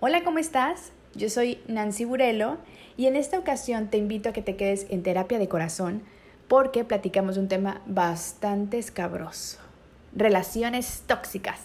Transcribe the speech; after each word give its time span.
Hola, 0.00 0.22
¿cómo 0.22 0.38
estás? 0.38 0.92
Yo 1.16 1.28
soy 1.28 1.58
Nancy 1.66 2.04
Burelo 2.04 2.58
y 2.96 3.06
en 3.06 3.16
esta 3.16 3.36
ocasión 3.36 3.88
te 3.88 3.98
invito 3.98 4.28
a 4.28 4.32
que 4.32 4.42
te 4.42 4.54
quedes 4.54 4.86
en 4.90 5.02
terapia 5.02 5.40
de 5.40 5.48
corazón 5.48 6.02
porque 6.46 6.84
platicamos 6.84 7.34
de 7.34 7.40
un 7.40 7.48
tema 7.48 7.82
bastante 7.84 8.78
escabroso, 8.78 9.58
relaciones 10.14 11.02
tóxicas. 11.08 11.58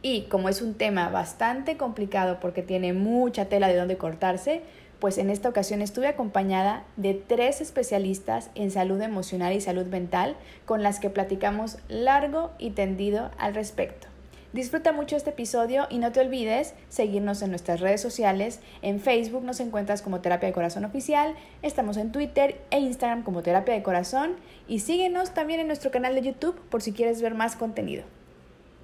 Y 0.00 0.22
como 0.28 0.48
es 0.48 0.62
un 0.62 0.72
tema 0.72 1.10
bastante 1.10 1.76
complicado 1.76 2.40
porque 2.40 2.62
tiene 2.62 2.94
mucha 2.94 3.50
tela 3.50 3.68
de 3.68 3.76
donde 3.76 3.98
cortarse, 3.98 4.62
pues 4.98 5.18
en 5.18 5.28
esta 5.28 5.50
ocasión 5.50 5.82
estuve 5.82 6.08
acompañada 6.08 6.84
de 6.96 7.12
tres 7.12 7.60
especialistas 7.60 8.48
en 8.54 8.70
salud 8.70 9.02
emocional 9.02 9.52
y 9.52 9.60
salud 9.60 9.84
mental 9.88 10.36
con 10.64 10.82
las 10.82 11.00
que 11.00 11.10
platicamos 11.10 11.76
largo 11.90 12.50
y 12.58 12.70
tendido 12.70 13.30
al 13.36 13.54
respecto. 13.54 14.08
Disfruta 14.52 14.92
mucho 14.92 15.14
este 15.14 15.28
episodio 15.28 15.86
y 15.90 15.98
no 15.98 16.10
te 16.10 16.20
olvides 16.20 16.74
seguirnos 16.88 17.42
en 17.42 17.50
nuestras 17.50 17.80
redes 17.80 18.00
sociales. 18.00 18.62
En 18.80 18.98
Facebook 18.98 19.44
nos 19.44 19.60
encuentras 19.60 20.00
como 20.00 20.22
Terapia 20.22 20.46
de 20.48 20.54
Corazón 20.54 20.86
Oficial, 20.86 21.34
estamos 21.60 21.98
en 21.98 22.12
Twitter 22.12 22.58
e 22.70 22.78
Instagram 22.80 23.24
como 23.24 23.42
Terapia 23.42 23.74
de 23.74 23.82
Corazón 23.82 24.36
y 24.66 24.80
síguenos 24.80 25.34
también 25.34 25.60
en 25.60 25.66
nuestro 25.66 25.90
canal 25.90 26.14
de 26.14 26.22
YouTube 26.22 26.58
por 26.70 26.80
si 26.80 26.94
quieres 26.94 27.20
ver 27.20 27.34
más 27.34 27.56
contenido. 27.56 28.04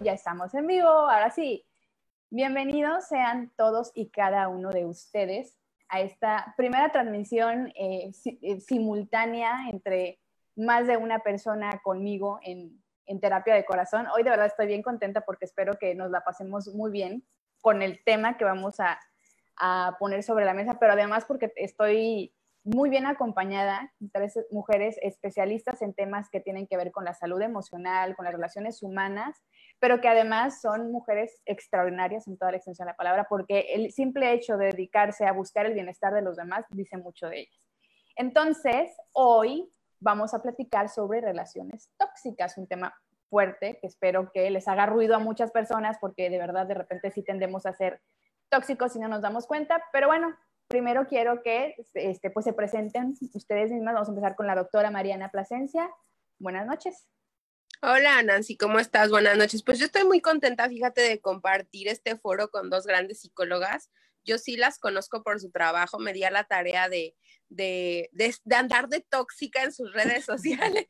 Ya 0.00 0.12
estamos 0.12 0.52
en 0.54 0.66
vivo, 0.66 0.86
ahora 0.86 1.30
sí. 1.30 1.64
Bienvenidos 2.28 3.08
sean 3.08 3.50
todos 3.56 3.90
y 3.94 4.10
cada 4.10 4.48
uno 4.48 4.68
de 4.68 4.84
ustedes 4.84 5.56
a 5.88 6.02
esta 6.02 6.52
primera 6.58 6.92
transmisión 6.92 7.72
eh, 7.74 8.10
eh, 8.42 8.60
simultánea 8.60 9.70
entre 9.70 10.20
más 10.56 10.86
de 10.86 10.98
una 10.98 11.20
persona 11.20 11.80
conmigo 11.82 12.38
en 12.42 12.83
en 13.06 13.20
terapia 13.20 13.54
de 13.54 13.64
corazón. 13.64 14.06
Hoy 14.14 14.22
de 14.22 14.30
verdad 14.30 14.46
estoy 14.46 14.66
bien 14.66 14.82
contenta 14.82 15.22
porque 15.22 15.44
espero 15.44 15.78
que 15.78 15.94
nos 15.94 16.10
la 16.10 16.22
pasemos 16.22 16.68
muy 16.74 16.90
bien 16.90 17.24
con 17.60 17.82
el 17.82 18.02
tema 18.04 18.36
que 18.36 18.44
vamos 18.44 18.76
a, 18.80 18.98
poner 20.00 20.24
sobre 20.24 20.44
la 20.44 20.52
mesa, 20.52 20.80
pero 20.80 20.94
además 20.94 21.26
porque 21.26 21.52
estoy 21.54 22.34
muy 22.64 22.90
bien 22.90 23.06
acompañada, 23.06 23.92
tres 24.12 24.36
mujeres 24.50 24.98
especialistas 25.00 25.80
en 25.80 25.94
temas 25.94 26.28
que 26.28 26.40
tienen 26.40 26.66
que 26.66 26.76
ver 26.76 26.90
con 26.90 27.04
la 27.04 27.14
salud 27.14 27.40
emocional, 27.40 28.16
con 28.16 28.24
las 28.24 28.34
relaciones 28.34 28.82
humanas, 28.82 29.40
pero 29.78 30.00
que 30.00 30.08
además 30.08 30.60
son 30.60 30.90
mujeres 30.90 31.40
extraordinarias 31.46 32.26
en 32.26 32.36
toda 32.36 32.50
la 32.50 32.56
extensión 32.56 32.86
de 32.86 32.92
la 32.92 32.96
palabra, 32.96 33.26
porque 33.28 33.60
el 33.74 33.92
simple 33.92 34.32
hecho 34.32 34.56
de 34.56 34.72
dedicarse 34.72 35.24
a 35.24 35.32
buscar 35.32 35.66
el 35.66 35.74
bienestar 35.74 36.12
de 36.12 36.22
los 36.22 36.36
demás 36.36 36.64
dice 36.70 36.96
mucho 36.96 37.28
de 37.28 37.42
ellas. 37.42 37.62
Entonces, 38.16 38.90
hoy 39.12 39.70
vamos 40.00 40.34
a 40.34 40.42
platicar 40.42 40.88
sobre 40.88 41.20
relaciones 41.20 41.90
tóxicas, 41.96 42.58
un 42.58 42.66
tema 42.66 42.94
fuerte 43.28 43.78
que 43.80 43.86
espero 43.86 44.30
que 44.32 44.50
les 44.50 44.68
haga 44.68 44.86
ruido 44.86 45.16
a 45.16 45.18
muchas 45.18 45.50
personas 45.50 45.96
porque 46.00 46.30
de 46.30 46.38
verdad 46.38 46.66
de 46.66 46.74
repente 46.74 47.10
sí 47.10 47.22
tendemos 47.22 47.66
a 47.66 47.72
ser 47.72 48.00
tóxicos 48.48 48.92
si 48.92 48.98
no 48.98 49.08
nos 49.08 49.22
damos 49.22 49.46
cuenta, 49.46 49.82
pero 49.92 50.06
bueno, 50.06 50.36
primero 50.68 51.06
quiero 51.06 51.42
que 51.42 51.74
este, 51.94 52.30
pues 52.30 52.44
se 52.44 52.52
presenten 52.52 53.14
ustedes 53.34 53.70
mismas. 53.70 53.94
Vamos 53.94 54.08
a 54.08 54.12
empezar 54.12 54.36
con 54.36 54.46
la 54.46 54.54
doctora 54.54 54.90
Mariana 54.90 55.30
Plasencia. 55.30 55.90
Buenas 56.38 56.66
noches. 56.66 57.06
Hola 57.82 58.22
Nancy, 58.22 58.56
¿cómo 58.56 58.78
estás? 58.78 59.10
Buenas 59.10 59.36
noches. 59.36 59.62
Pues 59.62 59.78
yo 59.78 59.86
estoy 59.86 60.04
muy 60.04 60.20
contenta, 60.20 60.68
fíjate, 60.68 61.02
de 61.02 61.20
compartir 61.20 61.88
este 61.88 62.16
foro 62.16 62.50
con 62.50 62.70
dos 62.70 62.86
grandes 62.86 63.20
psicólogas. 63.20 63.90
Yo 64.24 64.38
sí 64.38 64.56
las 64.56 64.78
conozco 64.78 65.22
por 65.22 65.40
su 65.40 65.50
trabajo, 65.50 65.98
me 65.98 66.12
di 66.12 66.24
a 66.24 66.30
la 66.30 66.44
tarea 66.44 66.88
de, 66.88 67.14
de, 67.48 68.10
de, 68.12 68.56
andar 68.56 68.88
de 68.88 69.00
tóxica 69.00 69.62
en 69.62 69.72
sus 69.72 69.92
redes 69.92 70.24
sociales. 70.24 70.86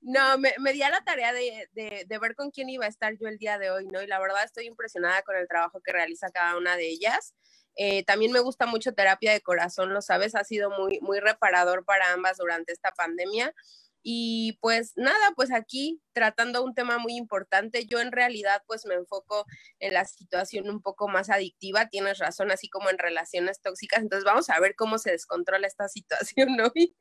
no, 0.00 0.38
me, 0.38 0.54
me, 0.58 0.72
di 0.72 0.82
a 0.82 0.90
la 0.90 1.02
tarea 1.04 1.32
de, 1.32 1.68
de, 1.72 2.18
ver 2.18 2.34
con 2.34 2.50
quién 2.50 2.68
iba 2.68 2.84
a 2.84 2.88
estar 2.88 3.16
yo 3.18 3.28
el 3.28 3.38
día 3.38 3.58
de 3.58 3.70
hoy, 3.70 3.86
¿no? 3.86 4.02
Y 4.02 4.06
la 4.06 4.20
verdad 4.20 4.44
estoy 4.44 4.66
impresionada 4.66 5.22
con 5.22 5.36
el 5.36 5.48
trabajo 5.48 5.80
que 5.80 5.92
realiza 5.92 6.30
cada 6.30 6.56
una 6.56 6.76
de 6.76 6.88
ellas. 6.88 7.34
Eh, 7.76 8.04
también 8.04 8.32
me 8.32 8.40
gusta 8.40 8.66
mucho 8.66 8.92
terapia 8.92 9.32
de 9.32 9.40
corazón, 9.40 9.94
lo 9.94 10.02
sabes, 10.02 10.34
ha 10.34 10.44
sido 10.44 10.70
muy, 10.70 11.00
muy 11.00 11.20
reparador 11.20 11.84
para 11.84 12.12
ambas 12.12 12.36
durante 12.36 12.72
esta 12.72 12.92
pandemia. 12.92 13.54
Y 14.02 14.58
pues 14.60 14.92
nada, 14.96 15.32
pues 15.36 15.52
aquí 15.52 16.00
tratando 16.12 16.64
un 16.64 16.74
tema 16.74 16.98
muy 16.98 17.16
importante, 17.16 17.86
yo 17.86 18.00
en 18.00 18.12
realidad 18.12 18.62
pues 18.66 18.84
me 18.86 18.94
enfoco 18.94 19.44
en 19.78 19.94
la 19.94 20.04
situación 20.04 20.68
un 20.68 20.82
poco 20.82 21.08
más 21.08 21.30
adictiva, 21.30 21.88
tienes 21.88 22.18
razón, 22.18 22.50
así 22.50 22.68
como 22.68 22.90
en 22.90 22.98
relaciones 22.98 23.60
tóxicas, 23.60 24.00
entonces 24.00 24.24
vamos 24.24 24.50
a 24.50 24.60
ver 24.60 24.74
cómo 24.74 24.98
se 24.98 25.12
descontrola 25.12 25.66
esta 25.66 25.88
situación 25.88 26.48
hoy. 26.60 26.96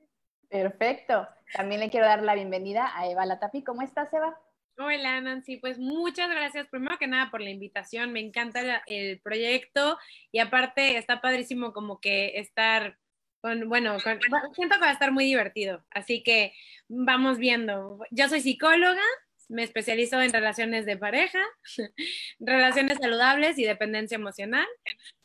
Perfecto. 0.50 1.28
También 1.54 1.80
le 1.80 1.90
quiero 1.90 2.06
dar 2.06 2.24
la 2.24 2.36
bienvenida 2.36 2.92
a 2.94 3.08
Eva 3.08 3.26
Latapi. 3.26 3.64
¿Cómo 3.64 3.84
estás, 3.84 4.14
Eva? 4.14 4.38
Hola 4.78 5.22
Nancy, 5.22 5.58
pues 5.58 5.78
muchas 5.78 6.30
gracias 6.30 6.68
primero 6.68 6.98
que 6.98 7.06
nada 7.06 7.30
por 7.30 7.42
la 7.42 7.50
invitación, 7.50 8.14
me 8.14 8.20
encanta 8.20 8.82
el 8.88 9.22
proyecto 9.22 9.98
y 10.32 10.40
aparte 10.40 10.98
está 10.98 11.22
padrísimo 11.22 11.72
como 11.72 12.00
que 12.00 12.40
estar 12.40 12.98
bueno, 13.42 13.98
siento 14.00 14.76
que 14.76 14.82
va 14.82 14.90
a 14.90 14.94
estar 14.94 15.12
muy 15.12 15.26
divertido, 15.26 15.84
así 15.92 16.24
que 16.24 16.54
vamos 16.88 17.38
viendo. 17.38 18.00
Yo 18.12 18.30
soy 18.30 18.42
psicóloga, 18.42 19.02
me 19.50 19.64
especializo 19.64 20.22
en 20.22 20.32
relaciones 20.32 20.86
de 20.86 20.98
pareja, 20.98 21.40
relaciones 22.40 22.98
saludables 23.00 23.58
y 23.58 23.66
dependencia 23.66 24.16
emocional. 24.16 24.68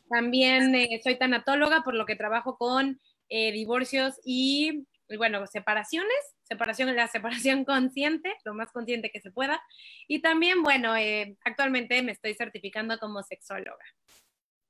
También 0.09 0.75
eh, 0.75 0.99
soy 1.03 1.17
tanatóloga, 1.17 1.81
por 1.81 1.93
lo 1.93 2.05
que 2.05 2.15
trabajo 2.15 2.57
con 2.57 2.99
eh, 3.29 3.51
divorcios 3.51 4.19
y, 4.23 4.85
bueno, 5.17 5.45
separaciones, 5.47 6.17
separación, 6.43 6.95
la 6.95 7.07
separación 7.07 7.65
consciente, 7.65 8.33
lo 8.45 8.53
más 8.53 8.71
consciente 8.71 9.11
que 9.11 9.21
se 9.21 9.31
pueda. 9.31 9.61
Y 10.07 10.21
también, 10.21 10.63
bueno, 10.63 10.95
eh, 10.95 11.37
actualmente 11.45 12.01
me 12.03 12.11
estoy 12.11 12.33
certificando 12.33 12.97
como 12.99 13.23
sexóloga. 13.23 13.83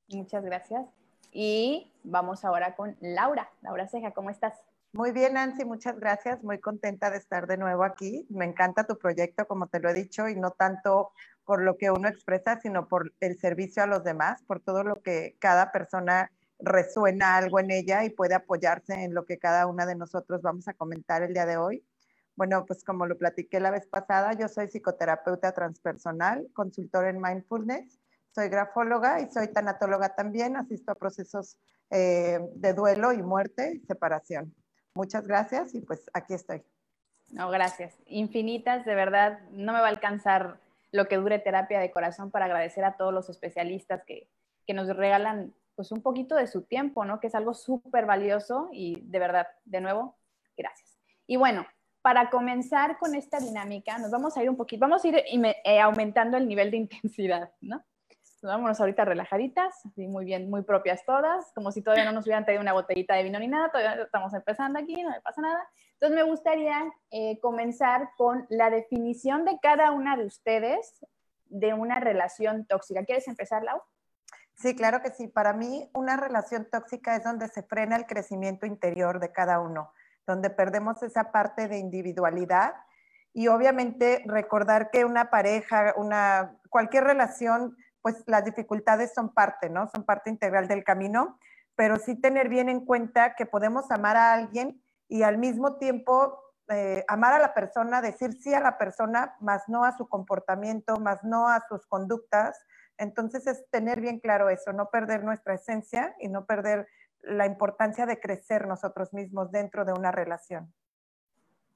Muchas 0.09 0.44
gracias. 0.44 1.06
Y 1.32 1.92
vamos 2.04 2.46
ahora 2.46 2.76
con 2.76 2.96
Laura. 3.02 3.50
Laura 3.62 3.88
Ceja, 3.88 4.12
¿cómo 4.12 4.30
estás? 4.30 4.54
Muy 4.94 5.12
bien, 5.12 5.34
Nancy, 5.34 5.66
muchas 5.66 6.00
gracias. 6.00 6.44
Muy 6.44 6.60
contenta 6.60 7.12
de 7.12 7.18
estar 7.18 7.46
de 7.46 7.58
nuevo 7.58 7.84
aquí. 7.84 8.26
Me 8.30 8.46
encanta 8.46 8.86
tu 8.86 8.98
proyecto, 8.98 9.48
como 9.48 9.68
te 9.68 9.80
lo 9.80 9.90
he 9.90 9.94
dicho, 9.94 10.28
y 10.28 10.36
no 10.36 10.52
tanto 10.52 11.12
por 11.46 11.62
lo 11.62 11.78
que 11.78 11.92
uno 11.92 12.08
expresa, 12.08 12.60
sino 12.60 12.88
por 12.88 13.14
el 13.20 13.38
servicio 13.38 13.84
a 13.84 13.88
los 13.88 14.04
demás, 14.04 14.42
por 14.44 14.60
todo 14.60 14.84
lo 14.84 14.96
que 14.96 15.38
cada 15.40 15.72
persona 15.72 16.32
resuena 16.60 17.38
algo 17.38 17.59
en 17.59 17.72
ella 17.72 18.04
y 18.04 18.09
puede 18.09 18.34
apoyarse 18.34 18.94
en 19.04 19.14
lo 19.14 19.26
que 19.26 19.38
cada 19.38 19.68
una 19.68 19.86
de 19.86 19.96
nosotros 19.96 20.42
vamos 20.42 20.68
a 20.68 20.74
comentar 20.74 21.22
el 21.22 21.34
día 21.34 21.46
de 21.46 21.58
hoy. 21.58 21.86
Bueno, 22.36 22.66
pues 22.66 22.84
como 22.84 23.06
lo 23.06 23.18
platiqué 23.18 23.59
la 23.59 23.72
vez 23.72 23.88
pasada, 23.88 24.34
yo 24.34 24.48
soy 24.48 24.68
psicoterapeuta 24.68 25.54
transpersonal, 25.54 26.48
consultor 26.54 27.06
en 27.06 27.22
mindfulness 27.22 28.00
soy 28.38 28.50
grafóloga 28.50 29.20
y 29.20 29.31
soy 29.31 29.48
tanatóloga 29.48 30.14
también. 30.14 30.58
Asisto 30.58 30.92
a 30.92 30.96
procesos 30.96 31.58
eh, 31.90 32.38
de 32.53 32.74
duelo 32.74 33.12
y 33.12 33.24
muerte 33.24 33.74
y 33.81 33.86
separación. 33.88 34.53
Muchas 34.94 35.25
gracias 35.25 35.74
y 35.74 35.81
pues 35.81 36.08
aquí 36.14 36.36
estoy. 36.36 36.62
No, 37.31 37.50
gracias. 37.50 37.96
Infinitas, 38.06 38.86
de 38.86 38.94
verdad, 38.94 39.40
no 39.50 39.74
me 39.74 39.80
va 39.80 39.88
a 39.88 39.90
alcanzar 39.90 40.59
lo 40.92 41.08
que 41.08 41.18
dure 41.18 41.40
terapia 41.40 41.80
de 41.80 41.90
corazón 41.90 42.30
para 42.30 42.46
agradecer 42.46 42.86
a 42.86 42.96
todos 42.96 43.12
los 43.12 43.28
especialistas 43.28 44.03
que, 44.06 44.30
que 44.68 44.76
nos 44.76 44.88
regalan 44.96 45.56
pues 45.74 45.92
un 45.92 46.03
poquito 46.03 46.36
de 46.36 46.46
su 46.46 46.62
tiempo, 46.62 47.06
¿no? 47.06 47.20
Que 47.20 47.28
es 47.28 47.36
algo 47.36 47.56
súper 47.56 48.06
valioso 48.06 48.70
y 48.72 49.02
de 49.02 49.18
verdad, 49.18 49.47
de 49.66 49.81
nuevo, 49.81 50.16
gracias. 50.56 51.00
Y 51.26 51.38
bueno, 51.38 51.66
para 52.03 52.30
comenzar 52.30 53.00
con 53.00 53.16
esta 53.16 53.40
dinámica, 53.40 53.97
nos 53.97 54.12
vamos 54.12 54.38
a 54.38 54.44
ir 54.44 54.50
un 54.50 54.58
poquito, 54.58 54.81
vamos 54.81 55.03
a 55.03 55.08
ir 55.08 55.24
eh, 55.26 55.80
aumentando 55.80 56.38
el 56.38 56.47
nivel 56.47 56.70
de 56.70 56.78
intensidad, 56.78 57.52
¿no? 57.62 57.84
Vámonos 58.42 58.80
ahorita 58.80 59.06
relajaditas, 59.06 59.86
así 59.86 60.08
muy 60.08 60.25
bien, 60.25 60.50
muy 60.50 60.62
propias 60.62 61.03
todas, 61.06 61.52
como 61.53 61.72
si 61.72 61.81
todavía 61.81 62.06
no 62.06 62.12
nos 62.12 62.25
hubieran 62.25 62.46
traído 62.46 62.62
una 62.62 62.74
botellita 62.74 63.16
de 63.16 63.24
vino 63.24 63.40
ni 63.40 63.48
nada, 63.48 63.70
todavía 63.70 64.03
estamos 64.03 64.34
empezando 64.34 64.80
aquí, 64.80 65.02
no 65.02 65.09
me 65.09 65.22
pasa 65.22 65.42
nada. 65.42 65.68
Entonces 65.94 66.16
me 66.16 66.24
gustaría 66.24 66.92
eh, 67.12 67.40
comenzar 67.40 68.09
con 68.18 68.46
la 68.50 68.70
definición 68.70 69.46
de 69.46 69.59
cada 69.59 69.92
una 69.92 70.16
de 70.16 70.26
ustedes 70.26 71.06
de 71.46 71.74
una 71.74 72.00
relación 72.00 72.66
tóxica. 72.66 73.03
¿Quieres 73.06 73.28
empezar, 73.28 73.64
Lau? 73.64 73.81
Sí, 74.56 74.76
claro 74.76 75.02
que 75.02 75.12
sí. 75.12 75.28
Para 75.28 75.53
mí, 75.53 75.90
una 75.94 76.17
relación 76.17 76.67
tóxica 76.70 77.16
es 77.16 77.23
donde 77.23 77.47
se 77.47 77.64
frena 77.64 77.96
el 77.96 78.06
crecimiento 78.06 78.66
interior 78.66 79.20
de 79.20 79.32
cada 79.32 79.59
uno, 79.59 79.91
donde 80.26 80.50
perdemos 80.50 81.02
esa 81.03 81.32
parte 81.32 81.67
de 81.67 81.78
individualidad 81.78 82.73
y 83.34 83.50
obviamente 83.50 84.23
recordar 84.26 84.90
que 84.90 85.06
una 85.06 85.29
pareja, 85.29 85.94
una, 85.96 86.58
cualquier 86.70 87.03
relación 87.03 87.78
pues 88.08 88.24
las 88.26 88.46
dificultades 88.46 89.14
son 89.14 89.34
parte, 89.34 89.70
¿no? 89.70 89.90
Son 89.94 90.06
parte 90.06 90.30
integral 90.30 90.70
del 90.70 90.86
camino, 90.86 91.38
pero 91.76 91.98
sí 91.98 92.16
tener 92.16 92.48
bien 92.48 92.70
en 92.70 92.86
cuenta 92.86 93.36
que 93.36 93.46
podemos 93.46 93.92
amar 93.92 94.16
a 94.16 94.32
alguien 94.32 94.82
y 95.09 95.24
al 95.24 95.38
mismo 95.38 95.76
tiempo 95.76 96.42
eh, 96.70 97.04
amar 97.09 97.34
a 97.34 97.40
la 97.40 97.54
persona, 97.54 98.02
decir 98.02 98.32
sí 98.32 98.54
a 98.54 98.62
la 98.62 98.78
persona, 98.78 99.36
más 99.42 99.68
no 99.68 99.84
a 99.84 99.92
su 99.98 100.08
comportamiento, 100.08 101.02
más 101.02 101.22
no 101.26 101.50
a 101.50 101.66
sus 101.68 101.86
conductas. 101.86 102.58
Entonces 102.98 103.46
es 103.46 103.70
tener 103.72 104.00
bien 104.00 104.22
claro 104.22 104.50
eso, 104.50 104.72
no 104.72 104.90
perder 104.90 105.26
nuestra 105.26 105.56
esencia 105.56 106.16
y 106.18 106.30
no 106.30 106.46
perder 106.46 106.88
la 107.20 107.46
importancia 107.46 108.06
de 108.06 108.22
crecer 108.22 108.68
nosotros 108.68 109.12
mismos 109.12 109.52
dentro 109.52 109.84
de 109.84 109.92
una 109.92 110.14
relación. 110.14 110.74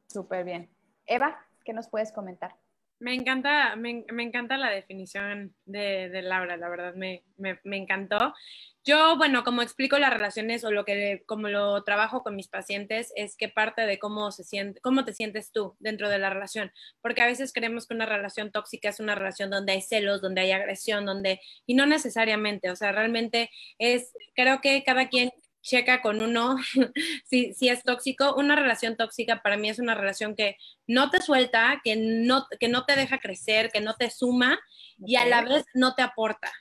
Súper 0.08 0.46
bien. 0.46 0.74
Eva, 1.06 1.46
¿qué 1.66 1.74
nos 1.74 1.90
puedes 1.90 2.14
comentar? 2.14 2.56
Me 3.02 3.16
encanta, 3.16 3.76
me, 3.76 4.06
encanta 4.20 4.58
la 4.58 4.70
definición 4.70 5.56
de, 5.66 6.22
Laura, 6.22 6.56
la 6.56 6.70
verdad, 6.70 6.94
me, 6.94 7.24
me, 7.36 7.58
encantó. 7.76 8.36
Yo, 8.84 9.18
bueno, 9.18 9.44
como 9.44 9.64
explico 9.64 9.98
las 9.98 10.14
relaciones 10.14 10.64
o 10.64 10.72
lo 10.72 10.86
que, 10.86 11.24
como 11.26 11.50
lo 11.50 11.84
trabajo 11.84 12.22
con 12.22 12.36
mis 12.36 12.48
pacientes, 12.48 13.12
es 13.16 13.36
que 13.36 13.50
parte 13.50 13.88
de 13.88 13.98
cómo 13.98 14.32
se 14.32 14.44
siente, 14.44 14.80
cómo 14.82 15.04
te 15.04 15.14
sientes 15.14 15.52
tú 15.52 15.76
dentro 15.80 16.10
de 16.10 16.20
la 16.20 16.30
relación, 16.30 16.72
porque 17.02 17.24
a 17.24 17.26
veces 17.26 17.54
creemos 17.54 17.88
que 17.88 17.96
una 17.96 18.06
relación 18.06 18.52
tóxica 18.52 18.90
es 18.90 19.00
una 19.00 19.16
relación 19.16 19.50
donde 19.50 19.72
hay 19.72 19.82
celos, 19.82 20.22
donde 20.22 20.42
hay 20.42 20.52
agresión, 20.52 21.04
donde, 21.04 21.42
y 21.66 21.74
no 21.74 21.88
necesariamente, 21.88 22.70
o 22.70 22.76
sea, 22.76 22.92
realmente 22.92 23.50
es, 23.80 24.14
creo 24.36 24.62
que 24.62 24.84
cada 24.84 25.10
quien 25.10 25.32
checa 25.62 26.02
con 26.02 26.22
uno 26.22 26.58
si, 27.26 27.54
si 27.54 27.70
es 27.70 27.84
tóxico. 27.84 28.36
Una 28.36 28.56
relación 28.56 28.98
tóxica 28.98 29.42
para 29.42 29.58
mí 29.58 29.70
es 29.70 29.80
una 29.80 29.96
relación 29.96 30.36
que 30.36 30.58
no 30.88 31.10
te 31.10 31.22
suelta, 31.22 31.82
que 31.84 31.96
no, 31.96 32.48
que 32.60 32.68
no 32.68 32.86
te 32.86 32.96
deja 32.96 33.20
crecer, 33.20 33.72
que 33.72 33.82
no 33.82 33.96
te 33.96 34.10
suma 34.10 34.60
y 34.98 35.16
a 35.16 35.26
la 35.26 35.42
vez 35.42 35.66
no 35.74 35.96
te 35.96 36.02
aporta. 36.02 36.52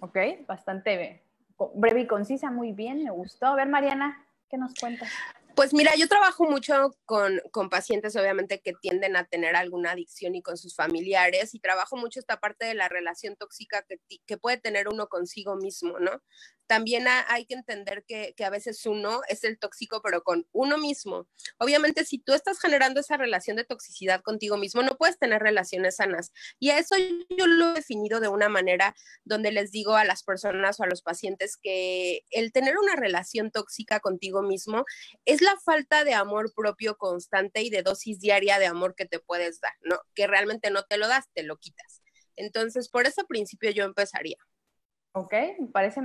Ok, 0.00 0.16
bastante 0.46 1.22
breve 1.74 2.00
y 2.00 2.06
concisa, 2.06 2.50
muy 2.50 2.72
bien, 2.72 3.04
me 3.04 3.10
gustó. 3.10 3.46
A 3.46 3.54
ver, 3.54 3.68
Mariana, 3.68 4.26
¿qué 4.48 4.56
nos 4.56 4.74
cuentas? 4.74 5.08
Pues 5.54 5.74
mira, 5.74 5.92
yo 5.96 6.08
trabajo 6.08 6.44
mucho 6.44 6.96
con, 7.04 7.40
con, 7.50 7.68
pacientes, 7.68 8.16
obviamente, 8.16 8.60
que 8.60 8.72
tienden 8.80 9.16
a 9.16 9.24
tener 9.24 9.54
alguna 9.54 9.90
adicción 9.92 10.34
y 10.34 10.42
con 10.42 10.56
sus 10.56 10.74
familiares, 10.74 11.54
y 11.54 11.60
trabajo 11.60 11.96
mucho 11.96 12.20
esta 12.20 12.40
parte 12.40 12.64
de 12.64 12.74
la 12.74 12.88
relación 12.88 13.36
tóxica 13.36 13.82
que, 13.82 13.98
que 14.26 14.38
puede 14.38 14.56
tener 14.56 14.88
uno 14.88 15.08
consigo 15.08 15.56
mismo, 15.56 15.98
¿no? 15.98 16.22
También 16.72 17.04
hay 17.06 17.44
que 17.44 17.52
entender 17.52 18.02
que, 18.08 18.34
a 18.42 18.48
veces 18.48 18.86
uno 18.86 19.20
es 19.28 19.44
el 19.44 19.58
tóxico, 19.58 20.00
pero 20.02 20.22
con 20.22 20.46
uno 20.52 20.78
mismo. 20.78 21.28
Obviamente, 21.58 22.06
si 22.06 22.16
tú 22.16 22.32
estás 22.32 22.58
generando 22.58 23.00
esa 23.00 23.18
relación 23.18 23.58
de 23.58 23.64
toxicidad 23.64 24.22
contigo 24.22 24.56
mismo, 24.56 24.82
no 24.82 24.96
puedes 24.96 25.18
tener 25.18 25.42
relaciones 25.42 25.96
sanas. 25.96 26.32
Y 26.58 26.70
a 26.70 26.78
eso 26.78 26.96
yo 27.28 27.46
lo 27.46 27.72
he 27.72 27.74
definido 27.74 28.20
de 28.20 28.28
una 28.28 28.48
manera 28.48 28.96
donde 29.22 29.52
les 29.52 29.70
digo 29.70 29.96
a 29.96 30.06
las 30.06 30.22
personas 30.22 30.80
o 30.80 30.84
a 30.84 30.86
los 30.86 31.02
pacientes 31.02 31.58
que 31.58 32.24
el 32.30 32.52
tener 32.52 32.78
una 32.78 32.96
relación 32.96 33.50
tóxica 33.50 34.00
contigo 34.00 34.40
mismo 34.40 34.86
es 35.26 35.42
la 35.42 35.58
falta 35.62 36.04
de 36.04 36.14
amor 36.14 36.54
propio 36.56 36.96
constante 36.96 37.60
y 37.60 37.68
de 37.68 37.82
dosis 37.82 38.18
diaria 38.18 38.58
de 38.58 38.64
amor 38.64 38.94
que 38.94 39.04
te 39.04 39.20
puedes 39.20 39.60
dar, 39.60 39.74
¿no? 39.82 40.00
Que 40.14 40.26
realmente 40.26 40.70
no 40.70 40.84
te 40.84 40.96
lo 40.96 41.06
das, 41.06 41.26
te 41.34 41.42
lo 41.42 41.58
quitas. 41.58 42.00
Entonces, 42.34 42.88
por 42.88 43.06
ese 43.06 43.24
principio 43.24 43.70
yo 43.72 43.84
empezaría. 43.84 44.38
Ok, 45.14 45.34
me 45.58 45.66
parece, 45.66 46.00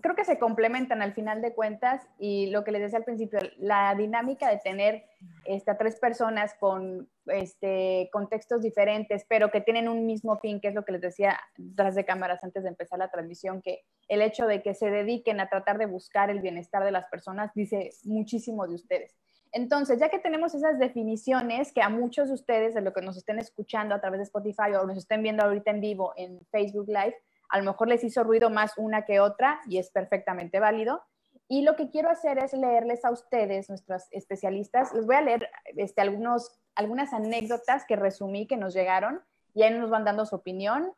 creo 0.00 0.14
que 0.14 0.24
se 0.24 0.38
complementan 0.38 1.02
al 1.02 1.14
final 1.14 1.42
de 1.42 1.52
cuentas 1.52 2.06
y 2.20 2.46
lo 2.50 2.62
que 2.62 2.70
les 2.70 2.80
decía 2.80 2.98
al 2.98 3.04
principio, 3.04 3.40
la 3.58 3.92
dinámica 3.96 4.48
de 4.48 4.58
tener 4.58 5.04
este, 5.44 5.72
a 5.72 5.76
tres 5.76 5.98
personas 5.98 6.54
con 6.60 7.08
este, 7.26 8.08
contextos 8.12 8.62
diferentes, 8.62 9.24
pero 9.28 9.50
que 9.50 9.62
tienen 9.62 9.88
un 9.88 10.06
mismo 10.06 10.38
fin, 10.38 10.60
que 10.60 10.68
es 10.68 10.74
lo 10.74 10.84
que 10.84 10.92
les 10.92 11.00
decía 11.00 11.40
tras 11.74 11.96
de 11.96 12.04
cámaras 12.04 12.44
antes 12.44 12.62
de 12.62 12.68
empezar 12.68 13.00
la 13.00 13.10
transmisión, 13.10 13.62
que 13.62 13.80
el 14.06 14.22
hecho 14.22 14.46
de 14.46 14.62
que 14.62 14.74
se 14.74 14.90
dediquen 14.90 15.40
a 15.40 15.48
tratar 15.48 15.76
de 15.76 15.86
buscar 15.86 16.30
el 16.30 16.40
bienestar 16.40 16.84
de 16.84 16.92
las 16.92 17.08
personas 17.08 17.52
dice 17.54 17.90
muchísimo 18.04 18.68
de 18.68 18.76
ustedes. 18.76 19.16
Entonces, 19.50 19.98
ya 19.98 20.08
que 20.08 20.20
tenemos 20.20 20.54
esas 20.54 20.78
definiciones 20.78 21.72
que 21.72 21.82
a 21.82 21.88
muchos 21.88 22.28
de 22.28 22.34
ustedes, 22.34 22.74
de 22.74 22.80
lo 22.80 22.92
que 22.92 23.02
nos 23.02 23.16
estén 23.16 23.40
escuchando 23.40 23.94
a 23.94 24.00
través 24.00 24.18
de 24.20 24.24
Spotify 24.24 24.72
o 24.80 24.86
nos 24.86 24.98
estén 24.98 25.20
viendo 25.20 25.42
ahorita 25.42 25.72
en 25.72 25.80
vivo 25.80 26.12
en 26.16 26.40
Facebook 26.52 26.86
Live, 26.86 27.16
a 27.52 27.58
lo 27.58 27.64
mejor 27.64 27.88
les 27.88 28.02
hizo 28.02 28.24
ruido 28.24 28.48
más 28.48 28.72
una 28.78 29.04
que 29.04 29.20
otra 29.20 29.60
y 29.66 29.76
es 29.76 29.90
perfectamente 29.90 30.58
válido. 30.58 31.02
Y 31.48 31.62
lo 31.62 31.76
que 31.76 31.90
quiero 31.90 32.08
hacer 32.08 32.38
es 32.38 32.54
leerles 32.54 33.04
a 33.04 33.10
ustedes, 33.10 33.68
nuestros 33.68 34.04
especialistas, 34.10 34.94
les 34.94 35.04
voy 35.04 35.16
a 35.16 35.20
leer 35.20 35.50
este, 35.76 36.00
algunos, 36.00 36.58
algunas 36.74 37.12
anécdotas 37.12 37.84
que 37.84 37.96
resumí 37.96 38.46
que 38.46 38.56
nos 38.56 38.72
llegaron 38.72 39.22
y 39.52 39.62
ahí 39.64 39.78
nos 39.78 39.90
van 39.90 40.06
dando 40.06 40.24
su 40.24 40.34
opinión. 40.34 40.94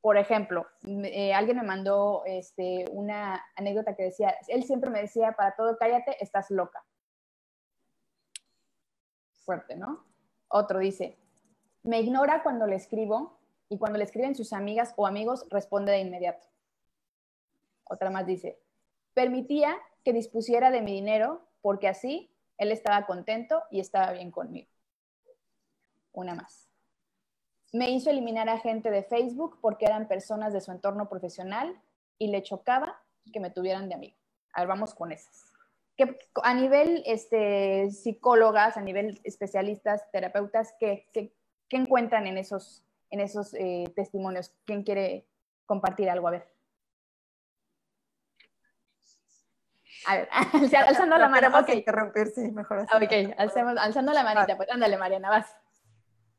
Por 0.00 0.16
ejemplo, 0.18 0.68
eh, 0.86 1.34
alguien 1.34 1.56
me 1.56 1.64
mandó 1.64 2.22
este, 2.26 2.84
una 2.92 3.44
anécdota 3.56 3.96
que 3.96 4.04
decía, 4.04 4.36
él 4.46 4.62
siempre 4.62 4.90
me 4.90 5.00
decía, 5.00 5.32
para 5.32 5.56
todo 5.56 5.76
cállate, 5.78 6.16
estás 6.22 6.48
loca. 6.52 6.84
Fuerte, 9.44 9.74
¿no? 9.74 10.04
Otro 10.46 10.78
dice, 10.78 11.18
me 11.82 11.98
ignora 12.00 12.44
cuando 12.44 12.68
le 12.68 12.76
escribo 12.76 13.37
y 13.68 13.78
cuando 13.78 13.98
le 13.98 14.04
escriben 14.04 14.34
sus 14.34 14.52
amigas 14.52 14.94
o 14.96 15.06
amigos 15.06 15.46
responde 15.50 15.92
de 15.92 16.00
inmediato. 16.00 16.46
Otra 17.84 18.10
más 18.10 18.26
dice, 18.26 18.58
permitía 19.14 19.76
que 20.04 20.12
dispusiera 20.12 20.70
de 20.70 20.80
mi 20.80 20.92
dinero 20.92 21.46
porque 21.60 21.88
así 21.88 22.30
él 22.56 22.72
estaba 22.72 23.06
contento 23.06 23.62
y 23.70 23.80
estaba 23.80 24.12
bien 24.12 24.30
conmigo. 24.30 24.68
Una 26.12 26.34
más. 26.34 26.68
Me 27.72 27.90
hizo 27.90 28.10
eliminar 28.10 28.48
a 28.48 28.58
gente 28.58 28.90
de 28.90 29.02
Facebook 29.02 29.58
porque 29.60 29.84
eran 29.84 30.08
personas 30.08 30.52
de 30.52 30.60
su 30.60 30.72
entorno 30.72 31.08
profesional 31.08 31.80
y 32.18 32.28
le 32.28 32.42
chocaba 32.42 33.02
que 33.32 33.40
me 33.40 33.50
tuvieran 33.50 33.88
de 33.88 33.94
amigo. 33.94 34.16
A 34.52 34.60
ver, 34.60 34.68
vamos 34.68 34.94
con 34.94 35.12
esas. 35.12 35.52
Que 35.96 36.18
a 36.42 36.54
nivel 36.54 37.02
este, 37.06 37.90
psicólogas, 37.90 38.76
a 38.76 38.80
nivel 38.80 39.20
especialistas, 39.24 40.10
terapeutas, 40.10 40.74
¿qué, 40.80 41.08
qué, 41.12 41.34
qué 41.68 41.76
encuentran 41.76 42.26
en 42.26 42.38
esos 42.38 42.82
en 43.10 43.20
esos 43.20 43.54
eh, 43.54 43.90
testimonios. 43.94 44.52
¿Quién 44.64 44.82
quiere 44.82 45.26
compartir 45.66 46.10
algo? 46.10 46.28
A 46.28 46.32
ver. 46.32 46.48
A 50.06 50.16
ver, 50.16 50.28
alzando 50.86 51.18
la 51.18 51.28
mano. 51.28 51.58
Ok, 51.58 51.68
interrumpir, 51.70 52.28
sí, 52.34 52.50
mejor 52.50 52.80
así. 52.80 52.88
Ok, 52.94 53.34
alzando 53.36 54.12
la 54.12 54.22
manita. 54.22 54.56
Pues 54.56 54.70
ándale, 54.70 54.96
Mariana, 54.96 55.30
vas. 55.30 55.46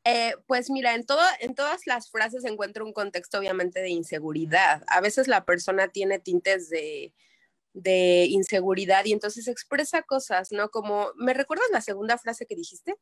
Eh, 0.04 0.34
pues 0.46 0.70
mira, 0.70 0.94
en, 0.94 1.04
todo, 1.04 1.20
en 1.40 1.54
todas 1.54 1.86
las 1.86 2.10
frases 2.10 2.44
encuentro 2.44 2.86
un 2.86 2.94
contexto 2.94 3.38
obviamente 3.38 3.80
de 3.80 3.90
inseguridad. 3.90 4.82
A 4.86 5.00
veces 5.00 5.28
la 5.28 5.44
persona 5.44 5.88
tiene 5.88 6.18
tintes 6.18 6.70
de, 6.70 7.12
de 7.74 8.24
inseguridad 8.30 9.04
y 9.04 9.12
entonces 9.12 9.46
expresa 9.46 10.02
cosas, 10.02 10.52
¿no? 10.52 10.70
Como, 10.70 11.10
¿me 11.16 11.34
recuerdas 11.34 11.68
la 11.70 11.82
segunda 11.82 12.16
frase 12.16 12.46
que 12.46 12.56
dijiste? 12.56 12.96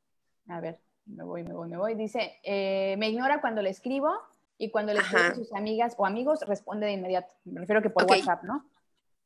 A 0.48 0.60
ver 0.60 0.80
me 1.08 1.24
voy, 1.24 1.42
me 1.42 1.54
voy, 1.54 1.68
me 1.68 1.76
voy. 1.76 1.94
Dice, 1.94 2.38
eh, 2.42 2.96
me 2.98 3.08
ignora 3.08 3.40
cuando 3.40 3.62
le 3.62 3.70
escribo 3.70 4.12
y 4.56 4.70
cuando 4.70 4.92
le 4.92 5.00
escribo 5.00 5.24
a 5.24 5.34
sus 5.34 5.52
amigas 5.52 5.94
o 5.98 6.06
amigos 6.06 6.40
responde 6.46 6.86
de 6.86 6.92
inmediato. 6.92 7.32
Me 7.44 7.60
refiero 7.60 7.82
que 7.82 7.90
por 7.90 8.04
WhatsApp, 8.04 8.42
¿no? 8.44 8.64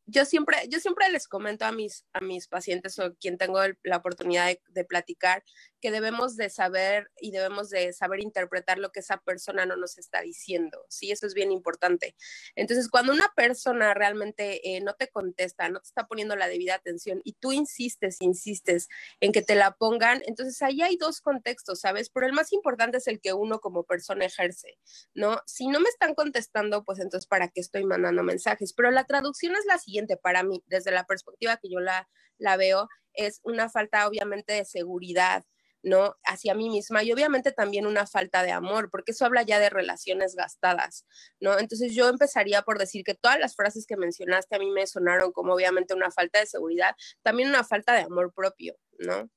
yo 0.07 0.25
siempre, 0.25 0.57
yo 0.69 0.81
siempre 0.81 1.09
les 1.11 1.29
comento 1.29 1.65
a 1.65 1.73
mis, 1.73 2.05
a 2.13 2.21
mis 2.21 2.49
pacientes 2.49 2.99
o 2.99 3.15
quien 3.15 3.39
tengo 3.39 3.61
la 3.83 3.97
oportunidad 3.97 4.51
de, 4.69 4.85
platicar 4.85 5.45
que 5.83 5.91
debemos 5.91 6.37
de 6.37 6.49
saber 6.49 7.11
y 7.21 7.33
debemos 7.33 7.69
de 7.69 7.93
saber 7.93 8.21
interpretar 8.21 8.79
lo 8.79 8.93
que 8.93 9.01
esa 9.01 9.19
persona 9.19 9.67
no 9.67 9.77
nos 9.77 9.99
está 9.99 10.23
diciendo. 10.23 10.87
Sí, 10.89 11.11
eso 11.11 11.27
es 11.27 11.35
bien 11.35 11.51
importante. 11.51 12.15
Entonces, 12.55 12.89
cuando 12.89 13.13
una 13.13 13.33
persona 13.35 13.93
realmente 13.93 14.77
eh, 14.77 14.81
no 14.81 14.95
te 14.95 15.09
contesta, 15.09 15.69
no 15.69 15.81
te 15.81 15.89
está 15.89 16.07
poniendo 16.07 16.37
la 16.37 16.47
debida 16.47 16.77
atención 16.77 17.21
y 17.25 17.33
tú 17.35 17.51
insistes, 17.51 18.19
insistes 18.21 18.89
en 19.21 19.33
que 19.33 19.43
te 19.43 19.57
la 19.57 19.73
pongan, 19.73 20.23
entonces 20.27 20.63
ahí 20.63 20.83
hay 20.83 20.97
dos 20.97 21.21
contextos, 21.21 21.81
¿sabes? 21.81 22.11
Pero 22.11 22.27
el 22.27 22.33
más 22.33 22.53
importante 22.53 22.99
es 22.99 23.09
el 23.09 23.21
que 23.21 23.33
uno 23.33 23.59
como 23.59 23.83
persona 23.83 24.25
ejerce, 24.25 24.79
¿no? 25.15 25.41
Si 25.47 25.67
no 25.67 25.81
me 25.81 25.89
están 25.89 26.15
contestando, 26.15 26.85
pues 26.85 27.01
entonces, 27.01 27.27
¿para 27.27 27.49
qué 27.49 27.61
estoy 27.61 27.85
mandando 27.85 28.23
mensajes? 28.23 28.73
Pero 28.73 28.93
la 28.93 29.05
traducción 29.05 29.57
es 29.57 29.65
la 29.67 29.79
siguiente 29.79 30.17
para 30.17 30.45
mí, 30.45 30.63
desde 30.67 30.93
la 30.93 31.07
perspectiva 31.07 31.57
que 31.57 31.69
yo 31.69 31.81
la, 31.81 32.09
la 32.39 32.57
veo, 32.57 32.89
es 33.15 33.41
una 33.43 33.69
falta 33.69 34.07
obviamente 34.07 34.53
de 34.53 34.65
seguridad, 34.65 35.45
¿no? 35.83 36.17
Hacia 36.25 36.55
mí 36.55 36.69
misma 36.69 37.03
y 37.03 37.13
obviamente 37.13 37.53
también 37.53 37.87
una 37.87 38.07
falta 38.07 38.43
de 38.43 38.53
amor, 38.53 38.91
porque 38.91 39.13
eso 39.13 39.25
habla 39.25 39.43
ya 39.43 39.59
de 39.59 39.71
relaciones 39.71 40.35
gastadas, 40.35 41.07
¿no? 41.41 41.59
Entonces 41.59 41.95
yo 41.95 42.09
empezaría 42.09 42.63
por 42.63 42.79
decir 42.79 43.05
que 43.05 43.15
todas 43.15 43.39
las 43.39 43.57
frases 43.57 43.87
que 43.87 43.97
mencionaste 43.97 44.57
a 44.57 44.59
mí 44.59 44.71
me 44.71 44.87
sonaron 44.87 45.33
como 45.33 45.55
obviamente 45.55 45.95
una 45.95 46.11
falta 46.11 46.39
de 46.39 46.47
seguridad, 46.47 46.95
también 47.23 47.49
una 47.49 47.65
falta 47.65 47.95
de 47.95 48.03
amor 48.03 48.33
propio, 48.33 48.77
¿no? 48.99 49.29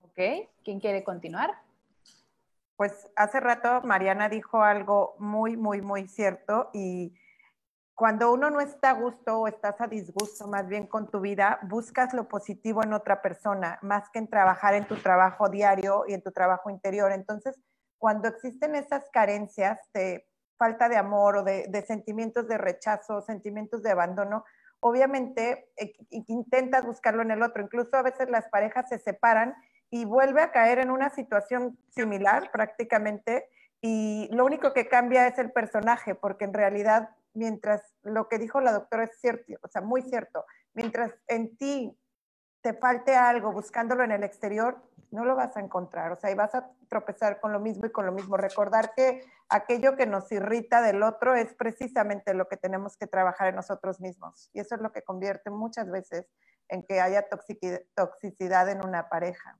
Ok, 0.00 0.48
¿quién 0.64 0.80
quiere 0.80 1.04
continuar? 1.04 1.50
Pues 2.76 3.08
hace 3.14 3.38
rato 3.40 3.82
Mariana 3.82 4.28
dijo 4.28 4.62
algo 4.62 5.14
muy, 5.18 5.56
muy, 5.56 5.80
muy 5.80 6.08
cierto 6.08 6.70
y 6.72 7.14
cuando 7.94 8.32
uno 8.32 8.50
no 8.50 8.60
está 8.60 8.90
a 8.90 8.94
gusto 8.94 9.38
o 9.38 9.46
estás 9.46 9.80
a 9.80 9.86
disgusto 9.86 10.48
más 10.48 10.66
bien 10.66 10.86
con 10.86 11.08
tu 11.10 11.20
vida, 11.20 11.60
buscas 11.62 12.12
lo 12.12 12.26
positivo 12.26 12.82
en 12.82 12.92
otra 12.92 13.22
persona, 13.22 13.78
más 13.82 14.10
que 14.10 14.18
en 14.18 14.28
trabajar 14.28 14.74
en 14.74 14.86
tu 14.86 14.96
trabajo 14.96 15.48
diario 15.48 16.04
y 16.08 16.14
en 16.14 16.22
tu 16.22 16.32
trabajo 16.32 16.70
interior. 16.70 17.12
Entonces, 17.12 17.56
cuando 17.98 18.28
existen 18.28 18.74
esas 18.74 19.08
carencias 19.10 19.78
de 19.92 20.26
falta 20.58 20.88
de 20.88 20.96
amor 20.96 21.36
o 21.36 21.42
de, 21.44 21.84
sentimientos 21.86 22.48
de 22.48 22.58
rechazo, 22.58 23.20
sentimientos 23.20 23.82
de 23.82 23.92
abandono, 23.92 24.44
obviamente 24.80 25.70
eh, 25.76 25.94
intentas 26.10 26.84
buscarlo 26.84 27.22
en 27.22 27.30
el 27.30 27.42
otro. 27.42 27.62
Incluso 27.62 27.96
a 27.96 28.02
veces 28.02 28.28
las 28.28 28.48
parejas 28.48 28.88
se 28.88 28.98
separan 28.98 29.54
y 29.88 30.04
vuelve 30.04 30.42
a 30.42 30.50
caer 30.50 30.80
en 30.80 30.90
una 30.90 31.10
situación 31.10 31.78
similar 31.90 32.50
prácticamente 32.50 33.48
y 33.80 34.28
lo 34.32 34.44
único 34.44 34.72
que 34.72 34.88
cambia 34.88 35.28
es 35.28 35.38
el 35.38 35.52
personaje, 35.52 36.14
porque 36.14 36.46
en 36.46 36.54
realidad 36.54 37.10
mientras 37.34 37.94
lo 38.02 38.28
que 38.28 38.38
dijo 38.38 38.60
la 38.60 38.72
doctora 38.72 39.04
es 39.04 39.18
cierto, 39.20 39.52
o 39.62 39.68
sea, 39.68 39.82
muy 39.82 40.02
cierto, 40.02 40.44
mientras 40.72 41.12
en 41.28 41.56
ti 41.56 41.98
te 42.62 42.72
falte 42.72 43.14
algo 43.14 43.52
buscándolo 43.52 44.04
en 44.04 44.12
el 44.12 44.24
exterior, 44.24 44.82
no 45.10 45.24
lo 45.24 45.36
vas 45.36 45.56
a 45.56 45.60
encontrar, 45.60 46.10
o 46.12 46.16
sea, 46.16 46.30
y 46.30 46.34
vas 46.34 46.54
a 46.54 46.70
tropezar 46.88 47.40
con 47.40 47.52
lo 47.52 47.60
mismo 47.60 47.86
y 47.86 47.92
con 47.92 48.06
lo 48.06 48.12
mismo. 48.12 48.36
Recordar 48.36 48.94
que 48.94 49.22
aquello 49.48 49.96
que 49.96 50.06
nos 50.06 50.32
irrita 50.32 50.82
del 50.82 51.02
otro 51.02 51.34
es 51.34 51.54
precisamente 51.54 52.34
lo 52.34 52.48
que 52.48 52.56
tenemos 52.56 52.96
que 52.96 53.06
trabajar 53.06 53.48
en 53.48 53.56
nosotros 53.56 54.00
mismos. 54.00 54.50
Y 54.52 54.60
eso 54.60 54.74
es 54.74 54.80
lo 54.80 54.92
que 54.92 55.02
convierte 55.02 55.50
muchas 55.50 55.90
veces 55.90 56.26
en 56.68 56.82
que 56.82 57.00
haya 57.00 57.26
toxicidad 57.94 58.68
en 58.70 58.84
una 58.84 59.08
pareja. 59.08 59.58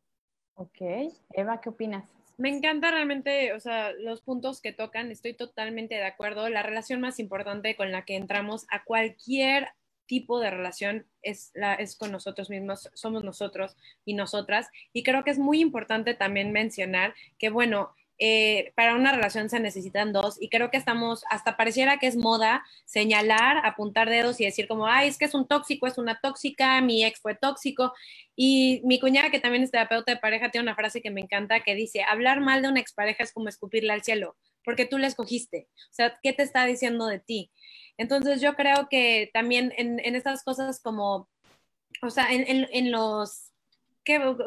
Ok. 0.54 1.12
Eva, 1.31 1.61
¿qué 1.61 1.69
opinas? 1.69 2.04
Me 2.37 2.49
encanta 2.49 2.91
realmente, 2.91 3.53
o 3.53 3.61
sea, 3.61 3.93
los 3.93 4.21
puntos 4.21 4.61
que 4.61 4.73
tocan, 4.73 5.11
estoy 5.11 5.35
totalmente 5.35 5.95
de 5.95 6.05
acuerdo. 6.05 6.49
La 6.49 6.62
relación 6.62 7.00
más 7.00 7.21
importante 7.21 7.76
con 7.76 7.93
la 7.93 8.05
que 8.05 8.17
entramos 8.17 8.67
a 8.71 8.83
cualquier 8.85 9.69
tipo 10.07 10.41
de 10.41 10.50
relación 10.50 11.07
es, 11.23 11.50
la, 11.55 11.75
es 11.75 11.97
con 11.97 12.12
nosotros 12.12 12.50
mismos, 12.50 12.91
somos 12.95 13.25
nosotros 13.25 13.76
y 14.05 14.14
nosotras. 14.14 14.69
Y 14.93 15.03
creo 15.03 15.25
que 15.25 15.31
es 15.31 15.38
muy 15.38 15.61
importante 15.61 16.14
también 16.14 16.53
mencionar 16.53 17.14
que, 17.38 17.50
bueno, 17.50 17.95
eh, 18.18 18.73
para 18.76 18.94
una 18.94 19.12
relación 19.12 19.50
se 19.50 19.59
necesitan 19.59 20.12
dos 20.12 20.37
y 20.40 20.49
creo 20.49 20.71
que 20.71 20.76
estamos, 20.76 21.25
hasta 21.30 21.56
pareciera 21.56 21.99
que 21.99 22.06
es 22.06 22.16
moda 22.16 22.64
señalar, 22.85 23.64
apuntar 23.64 24.09
dedos 24.09 24.40
y 24.40 24.44
decir 24.44 24.68
como, 24.68 24.87
ay, 24.87 25.09
es 25.09 25.18
que 25.18 25.25
es 25.25 25.35
un 25.35 25.49
tóxico, 25.49 25.87
es 25.87 25.99
una 25.99 26.21
tóxica, 26.21 26.80
mi 26.80 27.04
ex 27.04 27.21
fue 27.21 27.35
tóxico. 27.35 27.92
Y 28.37 28.80
mi 28.85 29.00
cuñada, 29.00 29.30
que 29.30 29.40
también 29.40 29.64
es 29.64 29.71
terapeuta 29.71 30.12
de 30.12 30.18
pareja, 30.18 30.50
tiene 30.50 30.64
una 30.64 30.75
frase 30.76 31.02
que 31.02 31.11
me 31.11 31.21
encanta 31.21 31.61
que 31.61 31.75
dice, 31.75 32.04
hablar 32.04 32.40
mal 32.40 32.62
de 32.62 32.68
una 32.68 32.80
expareja 32.80 33.23
es 33.25 33.33
como 33.33 33.49
escupirle 33.49 33.92
al 33.92 34.02
cielo, 34.02 34.37
porque 34.64 34.87
tú 34.87 34.99
la 34.99 35.06
escogiste. 35.06 35.68
O 35.90 35.94
sea, 35.94 36.18
¿qué 36.23 36.33
te 36.33 36.42
está 36.42 36.64
diciendo 36.66 37.06
de 37.06 37.21
ti? 37.21 37.50
Entonces 37.97 38.40
yo 38.40 38.54
creo 38.54 38.88
que 38.88 39.30
también 39.33 39.73
en, 39.76 40.00
estas 40.16 40.42
cosas 40.42 40.80
como, 40.80 41.28
o 42.02 42.11
sea, 42.11 42.28
en, 42.30 42.90
los 42.90 43.52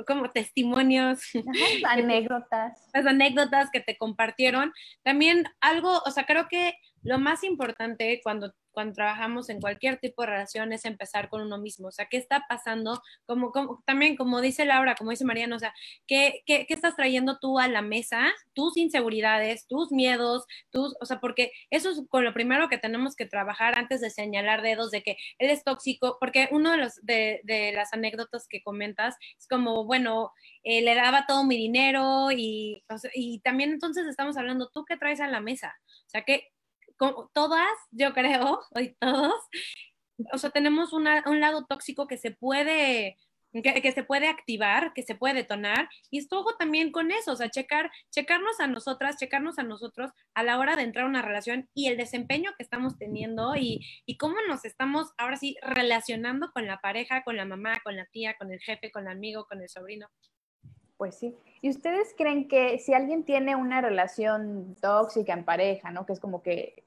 como 0.05 0.29
testimonios, 0.29 1.19
anécdotas. 1.87 2.89
Las 2.93 3.05
anécdotas 3.05 3.69
que 3.71 3.81
te 3.81 3.97
compartieron. 3.97 4.73
También 5.03 5.45
algo, 5.61 6.01
o 6.05 6.11
sea, 6.11 6.25
creo 6.25 6.47
que 6.47 6.75
lo 7.03 7.19
más 7.19 7.43
importante 7.43 8.19
cuando 8.23 8.53
cuando 8.77 8.93
trabajamos 8.93 9.49
en 9.49 9.59
cualquier 9.59 9.97
tipo 9.97 10.21
de 10.21 10.27
relación 10.27 10.71
es 10.71 10.85
empezar 10.85 11.29
con 11.29 11.41
uno 11.41 11.57
mismo. 11.57 11.87
O 11.87 11.91
sea, 11.91 12.05
¿qué 12.05 12.17
está 12.17 12.45
pasando? 12.47 13.01
Como, 13.25 13.51
como 13.51 13.81
también, 13.87 14.15
como 14.15 14.39
dice 14.39 14.65
Laura, 14.65 14.93
como 14.93 15.09
dice 15.09 15.25
Mariana, 15.25 15.55
o 15.55 15.59
sea, 15.59 15.73
¿qué, 16.05 16.43
¿qué, 16.45 16.67
qué, 16.67 16.75
estás 16.75 16.95
trayendo 16.95 17.39
tú 17.39 17.57
a 17.57 17.67
la 17.67 17.81
mesa? 17.81 18.31
Tus 18.53 18.77
inseguridades, 18.77 19.65
tus 19.65 19.91
miedos, 19.91 20.45
tus, 20.69 20.95
o 21.01 21.05
sea, 21.07 21.19
porque 21.19 21.53
eso 21.71 21.89
es 21.89 22.03
con 22.07 22.23
lo 22.23 22.35
primero 22.35 22.69
que 22.69 22.77
tenemos 22.77 23.15
que 23.15 23.25
trabajar 23.25 23.79
antes 23.79 23.99
de 23.99 24.11
señalar 24.11 24.61
dedos 24.61 24.91
de 24.91 25.01
que 25.01 25.17
él 25.39 25.49
es 25.49 25.63
tóxico, 25.63 26.17
porque 26.19 26.47
uno 26.51 26.69
de, 26.69 26.77
los, 26.77 27.03
de 27.03 27.71
las 27.73 27.93
anécdotas 27.93 28.47
que 28.47 28.61
comentas 28.61 29.15
es 29.39 29.47
como, 29.47 29.85
bueno, 29.85 30.33
eh, 30.63 30.83
le 30.83 30.93
daba 30.93 31.25
todo 31.25 31.43
mi 31.45 31.57
dinero 31.57 32.29
y, 32.31 32.83
y 33.15 33.39
también 33.39 33.71
entonces 33.71 34.05
estamos 34.05 34.37
hablando, 34.37 34.69
¿tú 34.69 34.85
qué 34.85 34.97
traes 34.97 35.19
a 35.19 35.27
la 35.27 35.39
mesa? 35.39 35.73
O 36.05 36.09
sea, 36.09 36.21
¿qué, 36.21 36.51
todas, 37.33 37.69
yo 37.91 38.13
creo, 38.13 38.59
hoy 38.75 38.95
todos, 38.99 39.41
o 40.33 40.37
sea, 40.37 40.49
tenemos 40.49 40.93
un 40.93 41.03
lado 41.39 41.65
tóxico 41.65 42.07
que 42.07 42.17
se 42.17 42.31
puede 42.31 43.17
que, 43.61 43.91
se 43.91 44.03
puede 44.03 44.27
activar, 44.27 44.93
que 44.93 45.03
se 45.03 45.15
puede 45.15 45.35
detonar, 45.35 45.89
y 46.09 46.19
esto 46.19 46.45
también 46.59 46.91
con 46.91 47.11
eso, 47.11 47.31
o 47.31 47.35
sea, 47.35 47.49
checar, 47.49 47.91
checarnos 48.11 48.59
a 48.59 48.67
nosotras, 48.67 49.17
checarnos 49.17 49.57
a 49.59 49.63
nosotros 49.63 50.11
a 50.33 50.43
la 50.43 50.59
hora 50.59 50.75
de 50.75 50.83
entrar 50.83 51.05
a 51.05 51.09
una 51.09 51.21
relación 51.21 51.69
y 51.73 51.87
el 51.87 51.97
desempeño 51.97 52.51
que 52.57 52.63
estamos 52.63 52.97
teniendo 52.97 53.55
y, 53.55 53.85
y 54.05 54.17
cómo 54.17 54.35
nos 54.47 54.65
estamos 54.65 55.13
ahora 55.17 55.37
sí 55.37 55.55
relacionando 55.61 56.51
con 56.51 56.67
la 56.67 56.79
pareja, 56.79 57.23
con 57.23 57.37
la 57.37 57.45
mamá, 57.45 57.79
con 57.83 57.95
la 57.95 58.05
tía, 58.05 58.35
con 58.37 58.51
el 58.51 58.59
jefe, 58.59 58.91
con 58.91 59.03
el 59.03 59.11
amigo, 59.11 59.45
con 59.45 59.61
el 59.61 59.69
sobrino. 59.69 60.07
Pues 60.97 61.17
sí. 61.19 61.35
¿Y 61.61 61.69
ustedes 61.69 62.15
creen 62.17 62.47
que 62.47 62.79
si 62.79 62.93
alguien 62.93 63.23
tiene 63.23 63.55
una 63.55 63.81
relación 63.81 64.75
tóxica 64.81 65.33
en 65.33 65.45
pareja, 65.45 65.91
¿no? 65.91 66.07
Que 66.07 66.13
es 66.13 66.19
como 66.19 66.41
que 66.41 66.86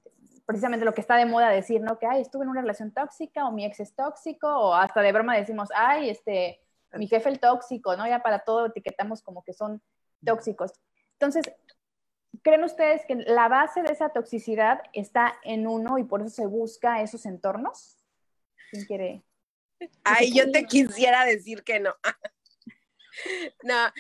precisamente 0.51 0.85
lo 0.85 0.95
que 0.95 1.01
está 1.01 1.15
de 1.15 1.27
moda 1.27 1.49
decir, 1.49 1.81
¿no? 1.81 1.97
Que, 1.97 2.07
ay, 2.07 2.23
estuve 2.23 2.43
en 2.43 2.51
una 2.51 2.61
relación 2.61 2.91
tóxica 2.91 3.47
o 3.47 3.53
mi 3.53 3.65
ex 3.65 3.79
es 3.79 3.95
tóxico 3.95 4.49
o 4.49 4.75
hasta 4.75 5.01
de 5.01 5.13
broma 5.13 5.37
decimos, 5.37 5.69
ay, 5.77 6.11
este, 6.11 6.61
mi 6.95 7.07
jefe 7.07 7.29
el 7.29 7.39
tóxico, 7.39 7.97
¿no? 7.97 8.05
Ya 8.09 8.21
para 8.21 8.41
todo 8.41 8.67
etiquetamos 8.67 9.23
como 9.23 9.45
que 9.45 9.53
son 9.53 9.81
tóxicos. 10.27 10.73
Entonces, 11.13 11.55
¿creen 12.43 12.65
ustedes 12.65 13.07
que 13.07 13.15
la 13.15 13.47
base 13.47 13.85
de 13.85 13.93
esa 13.93 14.09
toxicidad 14.09 14.83
está 14.93 15.37
en 15.45 15.69
uno 15.69 15.99
y 15.99 16.03
por 16.03 16.21
eso 16.21 16.31
se 16.31 16.47
busca 16.47 17.01
esos 17.01 17.27
entornos? 17.27 17.97
¿Quién 18.73 18.87
quiere? 18.87 19.23
Ay, 20.03 20.33
yo 20.35 20.51
te 20.51 20.65
quisiera 20.65 21.25
decir 21.27 21.63
que 21.63 21.79
no. 21.79 21.95
No, 23.63 23.93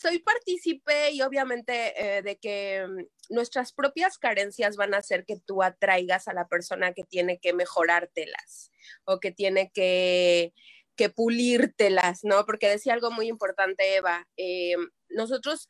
soy 0.00 0.18
partícipe 0.18 1.10
y 1.12 1.22
obviamente 1.22 1.94
eh, 1.96 2.22
de 2.22 2.36
que 2.38 2.86
mm, 2.86 3.34
nuestras 3.34 3.72
propias 3.72 4.18
carencias 4.18 4.76
van 4.76 4.94
a 4.94 4.98
hacer 4.98 5.24
que 5.24 5.38
tú 5.44 5.62
atraigas 5.62 6.28
a 6.28 6.34
la 6.34 6.48
persona 6.48 6.92
que 6.92 7.04
tiene 7.04 7.38
que 7.38 7.52
mejorártelas 7.52 8.70
o 9.04 9.20
que 9.20 9.32
tiene 9.32 9.70
que, 9.72 10.52
que 10.96 11.10
pulírtelas, 11.10 12.24
¿no? 12.24 12.44
Porque 12.44 12.68
decía 12.68 12.94
algo 12.94 13.10
muy 13.10 13.28
importante, 13.28 13.96
Eva. 13.96 14.26
Eh, 14.36 14.76
nosotros 15.08 15.68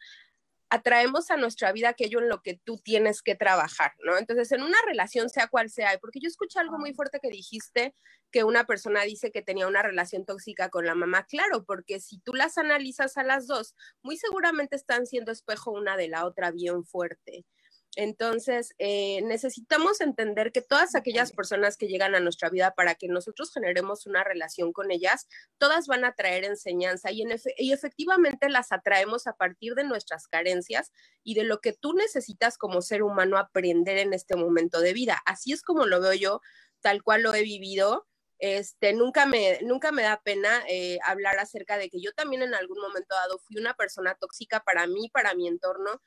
atraemos 0.75 1.31
a 1.31 1.37
nuestra 1.37 1.73
vida 1.73 1.90
aquello 1.90 2.19
en 2.19 2.28
lo 2.28 2.43
que 2.43 2.61
tú 2.64 2.78
tienes 2.78 3.23
que 3.23 3.37
trabajar, 3.37 3.93
¿no? 4.04 4.19
Entonces, 4.19 4.50
en 4.52 4.62
una 4.62 4.78
relación, 4.87 5.31
sea 5.31 5.47
cual 5.47 5.71
sea, 5.71 5.97
porque 6.00 6.19
yo 6.21 6.28
escuché 6.28 6.59
algo 6.59 6.78
muy 6.78 6.93
fuerte 6.93 7.21
que 7.23 7.31
dijiste, 7.31 7.95
que 8.33 8.43
una 8.43 8.64
persona 8.64 9.02
dice 9.02 9.31
que 9.31 9.43
tenía 9.43 9.69
una 9.69 9.83
relación 9.83 10.25
tóxica 10.25 10.69
con 10.69 10.85
la 10.85 10.97
mamá, 10.97 11.25
claro, 11.26 11.64
porque 11.64 12.00
si 12.00 12.19
tú 12.19 12.35
las 12.35 12.59
analizas 12.59 13.16
a 13.16 13.23
las 13.23 13.47
dos, 13.47 13.76
muy 14.02 14.16
seguramente 14.16 14.75
están 14.75 15.07
siendo 15.07 15.31
espejo 15.31 15.71
una 15.71 15.97
de 15.97 16.09
la 16.09 16.26
otra 16.26 16.50
bien 16.50 16.85
fuerte. 16.85 17.45
Entonces, 17.97 18.75
eh, 18.79 19.23
necesitamos 19.23 20.01
entender 20.01 20.53
que 20.53 20.63
todas 20.63 20.95
aquellas 20.95 21.33
personas 21.33 21.77
que 21.77 21.87
llegan 21.87 22.15
a 22.15 22.21
nuestra 22.21 22.51
vida 22.51 22.73
para 22.73 22.95
que 22.95 23.09
nosotros 23.09 23.53
generemos 23.53 24.07
una 24.07 24.25
relación 24.25 24.73
con 24.73 24.91
ellas, 24.91 25.29
todas 25.59 25.87
van 25.87 26.05
a 26.05 26.15
traer 26.15 26.45
enseñanza 26.45 27.11
y, 27.13 27.25
y 27.59 27.73
efectivamente 27.73 28.49
las 28.49 28.73
atraemos 28.73 29.27
a 29.27 29.35
partir 29.35 29.75
de 29.75 29.85
nuestras 29.85 30.27
carencias 30.27 30.93
y 31.23 31.35
de 31.35 31.45
lo 31.45 31.61
que 31.61 31.73
tú 31.73 31.95
necesitas 31.95 32.59
como 32.59 32.83
ser 32.83 33.03
humano 33.03 33.39
aprender 33.39 33.99
en 33.99 34.13
este 34.13 34.37
momento 34.37 34.81
de 34.81 34.93
vida. 34.93 35.23
Así 35.27 35.53
es 35.53 35.63
como 35.63 35.87
lo 35.87 36.01
veo 36.01 36.15
yo, 36.15 36.41
tal 36.81 37.03
cual 37.03 37.23
lo 37.23 37.35
he 37.35 37.43
vivido. 37.43 38.07
Este, 38.39 38.93
nunca 38.93 39.25
me, 39.27 39.61
nunca 39.63 39.93
me 39.93 40.03
da 40.03 40.21
pena 40.23 40.65
eh, 40.69 40.99
hablar 41.05 41.39
acerca 41.39 41.79
de 41.79 41.89
que 41.89 42.01
yo 42.01 42.13
también 42.13 42.43
en 42.43 42.55
algún 42.55 42.79
momento 42.81 43.15
dado 43.15 43.39
fui 43.39 43.57
una 43.57 43.75
persona 43.75 44.17
tóxica 44.17 44.61
para 44.61 44.87
mí, 44.87 45.09
para 45.11 45.35
mi 45.35 45.49
entorno, 45.49 46.03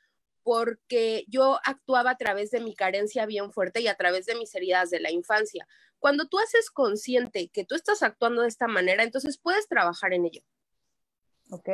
porque 0.48 1.26
yo 1.28 1.58
actuaba 1.62 2.12
a 2.12 2.16
través 2.16 2.50
de 2.50 2.60
mi 2.60 2.74
carencia 2.74 3.26
bien 3.26 3.52
fuerte 3.52 3.82
y 3.82 3.88
a 3.88 3.96
través 3.96 4.24
de 4.24 4.34
mis 4.34 4.54
heridas 4.54 4.88
de 4.88 4.98
la 4.98 5.10
infancia. 5.10 5.68
Cuando 5.98 6.26
tú 6.26 6.38
haces 6.38 6.70
consciente 6.70 7.50
que 7.52 7.66
tú 7.66 7.74
estás 7.74 8.02
actuando 8.02 8.40
de 8.40 8.48
esta 8.48 8.66
manera, 8.66 9.02
entonces 9.02 9.36
puedes 9.36 9.68
trabajar 9.68 10.14
en 10.14 10.24
ello. 10.24 10.40
Ok. 11.50 11.68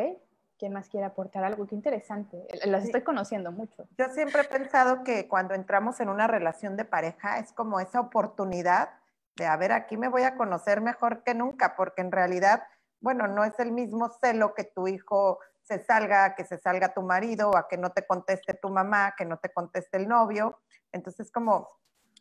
¿Quién 0.59 0.73
más 0.73 0.89
quiere 0.89 1.07
aportar 1.07 1.45
algo? 1.45 1.69
Qué 1.69 1.77
interesante. 1.77 2.49
Las 2.65 2.87
estoy 2.87 3.03
conociendo 3.03 3.53
mucho. 3.53 3.87
Yo 3.97 4.09
siempre 4.09 4.41
he 4.41 4.45
pensado 4.45 5.05
que 5.05 5.29
cuando 5.29 5.55
entramos 5.55 6.01
en 6.01 6.09
una 6.09 6.27
relación 6.27 6.77
de 6.77 6.85
pareja 6.85 7.39
es 7.39 7.53
como 7.53 7.79
esa 7.79 8.01
oportunidad 8.01 8.91
de, 9.37 9.47
a 9.47 9.57
ver, 9.57 9.71
aquí 9.71 9.97
me 9.97 10.09
voy 10.09 10.23
a 10.23 10.35
conocer 10.35 10.81
mejor 10.81 11.23
que 11.23 11.35
nunca, 11.35 11.77
porque 11.77 12.03
en 12.03 12.11
realidad, 12.11 12.65
bueno, 12.99 13.29
no 13.29 13.45
es 13.45 13.57
el 13.61 13.71
mismo 13.71 14.11
celo 14.21 14.53
que 14.53 14.65
tu 14.65 14.89
hijo 14.89 15.39
se 15.65 15.83
salga, 15.83 16.35
que 16.35 16.45
se 16.45 16.59
salga 16.59 16.93
tu 16.93 17.03
marido, 17.03 17.57
a 17.57 17.67
que 17.69 17.79
no 17.79 17.91
te 17.91 18.07
conteste 18.07 18.55
tu 18.55 18.69
mamá, 18.69 19.15
que 19.17 19.25
no 19.25 19.39
te 19.39 19.51
conteste 19.51 19.97
el 19.97 20.07
novio. 20.07 20.61
Entonces, 20.93 21.33
como 21.33 21.69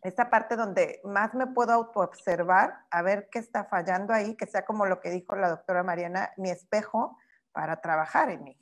esta 0.02 0.30
parte 0.30 0.56
donde 0.56 1.02
más 1.04 1.34
me 1.34 1.48
puedo 1.48 1.74
autoobservar, 1.74 2.86
a 2.90 3.02
ver 3.02 3.28
qué 3.30 3.40
está 3.40 3.66
fallando 3.66 4.14
ahí, 4.14 4.36
que 4.36 4.48
sea 4.48 4.66
como 4.66 4.86
lo 4.86 5.02
que 5.02 5.10
dijo 5.10 5.36
la 5.36 5.50
doctora 5.50 5.84
Mariana, 5.84 6.32
mi 6.38 6.50
espejo 6.50 7.18
para 7.52 7.82
trabajar 7.82 8.30
en 8.30 8.44
mí. 8.44 8.60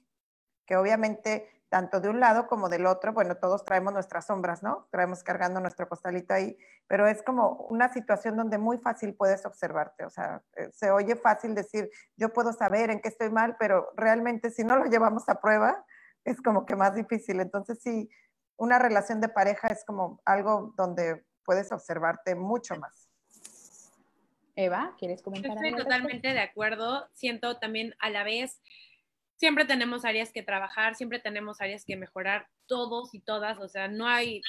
Que 0.65 0.77
obviamente 0.77 1.60
tanto 1.71 2.01
de 2.01 2.09
un 2.09 2.19
lado 2.19 2.47
como 2.47 2.67
del 2.67 2.85
otro, 2.85 3.13
bueno, 3.13 3.37
todos 3.37 3.63
traemos 3.63 3.93
nuestras 3.93 4.25
sombras, 4.25 4.61
¿no? 4.61 4.89
Traemos 4.91 5.23
cargando 5.23 5.61
nuestro 5.61 5.87
costalito 5.87 6.33
ahí, 6.33 6.57
pero 6.85 7.07
es 7.07 7.23
como 7.23 7.65
una 7.69 7.91
situación 7.93 8.35
donde 8.35 8.57
muy 8.57 8.77
fácil 8.77 9.15
puedes 9.15 9.45
observarte, 9.45 10.03
o 10.03 10.09
sea, 10.09 10.43
eh, 10.57 10.69
se 10.73 10.91
oye 10.91 11.15
fácil 11.15 11.55
decir, 11.55 11.89
yo 12.17 12.33
puedo 12.33 12.51
saber 12.51 12.89
en 12.89 12.99
qué 12.99 13.07
estoy 13.07 13.29
mal, 13.29 13.55
pero 13.57 13.89
realmente 13.95 14.51
si 14.51 14.65
no 14.65 14.75
lo 14.75 14.85
llevamos 14.87 15.29
a 15.29 15.39
prueba, 15.39 15.85
es 16.25 16.41
como 16.41 16.65
que 16.65 16.75
más 16.75 16.93
difícil. 16.93 17.39
Entonces, 17.39 17.79
sí, 17.81 18.09
una 18.57 18.77
relación 18.77 19.21
de 19.21 19.29
pareja 19.29 19.69
es 19.69 19.85
como 19.85 20.21
algo 20.25 20.73
donde 20.75 21.25
puedes 21.45 21.71
observarte 21.71 22.35
mucho 22.35 22.75
más. 22.75 23.09
Eva, 24.57 24.93
¿quieres 24.99 25.21
comentar? 25.21 25.53
Estoy 25.53 25.73
totalmente 25.73 26.33
de 26.33 26.41
acuerdo. 26.41 27.07
Siento 27.13 27.57
también 27.59 27.95
a 27.99 28.09
la 28.09 28.25
vez 28.25 28.61
siempre 29.41 29.65
tenemos 29.65 30.05
áreas 30.05 30.31
que 30.31 30.43
trabajar, 30.43 30.93
siempre 30.93 31.17
tenemos 31.17 31.61
áreas 31.61 31.83
que 31.83 31.95
mejorar, 31.95 32.47
todos 32.67 33.15
y 33.15 33.21
todas, 33.21 33.57
o 33.57 33.67
sea, 33.67 33.87
no 33.87 34.07
hay, 34.07 34.39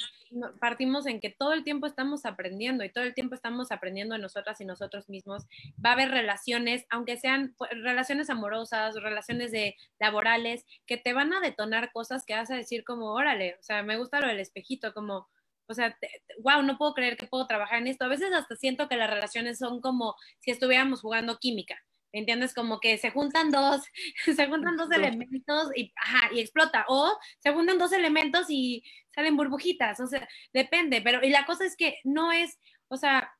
partimos 0.59 1.07
en 1.07 1.19
que 1.19 1.31
todo 1.31 1.53
el 1.53 1.63
tiempo 1.63 1.87
estamos 1.87 2.27
aprendiendo 2.27 2.83
y 2.83 2.91
todo 2.91 3.03
el 3.03 3.15
tiempo 3.15 3.33
estamos 3.33 3.71
aprendiendo 3.71 4.13
de 4.13 4.21
nosotras 4.21 4.61
y 4.61 4.65
nosotros 4.65 5.09
mismos. 5.09 5.47
Va 5.83 5.89
a 5.89 5.93
haber 5.93 6.11
relaciones, 6.11 6.85
aunque 6.91 7.17
sean 7.17 7.55
relaciones 7.71 8.29
amorosas, 8.29 8.93
relaciones 8.93 9.51
de 9.51 9.75
laborales, 9.99 10.63
que 10.85 10.97
te 10.97 11.13
van 11.13 11.33
a 11.33 11.39
detonar 11.39 11.91
cosas 11.91 12.23
que 12.23 12.35
vas 12.35 12.51
a 12.51 12.55
decir 12.55 12.83
como, 12.83 13.13
órale, 13.13 13.55
o 13.59 13.63
sea, 13.63 13.81
me 13.81 13.97
gusta 13.97 14.21
lo 14.21 14.27
del 14.27 14.41
espejito, 14.41 14.93
como, 14.93 15.27
o 15.65 15.73
sea, 15.73 15.97
wow, 16.43 16.61
no 16.61 16.77
puedo 16.77 16.93
creer 16.93 17.17
que 17.17 17.25
puedo 17.25 17.47
trabajar 17.47 17.79
en 17.79 17.87
esto. 17.87 18.05
A 18.05 18.09
veces 18.09 18.31
hasta 18.31 18.55
siento 18.55 18.87
que 18.87 18.97
las 18.97 19.09
relaciones 19.09 19.57
son 19.57 19.81
como 19.81 20.13
si 20.37 20.51
estuviéramos 20.51 21.01
jugando 21.01 21.39
química 21.39 21.83
entiendes? 22.13 22.53
Como 22.53 22.79
que 22.79 22.97
se 22.97 23.11
juntan 23.11 23.51
dos, 23.51 23.81
se 24.35 24.47
juntan 24.47 24.77
dos 24.77 24.91
elementos 24.91 25.69
y, 25.75 25.91
ajá, 25.95 26.29
y 26.33 26.39
explota, 26.39 26.85
o 26.87 27.17
se 27.39 27.51
juntan 27.51 27.77
dos 27.77 27.91
elementos 27.91 28.45
y 28.49 28.83
salen 29.13 29.35
burbujitas, 29.35 29.99
o 29.99 30.07
sea, 30.07 30.27
depende, 30.53 31.01
pero 31.01 31.23
y 31.23 31.29
la 31.29 31.45
cosa 31.45 31.65
es 31.65 31.75
que 31.75 31.99
no 32.03 32.31
es, 32.31 32.57
o 32.87 32.97
sea, 32.97 33.31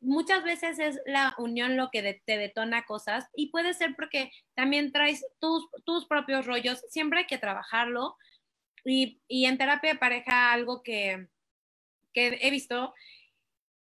muchas 0.00 0.42
veces 0.44 0.78
es 0.78 1.00
la 1.06 1.34
unión 1.38 1.76
lo 1.76 1.90
que 1.90 2.22
te 2.24 2.38
detona 2.38 2.84
cosas 2.86 3.28
y 3.34 3.50
puede 3.50 3.74
ser 3.74 3.94
porque 3.94 4.32
también 4.54 4.92
traes 4.92 5.24
tus, 5.38 5.68
tus 5.84 6.06
propios 6.06 6.46
rollos, 6.46 6.82
siempre 6.88 7.20
hay 7.20 7.26
que 7.26 7.38
trabajarlo 7.38 8.16
y, 8.84 9.20
y 9.28 9.46
en 9.46 9.58
terapia 9.58 9.92
de 9.92 9.98
pareja 9.98 10.52
algo 10.52 10.82
que, 10.82 11.28
que 12.12 12.38
he 12.40 12.50
visto 12.50 12.94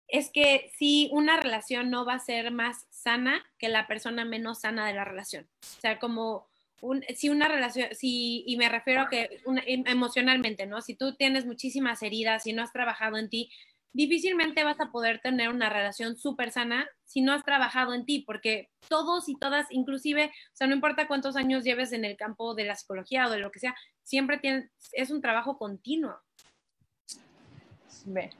es 0.07 0.29
que 0.31 0.71
si 0.77 1.09
una 1.11 1.37
relación 1.37 1.89
no 1.89 2.05
va 2.05 2.13
a 2.13 2.19
ser 2.19 2.51
más 2.51 2.85
sana 3.05 3.45
que 3.59 3.69
la 3.69 3.87
persona 3.87 4.25
menos 4.25 4.61
sana 4.61 4.87
de 4.87 4.93
la 4.93 5.05
relación. 5.05 5.47
O 5.61 5.81
sea, 5.81 5.99
como 5.99 6.47
un, 6.81 7.03
si 7.15 7.29
una 7.29 7.47
relación, 7.47 7.89
si, 7.93 8.43
y 8.47 8.57
me 8.57 8.67
refiero 8.67 9.01
a 9.01 9.09
que 9.09 9.29
em, 9.67 9.83
emocionalmente, 9.85 10.65
¿no? 10.65 10.81
Si 10.81 10.95
tú 10.95 11.15
tienes 11.15 11.45
muchísimas 11.45 12.01
heridas 12.01 12.47
y 12.47 12.53
no 12.53 12.63
has 12.63 12.73
trabajado 12.73 13.17
en 13.17 13.29
ti, 13.29 13.51
difícilmente 13.93 14.63
vas 14.63 14.79
a 14.81 14.91
poder 14.91 15.21
tener 15.21 15.49
una 15.49 15.69
relación 15.69 16.17
súper 16.17 16.51
sana 16.51 16.89
si 17.05 17.21
no 17.21 17.31
has 17.31 17.45
trabajado 17.45 17.93
en 17.93 18.05
ti, 18.05 18.23
porque 18.25 18.69
todos 18.89 19.29
y 19.29 19.37
todas, 19.37 19.67
inclusive, 19.69 20.25
o 20.25 20.55
sea, 20.55 20.67
no 20.67 20.73
importa 20.73 21.07
cuántos 21.07 21.35
años 21.35 21.63
lleves 21.63 21.93
en 21.93 22.05
el 22.05 22.17
campo 22.17 22.55
de 22.55 22.65
la 22.65 22.75
psicología 22.75 23.27
o 23.27 23.29
de 23.29 23.39
lo 23.39 23.51
que 23.51 23.59
sea, 23.59 23.75
siempre 24.03 24.39
tienes, 24.39 24.69
es 24.93 25.11
un 25.11 25.21
trabajo 25.21 25.57
continuo. 25.57 26.15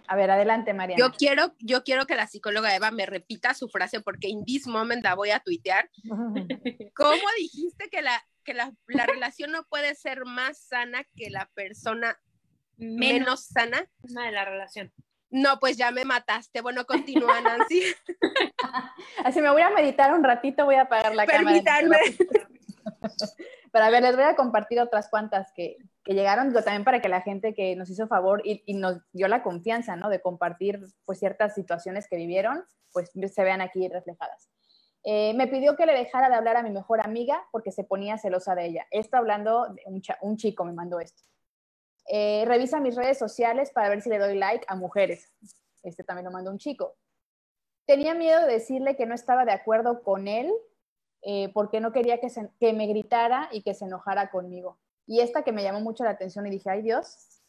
A 0.07 0.15
ver, 0.15 0.31
adelante, 0.31 0.73
María. 0.73 0.95
Yo 0.97 1.11
quiero, 1.11 1.53
yo 1.59 1.83
quiero 1.83 2.05
que 2.05 2.15
la 2.15 2.27
psicóloga 2.27 2.75
Eva 2.75 2.91
me 2.91 3.05
repita 3.05 3.53
su 3.53 3.67
frase 3.67 3.99
porque 3.99 4.27
in 4.27 4.45
this 4.45 4.67
moment 4.67 5.03
la 5.03 5.15
voy 5.15 5.31
a 5.31 5.39
tuitear. 5.39 5.89
¿Cómo 6.95 7.23
dijiste 7.37 7.89
que 7.89 8.01
la, 8.01 8.23
que 8.43 8.53
la, 8.53 8.71
relación 8.87 9.51
no 9.51 9.63
puede 9.65 9.95
ser 9.95 10.25
más 10.25 10.57
sana 10.57 11.03
que 11.15 11.29
la 11.29 11.49
persona 11.53 12.19
menos, 12.77 13.45
sana? 13.45 13.87
de 14.01 14.31
la 14.31 14.45
relación. 14.45 14.93
No, 15.29 15.59
pues 15.59 15.77
ya 15.77 15.91
me 15.91 16.05
mataste. 16.05 16.61
Bueno, 16.61 16.85
continúa, 16.85 17.41
Nancy. 17.41 17.81
Así 19.25 19.41
me 19.41 19.51
voy 19.51 19.61
a 19.61 19.71
meditar 19.71 20.13
un 20.13 20.23
ratito, 20.23 20.65
voy 20.65 20.75
a 20.75 20.83
apagar 20.83 21.15
la 21.15 21.25
cámara. 21.25 21.63
Permítanme. 21.63 21.97
Pero 23.71 23.85
a 23.85 23.89
ver, 23.89 24.03
les 24.03 24.15
voy 24.15 24.25
a 24.25 24.35
compartir 24.35 24.79
otras 24.79 25.09
cuantas 25.09 25.51
que, 25.53 25.77
que 26.05 26.13
llegaron, 26.13 26.50
digo, 26.50 26.62
también 26.62 26.83
para 26.83 27.01
que 27.01 27.09
la 27.09 27.21
gente 27.21 27.55
que 27.55 27.75
nos 27.75 27.89
hizo 27.89 28.07
favor 28.07 28.43
y, 28.45 28.62
nos 28.75 29.01
dio 29.12 29.27
la 29.27 29.41
confianza, 29.41 29.95
¿no? 29.95 30.09
De 30.09 30.21
compartir, 30.21 30.79
pues, 31.03 31.17
ciertas 31.17 31.55
situaciones 31.55 32.07
que 32.07 32.15
vivieron, 32.15 32.63
pues, 32.93 33.09
se 33.12 33.43
vean 33.43 33.59
aquí 33.59 33.89
reflejadas. 33.89 34.50
Eh, 35.03 35.33
me 35.33 35.47
pidió 35.47 35.75
que 35.75 35.88
le 35.88 35.93
dejara 35.93 36.29
de 36.29 36.35
hablar 36.35 36.57
a 36.57 36.63
mi 36.63 36.69
mejor 36.69 37.05
amiga 37.05 37.43
porque 37.51 37.71
se 37.71 37.83
ponía 37.83 38.19
celosa 38.19 38.53
de 38.55 38.67
ella. 38.67 38.88
Esto 38.91 39.17
hablando 39.17 39.67
de 39.69 39.81
un, 39.88 40.01
un 40.21 40.38
chico 40.38 40.63
me 40.63 40.74
mandó 40.74 41.00
esto. 41.00 41.24
Eh, 42.07 42.43
revisa 42.47 42.79
mis 42.79 42.95
redes 42.95 43.17
sociales 43.17 43.71
para 43.71 43.89
ver 43.89 44.01
si 44.01 44.09
le 44.09 44.19
doy 44.19 44.38
like 44.38 44.65
a 44.67 44.75
mujeres. 44.75 45.33
Este 45.81 46.03
también 46.03 46.25
lo 46.25 46.31
mandó 46.31 46.51
un 46.51 46.59
chico. 46.59 46.95
Tenía 47.85 48.13
miedo 48.13 48.41
de 48.41 48.53
decirle 48.53 48.95
que 48.95 49.05
no 49.05 49.15
estaba 49.15 49.45
de 49.45 49.51
acuerdo 49.51 50.03
con 50.03 50.27
él 50.27 50.51
eh, 51.24 51.51
porque 51.53 51.79
no 51.79 51.91
quería 51.91 52.19
que, 52.19 52.27
que 52.59 52.74
me 52.74 52.88
gritara 52.88 53.50
y 53.51 53.63
que 53.63 53.74
se 53.74 53.85
enojara 53.85 54.29
conmigo. 54.29 54.79
Y 55.07 55.19
esta 55.19 55.43
que 55.43 55.51
me 55.51 55.63
llamó 55.63 55.81
mucho 55.81 56.03
la 56.03 56.12
atención 56.12 56.45
y 56.47 56.50
dije, 56.50 56.69
ay 56.69 56.81
Dios, 56.81 57.41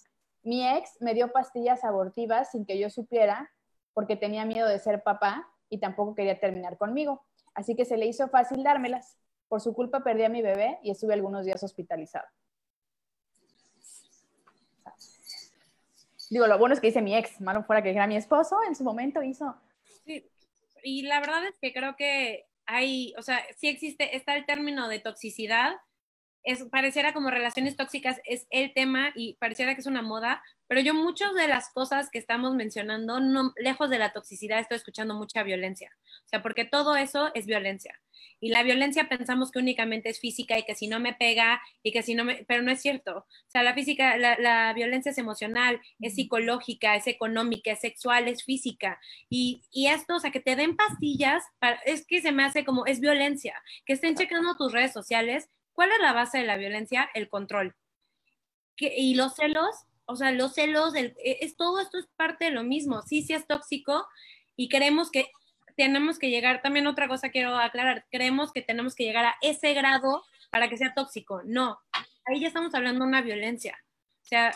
mi 0.42 0.66
ex 0.66 1.00
me 1.00 1.14
dio 1.14 1.32
pastillas 1.32 1.84
abortivas 1.84 2.50
sin 2.50 2.66
que 2.66 2.78
yo 2.78 2.90
supiera 2.90 3.50
porque 3.94 4.16
tenía 4.16 4.44
miedo 4.44 4.68
de 4.68 4.78
ser 4.78 5.02
papá 5.02 5.48
y 5.68 5.78
tampoco 5.78 6.14
quería 6.14 6.38
terminar 6.38 6.76
conmigo. 6.76 7.24
Así 7.54 7.74
que 7.74 7.84
se 7.84 7.96
le 7.96 8.06
hizo 8.06 8.28
fácil 8.28 8.62
dármelas. 8.62 9.16
Por 9.48 9.60
su 9.60 9.74
culpa 9.74 10.04
perdí 10.04 10.24
a 10.24 10.28
mi 10.28 10.42
bebé 10.42 10.78
y 10.82 10.90
estuve 10.90 11.14
algunos 11.14 11.44
días 11.46 11.62
hospitalizado. 11.62 12.26
Digo, 16.28 16.46
lo 16.46 16.58
bueno 16.58 16.74
es 16.74 16.80
que 16.80 16.88
dice 16.88 17.02
mi 17.02 17.16
ex, 17.16 17.40
malo 17.40 17.62
fuera 17.62 17.82
que 17.82 17.90
era 17.90 18.06
mi 18.06 18.16
esposo, 18.16 18.58
en 18.66 18.74
su 18.74 18.82
momento 18.82 19.22
hizo. 19.22 19.56
Sí, 20.04 20.28
y 20.82 21.02
la 21.02 21.20
verdad 21.20 21.46
es 21.46 21.56
que 21.60 21.72
creo 21.72 21.96
que 21.96 22.46
hay, 22.66 23.14
o 23.16 23.22
sea, 23.22 23.40
sí 23.56 23.68
existe, 23.68 24.16
está 24.16 24.36
el 24.36 24.44
término 24.44 24.88
de 24.88 24.98
toxicidad, 24.98 25.76
es, 26.46 26.64
pareciera 26.70 27.12
como 27.12 27.28
relaciones 27.28 27.76
tóxicas 27.76 28.20
es 28.24 28.46
el 28.50 28.72
tema 28.72 29.10
y 29.14 29.34
pareciera 29.34 29.74
que 29.74 29.80
es 29.80 29.86
una 29.86 30.00
moda, 30.00 30.42
pero 30.68 30.80
yo 30.80 30.94
muchas 30.94 31.34
de 31.34 31.48
las 31.48 31.70
cosas 31.72 32.08
que 32.08 32.18
estamos 32.18 32.54
mencionando, 32.54 33.20
no, 33.20 33.52
lejos 33.56 33.90
de 33.90 33.98
la 33.98 34.12
toxicidad, 34.12 34.60
estoy 34.60 34.76
escuchando 34.76 35.14
mucha 35.14 35.42
violencia. 35.42 35.90
O 36.24 36.28
sea, 36.28 36.42
porque 36.42 36.64
todo 36.64 36.96
eso 36.96 37.30
es 37.34 37.46
violencia. 37.46 38.00
Y 38.38 38.50
la 38.50 38.62
violencia 38.62 39.08
pensamos 39.08 39.50
que 39.50 39.58
únicamente 39.58 40.08
es 40.08 40.20
física 40.20 40.58
y 40.58 40.62
que 40.62 40.74
si 40.74 40.88
no 40.88 41.00
me 41.00 41.14
pega 41.14 41.60
y 41.82 41.90
que 41.90 42.02
si 42.02 42.14
no 42.14 42.24
me, 42.24 42.44
pero 42.46 42.62
no 42.62 42.70
es 42.70 42.80
cierto. 42.80 43.18
O 43.18 43.50
sea, 43.50 43.62
la 43.62 43.74
física, 43.74 44.16
la, 44.16 44.72
violencia 44.74 45.10
es 45.10 45.18
emocional, 45.18 45.80
es 46.00 46.14
psicológica, 46.14 46.96
es 46.96 47.06
económica, 47.06 47.72
es 47.72 47.80
sexual, 47.80 48.28
es 48.28 48.44
física. 48.44 49.00
Y, 49.28 49.62
y 49.72 49.88
esto, 49.88 50.16
o 50.16 50.20
sea, 50.20 50.30
que 50.30 50.40
te 50.40 50.54
den 50.54 50.76
pastillas, 50.76 51.42
es 51.86 52.06
que 52.06 52.20
se 52.20 52.32
me 52.32 52.44
hace 52.44 52.64
como, 52.64 52.86
es 52.86 53.00
violencia. 53.00 53.54
Que 53.84 53.94
estén 53.94 54.14
checando 54.14 54.56
tus 54.56 54.72
redes 54.72 54.92
sociales. 54.92 55.48
¿Cuál 55.76 55.92
es 55.92 55.98
la 56.00 56.14
base 56.14 56.38
de 56.38 56.44
la 56.44 56.56
violencia? 56.56 57.08
El 57.14 57.28
control. 57.28 57.76
y 58.78 59.14
los 59.14 59.36
celos, 59.36 59.76
o 60.06 60.16
sea, 60.16 60.32
los 60.32 60.54
celos, 60.54 60.94
e, 60.94 61.14
es, 61.22 61.56
todo 61.56 61.80
esto 61.80 61.98
es 61.98 62.06
parte 62.16 62.46
de 62.46 62.50
lo 62.50 62.64
mismo. 62.64 63.02
Sí, 63.02 63.22
sí 63.22 63.34
es 63.34 63.46
tóxico 63.46 64.06
y 64.56 64.68
queremos 64.68 65.10
que 65.10 65.30
tenemos 65.76 66.18
que 66.18 66.30
llegar, 66.30 66.62
también 66.62 66.86
otra 66.86 67.08
cosa 67.08 67.28
quiero 67.28 67.54
aclarar, 67.56 68.06
creemos 68.10 68.52
que 68.52 68.62
tenemos 68.62 68.94
que 68.94 69.04
llegar 69.04 69.26
a 69.26 69.36
ese 69.42 69.74
grado 69.74 70.24
para 70.50 70.70
que 70.70 70.78
sea 70.78 70.94
tóxico. 70.94 71.42
No, 71.44 71.78
ahí 72.24 72.40
ya 72.40 72.48
estamos 72.48 72.74
hablando 72.74 73.04
de 73.04 73.08
una 73.08 73.20
violencia. 73.20 73.78
O 74.22 74.26
sea, 74.26 74.52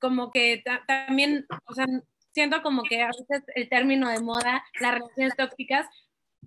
como 0.00 0.30
que 0.30 0.64
también, 0.86 1.46
o 1.66 1.74
sea, 1.74 1.86
siento 2.32 2.62
como 2.62 2.82
que 2.82 3.02
a 3.02 3.08
veces 3.08 3.44
el 3.54 3.68
término 3.68 4.08
de 4.08 4.20
moda, 4.20 4.64
las 4.80 4.94
relaciones 4.94 5.36
tóxicas, 5.36 5.86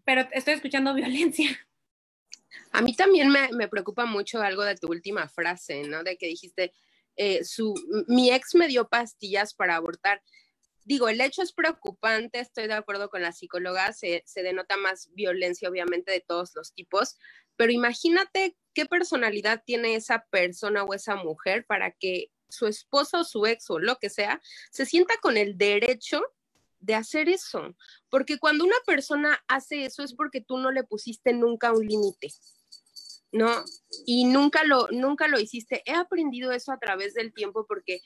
pero 0.03 0.27
estoy 0.31 0.55
escuchando 0.55 0.93
violencia. 0.95 1.49
A 2.71 2.81
mí 2.81 2.95
también 2.95 3.29
me, 3.29 3.49
me 3.53 3.67
preocupa 3.67 4.05
mucho 4.05 4.41
algo 4.41 4.63
de 4.63 4.75
tu 4.75 4.87
última 4.87 5.27
frase, 5.27 5.83
¿no? 5.83 6.03
De 6.03 6.17
que 6.17 6.27
dijiste, 6.27 6.73
eh, 7.15 7.43
su, 7.43 7.73
mi 8.07 8.31
ex 8.31 8.55
me 8.55 8.67
dio 8.67 8.87
pastillas 8.87 9.53
para 9.53 9.75
abortar 9.75 10.21
digo, 10.89 11.07
el 11.07 11.21
hecho 11.21 11.43
es 11.43 11.53
preocupante, 11.53 12.39
estoy 12.39 12.65
de 12.65 12.73
acuerdo 12.73 13.11
con 13.11 13.21
la 13.21 13.31
psicóloga, 13.31 13.93
se, 13.93 14.23
denota 14.33 14.75
más 14.75 15.13
violencia 15.13 15.69
obviamente 15.69 16.11
de 16.11 16.19
todos 16.19 16.55
los 16.55 16.73
tipos, 16.73 17.15
pero 17.55 17.71
imagínate 17.71 18.57
qué 18.73 18.87
personalidad 18.87 19.61
tiene 19.63 19.93
esa 19.93 20.25
persona 20.31 20.83
o 20.83 20.95
esa 20.95 21.15
mujer 21.15 21.63
para 21.67 21.91
que 21.91 22.31
su 22.49 22.65
esposo 22.65 23.19
o 23.19 23.23
su 23.23 23.45
ex 23.45 23.69
o 23.69 23.77
lo 23.77 23.97
que 23.97 24.09
sea 24.09 24.41
se 24.71 24.87
sienta 24.87 25.13
con 25.21 25.37
el 25.37 25.59
derecho 25.59 26.23
de 26.79 26.95
hacer 26.95 27.29
eso, 27.29 27.75
porque 28.09 28.39
cuando 28.39 28.63
una 28.63 28.77
persona 28.85 29.37
hace 29.47 29.85
eso 29.85 30.03
es 30.03 30.13
porque 30.13 30.41
tú 30.41 30.57
no 30.57 30.71
le 30.71 30.83
pusiste 30.83 31.33
nunca 31.33 31.71
un 31.71 31.85
límite. 31.85 32.29
¿no? 33.31 33.63
Y 34.07 34.25
nunca 34.25 34.63
lo, 34.63 34.87
nunca 34.89 35.27
lo 35.27 35.39
hiciste. 35.39 35.83
He 35.85 35.93
aprendido 35.93 36.51
eso 36.51 36.71
a 36.71 36.79
través 36.79 37.13
del 37.13 37.31
tiempo 37.31 37.65
porque 37.67 38.01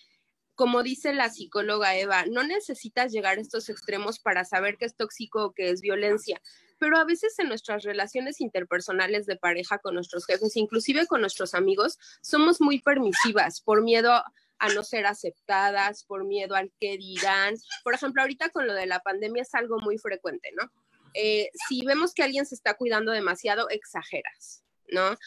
como 0.55 0.83
dice 0.83 1.13
la 1.13 1.29
psicóloga 1.29 1.95
Eva, 1.97 2.25
no 2.29 2.43
necesitas 2.43 3.11
llegar 3.11 3.37
a 3.37 3.41
estos 3.41 3.69
extremos 3.69 4.19
para 4.19 4.45
saber 4.45 4.77
que 4.77 4.85
es 4.85 4.95
tóxico 4.95 5.45
o 5.45 5.53
que 5.53 5.69
es 5.69 5.81
violencia, 5.81 6.41
pero 6.77 6.97
a 6.97 7.05
veces 7.05 7.37
en 7.39 7.47
nuestras 7.47 7.83
relaciones 7.83 8.39
interpersonales 8.39 9.25
de 9.25 9.35
pareja 9.35 9.79
con 9.79 9.95
nuestros 9.95 10.25
jefes, 10.25 10.55
inclusive 10.55 11.07
con 11.07 11.21
nuestros 11.21 11.53
amigos, 11.55 11.97
somos 12.21 12.61
muy 12.61 12.81
permisivas 12.81 13.61
por 13.61 13.81
miedo 13.81 14.23
a 14.63 14.73
no 14.73 14.83
ser 14.83 15.05
aceptadas, 15.05 16.05
por 16.05 16.25
miedo 16.25 16.55
al 16.55 16.71
que 16.79 16.97
dirán. 16.97 17.55
Por 17.83 17.93
ejemplo, 17.93 18.21
ahorita 18.21 18.49
con 18.49 18.65
lo 18.65 18.73
de 18.73 18.85
la 18.85 18.99
pandemia 18.99 19.41
es 19.41 19.53
algo 19.53 19.77
muy 19.79 19.97
frecuente, 19.97 20.51
¿no? 20.55 20.71
Eh, 21.13 21.49
si 21.67 21.85
vemos 21.85 22.13
que 22.13 22.23
alguien 22.23 22.45
se 22.45 22.55
está 22.55 22.75
cuidando 22.75 23.11
demasiado, 23.11 23.69
exageras, 23.69 24.63
¿no? 24.87 25.17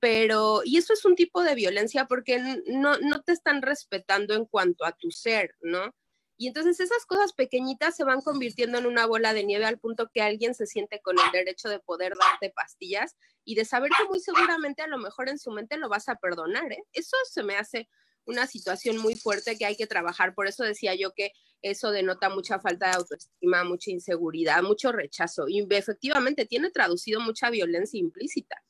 pero, 0.00 0.60
y 0.64 0.76
eso 0.76 0.92
es 0.92 1.04
un 1.04 1.16
tipo 1.16 1.42
de 1.42 1.54
violencia 1.54 2.06
porque 2.06 2.38
no, 2.66 2.98
no 2.98 3.22
te 3.22 3.32
están 3.32 3.62
respetando 3.62 4.34
en 4.34 4.44
cuanto 4.44 4.84
a 4.84 4.92
tu 4.92 5.10
ser, 5.10 5.54
¿no? 5.60 5.94
Y 6.38 6.48
entonces 6.48 6.78
esas 6.80 7.06
cosas 7.06 7.32
pequeñitas 7.32 7.96
se 7.96 8.04
van 8.04 8.20
convirtiendo 8.20 8.76
en 8.76 8.86
una 8.86 9.06
bola 9.06 9.32
de 9.32 9.44
nieve 9.44 9.64
al 9.64 9.78
punto 9.78 10.10
que 10.12 10.20
alguien 10.20 10.54
se 10.54 10.66
siente 10.66 11.00
con 11.00 11.16
el 11.18 11.32
derecho 11.32 11.70
de 11.70 11.80
poder 11.80 12.12
darte 12.14 12.50
pastillas 12.50 13.16
y 13.42 13.54
de 13.54 13.64
saber 13.64 13.90
que 13.96 14.04
muy 14.04 14.20
seguramente 14.20 14.82
a 14.82 14.86
lo 14.86 14.98
mejor 14.98 15.30
en 15.30 15.38
su 15.38 15.50
mente 15.50 15.78
lo 15.78 15.88
vas 15.88 16.10
a 16.10 16.16
perdonar. 16.16 16.70
¿eh? 16.72 16.84
Eso 16.92 17.16
se 17.30 17.42
me 17.42 17.56
hace 17.56 17.88
una 18.26 18.46
situación 18.46 18.98
muy 18.98 19.14
fuerte 19.14 19.56
que 19.56 19.66
hay 19.66 19.76
que 19.76 19.86
trabajar. 19.86 20.34
Por 20.34 20.46
eso 20.46 20.64
decía 20.64 20.94
yo 20.94 21.12
que 21.12 21.32
eso 21.62 21.90
denota 21.90 22.28
mucha 22.28 22.58
falta 22.60 22.86
de 22.88 22.96
autoestima, 22.96 23.64
mucha 23.64 23.90
inseguridad, 23.90 24.62
mucho 24.62 24.92
rechazo. 24.92 25.48
Y 25.48 25.66
efectivamente 25.70 26.46
tiene 26.46 26.70
traducido 26.70 27.20
mucha 27.20 27.50
violencia 27.50 27.98
implícita. 27.98 28.62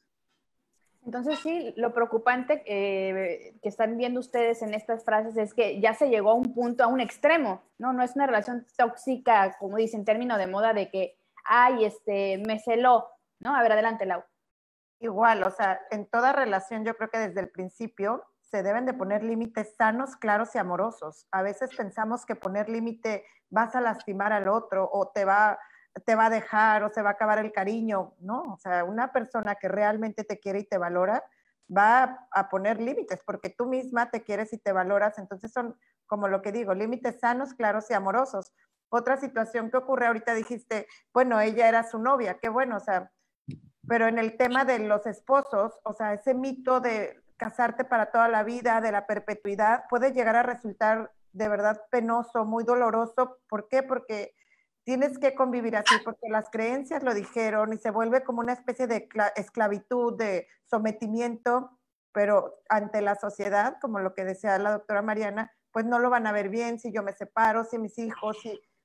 Entonces 1.04 1.38
sí, 1.38 1.72
lo 1.76 1.94
preocupante 1.94 2.64
eh, 2.66 3.54
que 3.62 3.68
están 3.68 3.96
viendo 3.96 4.18
ustedes 4.18 4.60
en 4.62 4.74
estas 4.74 5.04
frases 5.04 5.36
es 5.36 5.54
que 5.54 5.80
ya 5.80 5.94
se 5.94 6.08
llegó 6.08 6.32
a 6.32 6.34
un 6.34 6.52
punto, 6.52 6.82
a 6.82 6.88
un 6.88 7.00
extremo, 7.00 7.62
¿no? 7.78 7.92
No 7.92 8.02
es 8.02 8.16
una 8.16 8.26
relación 8.26 8.66
tóxica, 8.76 9.56
como 9.60 9.76
dicen, 9.76 10.04
término 10.04 10.36
de 10.36 10.48
moda 10.48 10.74
de 10.74 10.90
que, 10.90 11.16
ay, 11.44 11.84
este, 11.84 12.38
me 12.38 12.58
celó, 12.58 13.06
¿no? 13.38 13.54
A 13.54 13.62
ver, 13.62 13.72
adelante, 13.72 14.04
Lau. 14.04 14.24
Igual, 14.98 15.44
o 15.44 15.50
sea, 15.52 15.80
en 15.92 16.06
toda 16.06 16.32
relación 16.32 16.84
yo 16.84 16.96
creo 16.96 17.08
que 17.08 17.18
desde 17.18 17.40
el 17.40 17.50
principio 17.50 18.24
se 18.50 18.62
deben 18.62 18.86
de 18.86 18.94
poner 18.94 19.22
límites 19.22 19.74
sanos, 19.76 20.16
claros 20.16 20.54
y 20.54 20.58
amorosos. 20.58 21.26
A 21.30 21.42
veces 21.42 21.74
pensamos 21.76 22.24
que 22.24 22.36
poner 22.36 22.68
límite 22.68 23.24
vas 23.50 23.74
a 23.74 23.80
lastimar 23.80 24.32
al 24.32 24.48
otro 24.48 24.88
o 24.92 25.08
te 25.08 25.24
va 25.24 25.58
te 26.04 26.14
va 26.14 26.26
a 26.26 26.30
dejar 26.30 26.82
o 26.84 26.90
se 26.90 27.02
va 27.02 27.10
a 27.10 27.12
acabar 27.12 27.38
el 27.38 27.52
cariño, 27.52 28.14
¿no? 28.20 28.42
O 28.42 28.58
sea, 28.58 28.84
una 28.84 29.12
persona 29.12 29.54
que 29.54 29.68
realmente 29.68 30.24
te 30.24 30.38
quiere 30.38 30.60
y 30.60 30.64
te 30.64 30.78
valora 30.78 31.24
va 31.74 32.28
a 32.30 32.48
poner 32.48 32.80
límites 32.80 33.22
porque 33.24 33.50
tú 33.50 33.66
misma 33.66 34.10
te 34.10 34.22
quieres 34.22 34.52
y 34.52 34.58
te 34.58 34.72
valoras, 34.72 35.18
entonces 35.18 35.52
son, 35.52 35.76
como 36.06 36.28
lo 36.28 36.42
que 36.42 36.52
digo, 36.52 36.74
límites 36.74 37.18
sanos, 37.20 37.54
claros 37.54 37.90
y 37.90 37.94
amorosos. 37.94 38.52
Otra 38.88 39.16
situación 39.16 39.70
que 39.70 39.78
ocurre 39.78 40.06
ahorita 40.06 40.34
dijiste, 40.34 40.86
bueno, 41.12 41.40
ella 41.40 41.68
era 41.68 41.82
su 41.82 41.98
novia, 41.98 42.38
qué 42.40 42.48
bueno, 42.48 42.76
o 42.76 42.80
sea, 42.80 43.10
pero 43.88 44.06
en 44.06 44.18
el 44.18 44.36
tema 44.36 44.64
de 44.64 44.80
los 44.80 45.06
esposos, 45.06 45.78
o 45.82 45.92
sea, 45.92 46.12
ese 46.12 46.34
mito 46.34 46.80
de 46.80 47.20
casarte 47.36 47.84
para 47.84 48.10
toda 48.10 48.28
la 48.28 48.42
vida, 48.42 48.80
de 48.80 48.92
la 48.92 49.06
perpetuidad, 49.06 49.84
puede 49.88 50.12
llegar 50.12 50.36
a 50.36 50.42
resultar 50.42 51.12
de 51.32 51.48
verdad 51.48 51.82
penoso, 51.90 52.44
muy 52.44 52.64
doloroso. 52.64 53.38
¿Por 53.48 53.68
qué? 53.68 53.82
Porque 53.82 54.34
tienes 54.84 55.18
que 55.18 55.34
convivir 55.34 55.76
así 55.76 55.96
porque 56.04 56.28
las 56.28 56.48
creencias 56.48 57.02
lo 57.02 57.12
dijeron 57.12 57.72
y 57.72 57.76
se 57.76 57.90
vuelve 57.90 58.22
como 58.22 58.40
una 58.40 58.52
especie 58.52 58.86
de 58.86 59.08
esclavitud, 59.34 60.16
de 60.16 60.46
sometimiento, 60.64 61.78
pero 62.12 62.60
ante 62.68 63.02
la 63.02 63.16
sociedad, 63.16 63.78
como 63.80 63.98
lo 63.98 64.14
que 64.14 64.24
decía 64.24 64.56
la 64.58 64.70
doctora 64.70 65.02
Mariana, 65.02 65.52
pues 65.72 65.84
no 65.84 65.98
lo 65.98 66.08
van 66.08 66.26
a 66.26 66.32
ver 66.32 66.48
bien 66.48 66.78
si 66.78 66.92
yo 66.92 67.02
me 67.02 67.12
separo, 67.12 67.64
si 67.64 67.78
mis 67.78 67.98
hijos, 67.98 68.38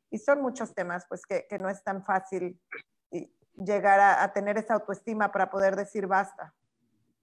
y, 0.10 0.18
son 0.18 0.42
muchos 0.42 0.74
temas 0.76 1.06
pues 1.08 1.26
que, 1.26 1.48
no 1.62 1.70
es 1.70 1.82
tan 1.84 2.04
fácil 2.04 2.60
llegar 3.56 4.00
a, 4.00 4.34
tener 4.34 4.58
esa 4.58 4.74
autoestima 4.74 5.32
para 5.32 5.50
poder 5.50 5.76
decir 5.78 6.08
basta. 6.08 6.54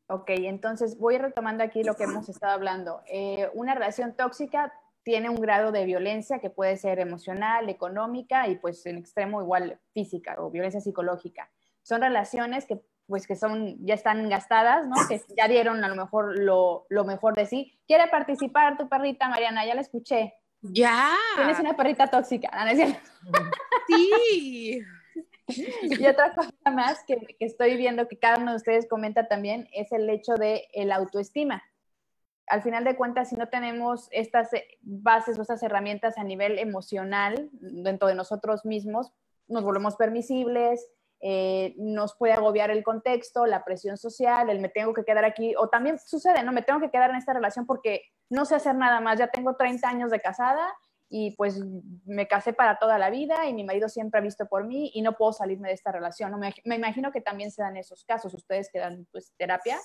Ok, 0.08 0.30
entonces 0.30 0.98
voy 0.98 1.18
retomando 1.18 1.62
aquí 1.62 1.84
lo 1.84 1.94
que 1.94 2.04
hemos 2.04 2.28
estado 2.28 2.54
hablando. 2.54 3.02
Eh, 3.06 3.50
una 3.52 3.74
relación 3.74 4.14
tóxica 4.14 4.72
tiene 5.02 5.28
un 5.28 5.36
grado 5.36 5.70
de 5.70 5.84
violencia 5.84 6.38
que 6.38 6.48
puede 6.48 6.78
ser 6.78 6.98
emocional, 6.98 7.68
económica 7.68 8.48
y 8.48 8.56
pues 8.56 8.84
en 8.86 8.96
extremo 8.96 9.42
igual 9.42 9.78
física 9.92 10.36
o 10.38 10.50
violencia 10.50 10.80
psicológica. 10.80 11.50
Son 11.82 12.00
relaciones 12.00 12.64
que 12.64 12.80
pues 13.06 13.26
que 13.26 13.36
son, 13.36 13.76
ya 13.86 13.94
están 13.94 14.28
gastadas, 14.28 14.86
¿no? 14.86 14.96
Que 15.08 15.22
ya 15.34 15.48
dieron 15.48 15.82
a 15.82 15.88
lo 15.88 15.96
mejor 15.96 16.38
lo, 16.38 16.86
lo 16.90 17.04
mejor 17.04 17.34
de 17.34 17.46
sí. 17.46 17.80
¿Quiere 17.86 18.06
participar 18.08 18.76
tu 18.76 18.86
perrita, 18.86 19.30
Mariana? 19.30 19.64
Ya 19.64 19.74
la 19.74 19.80
escuché. 19.80 20.34
Ya. 20.60 21.14
Tienes 21.36 21.58
una 21.58 21.74
perrita 21.74 22.08
tóxica, 22.08 22.50
¿no 22.64 22.70
es 22.70 22.76
cierto? 22.76 22.98
Sí. 23.86 24.82
y 25.48 26.06
otra 26.06 26.34
cosa 26.34 26.52
más 26.72 27.02
que, 27.06 27.36
estoy 27.40 27.76
viendo 27.76 28.08
que 28.08 28.18
cada 28.18 28.38
uno 28.38 28.52
de 28.52 28.56
ustedes 28.56 28.88
comenta 28.88 29.28
también 29.28 29.68
es 29.72 29.92
el 29.92 30.08
hecho 30.10 30.34
de 30.34 30.68
el 30.72 30.92
autoestima 30.92 31.62
al 32.50 32.62
final 32.62 32.84
de 32.84 32.96
cuentas, 32.96 33.28
si 33.28 33.36
no 33.36 33.48
tenemos 33.48 34.08
estas 34.10 34.52
eh, 34.54 34.78
bases 34.80 35.38
o 35.38 35.42
estas 35.42 35.62
herramientas 35.62 36.18
a 36.18 36.24
nivel 36.24 36.58
emocional 36.58 37.50
dentro 37.52 38.08
de 38.08 38.14
nosotros 38.14 38.64
mismos, 38.64 39.12
nos 39.48 39.64
volvemos 39.64 39.96
permisibles, 39.96 40.90
eh, 41.20 41.74
nos 41.78 42.14
puede 42.14 42.34
agobiar 42.34 42.70
el 42.70 42.84
contexto, 42.84 43.46
la 43.46 43.64
presión 43.64 43.96
social, 43.96 44.50
el 44.50 44.60
me 44.60 44.68
tengo 44.68 44.94
que 44.94 45.04
quedar 45.04 45.24
aquí, 45.24 45.54
o 45.56 45.68
también 45.68 45.98
sucede, 45.98 46.42
¿no? 46.42 46.52
Me 46.52 46.62
tengo 46.62 46.80
que 46.80 46.90
quedar 46.90 47.10
en 47.10 47.16
esta 47.16 47.32
relación 47.32 47.66
porque 47.66 48.02
no 48.30 48.44
sé 48.44 48.54
hacer 48.54 48.76
nada 48.76 49.00
más, 49.00 49.18
ya 49.18 49.28
tengo 49.28 49.56
30 49.56 49.88
años 49.88 50.10
de 50.10 50.20
casada 50.20 50.66
y 51.08 51.32
pues 51.36 51.60
me 52.04 52.26
casé 52.26 52.52
para 52.52 52.78
toda 52.78 52.98
la 52.98 53.10
vida 53.10 53.46
y 53.46 53.54
mi 53.54 53.64
marido 53.64 53.88
siempre 53.88 54.20
ha 54.20 54.22
visto 54.22 54.46
por 54.46 54.64
mí 54.64 54.90
y 54.94 55.02
no 55.02 55.16
puedo 55.16 55.32
salirme 55.32 55.68
de 55.68 55.74
esta 55.74 55.92
relación, 55.92 56.30
¿no? 56.30 56.38
Me, 56.38 56.54
me 56.64 56.76
imagino 56.76 57.12
que 57.12 57.20
también 57.20 57.50
se 57.50 57.62
dan 57.62 57.76
esos 57.76 58.04
casos, 58.04 58.34
ustedes 58.34 58.70
que 58.70 58.78
dan 58.78 59.06
pues 59.10 59.32
terapia. 59.36 59.78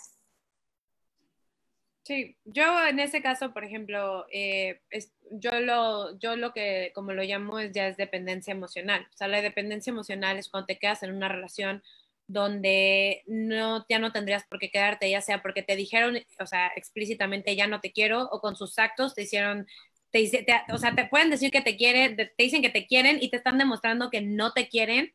Sí, 2.03 2.37
yo 2.43 2.85
en 2.85 2.99
ese 2.99 3.21
caso, 3.21 3.53
por 3.53 3.63
ejemplo, 3.63 4.25
eh, 4.29 4.81
es, 4.89 5.13
yo, 5.31 5.57
lo, 5.61 6.17
yo 6.19 6.35
lo 6.35 6.51
que, 6.51 6.91
como 6.93 7.13
lo 7.13 7.23
llamo, 7.23 7.59
es 7.59 7.71
ya 7.71 7.87
es 7.87 7.95
dependencia 7.95 8.51
emocional. 8.51 9.07
O 9.13 9.17
sea, 9.17 9.29
la 9.29 9.41
dependencia 9.41 9.91
emocional 9.91 10.37
es 10.37 10.49
cuando 10.49 10.65
te 10.67 10.77
quedas 10.77 11.01
en 11.03 11.15
una 11.15 11.29
relación 11.29 11.81
donde 12.27 13.23
no, 13.25 13.85
ya 13.87 13.99
no 13.99 14.11
tendrías 14.11 14.43
por 14.45 14.59
qué 14.59 14.69
quedarte, 14.69 15.09
ya 15.09 15.21
sea 15.21 15.41
porque 15.41 15.63
te 15.63 15.77
dijeron, 15.77 16.17
o 16.39 16.45
sea, 16.45 16.71
explícitamente 16.75 17.55
ya 17.55 17.67
no 17.67 17.79
te 17.79 17.93
quiero, 17.93 18.23
o 18.31 18.41
con 18.41 18.57
sus 18.57 18.79
actos 18.79 19.13
te 19.13 19.21
hicieron, 19.23 19.65
te, 20.13 20.27
te, 20.29 20.53
o 20.71 20.77
sea, 20.77 20.95
te 20.95 21.05
pueden 21.05 21.31
decir 21.31 21.51
que 21.51 21.61
te 21.61 21.75
quieren, 21.75 22.15
te 22.15 22.33
dicen 22.37 22.61
que 22.61 22.69
te 22.69 22.85
quieren 22.85 23.17
y 23.19 23.29
te 23.29 23.37
están 23.37 23.57
demostrando 23.57 24.11
que 24.11 24.21
no 24.21 24.53
te 24.53 24.69
quieren. 24.69 25.13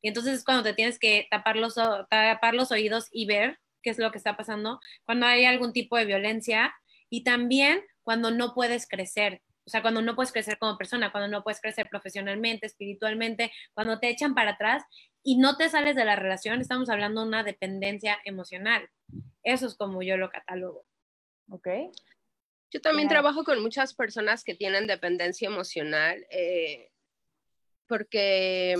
Y 0.00 0.08
entonces 0.08 0.38
es 0.38 0.44
cuando 0.44 0.62
te 0.62 0.72
tienes 0.72 0.98
que 0.98 1.26
tapar 1.30 1.56
los, 1.56 1.74
tapar 1.74 2.54
los 2.54 2.70
oídos 2.70 3.08
y 3.10 3.26
ver 3.26 3.58
qué 3.82 3.90
es 3.90 3.98
lo 3.98 4.10
que 4.12 4.18
está 4.18 4.36
pasando, 4.36 4.80
cuando 5.04 5.26
hay 5.26 5.44
algún 5.44 5.72
tipo 5.72 5.96
de 5.96 6.04
violencia 6.04 6.74
y 7.10 7.24
también 7.24 7.80
cuando 8.02 8.30
no 8.30 8.54
puedes 8.54 8.88
crecer, 8.88 9.42
o 9.64 9.70
sea, 9.70 9.82
cuando 9.82 10.00
no 10.00 10.14
puedes 10.14 10.32
crecer 10.32 10.58
como 10.58 10.78
persona, 10.78 11.10
cuando 11.10 11.28
no 11.28 11.42
puedes 11.42 11.60
crecer 11.60 11.88
profesionalmente, 11.88 12.66
espiritualmente, 12.66 13.52
cuando 13.74 13.98
te 13.98 14.08
echan 14.08 14.34
para 14.34 14.52
atrás 14.52 14.84
y 15.24 15.38
no 15.38 15.56
te 15.56 15.68
sales 15.68 15.96
de 15.96 16.04
la 16.04 16.14
relación, 16.14 16.60
estamos 16.60 16.88
hablando 16.88 17.22
de 17.22 17.28
una 17.28 17.42
dependencia 17.42 18.18
emocional. 18.24 18.88
Eso 19.42 19.66
es 19.66 19.76
como 19.76 20.02
yo 20.02 20.16
lo 20.16 20.30
catalogo. 20.30 20.84
Ok. 21.50 21.68
Yo 22.76 22.82
también 22.82 23.08
trabajo 23.08 23.42
con 23.42 23.62
muchas 23.62 23.94
personas 23.94 24.44
que 24.44 24.54
tienen 24.54 24.86
dependencia 24.86 25.48
emocional, 25.48 26.26
eh, 26.28 26.90
porque 27.86 28.76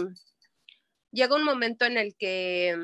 llega 1.12 1.34
un 1.34 1.44
momento 1.44 1.86
en 1.86 1.96
el 1.96 2.14
que 2.14 2.76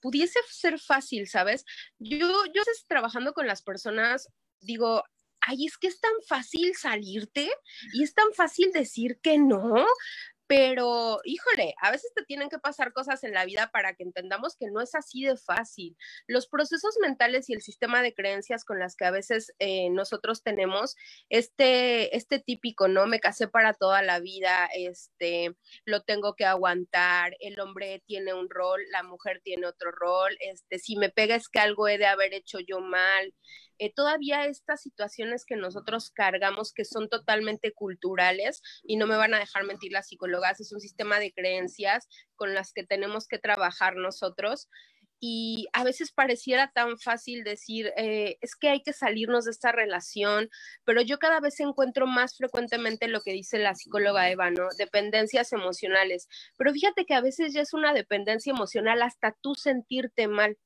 pudiese 0.00 0.38
ser 0.48 0.78
fácil, 0.78 1.28
¿sabes? 1.28 1.66
Yo, 1.98 2.46
yo 2.46 2.62
trabajando 2.86 3.34
con 3.34 3.46
las 3.46 3.60
personas, 3.60 4.30
digo, 4.58 5.04
ay, 5.42 5.66
es 5.66 5.76
que 5.76 5.88
es 5.88 6.00
tan 6.00 6.14
fácil 6.26 6.74
salirte 6.74 7.50
y 7.92 8.02
es 8.02 8.14
tan 8.14 8.32
fácil 8.32 8.72
decir 8.72 9.20
que 9.20 9.36
no, 9.36 9.84
pero 10.48 11.20
híjole, 11.24 11.74
a 11.80 11.90
veces 11.90 12.10
te 12.14 12.24
tienen 12.24 12.48
que 12.48 12.58
pasar 12.58 12.94
cosas 12.94 13.22
en 13.22 13.34
la 13.34 13.44
vida 13.44 13.70
para 13.70 13.94
que 13.94 14.02
entendamos 14.02 14.56
que 14.56 14.70
no 14.70 14.80
es 14.80 14.94
así 14.94 15.22
de 15.22 15.36
fácil. 15.36 15.94
Los 16.26 16.48
procesos 16.48 16.96
mentales 17.02 17.50
y 17.50 17.52
el 17.52 17.60
sistema 17.60 18.02
de 18.02 18.14
creencias 18.14 18.64
con 18.64 18.78
las 18.78 18.96
que 18.96 19.04
a 19.04 19.10
veces 19.10 19.52
eh, 19.58 19.90
nosotros 19.90 20.42
tenemos, 20.42 20.96
este, 21.28 22.16
este 22.16 22.38
típico, 22.40 22.88
¿no? 22.88 23.06
Me 23.06 23.20
casé 23.20 23.46
para 23.46 23.74
toda 23.74 24.00
la 24.02 24.20
vida, 24.20 24.70
este, 24.74 25.54
lo 25.84 26.02
tengo 26.02 26.34
que 26.34 26.46
aguantar, 26.46 27.36
el 27.40 27.60
hombre 27.60 28.02
tiene 28.06 28.32
un 28.32 28.48
rol, 28.48 28.80
la 28.90 29.02
mujer 29.02 29.42
tiene 29.44 29.66
otro 29.66 29.90
rol, 29.92 30.34
este, 30.40 30.78
si 30.78 30.96
me 30.96 31.10
pega 31.10 31.34
es 31.34 31.50
que 31.50 31.58
algo 31.60 31.88
he 31.88 31.98
de 31.98 32.06
haber 32.06 32.32
hecho 32.32 32.58
yo 32.60 32.80
mal. 32.80 33.34
Eh, 33.78 33.92
todavía 33.92 34.46
estas 34.46 34.82
situaciones 34.82 35.44
que 35.44 35.56
nosotros 35.56 36.10
cargamos 36.10 36.72
que 36.72 36.84
son 36.84 37.08
totalmente 37.08 37.72
culturales 37.72 38.62
y 38.82 38.96
no 38.96 39.06
me 39.06 39.16
van 39.16 39.34
a 39.34 39.38
dejar 39.38 39.64
mentir 39.64 39.92
las 39.92 40.08
psicólogas, 40.08 40.60
es 40.60 40.72
un 40.72 40.80
sistema 40.80 41.18
de 41.18 41.32
creencias 41.32 42.08
con 42.36 42.54
las 42.54 42.72
que 42.72 42.84
tenemos 42.84 43.26
que 43.28 43.38
trabajar 43.38 43.96
nosotros 43.96 44.68
y 45.20 45.66
a 45.72 45.84
veces 45.84 46.12
pareciera 46.12 46.70
tan 46.72 46.98
fácil 46.98 47.42
decir, 47.42 47.92
eh, 47.96 48.38
es 48.40 48.54
que 48.54 48.68
hay 48.68 48.82
que 48.82 48.92
salirnos 48.92 49.44
de 49.44 49.50
esta 49.50 49.72
relación, 49.72 50.48
pero 50.84 51.02
yo 51.02 51.18
cada 51.18 51.40
vez 51.40 51.58
encuentro 51.60 52.06
más 52.06 52.36
frecuentemente 52.36 53.08
lo 53.08 53.20
que 53.20 53.32
dice 53.32 53.58
la 53.58 53.74
psicóloga 53.74 54.30
Eva, 54.30 54.50
¿no? 54.50 54.68
Dependencias 54.78 55.52
emocionales. 55.52 56.28
Pero 56.56 56.72
fíjate 56.72 57.04
que 57.04 57.14
a 57.14 57.20
veces 57.20 57.52
ya 57.52 57.62
es 57.62 57.74
una 57.74 57.92
dependencia 57.92 58.52
emocional 58.52 59.02
hasta 59.02 59.36
tú 59.40 59.54
sentirte 59.54 60.28
mal. 60.28 60.56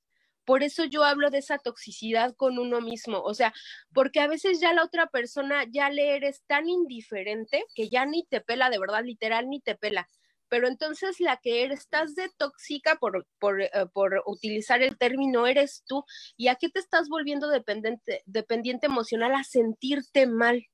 Por 0.44 0.62
eso 0.62 0.84
yo 0.84 1.04
hablo 1.04 1.30
de 1.30 1.38
esa 1.38 1.58
toxicidad 1.58 2.34
con 2.36 2.58
uno 2.58 2.80
mismo, 2.80 3.20
o 3.20 3.34
sea, 3.34 3.52
porque 3.92 4.20
a 4.20 4.26
veces 4.26 4.60
ya 4.60 4.72
la 4.72 4.84
otra 4.84 5.06
persona 5.06 5.64
ya 5.70 5.90
le 5.90 6.16
eres 6.16 6.42
tan 6.46 6.68
indiferente 6.68 7.64
que 7.74 7.88
ya 7.88 8.06
ni 8.06 8.24
te 8.24 8.40
pela, 8.40 8.70
de 8.70 8.78
verdad, 8.78 9.04
literal, 9.04 9.48
ni 9.48 9.60
te 9.60 9.76
pela. 9.76 10.08
Pero 10.48 10.68
entonces 10.68 11.18
la 11.18 11.38
que 11.38 11.62
eres, 11.64 11.80
estás 11.80 12.14
de 12.14 12.28
tóxica 12.36 12.96
por, 12.96 13.26
por, 13.38 13.62
eh, 13.62 13.70
por 13.94 14.22
utilizar 14.26 14.82
el 14.82 14.98
término, 14.98 15.46
eres 15.46 15.82
tú. 15.86 16.04
¿Y 16.36 16.48
a 16.48 16.56
qué 16.56 16.68
te 16.68 16.78
estás 16.78 17.08
volviendo 17.08 17.48
dependiente, 17.48 18.22
dependiente 18.26 18.86
emocional? 18.86 19.34
A 19.34 19.44
sentirte 19.44 20.26
mal. 20.26 20.66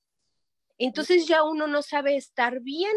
entonces 0.79 1.29
ya 1.29 1.45
uno 1.45 1.67
no 1.69 1.83
sabe 1.83 2.17
estar 2.17 2.61
bien, 2.61 2.93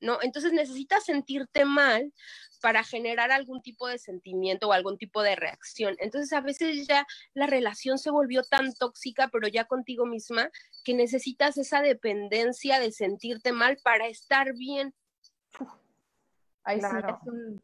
¿no? 0.00 0.18
Entonces 0.22 0.52
necesitas 0.52 1.04
sentirte 1.04 1.64
mal 1.64 2.12
para 2.60 2.84
generar 2.84 3.32
algún 3.32 3.62
tipo 3.62 3.88
de 3.88 3.98
sentimiento 3.98 4.68
o 4.68 4.72
algún 4.72 4.98
tipo 4.98 5.22
de 5.22 5.36
reacción. 5.36 5.96
Entonces 5.98 6.32
a 6.32 6.40
veces 6.40 6.86
ya 6.86 7.06
la 7.34 7.46
relación 7.46 7.98
se 7.98 8.10
volvió 8.10 8.42
tan 8.42 8.72
tóxica, 8.74 9.28
pero 9.28 9.48
ya 9.48 9.64
contigo 9.64 10.06
misma, 10.06 10.50
que 10.84 10.94
necesitas 10.94 11.56
esa 11.56 11.82
dependencia 11.82 12.80
de 12.80 12.92
sentirte 12.92 13.52
mal 13.52 13.78
para 13.82 14.06
estar 14.06 14.54
bien. 14.54 14.94
Ahí 16.64 16.80
sí 16.80 16.86
es 16.86 17.26
un 17.26 17.60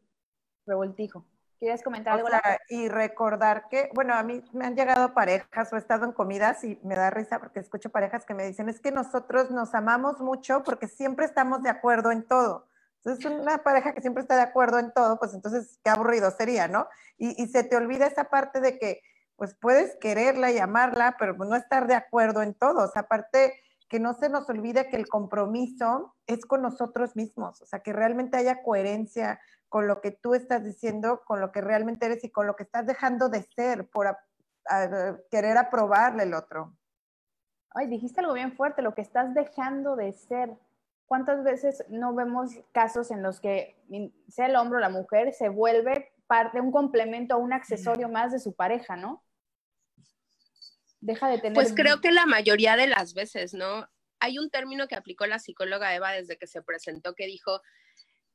revoltijo. 0.65 1.25
¿Quieres 1.59 1.81
comentar 1.81 2.13
algo? 2.13 2.29
y 2.69 2.87
recordar 2.87 3.67
que, 3.67 3.89
bueno, 3.95 4.13
a 4.13 4.21
mí 4.21 4.43
me 4.53 4.65
han 4.65 4.75
llegado 4.75 5.15
parejas 5.15 5.73
o 5.73 5.75
he 5.75 5.79
estado 5.79 6.05
en 6.05 6.11
comidas 6.11 6.63
y 6.63 6.79
me 6.83 6.95
da 6.95 7.09
risa 7.09 7.39
porque 7.39 7.59
escucho 7.59 7.89
parejas 7.89 8.25
que 8.25 8.35
me 8.35 8.45
dicen, 8.45 8.69
es 8.69 8.79
que 8.79 8.91
nosotros 8.91 9.49
nos 9.49 9.73
amamos 9.73 10.19
mucho 10.19 10.61
porque 10.63 10.87
siempre 10.87 11.25
estamos 11.25 11.63
de 11.63 11.69
acuerdo 11.69 12.11
en 12.11 12.23
todo. 12.23 12.67
Entonces, 13.03 13.25
una 13.25 13.59
pareja 13.59 13.93
que 13.93 14.01
siempre 14.01 14.21
está 14.21 14.35
de 14.35 14.41
acuerdo 14.41 14.79
en 14.79 14.91
todo, 14.91 15.17
pues 15.19 15.33
entonces 15.33 15.79
qué 15.83 15.89
aburrido 15.89 16.31
sería, 16.31 16.67
¿no? 16.67 16.87
Y, 17.17 17.41
y 17.41 17.47
se 17.47 17.63
te 17.63 17.75
olvida 17.75 18.07
esa 18.07 18.25
parte 18.25 18.59
de 18.59 18.77
que, 18.77 19.01
pues 19.35 19.55
puedes 19.55 19.95
quererla 19.97 20.51
y 20.51 20.57
amarla, 20.57 21.15
pero 21.19 21.33
no 21.35 21.55
estar 21.55 21.87
de 21.87 21.95
acuerdo 21.95 22.41
en 22.41 22.53
todo. 22.55 22.85
O 22.85 22.87
sea, 22.87 23.03
aparte 23.03 23.53
que 23.89 23.99
no 23.99 24.13
se 24.13 24.29
nos 24.29 24.49
olvide 24.49 24.89
que 24.89 24.97
el 24.97 25.07
compromiso 25.07 26.15
es 26.25 26.45
con 26.45 26.61
nosotros 26.61 27.15
mismos, 27.15 27.61
o 27.61 27.65
sea, 27.65 27.79
que 27.79 27.93
realmente 27.93 28.37
haya 28.37 28.61
coherencia 28.61 29.39
con 29.69 29.87
lo 29.87 30.01
que 30.01 30.11
tú 30.11 30.33
estás 30.33 30.63
diciendo, 30.63 31.21
con 31.25 31.41
lo 31.41 31.51
que 31.51 31.61
realmente 31.61 32.05
eres 32.05 32.23
y 32.23 32.31
con 32.31 32.47
lo 32.47 32.55
que 32.55 32.63
estás 32.63 32.85
dejando 32.85 33.29
de 33.29 33.43
ser 33.43 33.89
por 33.89 34.17
querer 35.29 35.57
aprobarle 35.57 36.23
el 36.23 36.33
otro. 36.33 36.73
Ay, 37.73 37.87
dijiste 37.87 38.19
algo 38.21 38.33
bien 38.33 38.55
fuerte, 38.55 38.81
lo 38.81 38.93
que 38.93 39.01
estás 39.01 39.33
dejando 39.33 39.95
de 39.95 40.13
ser. 40.13 40.57
¿Cuántas 41.07 41.43
veces 41.43 41.83
no 41.89 42.13
vemos 42.13 42.51
casos 42.73 43.11
en 43.11 43.23
los 43.23 43.39
que 43.39 43.81
sea 44.27 44.47
el 44.47 44.55
hombre 44.57 44.77
o 44.77 44.81
la 44.81 44.89
mujer 44.89 45.33
se 45.33 45.49
vuelve 45.49 46.11
parte, 46.27 46.59
un 46.61 46.71
complemento 46.71 47.35
o 47.35 47.39
un 47.39 47.53
accesorio 47.53 48.09
más 48.09 48.33
de 48.33 48.39
su 48.39 48.53
pareja, 48.53 48.95
¿no? 48.95 49.23
Deja 50.99 51.29
de 51.29 51.37
tener. 51.37 51.53
Pues 51.53 51.73
creo 51.73 52.01
que 52.01 52.11
la 52.11 52.25
mayoría 52.25 52.75
de 52.75 52.87
las 52.87 53.13
veces, 53.13 53.53
¿no? 53.53 53.87
Hay 54.19 54.37
un 54.37 54.49
término 54.49 54.87
que 54.87 54.95
aplicó 54.95 55.25
la 55.25 55.39
psicóloga 55.39 55.95
Eva 55.95 56.11
desde 56.11 56.37
que 56.37 56.47
se 56.47 56.61
presentó 56.61 57.15
que 57.15 57.25
dijo 57.25 57.61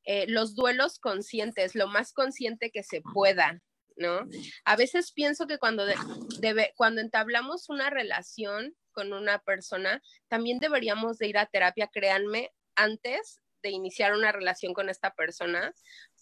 eh, 0.05 0.27
los 0.29 0.55
duelos 0.55 0.99
conscientes, 0.99 1.75
lo 1.75 1.89
más 1.89 2.13
consciente 2.13 2.71
que 2.71 2.83
se 2.83 3.03
pueda, 3.03 3.61
¿no? 3.97 4.27
A 4.65 4.77
veces 4.77 5.13
pienso 5.13 5.47
que 5.47 5.59
cuando, 5.59 5.85
debe, 6.41 6.73
cuando 6.77 7.01
entablamos 7.01 7.69
una 7.69 7.91
relación 7.91 8.75
con 8.93 9.13
una 9.13 9.39
persona, 9.41 10.03
también 10.29 10.59
deberíamos 10.59 11.19
de 11.19 11.29
ir 11.29 11.39
a 11.39 11.47
terapia, 11.47 11.89
créanme, 11.93 12.51
antes 12.77 13.41
de 13.63 13.71
iniciar 13.71 14.13
una 14.13 14.33
relación 14.33 14.75
con 14.75 14.89
esta 14.89 15.15
persona, 15.15 15.73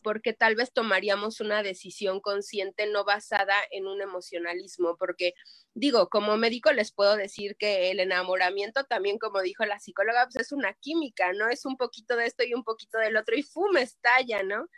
porque 0.02 0.32
tal 0.32 0.54
vez 0.54 0.72
tomaríamos 0.72 1.40
una 1.40 1.62
decisión 1.62 2.20
consciente 2.20 2.86
no 2.86 3.04
basada 3.04 3.56
en 3.70 3.86
un 3.86 4.00
emocionalismo, 4.00 4.96
porque 4.96 5.34
digo, 5.74 6.08
como 6.08 6.36
médico 6.36 6.72
les 6.72 6.92
puedo 6.92 7.16
decir 7.16 7.56
que 7.56 7.90
el 7.90 8.00
enamoramiento 8.00 8.84
también, 8.84 9.18
como 9.18 9.42
dijo 9.42 9.64
la 9.64 9.78
psicóloga, 9.78 10.24
pues 10.26 10.46
es 10.46 10.52
una 10.52 10.74
química, 10.74 11.32
¿no? 11.32 11.48
Es 11.48 11.64
un 11.66 11.76
poquito 11.76 12.16
de 12.16 12.26
esto 12.26 12.44
y 12.44 12.54
un 12.54 12.64
poquito 12.64 12.98
del 12.98 13.16
otro 13.16 13.36
y 13.36 13.42
¡fum! 13.42 13.76
estalla, 13.76 14.42
¿no? 14.42 14.68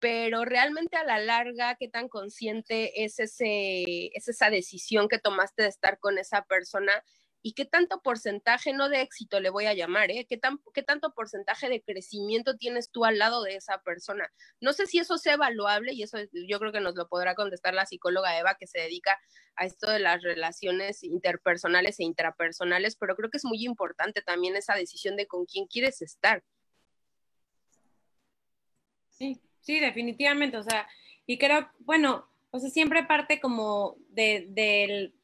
Pero 0.00 0.44
realmente 0.44 0.96
a 0.96 1.04
la 1.04 1.18
larga, 1.18 1.76
¿qué 1.76 1.88
tan 1.88 2.08
consciente 2.08 3.04
es, 3.04 3.18
ese, 3.18 4.16
es 4.16 4.28
esa 4.28 4.48
decisión 4.48 5.08
que 5.08 5.18
tomaste 5.18 5.62
de 5.62 5.68
estar 5.68 5.98
con 5.98 6.18
esa 6.18 6.44
persona? 6.44 7.04
Y 7.48 7.52
qué 7.54 7.64
tanto 7.64 8.02
porcentaje, 8.02 8.74
no 8.74 8.90
de 8.90 9.00
éxito 9.00 9.40
le 9.40 9.48
voy 9.48 9.64
a 9.64 9.72
llamar, 9.72 10.10
¿eh? 10.10 10.26
¿Qué, 10.28 10.36
tan, 10.36 10.60
¿Qué 10.74 10.82
tanto 10.82 11.14
porcentaje 11.14 11.70
de 11.70 11.80
crecimiento 11.80 12.58
tienes 12.58 12.90
tú 12.90 13.06
al 13.06 13.16
lado 13.16 13.42
de 13.42 13.54
esa 13.54 13.80
persona? 13.80 14.30
No 14.60 14.74
sé 14.74 14.86
si 14.86 14.98
eso 14.98 15.16
sea 15.16 15.32
evaluable 15.32 15.94
y 15.94 16.02
eso 16.02 16.18
yo 16.46 16.58
creo 16.58 16.72
que 16.72 16.80
nos 16.80 16.94
lo 16.94 17.08
podrá 17.08 17.34
contestar 17.34 17.72
la 17.72 17.86
psicóloga 17.86 18.38
Eva 18.38 18.56
que 18.60 18.66
se 18.66 18.80
dedica 18.80 19.18
a 19.56 19.64
esto 19.64 19.90
de 19.90 19.98
las 19.98 20.22
relaciones 20.22 21.02
interpersonales 21.02 21.98
e 22.00 22.04
intrapersonales, 22.04 22.96
pero 22.96 23.16
creo 23.16 23.30
que 23.30 23.38
es 23.38 23.46
muy 23.46 23.64
importante 23.64 24.20
también 24.20 24.54
esa 24.54 24.74
decisión 24.74 25.16
de 25.16 25.26
con 25.26 25.46
quién 25.46 25.66
quieres 25.68 26.02
estar. 26.02 26.44
Sí, 29.08 29.40
sí, 29.62 29.80
definitivamente, 29.80 30.58
o 30.58 30.62
sea, 30.62 30.86
y 31.24 31.38
creo, 31.38 31.66
bueno, 31.78 32.28
o 32.50 32.58
sea, 32.58 32.68
siempre 32.68 33.04
parte 33.04 33.40
como 33.40 33.96
de, 34.10 34.44
del 34.50 35.17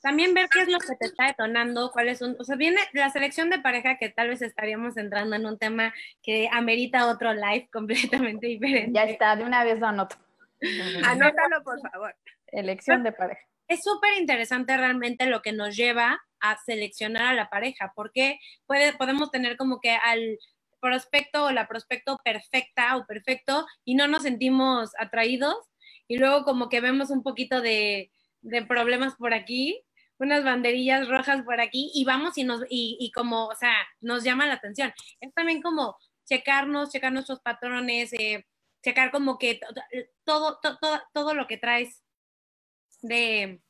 también 0.00 0.34
ver 0.34 0.48
qué 0.48 0.62
es 0.62 0.68
lo 0.68 0.78
que 0.78 0.96
te 0.96 1.06
está 1.06 1.26
detonando, 1.26 1.90
cuáles 1.92 2.18
son, 2.18 2.36
o 2.38 2.44
sea, 2.44 2.56
viene 2.56 2.80
la 2.92 3.10
selección 3.10 3.50
de 3.50 3.58
pareja 3.58 3.98
que 3.98 4.08
tal 4.08 4.28
vez 4.28 4.42
estaríamos 4.42 4.96
entrando 4.96 5.36
en 5.36 5.46
un 5.46 5.58
tema 5.58 5.94
que 6.22 6.48
amerita 6.52 7.08
otro 7.08 7.32
live 7.32 7.68
completamente 7.72 8.46
diferente. 8.46 8.92
Ya 8.92 9.04
está, 9.04 9.36
de 9.36 9.44
una 9.44 9.64
vez 9.64 9.78
lo 9.78 9.86
anoto. 9.86 10.16
Anótalo, 11.04 11.62
por 11.64 11.80
favor. 11.80 12.14
Elección 12.48 13.02
de 13.02 13.12
pareja. 13.12 13.40
Es 13.68 13.82
súper 13.84 14.18
interesante 14.18 14.76
realmente 14.76 15.26
lo 15.26 15.42
que 15.42 15.52
nos 15.52 15.76
lleva 15.76 16.20
a 16.40 16.58
seleccionar 16.58 17.26
a 17.26 17.34
la 17.34 17.48
pareja, 17.48 17.92
porque 17.94 18.40
puede, 18.66 18.92
podemos 18.94 19.30
tener 19.30 19.56
como 19.56 19.80
que 19.80 19.92
al 19.92 20.38
prospecto 20.80 21.44
o 21.44 21.52
la 21.52 21.68
prospecto 21.68 22.18
perfecta 22.24 22.96
o 22.96 23.06
perfecto 23.06 23.66
y 23.84 23.94
no 23.94 24.08
nos 24.08 24.22
sentimos 24.22 24.90
atraídos 24.98 25.56
y 26.08 26.18
luego 26.18 26.42
como 26.44 26.68
que 26.68 26.80
vemos 26.80 27.10
un 27.10 27.22
poquito 27.22 27.60
de, 27.60 28.10
de 28.42 28.64
problemas 28.64 29.14
por 29.16 29.34
aquí, 29.34 29.82
unas 30.18 30.44
banderillas 30.44 31.08
rojas 31.08 31.42
por 31.42 31.60
aquí 31.60 31.90
y 31.94 32.04
vamos 32.04 32.36
y 32.36 32.44
nos, 32.44 32.62
y, 32.68 32.96
y 33.00 33.10
como, 33.10 33.46
o 33.46 33.54
sea, 33.54 33.74
nos 34.00 34.22
llama 34.22 34.46
la 34.46 34.54
atención. 34.54 34.92
Es 35.20 35.32
también 35.34 35.62
como 35.62 35.96
checarnos, 36.26 36.90
checar 36.90 37.12
nuestros 37.12 37.40
patrones, 37.40 38.12
eh, 38.12 38.46
checar 38.82 39.10
como 39.10 39.38
que 39.38 39.60
todo, 40.24 40.58
todo, 40.62 41.02
todo 41.12 41.34
lo 41.34 41.46
que 41.46 41.56
traes 41.56 42.02
de, 43.02 43.60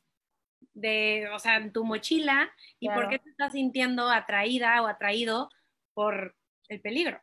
de, 0.73 1.29
o 1.33 1.39
sea, 1.39 1.57
en 1.57 1.71
tu 1.71 1.85
mochila 1.85 2.51
y 2.79 2.89
por 2.89 3.09
qué 3.09 3.19
te 3.19 3.29
estás 3.29 3.53
sintiendo 3.53 4.09
atraída 4.09 4.81
o 4.81 4.87
atraído 4.87 5.49
por 5.93 6.35
el 6.67 6.81
peligro. 6.81 7.21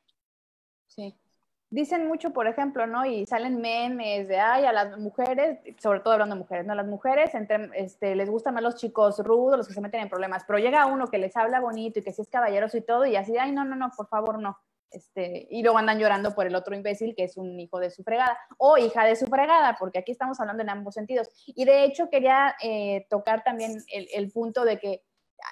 Dicen 1.71 2.09
mucho, 2.09 2.33
por 2.33 2.47
ejemplo, 2.47 2.87
¿no? 2.87 3.05
Y 3.05 3.27
salen 3.27 3.61
memes 3.61 4.27
de, 4.27 4.39
ay, 4.39 4.65
a 4.65 4.73
las 4.73 4.99
mujeres, 4.99 5.59
sobre 5.79 6.01
todo 6.01 6.15
hablando 6.15 6.35
de 6.35 6.41
mujeres, 6.41 6.67
¿no? 6.67 6.75
Las 6.75 6.87
mujeres 6.87 7.35
entre, 7.35 7.71
este, 7.75 8.15
les 8.15 8.31
gustan 8.31 8.55
más 8.55 8.63
los 8.63 8.77
chicos 8.77 9.19
rudos, 9.19 9.59
los 9.59 9.69
que 9.69 9.75
se 9.75 9.81
meten 9.83 10.01
en 10.01 10.09
problemas, 10.09 10.45
pero 10.47 10.59
llega 10.59 10.87
uno 10.87 11.09
que 11.09 11.19
les 11.19 11.37
habla 11.37 11.61
bonito 11.61 11.99
y 11.99 12.03
que 12.03 12.13
sí 12.13 12.23
es 12.23 12.29
caballeroso 12.31 12.79
y 12.79 12.81
todo, 12.81 13.05
y 13.05 13.17
así, 13.17 13.37
ay, 13.37 13.53
no, 13.53 13.65
no, 13.65 13.77
no, 13.77 13.91
por 13.95 14.09
favor, 14.09 14.41
no. 14.41 14.57
Este, 14.91 15.47
y 15.51 15.63
luego 15.63 15.77
andan 15.77 15.99
llorando 15.99 16.35
por 16.35 16.47
el 16.47 16.55
otro 16.55 16.75
imbécil 16.75 17.15
que 17.15 17.25
es 17.25 17.37
un 17.37 17.61
hijo 17.61 17.79
de 17.79 17.91
su 17.91 18.03
fregada 18.03 18.39
o 18.57 18.79
hija 18.79 19.05
de 19.05 19.17
su 19.17 19.27
fregada, 19.27 19.77
porque 19.79 19.99
aquí 19.99 20.13
estamos 20.13 20.41
hablando 20.41 20.63
en 20.63 20.71
ambos 20.71 20.95
sentidos. 20.95 21.29
Y 21.47 21.67
de 21.67 21.85
hecho 21.85 22.09
quería 22.09 22.57
eh, 22.63 23.07
tocar 23.11 23.45
también 23.45 23.83
el, 23.93 24.09
el, 24.15 24.33
punto 24.33 24.65
de 24.65 24.79
que 24.79 25.05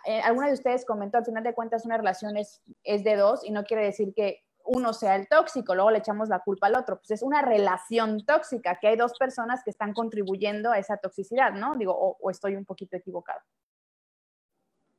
eh, 0.06 0.20
alguna 0.20 0.48
de 0.48 0.54
ustedes 0.54 0.86
comentó, 0.86 1.18
al 1.18 1.26
final 1.26 1.44
de 1.44 1.54
cuentas 1.54 1.84
una 1.84 1.98
relación 1.98 2.38
es, 2.38 2.62
es 2.82 3.04
de 3.04 3.16
dos 3.16 3.44
y 3.44 3.50
no 3.50 3.64
quiere 3.64 3.84
decir 3.84 4.14
que 4.14 4.45
uno 4.66 4.92
sea 4.92 5.16
el 5.16 5.28
tóxico, 5.28 5.74
luego 5.74 5.90
le 5.90 5.98
echamos 5.98 6.28
la 6.28 6.40
culpa 6.40 6.66
al 6.66 6.76
otro. 6.76 6.98
Pues 6.98 7.10
es 7.10 7.22
una 7.22 7.42
relación 7.42 8.24
tóxica, 8.24 8.78
que 8.80 8.88
hay 8.88 8.96
dos 8.96 9.16
personas 9.18 9.62
que 9.64 9.70
están 9.70 9.92
contribuyendo 9.92 10.72
a 10.72 10.78
esa 10.78 10.96
toxicidad, 10.96 11.52
¿no? 11.52 11.74
Digo, 11.76 11.94
o, 11.96 12.30
estoy 12.30 12.56
un 12.56 12.64
poquito 12.64 12.96
equivocado. 12.96 13.40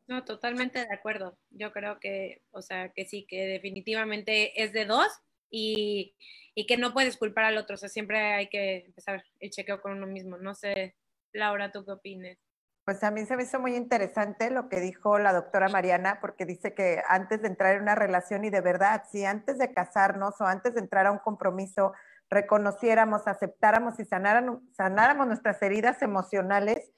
No, 0.07 0.23
totalmente 0.23 0.79
de 0.79 0.93
acuerdo. 0.93 1.37
Yo 1.49 1.71
creo 1.73 1.99
que, 1.99 2.41
o 2.51 2.61
sea, 2.61 2.89
que 2.89 3.05
sí, 3.05 3.25
que 3.27 3.45
definitivamente 3.45 4.63
es 4.63 4.71
de 4.71 4.85
dos 4.85 5.07
y, 5.49 6.15
y 6.55 6.65
que 6.65 6.77
no 6.77 6.93
puedes 6.93 7.17
culpar 7.17 7.45
al 7.45 7.57
otro. 7.57 7.75
O 7.75 7.77
sea, 7.77 7.89
siempre 7.89 8.19
hay 8.19 8.47
que 8.47 8.85
empezar 8.85 9.23
el 9.39 9.49
chequeo 9.49 9.81
con 9.81 9.91
uno 9.91 10.07
mismo. 10.07 10.37
No 10.37 10.55
sé, 10.55 10.95
Laura, 11.33 11.71
¿tú 11.71 11.83
qué 11.83 11.91
opinas? 11.91 12.37
Pues 12.87 13.03
a 13.03 13.11
mí 13.11 13.25
se 13.25 13.35
me 13.35 13.43
hizo 13.43 13.59
muy 13.59 13.75
interesante 13.75 14.49
lo 14.49 14.69
que 14.69 14.79
dijo 14.79 15.19
la 15.19 15.33
doctora 15.33 15.67
Mariana, 15.67 16.19
porque 16.21 16.45
dice 16.45 16.73
que 16.73 17.03
antes 17.09 17.41
de 17.41 17.49
entrar 17.49 17.75
en 17.75 17.81
una 17.81 17.95
relación 17.95 18.45
y 18.45 18.49
de 18.49 18.61
verdad, 18.61 19.03
si 19.11 19.25
antes 19.25 19.57
de 19.57 19.73
casarnos 19.73 20.39
o 20.39 20.45
antes 20.45 20.73
de 20.73 20.79
entrar 20.79 21.05
a 21.05 21.11
un 21.11 21.17
compromiso 21.17 21.91
reconociéramos, 22.29 23.27
aceptáramos 23.27 23.99
y 23.99 24.05
sanáramos, 24.05 25.27
nuestras 25.27 25.61
heridas 25.61 26.01
emocionales, 26.01 26.93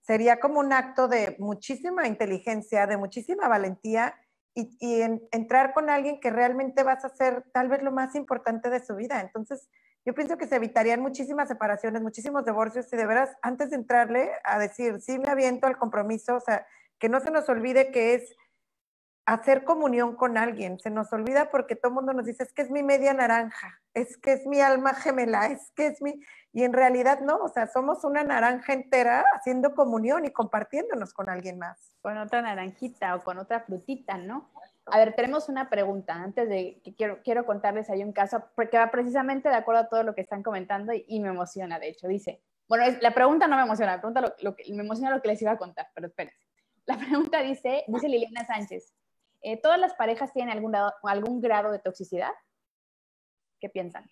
sería 0.00 0.40
como 0.40 0.58
un 0.58 0.72
acto 0.72 1.06
de 1.06 1.36
muchísima 1.38 2.08
inteligencia, 2.08 2.88
de 2.88 2.96
muchísima 2.96 3.46
valentía 3.46 4.16
y, 4.54 5.02
entrar 5.30 5.72
con 5.72 5.88
alguien 5.88 6.18
que 6.18 6.30
realmente 6.30 6.82
vas 6.82 7.04
a 7.04 7.10
ser 7.10 7.44
tal 7.52 7.68
vez 7.68 7.84
lo 7.84 7.92
más 7.92 8.16
importante 8.16 8.70
de 8.70 8.84
su 8.84 8.96
vida. 8.96 9.20
Entonces, 9.20 9.70
yo 10.08 10.14
pienso 10.14 10.38
que 10.38 10.46
se 10.46 10.56
evitarían 10.56 11.02
muchísimas 11.02 11.48
separaciones, 11.48 12.00
muchísimos 12.00 12.42
divorcios 12.42 12.90
y 12.90 12.96
de 12.96 13.04
veras, 13.04 13.36
antes 13.42 13.68
de 13.68 13.76
entrarle 13.76 14.30
a 14.42 14.58
decir, 14.58 15.02
sí 15.02 15.18
me 15.18 15.28
aviento 15.30 15.66
al 15.66 15.76
compromiso, 15.76 16.36
o 16.36 16.40
sea, 16.40 16.66
que 16.98 17.10
no 17.10 17.20
se 17.20 17.30
nos 17.30 17.46
olvide 17.50 17.90
que 17.90 18.14
es 18.14 18.34
hacer 19.26 19.64
comunión 19.64 20.16
con 20.16 20.38
alguien. 20.38 20.80
Se 20.80 20.88
nos 20.88 21.12
olvida 21.12 21.50
porque 21.50 21.76
todo 21.76 21.90
el 21.90 21.96
mundo 21.96 22.14
nos 22.14 22.24
dice, 22.24 22.42
es 22.42 22.54
que 22.54 22.62
es 22.62 22.70
mi 22.70 22.82
media 22.82 23.12
naranja, 23.12 23.82
es 23.92 24.16
que 24.16 24.32
es 24.32 24.46
mi 24.46 24.62
alma 24.62 24.94
gemela, 24.94 25.48
es 25.48 25.72
que 25.76 25.88
es 25.88 26.00
mi... 26.00 26.18
Y 26.54 26.64
en 26.64 26.72
realidad 26.72 27.20
no, 27.20 27.36
o 27.36 27.48
sea, 27.50 27.66
somos 27.66 28.02
una 28.02 28.24
naranja 28.24 28.72
entera 28.72 29.26
haciendo 29.34 29.74
comunión 29.74 30.24
y 30.24 30.32
compartiéndonos 30.32 31.12
con 31.12 31.28
alguien 31.28 31.58
más. 31.58 31.94
Con 32.00 32.16
otra 32.16 32.40
naranjita 32.40 33.14
o 33.14 33.22
con 33.22 33.36
otra 33.36 33.60
frutita, 33.60 34.16
¿no? 34.16 34.48
A 34.90 34.98
ver, 34.98 35.14
tenemos 35.14 35.48
una 35.48 35.68
pregunta 35.68 36.14
antes 36.14 36.48
de 36.48 36.80
que 36.82 36.94
quiero, 36.94 37.22
quiero 37.22 37.44
contarles 37.46 37.90
ahí 37.90 38.02
un 38.02 38.12
caso 38.12 38.44
porque 38.54 38.78
va 38.78 38.90
precisamente 38.90 39.48
de 39.48 39.54
acuerdo 39.54 39.82
a 39.82 39.88
todo 39.88 40.02
lo 40.02 40.14
que 40.14 40.20
están 40.20 40.42
comentando 40.42 40.92
y, 40.92 41.20
me 41.20 41.28
emociona, 41.28 41.78
de 41.78 41.88
hecho. 41.88 42.08
Dice, 42.08 42.42
bueno, 42.68 42.84
la 43.00 43.14
pregunta 43.14 43.46
no 43.48 43.56
me 43.56 43.62
emociona, 43.62 43.96
la 43.96 44.00
pregunta 44.00 44.34
lo, 44.40 44.56
que, 44.56 44.72
me 44.72 44.82
emociona 44.82 45.14
lo 45.14 45.22
que 45.22 45.28
les 45.28 45.42
iba 45.42 45.52
a 45.52 45.58
contar, 45.58 45.88
pero 45.94 46.06
espérense. 46.06 46.46
La 46.86 46.96
pregunta 46.96 47.42
dice, 47.42 47.84
dice 47.86 48.08
Liliana 48.08 48.46
Sánchez, 48.46 48.94
eh, 49.42 49.60
¿todas 49.60 49.78
las 49.78 49.94
parejas 49.94 50.32
tienen 50.32 50.56
algún 50.56 50.74
algún 51.02 51.40
grado 51.40 51.70
de 51.70 51.78
toxicidad? 51.78 52.32
¿Qué 53.60 53.68
piensan? 53.68 54.08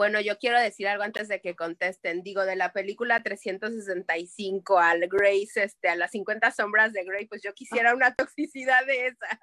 Bueno, 0.00 0.18
yo 0.18 0.38
quiero 0.38 0.58
decir 0.58 0.88
algo 0.88 1.02
antes 1.02 1.28
de 1.28 1.42
que 1.42 1.54
contesten. 1.54 2.22
Digo, 2.22 2.46
de 2.46 2.56
la 2.56 2.72
película 2.72 3.22
365 3.22 4.78
al 4.78 5.06
Grace, 5.08 5.62
este, 5.62 5.90
a 5.90 5.94
las 5.94 6.12
50 6.12 6.52
sombras 6.52 6.94
de 6.94 7.04
Grey, 7.04 7.26
pues 7.26 7.42
yo 7.42 7.52
quisiera 7.52 7.92
una 7.92 8.14
toxicidad 8.16 8.86
de 8.86 9.08
esas. 9.08 9.38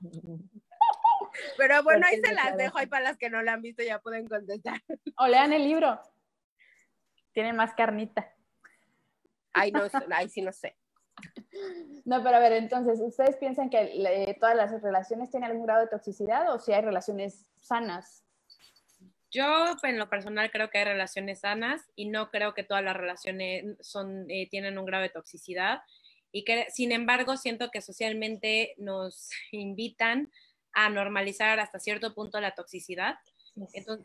Pero 1.58 1.82
bueno, 1.82 2.06
ahí 2.06 2.22
se 2.24 2.32
las 2.32 2.56
dejo, 2.56 2.78
ahí 2.78 2.86
para 2.86 3.04
las 3.04 3.18
que 3.18 3.28
no 3.28 3.42
la 3.42 3.52
han 3.52 3.60
visto 3.60 3.82
ya 3.82 3.98
pueden 3.98 4.26
contestar. 4.26 4.80
O 5.18 5.26
lean 5.26 5.52
el 5.52 5.64
libro. 5.64 6.00
Tiene 7.34 7.52
más 7.52 7.74
carnita. 7.74 8.34
Ay, 9.52 9.72
no, 9.72 9.82
ahí 10.12 10.30
sí 10.30 10.40
no 10.40 10.52
sé. 10.52 10.74
No, 12.06 12.24
pero 12.24 12.38
a 12.38 12.40
ver, 12.40 12.52
entonces, 12.52 12.98
¿ustedes 12.98 13.36
piensan 13.36 13.68
que 13.68 14.34
todas 14.40 14.56
las 14.56 14.80
relaciones 14.80 15.28
tienen 15.28 15.50
algún 15.50 15.66
grado 15.66 15.82
de 15.82 15.88
toxicidad 15.88 16.50
o 16.50 16.58
si 16.58 16.72
hay 16.72 16.80
relaciones 16.80 17.50
sanas? 17.60 18.24
Yo, 19.30 19.76
en 19.82 19.98
lo 19.98 20.08
personal, 20.08 20.50
creo 20.50 20.70
que 20.70 20.78
hay 20.78 20.84
relaciones 20.84 21.40
sanas 21.40 21.90
y 21.94 22.08
no 22.08 22.30
creo 22.30 22.54
que 22.54 22.64
todas 22.64 22.82
las 22.82 22.96
relaciones 22.96 23.76
son, 23.80 24.30
eh, 24.30 24.48
tienen 24.50 24.78
un 24.78 24.86
grado 24.86 25.02
de 25.02 25.10
toxicidad. 25.10 25.80
Y 26.32 26.44
que, 26.44 26.66
sin 26.70 26.92
embargo, 26.92 27.36
siento 27.36 27.70
que 27.70 27.80
socialmente 27.80 28.74
nos 28.78 29.30
invitan 29.52 30.30
a 30.72 30.88
normalizar 30.90 31.60
hasta 31.60 31.78
cierto 31.78 32.14
punto 32.14 32.40
la 32.40 32.54
toxicidad. 32.54 33.16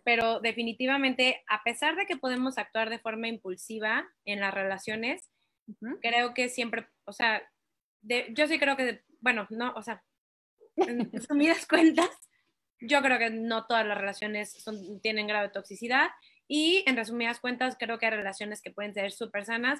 pero 0.04 0.40
definitivamente, 0.40 1.44
a 1.48 1.62
pesar 1.64 1.96
de 1.96 2.08
que 2.08 2.18
podemos 2.18 2.58
actuar 2.58 2.90
de 2.90 2.98
forma 2.98 3.28
impulsiva 3.28 4.08
en 4.26 4.40
las 4.40 4.54
relaciones, 4.54 5.30
creo 6.02 6.34
que 6.34 6.50
siempre, 6.50 6.88
o 7.06 7.14
sea, 7.14 7.44
yo 8.02 8.48
sí 8.48 8.58
creo 8.58 8.76
que, 8.76 9.04
bueno, 9.22 9.46
no, 9.52 9.74
o 9.76 9.84
sea, 9.84 10.04
en 10.76 11.12
resumidas 11.14 11.68
cuentas, 11.68 12.10
yo 12.84 13.02
creo 13.02 13.18
que 13.18 13.30
no 13.30 13.66
todas 13.66 13.86
las 13.86 13.98
relaciones 13.98 14.64
tienen 15.02 15.28
grado 15.28 15.48
de 15.48 15.54
toxicidad 15.54 16.10
y 16.48 16.84
en 16.88 16.96
resumidas 16.96 17.40
cuentas 17.40 17.76
creo 17.80 17.98
que 17.98 18.06
hay 18.06 18.12
relaciones 18.12 18.62
que 18.62 18.72
pueden 18.72 18.94
ser 18.94 19.12
súper 19.12 19.46
sanas. 19.46 19.80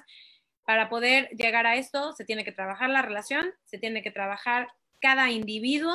Para 0.64 0.88
poder 0.88 1.28
llegar 1.30 1.66
a 1.66 1.76
esto 1.76 2.12
se 2.12 2.24
tiene 2.24 2.44
que 2.44 2.52
trabajar 2.52 2.88
la 2.90 3.02
relación, 3.02 3.52
se 3.64 3.78
tiene 3.78 4.02
que 4.02 4.10
trabajar 4.10 4.68
cada 5.00 5.30
individuo 5.30 5.94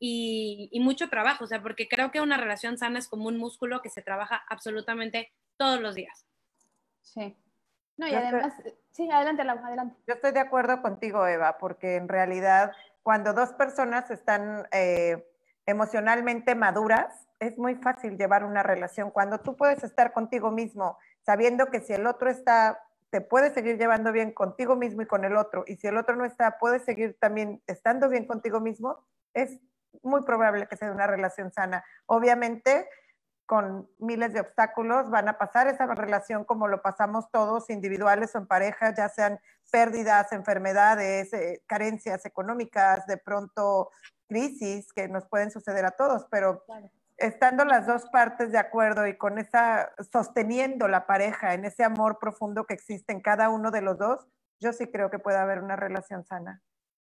y, 0.00 0.78
mucho 0.80 1.08
trabajo, 1.08 1.44
o 1.44 1.46
sea, 1.46 1.62
porque 1.62 1.88
creo 1.88 2.10
que 2.10 2.20
una 2.20 2.36
relación 2.36 2.78
sana 2.78 2.98
es 2.98 3.08
como 3.08 3.28
un 3.28 3.36
músculo 3.36 3.82
que 3.82 3.90
se 3.90 4.02
trabaja 4.02 4.44
absolutamente 4.48 5.32
todos 5.56 5.80
los 5.80 5.94
días. 5.94 6.26
Sí. 7.02 7.36
No, 7.96 8.06
y 8.06 8.14
además, 8.14 8.54
sí, 8.92 9.10
adelante, 9.10 9.42
adelante. 9.42 9.96
Yo 10.06 10.14
estoy 10.14 10.32
de 10.32 10.40
acuerdo 10.40 10.82
contigo, 10.82 11.26
Eva, 11.26 11.58
porque 11.58 11.96
en 11.96 12.08
realidad 12.08 12.72
cuando 13.02 13.32
dos 13.32 13.52
personas 13.54 14.10
están 14.10 14.68
eh, 14.70 15.27
emocionalmente 15.68 16.54
maduras, 16.54 17.28
es 17.40 17.58
muy 17.58 17.74
fácil 17.74 18.16
llevar 18.16 18.42
una 18.42 18.62
relación. 18.62 19.10
Cuando 19.10 19.38
tú 19.40 19.54
puedes 19.54 19.84
estar 19.84 20.14
contigo 20.14 20.50
mismo, 20.50 20.98
sabiendo 21.26 21.66
que 21.66 21.82
si 21.82 21.92
el 21.92 22.06
otro 22.06 22.30
está, 22.30 22.80
te 23.10 23.20
puede 23.20 23.52
seguir 23.52 23.76
llevando 23.76 24.10
bien 24.10 24.32
contigo 24.32 24.76
mismo 24.76 25.02
y 25.02 25.06
con 25.06 25.26
el 25.26 25.36
otro, 25.36 25.64
y 25.66 25.76
si 25.76 25.86
el 25.86 25.98
otro 25.98 26.16
no 26.16 26.24
está, 26.24 26.58
puedes 26.58 26.84
seguir 26.84 27.18
también 27.20 27.62
estando 27.66 28.08
bien 28.08 28.26
contigo 28.26 28.60
mismo, 28.60 29.04
es 29.34 29.60
muy 30.02 30.22
probable 30.22 30.66
que 30.68 30.76
sea 30.78 30.90
una 30.90 31.06
relación 31.06 31.52
sana. 31.52 31.84
Obviamente, 32.06 32.88
con 33.44 33.90
miles 33.98 34.32
de 34.32 34.40
obstáculos 34.40 35.10
van 35.10 35.28
a 35.28 35.36
pasar 35.36 35.68
esa 35.68 35.84
relación 35.86 36.44
como 36.44 36.66
lo 36.66 36.80
pasamos 36.80 37.30
todos, 37.30 37.68
individuales 37.68 38.34
o 38.34 38.38
en 38.38 38.46
pareja, 38.46 38.94
ya 38.94 39.10
sean 39.10 39.38
pérdidas, 39.70 40.32
enfermedades, 40.32 41.30
eh, 41.34 41.62
carencias 41.66 42.24
económicas, 42.24 43.06
de 43.06 43.18
pronto 43.18 43.90
crisis 44.28 44.92
que 44.92 45.08
nos 45.08 45.26
pueden 45.26 45.50
suceder 45.50 45.84
a 45.84 45.92
todos, 45.92 46.26
pero 46.30 46.64
estando 47.16 47.64
las 47.64 47.86
dos 47.86 48.06
partes 48.10 48.52
de 48.52 48.58
acuerdo 48.58 49.06
y 49.06 49.16
con 49.16 49.38
esa, 49.38 49.90
sosteniendo 50.12 50.86
la 50.86 51.06
pareja 51.06 51.54
en 51.54 51.64
ese 51.64 51.82
amor 51.82 52.18
profundo 52.20 52.64
que 52.64 52.74
existe 52.74 53.12
en 53.12 53.20
cada 53.20 53.48
uno 53.50 53.70
de 53.70 53.82
los 53.82 53.98
dos, 53.98 54.26
yo 54.60 54.72
sí 54.72 54.86
creo 54.86 55.10
que 55.10 55.18
puede 55.18 55.38
haber 55.38 55.62
una 55.62 55.76
relación 55.76 56.24
sana. 56.24 56.62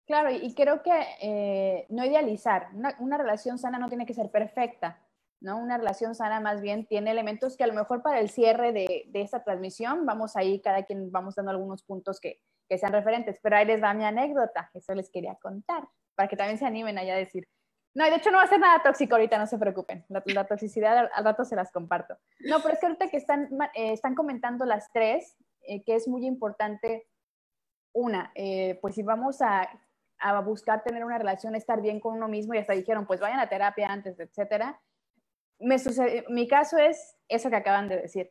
Claro, 0.07 0.31
y 0.31 0.55
creo 0.55 0.83
que 0.83 0.91
eh, 1.23 1.87
no 1.89 2.05
idealizar, 2.05 2.69
una, 2.99 3.17
relación 3.17 3.59
sana 3.59 3.79
no 3.79 3.89
tiene 3.89 4.07
que 4.07 4.15
ser 4.15 4.31
perfecta, 4.33 4.99
¿no? 5.41 5.57
Una 5.59 5.79
relación 5.79 6.17
sana 6.17 6.41
más 6.41 6.61
bien 6.61 6.87
tiene 6.87 7.13
elementos 7.13 7.57
que 7.57 7.63
a 7.63 7.69
lo 7.69 7.75
mejor 7.75 8.03
para 8.03 8.19
el 8.19 8.29
cierre 8.29 8.73
de, 8.73 9.05
de 9.07 9.21
esta 9.21 9.45
transmisión, 9.45 10.05
vamos 10.07 10.37
ahí, 10.37 10.61
cada 10.61 10.83
quien 10.83 11.13
vamos 11.13 11.37
dando 11.37 11.53
algunos 11.53 11.85
puntos 11.85 12.19
que, 12.19 12.41
que 12.69 12.77
sean 12.77 12.93
referentes, 12.93 13.39
pero 13.41 13.57
ahí 13.57 13.67
les 13.67 13.81
va 13.81 13.95
mi 13.95 14.05
anécdota, 14.05 14.71
eso 14.75 14.95
les 14.95 15.11
quería 15.11 15.37
contar 15.37 15.89
para 16.21 16.29
que 16.29 16.37
también 16.37 16.59
se 16.59 16.67
animen 16.67 16.99
allá 16.99 17.15
a 17.15 17.17
decir. 17.17 17.49
No, 17.95 18.05
de 18.05 18.17
hecho 18.17 18.31
no 18.31 18.37
va 18.37 18.43
a 18.43 18.47
ser 18.47 18.61
nada 18.61 18.83
tóxico 18.83 19.15
ahorita, 19.15 19.39
no 19.39 19.47
se 19.47 19.57
preocupen. 19.57 20.05
La, 20.09 20.47
toxicidad 20.47 21.09
al, 21.15 21.25
rato 21.25 21.47
se 21.47 21.57
las 21.57 21.73
comparto. 21.73 22.15
No, 22.41 22.61
pero 22.61 22.75
es 22.75 22.81
que 22.81 22.85
ahorita 22.85 23.09
que 23.09 23.17
están, 23.17 23.49
eh, 23.75 23.95
están 23.95 24.15
comentando 24.15 24.67
las 24.67 24.93
tres, 24.93 25.39
eh, 25.63 25.83
que 25.83 25.95
es 25.95 26.07
muy 26.09 26.27
importante, 26.27 27.09
una, 27.95 28.33
eh, 28.35 28.79
pues 28.83 28.97
si 28.97 29.03
vamos 29.03 29.41
a, 29.41 29.67
a, 30.19 30.41
buscar 30.41 30.85
tener 30.85 31.07
una 31.07 31.17
relación, 31.17 31.55
estar 31.55 31.81
bien 31.81 32.01
con 32.01 32.17
uno 32.17 32.29
mismo, 32.29 32.53
y 32.53 32.59
hasta 32.59 32.75
dijeron, 32.75 33.07
pues 33.07 33.19
vayan 33.19 33.41
a 33.41 33.49
terapia 33.49 33.91
antes, 33.91 34.21
etcétera. 34.21 34.79
Me 35.59 35.79
sucede, 35.79 36.27
mi 36.29 36.47
caso 36.47 36.77
es 36.77 37.17
eso 37.29 37.49
que 37.49 37.57
acaban 37.57 37.89
de 37.89 37.97
decir. 37.97 38.31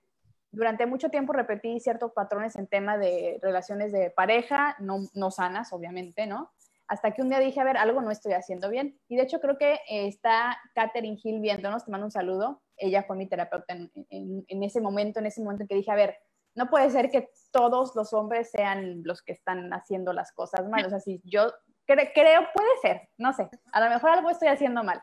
Durante 0.52 0.86
mucho 0.86 1.10
tiempo 1.10 1.34
repetí 1.34 1.80
ciertos 1.80 2.12
patrones 2.12 2.56
en 2.56 2.68
tema 2.68 3.00
de 3.00 3.40
relaciones 3.42 3.92
de 3.92 4.12
pareja, 4.12 4.76
no, 4.78 5.00
no 5.16 5.32
sanas, 5.32 5.74
obviamente, 5.74 6.28
¿no? 6.28 6.52
Hasta 6.90 7.12
que 7.12 7.22
un 7.22 7.30
día 7.30 7.40
dije, 7.40 7.60
a 7.62 7.64
ver, 7.64 7.78
algo 7.78 8.02
no 8.02 8.10
estoy 8.10 8.34
haciendo 8.34 8.68
bien. 8.68 9.00
Y 9.08 9.16
de 9.16 9.22
hecho 9.22 9.40
creo 9.40 9.60
que 9.60 9.74
eh, 9.74 10.08
está 10.08 10.58
Katherine 10.74 11.20
Hill 11.24 11.40
viéndonos, 11.40 11.86
te 11.86 11.92
mando 11.92 12.08
un 12.08 12.12
saludo. 12.12 12.64
Ella 12.76 13.04
fue 13.04 13.16
mi 13.16 13.28
terapeuta 13.28 13.76
en, 13.76 14.64
ese 14.64 14.82
momento, 14.82 15.20
en 15.20 15.28
ese 15.28 15.42
momento 15.42 15.64
en 15.64 15.68
que 15.68 15.76
dije, 15.76 15.92
a 15.92 15.96
ver, 15.96 16.18
no 16.56 16.68
puede 16.68 16.90
ser 16.90 17.12
que 17.12 17.30
todos 17.52 17.96
los 17.96 18.12
hombres 18.14 18.50
sean 18.50 19.04
los 19.04 19.22
que 19.22 19.34
están 19.34 19.72
haciendo 19.72 20.14
las 20.14 20.32
cosas 20.32 20.68
mal. 20.68 20.84
O 20.84 20.90
sea, 20.90 21.00
si 21.00 21.22
yo 21.24 21.54
creo, 21.86 22.42
puede 22.56 22.78
ser, 22.82 23.10
no 23.18 23.34
sé, 23.34 23.48
a 23.72 23.82
lo 23.82 23.90
mejor 23.90 24.10
algo 24.10 24.32
estoy 24.32 24.48
haciendo 24.48 24.84
mal. 24.84 25.00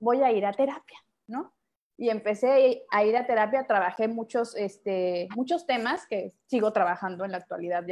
Voy 0.00 0.22
a 0.22 0.32
ir 0.32 0.46
a 0.46 0.52
terapia, 0.52 0.98
¿no? 1.26 1.52
Y 1.98 2.08
empecé 2.08 2.84
a 2.90 3.04
ir 3.04 3.16
a 3.18 3.26
terapia, 3.26 3.66
trabajé 3.66 4.08
muchos, 4.08 4.56
este, 4.56 5.28
muchos 5.36 5.66
temas 5.66 6.06
que 6.06 6.32
sigo 6.46 6.72
trabajando 6.72 7.26
en 7.26 7.32
la 7.32 7.38
actualidad 7.38 7.84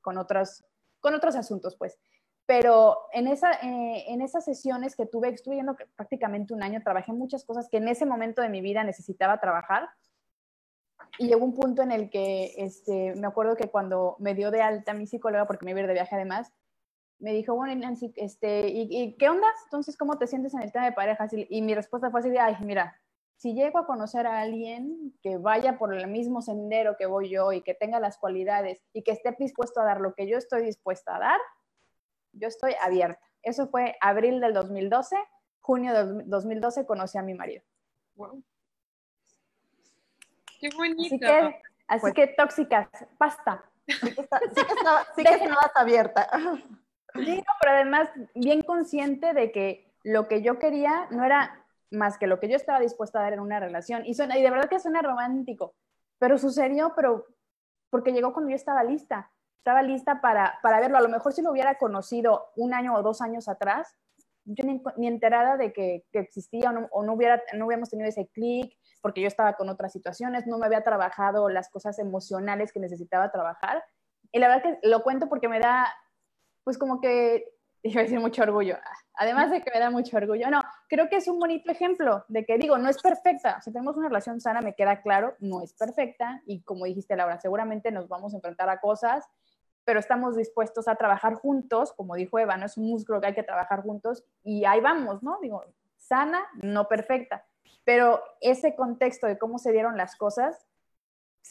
con, 0.00 0.16
otros, 0.16 0.64
con 1.00 1.14
otros 1.14 1.34
asuntos, 1.34 1.74
pues. 1.76 1.98
Pero 2.46 2.98
en, 3.12 3.26
esa, 3.26 3.52
eh, 3.62 4.04
en 4.08 4.20
esas 4.20 4.44
sesiones 4.44 4.96
que 4.96 5.06
tuve, 5.06 5.30
estuve 5.30 5.56
yendo 5.56 5.76
prácticamente 5.96 6.52
un 6.52 6.62
año, 6.62 6.82
trabajé 6.82 7.12
muchas 7.12 7.44
cosas 7.44 7.68
que 7.70 7.78
en 7.78 7.88
ese 7.88 8.04
momento 8.04 8.42
de 8.42 8.50
mi 8.50 8.60
vida 8.60 8.84
necesitaba 8.84 9.40
trabajar. 9.40 9.88
Y 11.18 11.28
llegó 11.28 11.44
un 11.44 11.54
punto 11.54 11.82
en 11.82 11.92
el 11.92 12.10
que 12.10 12.54
este, 12.58 13.14
me 13.14 13.26
acuerdo 13.26 13.56
que 13.56 13.70
cuando 13.70 14.16
me 14.18 14.34
dio 14.34 14.50
de 14.50 14.60
alta 14.60 14.92
mi 14.92 15.06
psicóloga, 15.06 15.46
porque 15.46 15.64
me 15.64 15.70
iba 15.70 15.80
a 15.80 15.82
ir 15.82 15.86
de 15.86 15.94
viaje 15.94 16.14
además, 16.16 16.52
me 17.18 17.32
dijo, 17.32 17.54
bueno, 17.54 17.74
Nancy, 17.74 18.12
este, 18.16 18.68
¿y, 18.68 19.16
qué 19.16 19.28
onda? 19.28 19.46
Entonces, 19.64 19.96
¿cómo 19.96 20.18
te 20.18 20.26
sientes 20.26 20.52
en 20.52 20.62
el 20.62 20.72
tema 20.72 20.84
de 20.84 20.92
parejas? 20.92 21.32
Y, 21.32 21.46
y 21.48 21.62
mi 21.62 21.74
respuesta 21.74 22.10
fue 22.10 22.20
así 22.20 22.28
de, 22.28 22.40
ay, 22.40 22.56
mira, 22.60 23.00
si 23.36 23.54
llego 23.54 23.78
a 23.78 23.86
conocer 23.86 24.26
a 24.26 24.40
alguien 24.40 25.14
que 25.22 25.38
vaya 25.38 25.78
por 25.78 25.94
el 25.94 26.06
mismo 26.08 26.42
sendero 26.42 26.96
que 26.96 27.06
voy 27.06 27.30
yo 27.30 27.52
y 27.52 27.62
que 27.62 27.74
tenga 27.74 28.00
las 28.00 28.18
cualidades 28.18 28.82
y 28.92 29.02
que 29.02 29.12
esté 29.12 29.34
dispuesto 29.38 29.80
a 29.80 29.84
dar 29.84 30.00
lo 30.00 30.14
que 30.14 30.28
yo 30.28 30.36
estoy 30.36 30.64
dispuesta 30.64 31.16
a 31.16 31.20
dar, 31.20 31.40
yo 32.34 32.48
estoy 32.48 32.74
abierta. 32.80 33.20
Eso 33.42 33.68
fue 33.68 33.96
abril 34.00 34.40
del 34.40 34.54
2012, 34.54 35.16
junio 35.60 35.92
del 35.92 36.28
2012 36.28 36.86
conocí 36.86 37.18
a 37.18 37.22
mi 37.22 37.34
marido. 37.34 37.62
Wow. 38.16 38.42
Qué 40.60 40.70
bonito. 40.76 41.26
Así 41.86 42.00
pues 42.00 42.14
que, 42.14 42.26
tóxicas, 42.28 42.88
basta. 43.18 43.64
Sí 43.86 44.14
que, 44.14 44.20
estabas 45.44 45.76
abierta. 45.76 46.28
Sí, 47.14 47.44
pero 47.60 47.74
además 47.74 48.08
bien 48.34 48.62
consciente 48.62 49.34
de 49.34 49.52
que 49.52 49.92
lo 50.02 50.26
que 50.26 50.42
yo 50.42 50.58
quería 50.58 51.06
no 51.10 51.24
era 51.24 51.64
más 51.90 52.18
que 52.18 52.26
lo 52.26 52.40
que 52.40 52.48
yo 52.48 52.56
estaba 52.56 52.80
dispuesta 52.80 53.18
a 53.18 53.22
dar 53.22 53.34
en 53.34 53.40
una 53.40 53.60
relación. 53.60 54.04
Y, 54.06 54.14
suena, 54.14 54.38
y 54.38 54.42
de 54.42 54.50
verdad 54.50 54.68
que 54.68 54.80
suena 54.80 55.02
romántico, 55.02 55.74
pero 56.18 56.38
sucedió, 56.38 56.92
pero 56.96 57.26
porque 57.90 58.12
llegó 58.12 58.32
cuando 58.32 58.50
yo 58.50 58.56
estaba 58.56 58.82
lista 58.82 59.30
estaba 59.64 59.80
lista 59.80 60.20
para, 60.20 60.58
para 60.62 60.78
verlo. 60.78 60.98
A 60.98 61.00
lo 61.00 61.08
mejor 61.08 61.32
si 61.32 61.40
lo 61.40 61.50
hubiera 61.50 61.76
conocido 61.76 62.50
un 62.54 62.74
año 62.74 62.94
o 62.94 63.02
dos 63.02 63.22
años 63.22 63.48
atrás, 63.48 63.96
yo 64.44 64.62
ni, 64.98 65.06
enterada 65.06 65.56
de 65.56 65.72
que, 65.72 66.04
existía 66.12 66.70
o, 66.90 67.02
no, 67.02 67.12
hubiera, 67.14 67.42
no 67.54 67.64
hubiéramos 67.64 67.88
tenido 67.88 68.06
ese 68.06 68.28
clic, 68.28 68.76
porque 69.00 69.22
yo 69.22 69.26
estaba 69.26 69.54
con 69.54 69.70
otras 69.70 69.90
situaciones, 69.90 70.46
no 70.46 70.58
me 70.58 70.66
había 70.66 70.82
trabajado 70.82 71.48
las 71.48 71.70
cosas 71.70 71.98
emocionales 71.98 72.72
que 72.72 72.78
necesitaba 72.78 73.32
trabajar. 73.32 73.82
Y 74.32 74.38
la 74.38 74.48
verdad 74.48 74.62
que 74.62 74.86
lo 74.86 75.02
cuento 75.02 75.30
porque 75.30 75.48
me 75.48 75.60
da, 75.60 75.90
pues 76.62 76.76
como 76.76 77.00
que, 77.00 77.46
iba 77.84 78.02
a 78.02 78.04
decir 78.04 78.20
mucho 78.20 78.42
orgullo, 78.42 78.76
además 79.14 79.50
de 79.50 79.62
que 79.62 79.70
me 79.72 79.80
da 79.80 79.88
mucho 79.88 80.14
orgullo, 80.18 80.50
no, 80.50 80.62
creo 80.90 81.08
que 81.08 81.16
es 81.16 81.28
un 81.28 81.38
bonito 81.38 81.72
ejemplo 81.72 82.24
de 82.28 82.44
que 82.44 82.58
digo, 82.58 82.76
no 82.76 82.90
es 82.90 83.00
perfecta, 83.00 83.62
si 83.62 83.72
tenemos 83.72 83.96
una 83.96 84.08
relación 84.08 84.42
sana, 84.42 84.60
me 84.60 84.74
queda 84.74 85.00
claro, 85.00 85.36
no 85.40 85.62
es 85.62 85.72
perfecta 85.72 86.42
y 86.46 86.62
como 86.62 86.84
dijiste 86.84 87.16
Laura, 87.16 87.40
seguramente 87.40 87.90
nos 87.90 88.08
vamos 88.08 88.34
a 88.34 88.36
enfrentar 88.36 88.68
a 88.68 88.80
cosas 88.80 89.26
pero 89.84 90.00
estamos 90.00 90.36
dispuestos 90.36 90.88
a 90.88 90.96
trabajar 90.96 91.34
juntos, 91.34 91.92
como 91.92 92.14
dijo 92.14 92.38
Eva, 92.38 92.56
no 92.56 92.66
es 92.66 92.76
un 92.76 92.88
músculo 92.88 93.20
que 93.20 93.28
hay 93.28 93.34
que 93.34 93.42
trabajar 93.42 93.82
juntos 93.82 94.24
y 94.42 94.64
ahí 94.64 94.80
vamos, 94.80 95.22
¿no? 95.22 95.38
Digo, 95.40 95.62
sana, 95.96 96.40
no 96.54 96.88
perfecta, 96.88 97.46
pero 97.84 98.22
ese 98.40 98.74
contexto 98.74 99.26
de 99.26 99.38
cómo 99.38 99.58
se 99.58 99.72
dieron 99.72 99.96
las 99.96 100.16
cosas, 100.16 100.66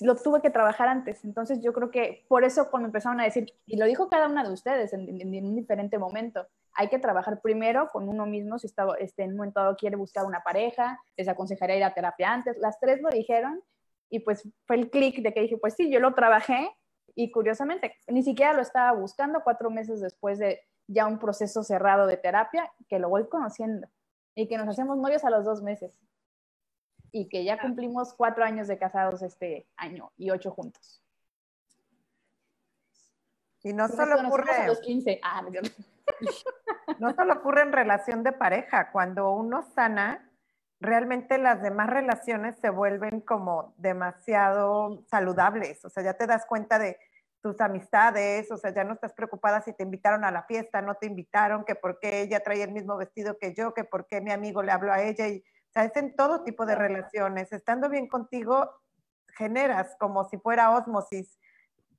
lo 0.02 0.16
tuve 0.16 0.42
que 0.42 0.50
trabajar 0.50 0.88
antes. 0.88 1.24
Entonces 1.24 1.62
yo 1.62 1.74
creo 1.74 1.92
que 1.92 2.26
por 2.28 2.44
eso 2.44 2.70
cuando 2.72 2.88
empezaron 2.88 3.20
a 3.20 3.26
decir, 3.26 3.54
y 3.66 3.78
lo 3.78 3.86
dijo 3.86 4.10
cada 4.10 4.28
una 4.28 4.44
de 4.44 4.52
ustedes 4.52 4.94
en, 4.94 5.08
un 5.46 5.56
diferente 5.56 5.98
momento, 5.98 6.48
hay 6.74 6.88
que 6.88 6.98
trabajar 6.98 7.42
primero 7.42 7.90
con 7.90 8.10
uno 8.10 8.26
mismo, 8.26 8.58
si 8.58 8.66
está, 8.66 8.88
este, 9.00 9.24
en 9.24 9.32
un 9.32 9.38
momento 9.38 9.60
dado 9.60 9.76
quiere 9.76 9.96
buscar 9.96 10.26
una 10.26 10.42
pareja, 10.42 11.00
les 11.16 11.28
aconsejaría 11.28 11.78
ir 11.78 11.84
a 11.84 11.94
terapia 11.94 12.34
antes, 12.34 12.58
las 12.58 12.80
tres 12.80 13.02
lo 13.02 13.10
dijeron 13.10 13.62
y 14.10 14.20
pues 14.20 14.48
fue 14.66 14.78
el 14.78 14.90
clic 14.90 15.22
de 15.22 15.34
que 15.34 15.42
dije, 15.42 15.58
pues 15.58 15.76
sí, 15.76 15.92
yo 15.92 16.00
lo 16.00 16.16
trabajé 16.16 16.72
y 17.16 17.32
curiosamente, 17.32 17.96
ni 18.08 18.24
siquiera 18.24 18.54
lo 18.54 18.62
estaba 18.62 18.92
buscando 18.98 19.44
cuatro 19.44 19.70
meses 19.70 20.02
después 20.02 20.40
de 20.40 20.62
ya 20.88 21.08
un 21.08 21.20
proceso 21.20 21.64
cerrado 21.64 22.08
de 22.08 22.18
terapia, 22.18 22.72
que 22.88 23.00
lo 23.00 23.10
voy 23.10 23.28
conociendo 23.28 23.88
y 24.36 24.48
que 24.48 24.58
nos 24.58 24.68
hacemos 24.68 24.98
novios 24.98 25.24
a 25.24 25.30
los 25.30 25.46
dos 25.46 25.62
meses 25.62 26.00
y 27.12 27.30
que 27.30 27.44
ya 27.44 27.62
cumplimos 27.62 28.14
cuatro 28.14 28.44
años 28.44 28.68
de 28.68 28.80
casados 28.80 29.22
este 29.22 29.68
año 29.78 30.12
y 30.18 30.32
ocho 30.32 30.52
juntos. 30.52 31.04
Y 33.62 33.72
no 33.72 33.88
solo 33.88 34.20
ocurre... 34.28 34.52
A 34.52 34.68
los 34.68 34.82
15. 34.82 35.22
Ah, 35.24 35.44
no 37.00 37.14
solo 37.14 37.34
ocurre 37.34 37.62
en 37.62 37.72
relación 37.72 38.24
de 38.24 38.34
pareja, 38.34 38.92
cuando 38.92 39.32
uno 39.32 39.62
sana, 39.62 40.30
realmente 40.84 41.38
las 41.38 41.62
demás 41.62 41.90
relaciones 41.90 42.58
se 42.60 42.70
vuelven 42.70 43.22
como 43.22 43.74
demasiado 43.78 45.04
saludables, 45.10 45.84
o 45.86 45.90
sea, 45.90 46.04
ya 46.04 46.14
te 46.14 46.28
das 46.28 46.46
cuenta 46.46 46.78
de 46.78 47.00
tus 47.42 47.60
amistades, 47.62 48.52
o 48.52 48.58
sea, 48.58 48.74
ya 48.74 48.84
no 48.84 48.94
estás 48.94 49.14
preocupada 49.14 49.62
si 49.62 49.74
te 49.74 49.84
invitaron 49.84 50.24
a 50.24 50.32
la 50.32 50.44
fiesta, 50.44 50.82
no 50.82 50.96
te 50.96 51.08
invitaron, 51.08 51.66
que 51.66 51.76
por 51.76 52.00
qué 52.00 52.22
ella 52.22 52.42
trae 52.42 52.64
el 52.64 52.72
mismo 52.72 52.98
vestido 52.98 53.38
que 53.38 53.54
yo, 53.54 53.74
que 53.74 53.84
por 53.84 54.08
qué 54.08 54.22
mi 54.22 54.32
amigo 54.32 54.62
le 54.62 54.72
habló 54.72 54.94
a 54.94 55.02
ella, 55.02 55.28
y, 55.28 55.40
o 55.40 55.72
sea, 55.72 55.86
es 55.86 55.96
en 55.96 56.16
todo 56.16 56.44
tipo 56.44 56.66
de 56.66 56.76
relaciones. 56.76 57.52
Estando 57.52 57.90
bien 57.90 58.08
contigo, 58.08 58.70
generas 59.36 59.96
como 60.00 60.24
si 60.26 60.38
fuera 60.38 60.72
osmosis 60.72 61.38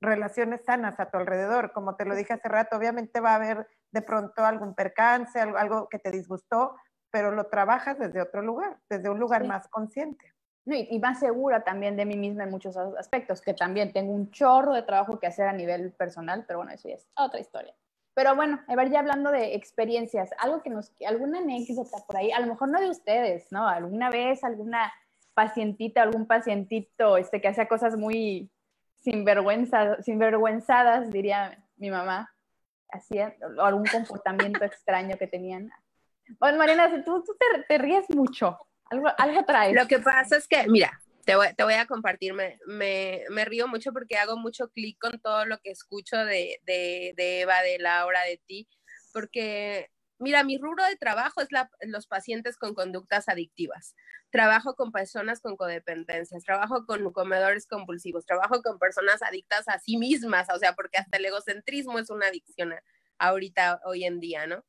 relaciones 0.00 0.64
sanas 0.64 1.00
a 1.00 1.10
tu 1.10 1.18
alrededor. 1.18 1.72
Como 1.72 1.96
te 1.96 2.04
lo 2.04 2.14
dije 2.14 2.34
hace 2.34 2.48
rato, 2.48 2.76
obviamente 2.76 3.20
va 3.20 3.32
a 3.32 3.36
haber 3.36 3.66
de 3.90 4.02
pronto 4.02 4.44
algún 4.44 4.74
percance, 4.74 5.40
algo, 5.40 5.58
algo 5.58 5.88
que 5.88 5.98
te 5.98 6.10
disgustó, 6.10 6.76
pero 7.14 7.30
lo 7.30 7.44
trabajas 7.44 7.96
desde 7.96 8.20
otro 8.20 8.42
lugar, 8.42 8.76
desde 8.90 9.08
un 9.08 9.20
lugar 9.20 9.44
más 9.44 9.68
consciente. 9.68 10.34
y, 10.66 10.98
más 10.98 11.20
segura 11.20 11.62
también 11.62 11.94
de 11.96 12.04
mí 12.04 12.16
misma 12.16 12.42
en 12.42 12.50
muchos 12.50 12.76
aspectos, 12.76 13.40
que 13.40 13.54
también 13.54 13.92
tengo 13.92 14.12
un 14.12 14.32
chorro 14.32 14.72
de 14.72 14.82
trabajo 14.82 15.20
que 15.20 15.28
hacer 15.28 15.46
a 15.46 15.52
nivel 15.52 15.92
personal, 15.92 16.44
pero 16.44 16.58
bueno, 16.58 16.72
eso 16.72 16.88
ya 16.88 16.96
es 16.96 17.06
otra 17.16 17.38
historia. 17.38 17.72
Pero 18.14 18.34
bueno, 18.34 18.60
a 18.66 18.74
ver, 18.74 18.90
ya 18.90 18.98
hablando 18.98 19.30
de 19.30 19.54
experiencias, 19.54 20.30
algo 20.38 20.60
que 20.60 20.70
nos, 20.70 20.90
alguna 21.06 21.38
anécdota 21.38 21.98
por 22.04 22.16
ahí, 22.16 22.32
a 22.32 22.40
lo 22.40 22.48
mejor 22.48 22.68
no 22.68 22.80
de 22.80 22.90
ustedes, 22.90 23.46
¿no? 23.52 23.68
Alguna 23.68 24.10
vez, 24.10 24.42
alguna 24.42 24.92
pacientita, 25.34 26.02
algún 26.02 26.26
pacientito 26.26 27.16
este, 27.16 27.40
que 27.40 27.46
hacía 27.46 27.68
cosas 27.68 27.96
muy 27.96 28.50
sinvergüenza, 28.96 30.02
sinvergüenzadas, 30.02 31.12
diría 31.12 31.64
mi 31.76 31.90
mamá, 31.92 32.34
hacía, 32.90 33.36
o 33.56 33.62
algún 33.62 33.86
comportamiento 33.86 34.64
extraño 34.64 35.16
que 35.16 35.28
tenían. 35.28 35.70
Bueno, 36.38 36.58
Mariana, 36.58 37.04
tú, 37.04 37.22
tú 37.24 37.36
te, 37.68 37.78
ríes 37.78 38.04
mucho. 38.10 38.58
Algo, 38.90 39.08
algo 39.18 39.44
traes. 39.44 39.74
Lo 39.74 39.86
que 39.86 39.98
pasa 39.98 40.36
es 40.36 40.46
que, 40.46 40.66
mira, 40.68 41.00
te 41.24 41.36
voy, 41.36 41.48
te 41.56 41.64
voy 41.64 41.74
a 41.74 41.86
compartir, 41.86 42.34
me, 42.34 42.58
me, 42.66 43.44
río 43.44 43.66
mucho 43.66 43.92
porque 43.92 44.16
hago 44.16 44.36
mucho 44.36 44.68
clic 44.68 44.98
con 44.98 45.18
todo 45.20 45.46
lo 45.46 45.58
que 45.58 45.70
escucho 45.70 46.16
de, 46.18 46.60
de, 46.64 47.14
de, 47.16 47.40
Eva, 47.40 47.62
de 47.62 47.78
Laura, 47.78 48.22
de 48.24 48.40
ti, 48.46 48.68
porque, 49.12 49.90
mira, 50.18 50.44
mi 50.44 50.58
rubro 50.58 50.84
de 50.84 50.96
trabajo 50.96 51.40
es 51.40 51.48
los 51.80 52.06
pacientes 52.06 52.56
con 52.56 52.74
conductas 52.74 53.28
adictivas. 53.28 53.94
Trabajo 54.30 54.74
con 54.74 54.90
personas 54.90 55.40
con 55.40 55.56
codependencias, 55.56 56.42
trabajo 56.42 56.84
con 56.86 57.12
comedores 57.12 57.66
compulsivos, 57.66 58.26
trabajo 58.26 58.62
con 58.62 58.78
personas 58.78 59.22
adictas 59.22 59.68
a 59.68 59.78
sí 59.78 59.96
mismas, 59.96 60.48
o 60.52 60.58
sea, 60.58 60.74
porque 60.74 60.98
hasta 60.98 61.18
el 61.18 61.26
egocentrismo 61.26 61.98
es 61.98 62.10
una 62.10 62.26
adicción 62.26 62.74
ahorita, 63.18 63.80
hoy 63.84 64.04
en 64.04 64.20
día, 64.20 64.46
¿no? 64.46 64.64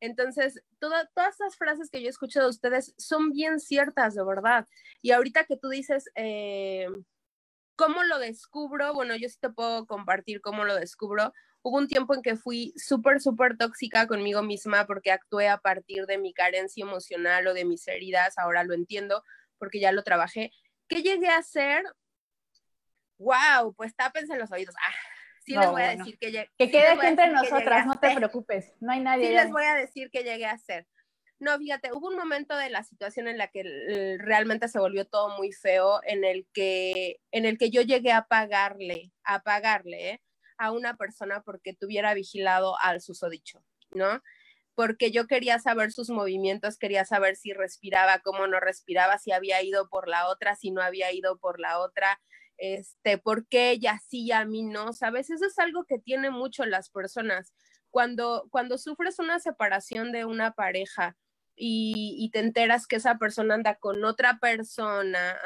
Entonces, 0.00 0.62
todas 0.78 1.08
estas 1.08 1.56
frases 1.56 1.90
que 1.90 2.02
yo 2.02 2.08
escucho 2.08 2.40
de 2.40 2.48
ustedes 2.48 2.94
son 2.98 3.30
bien 3.30 3.60
ciertas, 3.60 4.14
de 4.14 4.24
verdad. 4.24 4.66
Y 5.02 5.12
ahorita 5.12 5.44
que 5.44 5.56
tú 5.56 5.68
dices, 5.68 6.10
eh, 6.14 6.88
¿cómo 7.76 8.02
lo 8.04 8.18
descubro? 8.18 8.92
Bueno, 8.94 9.16
yo 9.16 9.28
sí 9.28 9.36
te 9.40 9.50
puedo 9.50 9.86
compartir 9.86 10.40
cómo 10.40 10.64
lo 10.64 10.74
descubro. 10.74 11.32
Hubo 11.62 11.78
un 11.78 11.88
tiempo 11.88 12.14
en 12.14 12.22
que 12.22 12.36
fui 12.36 12.72
súper, 12.76 13.20
súper 13.20 13.56
tóxica 13.56 14.06
conmigo 14.06 14.42
misma 14.42 14.86
porque 14.86 15.10
actué 15.10 15.48
a 15.48 15.58
partir 15.58 16.06
de 16.06 16.18
mi 16.18 16.32
carencia 16.32 16.84
emocional 16.84 17.46
o 17.46 17.54
de 17.54 17.64
mis 17.64 17.88
heridas. 17.88 18.38
Ahora 18.38 18.64
lo 18.64 18.74
entiendo 18.74 19.22
porque 19.58 19.80
ya 19.80 19.92
lo 19.92 20.04
trabajé. 20.04 20.52
¿Qué 20.88 21.02
llegué 21.02 21.28
a 21.28 21.38
hacer? 21.38 21.84
¡Wow! 23.18 23.74
Pues 23.74 23.96
tápense 23.96 24.36
los 24.36 24.52
oídos. 24.52 24.74
¡Ah! 24.80 25.15
Sí 25.46 25.56
les 25.56 25.70
voy 25.70 25.82
a 25.82 25.96
decir 25.96 26.18
que 26.18 26.32
llegué. 26.32 26.50
Que 26.58 26.70
quede 26.70 26.88
aquí 26.88 27.06
entre 27.06 27.28
nosotras, 27.28 27.86
no 27.86 27.94
te 27.94 28.14
preocupes, 28.14 28.72
no 28.80 28.92
hay 28.92 29.00
nadie. 29.00 29.28
Sí 29.28 29.34
les 29.34 29.50
voy 29.50 29.64
a 29.64 29.74
decir 29.74 30.10
que 30.10 30.24
llegué 30.24 30.46
a 30.46 30.52
hacer. 30.52 30.86
No, 31.38 31.58
fíjate, 31.58 31.92
hubo 31.92 32.08
un 32.08 32.16
momento 32.16 32.56
de 32.56 32.70
la 32.70 32.82
situación 32.82 33.28
en 33.28 33.36
la 33.36 33.48
que 33.48 34.16
realmente 34.18 34.68
se 34.68 34.78
volvió 34.78 35.06
todo 35.06 35.36
muy 35.36 35.52
feo, 35.52 36.00
en 36.04 36.24
el 36.24 36.46
que, 36.54 37.20
en 37.30 37.44
el 37.44 37.58
que 37.58 37.70
yo 37.70 37.82
llegué 37.82 38.10
a 38.12 38.22
pagarle, 38.22 39.12
a 39.22 39.42
pagarle 39.42 40.10
¿eh? 40.10 40.22
a 40.56 40.72
una 40.72 40.96
persona 40.96 41.42
porque 41.42 41.74
tuviera 41.74 42.14
vigilado 42.14 42.76
al 42.80 43.02
susodicho, 43.02 43.62
¿no? 43.90 44.22
Porque 44.74 45.10
yo 45.10 45.26
quería 45.26 45.58
saber 45.58 45.92
sus 45.92 46.08
movimientos, 46.08 46.78
quería 46.78 47.04
saber 47.04 47.36
si 47.36 47.52
respiraba, 47.52 48.20
cómo 48.20 48.46
no 48.46 48.58
respiraba, 48.58 49.18
si 49.18 49.32
había 49.32 49.62
ido 49.62 49.90
por 49.90 50.08
la 50.08 50.28
otra, 50.28 50.56
si 50.56 50.70
no 50.70 50.80
había 50.80 51.12
ido 51.12 51.38
por 51.38 51.60
la 51.60 51.78
otra, 51.80 52.18
este, 52.58 53.18
por 53.18 53.46
qué 53.48 53.70
ella 53.70 54.00
sí 54.08 54.24
y 54.26 54.32
a 54.32 54.44
mí 54.44 54.62
no, 54.62 54.92
¿sabes? 54.92 55.30
Eso 55.30 55.46
es 55.46 55.58
algo 55.58 55.84
que 55.84 55.98
tiene 55.98 56.30
mucho 56.30 56.64
las 56.64 56.90
personas. 56.90 57.52
Cuando, 57.90 58.48
cuando 58.50 58.78
sufres 58.78 59.18
una 59.18 59.40
separación 59.40 60.12
de 60.12 60.24
una 60.24 60.52
pareja 60.52 61.16
y, 61.54 62.30
te 62.32 62.40
enteras 62.40 62.86
que 62.86 62.96
esa 62.96 63.18
persona 63.18 63.54
anda 63.54 63.76
con 63.76 64.04
otra 64.04 64.38
persona, 64.38 65.38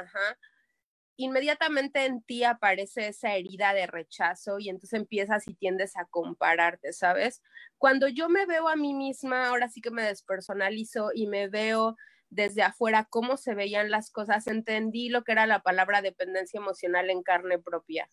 inmediatamente 1.16 2.06
en 2.06 2.22
ti 2.22 2.44
aparece 2.44 3.08
esa 3.08 3.34
herida 3.34 3.74
de 3.74 3.86
rechazo 3.86 4.58
y 4.58 4.70
entonces 4.70 4.98
empiezas 4.98 5.46
y 5.46 5.54
tiendes 5.54 5.96
a 5.96 6.06
compararte, 6.06 6.92
¿sabes? 6.92 7.42
Cuando 7.78 8.08
yo 8.08 8.28
me 8.28 8.46
veo 8.46 8.68
a 8.68 8.76
mí 8.76 8.94
misma, 8.94 9.48
ahora 9.48 9.68
sí 9.68 9.80
que 9.80 9.90
me 9.90 10.02
despersonalizo 10.02 11.10
y 11.14 11.26
me 11.26 11.48
veo 11.48 11.96
desde 12.30 12.62
afuera 12.62 13.06
cómo 13.10 13.36
se 13.36 13.54
veían 13.54 13.90
las 13.90 14.10
cosas, 14.10 14.46
entendí 14.46 15.08
lo 15.08 15.24
que 15.24 15.32
era 15.32 15.46
la 15.46 15.62
palabra 15.62 16.00
dependencia 16.00 16.58
emocional 16.58 17.10
en 17.10 17.22
carne 17.22 17.58
propia, 17.58 18.10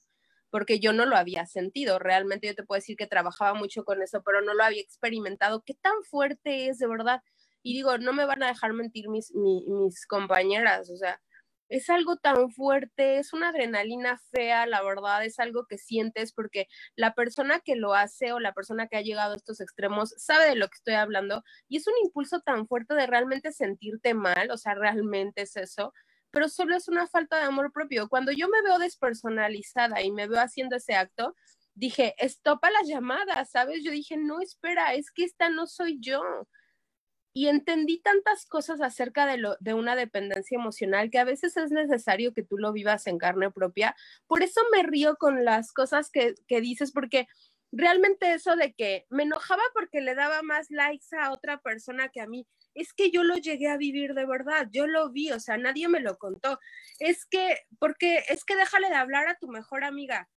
porque 0.49 0.79
yo 0.79 0.91
no 0.91 1.05
lo 1.05 1.15
había 1.15 1.45
sentido. 1.45 1.99
Realmente 1.99 2.47
yo 2.47 2.55
te 2.55 2.63
puedo 2.63 2.77
decir 2.77 2.97
que 2.97 3.07
trabajaba 3.07 3.53
mucho 3.53 3.83
con 3.85 4.01
eso, 4.01 4.23
pero 4.23 4.41
no 4.41 4.53
lo 4.53 4.63
había 4.63 4.81
experimentado. 4.81 5.63
¿Qué 5.63 5.75
tan 5.75 6.03
fuerte 6.03 6.67
es 6.67 6.79
de 6.79 6.87
verdad? 6.87 7.21
Y 7.61 7.73
digo, 7.73 7.97
no 7.97 8.13
me 8.13 8.25
van 8.25 8.43
a 8.43 8.47
dejar 8.47 8.73
mentir 8.73 9.09
mis, 9.09 9.33
mis 9.33 10.05
compañeras, 10.07 10.89
o 10.89 10.97
sea, 10.97 11.21
es 11.69 11.89
algo 11.89 12.17
tan 12.17 12.51
fuerte, 12.51 13.19
es 13.19 13.33
una 13.33 13.49
adrenalina 13.49 14.19
fea, 14.31 14.65
la 14.65 14.81
verdad, 14.83 15.25
es 15.25 15.39
algo 15.39 15.65
que 15.67 15.77
sientes 15.77 16.33
porque 16.33 16.67
la 16.95 17.13
persona 17.13 17.59
que 17.59 17.75
lo 17.75 17.93
hace 17.93 18.31
o 18.31 18.39
la 18.39 18.53
persona 18.53 18.87
que 18.87 18.97
ha 18.97 19.01
llegado 19.01 19.33
a 19.33 19.35
estos 19.37 19.61
extremos 19.61 20.13
sabe 20.17 20.45
de 20.49 20.55
lo 20.55 20.67
que 20.67 20.75
estoy 20.75 20.95
hablando 20.95 21.43
y 21.67 21.77
es 21.77 21.87
un 21.87 21.93
impulso 22.03 22.39
tan 22.41 22.67
fuerte 22.67 22.93
de 22.95 23.07
realmente 23.07 23.51
sentirte 23.51 24.13
mal, 24.13 24.51
o 24.51 24.57
sea, 24.57 24.75
realmente 24.75 25.41
es 25.43 25.55
eso, 25.57 25.93
pero 26.31 26.49
solo 26.49 26.75
es 26.75 26.87
una 26.87 27.07
falta 27.07 27.37
de 27.37 27.43
amor 27.43 27.71
propio. 27.71 28.09
Cuando 28.09 28.31
yo 28.31 28.47
me 28.49 28.61
veo 28.61 28.79
despersonalizada 28.79 30.01
y 30.01 30.11
me 30.11 30.27
veo 30.27 30.41
haciendo 30.41 30.75
ese 30.75 30.95
acto, 30.95 31.35
dije, 31.73 32.15
estopa 32.17 32.71
las 32.71 32.87
llamadas, 32.87 33.51
¿sabes? 33.51 33.83
Yo 33.83 33.91
dije, 33.91 34.17
no, 34.17 34.41
espera, 34.41 34.93
es 34.95 35.11
que 35.11 35.23
esta 35.23 35.49
no 35.49 35.67
soy 35.67 35.99
yo 36.01 36.21
y 37.37 37.49
entendí 37.49 37.99
tantas 37.99 38.47
cosas 38.47 38.81
acerca 38.81 39.27
de, 39.27 39.37
lo, 39.37 39.57
de 39.59 39.75
una 39.75 39.95
dependencia 39.95 40.55
emocional 40.55 41.11
que 41.11 41.19
a 41.19 41.23
veces 41.23 41.55
es 41.55 41.69
necesario 41.69 42.33
que 42.33 42.41
tú 42.41 42.57
lo 42.57 42.73
vivas 42.73 43.05
en 43.05 43.19
carne 43.19 43.51
propia. 43.51 43.95
Por 44.25 44.41
eso 44.41 44.59
me 44.71 44.81
río 44.81 45.17
con 45.17 45.45
las 45.45 45.71
cosas 45.71 46.09
que, 46.09 46.33
que 46.47 46.61
dices, 46.61 46.91
porque 46.91 47.27
realmente 47.71 48.33
eso 48.33 48.55
de 48.55 48.73
que 48.73 49.05
me 49.11 49.21
enojaba 49.21 49.61
porque 49.75 50.01
le 50.01 50.15
daba 50.15 50.41
más 50.41 50.71
likes 50.71 51.15
a 51.15 51.31
otra 51.31 51.61
persona 51.61 52.09
que 52.09 52.21
a 52.21 52.27
mí, 52.27 52.47
es 52.73 52.91
que 52.91 53.11
yo 53.11 53.23
lo 53.23 53.35
llegué 53.35 53.67
a 53.67 53.77
vivir 53.77 54.15
de 54.15 54.25
verdad, 54.25 54.67
yo 54.71 54.87
lo 54.87 55.11
vi, 55.11 55.31
o 55.31 55.39
sea, 55.39 55.57
nadie 55.57 55.87
me 55.89 55.99
lo 55.99 56.17
contó. 56.17 56.59
Es 56.97 57.27
que, 57.27 57.59
porque 57.77 58.23
es 58.29 58.45
que 58.45 58.55
déjale 58.55 58.89
de 58.89 58.95
hablar 58.95 59.27
a 59.27 59.37
tu 59.37 59.47
mejor 59.47 59.83
amiga. 59.83 60.27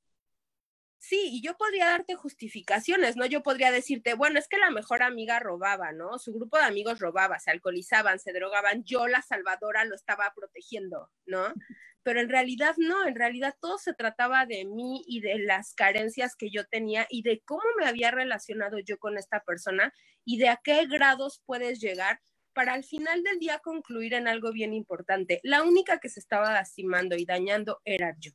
Sí, 1.02 1.30
y 1.32 1.40
yo 1.40 1.56
podría 1.56 1.86
darte 1.86 2.14
justificaciones, 2.14 3.16
¿no? 3.16 3.24
Yo 3.24 3.42
podría 3.42 3.72
decirte, 3.72 4.12
bueno, 4.12 4.38
es 4.38 4.48
que 4.48 4.58
la 4.58 4.70
mejor 4.70 5.02
amiga 5.02 5.40
robaba, 5.40 5.92
¿no? 5.92 6.18
Su 6.18 6.30
grupo 6.34 6.58
de 6.58 6.64
amigos 6.64 6.98
robaba, 6.98 7.38
se 7.38 7.50
alcoholizaban, 7.50 8.18
se 8.18 8.34
drogaban, 8.34 8.84
yo 8.84 9.08
la 9.08 9.22
salvadora 9.22 9.86
lo 9.86 9.94
estaba 9.94 10.30
protegiendo, 10.36 11.10
¿no? 11.24 11.54
Pero 12.02 12.20
en 12.20 12.28
realidad 12.28 12.74
no, 12.76 13.06
en 13.06 13.14
realidad 13.14 13.54
todo 13.62 13.78
se 13.78 13.94
trataba 13.94 14.44
de 14.44 14.66
mí 14.66 15.02
y 15.06 15.20
de 15.22 15.38
las 15.38 15.72
carencias 15.72 16.36
que 16.36 16.50
yo 16.50 16.66
tenía 16.66 17.06
y 17.08 17.22
de 17.22 17.40
cómo 17.46 17.62
me 17.78 17.86
había 17.86 18.10
relacionado 18.10 18.78
yo 18.78 18.98
con 18.98 19.16
esta 19.16 19.40
persona 19.40 19.94
y 20.26 20.36
de 20.36 20.50
a 20.50 20.60
qué 20.62 20.84
grados 20.86 21.42
puedes 21.46 21.80
llegar 21.80 22.20
para 22.52 22.74
al 22.74 22.84
final 22.84 23.22
del 23.22 23.38
día 23.38 23.58
concluir 23.60 24.12
en 24.12 24.28
algo 24.28 24.52
bien 24.52 24.74
importante. 24.74 25.40
La 25.44 25.62
única 25.62 25.98
que 25.98 26.10
se 26.10 26.20
estaba 26.20 26.52
lastimando 26.52 27.16
y 27.16 27.24
dañando 27.24 27.80
era 27.86 28.14
yo. 28.18 28.32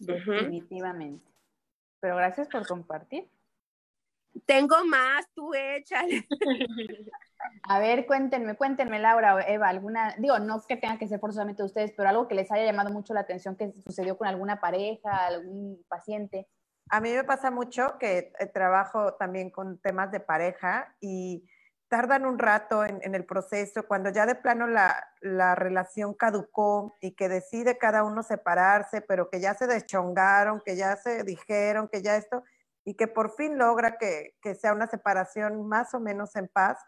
Definitivamente. 0.00 1.30
Pero 2.00 2.16
gracias 2.16 2.48
por 2.48 2.66
compartir. 2.66 3.30
Tengo 4.46 4.84
más, 4.84 5.26
tú 5.34 5.52
échale. 5.54 6.26
A 7.62 7.78
ver, 7.78 8.06
cuéntenme, 8.06 8.54
cuéntenme, 8.54 8.98
Laura 8.98 9.34
o 9.34 9.38
Eva, 9.40 9.68
alguna, 9.68 10.14
digo, 10.18 10.38
no 10.38 10.62
que 10.66 10.76
tenga 10.76 10.98
que 10.98 11.08
ser 11.08 11.20
forzosamente 11.20 11.62
ustedes, 11.62 11.92
pero 11.96 12.08
algo 12.08 12.28
que 12.28 12.34
les 12.34 12.50
haya 12.52 12.64
llamado 12.64 12.90
mucho 12.90 13.14
la 13.14 13.20
atención 13.20 13.56
que 13.56 13.72
sucedió 13.84 14.16
con 14.18 14.28
alguna 14.28 14.60
pareja, 14.60 15.26
algún 15.26 15.82
paciente. 15.88 16.46
A 16.90 17.00
mí 17.00 17.12
me 17.12 17.24
pasa 17.24 17.50
mucho 17.50 17.96
que 17.98 18.32
eh, 18.38 18.46
trabajo 18.46 19.14
también 19.14 19.50
con 19.50 19.78
temas 19.78 20.10
de 20.12 20.20
pareja 20.20 20.94
y 21.00 21.46
tardan 21.90 22.24
un 22.24 22.38
rato 22.38 22.84
en, 22.84 23.14
el 23.16 23.26
proceso, 23.26 23.84
cuando 23.86 24.10
ya 24.10 24.24
de 24.24 24.36
plano 24.36 24.68
la, 24.68 25.08
la, 25.20 25.56
relación 25.56 26.14
caducó 26.14 26.96
y 27.00 27.16
que 27.16 27.28
decide 27.28 27.78
cada 27.78 28.04
uno 28.04 28.22
separarse, 28.22 29.00
pero 29.00 29.28
que 29.28 29.40
ya 29.40 29.54
se 29.54 29.66
deschongaron, 29.66 30.62
que 30.64 30.76
ya 30.76 30.94
se 30.96 31.24
dijeron, 31.24 31.88
que 31.88 32.00
ya 32.00 32.16
esto, 32.16 32.44
y 32.84 32.94
que 32.94 33.08
por 33.08 33.34
fin 33.34 33.58
logra 33.58 33.98
que, 33.98 34.36
que 34.40 34.54
sea 34.54 34.72
una 34.72 34.86
separación 34.86 35.66
más 35.66 35.92
o 35.92 35.98
menos 35.98 36.36
en 36.36 36.46
paz. 36.46 36.78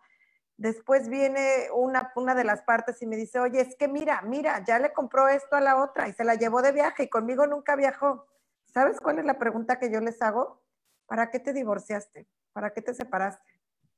Después 0.57 1.09
viene 1.09 1.67
una, 1.75 2.13
una 2.15 2.37
de 2.37 2.45
las 2.45 2.63
partes 2.63 3.03
y 3.03 3.07
me 3.07 3.17
dice, 3.17 3.41
oye, 3.41 3.61
es 3.61 3.75
que 3.75 3.89
mira, 3.89 4.23
mira, 4.23 4.63
ya 4.65 4.79
le 4.79 4.93
compró 4.93 5.29
esto 5.29 5.57
a 5.57 5.61
la 5.61 5.83
otra 5.83 6.09
y 6.09 6.13
se 6.13 6.23
la 6.23 6.37
llevó 6.37 6.63
de 6.63 6.71
viaje 6.71 7.03
y 7.03 7.09
conmigo 7.09 7.49
nunca 7.49 7.75
viajó. 7.75 8.29
¿Sabes 8.73 9.01
cuál 9.01 9.19
es 9.19 9.25
la 9.25 9.41
pregunta 9.41 9.81
que 9.81 9.91
yo 9.91 10.01
les 10.01 10.23
hago? 10.23 10.63
¿Para 11.07 11.31
qué 11.31 11.41
te 11.41 11.53
divorciaste? 11.53 12.29
¿Para 12.53 12.73
qué 12.73 12.83
te 12.83 12.95
separaste? 12.95 13.52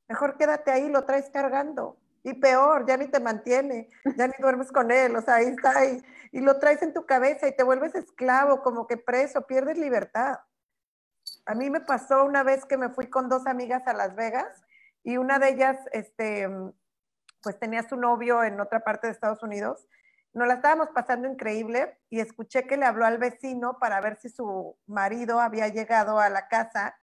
Mejor 0.08 0.36
quédate 0.36 0.70
ahí, 0.70 0.88
lo 0.88 1.04
traes 1.04 1.30
cargando. 1.30 1.98
Y 2.22 2.34
peor, 2.34 2.86
ya 2.86 2.96
ni 2.96 3.08
te 3.08 3.20
mantiene, 3.20 3.88
ya 4.16 4.26
ni 4.26 4.34
duermes 4.38 4.72
con 4.72 4.90
él, 4.90 5.14
o 5.14 5.20
sea, 5.20 5.36
ahí 5.36 5.48
está, 5.48 5.84
y 5.84 6.40
lo 6.40 6.58
traes 6.58 6.80
en 6.82 6.94
tu 6.94 7.04
cabeza 7.04 7.46
y 7.46 7.54
te 7.54 7.62
vuelves 7.62 7.94
esclavo, 7.94 8.62
como 8.62 8.86
que 8.86 8.96
preso, 8.96 9.46
pierdes 9.46 9.76
libertad. 9.76 10.38
A 11.46 11.54
mí 11.54 11.68
me 11.68 11.80
pasó 11.80 12.24
una 12.24 12.42
vez 12.42 12.64
que 12.64 12.78
me 12.78 12.88
fui 12.88 13.08
con 13.08 13.28
dos 13.28 13.46
amigas 13.46 13.86
a 13.86 13.92
Las 13.92 14.16
Vegas 14.16 14.62
y 15.02 15.18
una 15.18 15.38
de 15.38 15.50
ellas, 15.50 15.76
este, 15.92 16.48
pues 17.42 17.58
tenía 17.58 17.86
su 17.86 17.96
novio 17.96 18.42
en 18.42 18.58
otra 18.58 18.80
parte 18.80 19.06
de 19.06 19.12
Estados 19.12 19.42
Unidos. 19.42 19.86
Nos 20.32 20.48
la 20.48 20.54
estábamos 20.54 20.88
pasando 20.94 21.28
increíble 21.28 22.00
y 22.08 22.20
escuché 22.20 22.66
que 22.66 22.78
le 22.78 22.86
habló 22.86 23.04
al 23.04 23.18
vecino 23.18 23.78
para 23.78 24.00
ver 24.00 24.16
si 24.16 24.30
su 24.30 24.76
marido 24.86 25.40
había 25.40 25.68
llegado 25.68 26.18
a 26.18 26.30
la 26.30 26.48
casa 26.48 26.98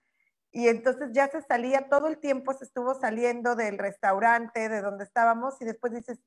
y 0.51 0.67
entonces 0.67 1.09
ya 1.13 1.27
se 1.29 1.41
salía, 1.41 1.87
todo 1.89 2.07
el 2.07 2.17
tiempo 2.17 2.53
se 2.53 2.65
estuvo 2.65 2.93
saliendo 2.93 3.55
del 3.55 3.77
restaurante, 3.77 4.67
de 4.67 4.81
donde 4.81 5.05
estábamos, 5.05 5.61
y 5.61 5.65
después 5.65 5.93
dices, 5.93 6.19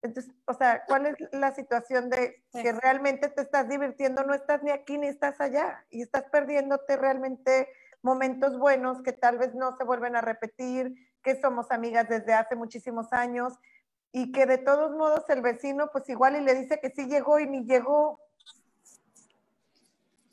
entonces, 0.00 0.32
o 0.46 0.54
sea, 0.54 0.84
¿cuál 0.86 1.06
es 1.06 1.16
la 1.32 1.54
situación 1.54 2.08
de 2.08 2.44
que 2.52 2.72
realmente 2.72 3.28
te 3.28 3.42
estás 3.42 3.68
divirtiendo? 3.68 4.22
No 4.22 4.32
estás 4.32 4.62
ni 4.62 4.70
aquí 4.70 4.96
ni 4.96 5.08
estás 5.08 5.40
allá, 5.40 5.84
y 5.90 6.02
estás 6.02 6.24
perdiéndote 6.30 6.96
realmente 6.96 7.68
momentos 8.00 8.58
buenos 8.58 9.02
que 9.02 9.12
tal 9.12 9.38
vez 9.38 9.54
no 9.54 9.76
se 9.76 9.84
vuelven 9.84 10.16
a 10.16 10.20
repetir, 10.20 10.94
que 11.22 11.40
somos 11.40 11.70
amigas 11.70 12.08
desde 12.08 12.32
hace 12.32 12.54
muchísimos 12.56 13.12
años, 13.12 13.58
y 14.12 14.32
que 14.32 14.46
de 14.46 14.58
todos 14.58 14.96
modos 14.96 15.28
el 15.28 15.42
vecino 15.42 15.90
pues 15.92 16.08
igual 16.08 16.36
y 16.36 16.40
le 16.40 16.54
dice 16.54 16.80
que 16.80 16.90
sí 16.90 17.06
llegó 17.06 17.38
y 17.38 17.46
ni 17.46 17.64
llegó, 17.64 18.20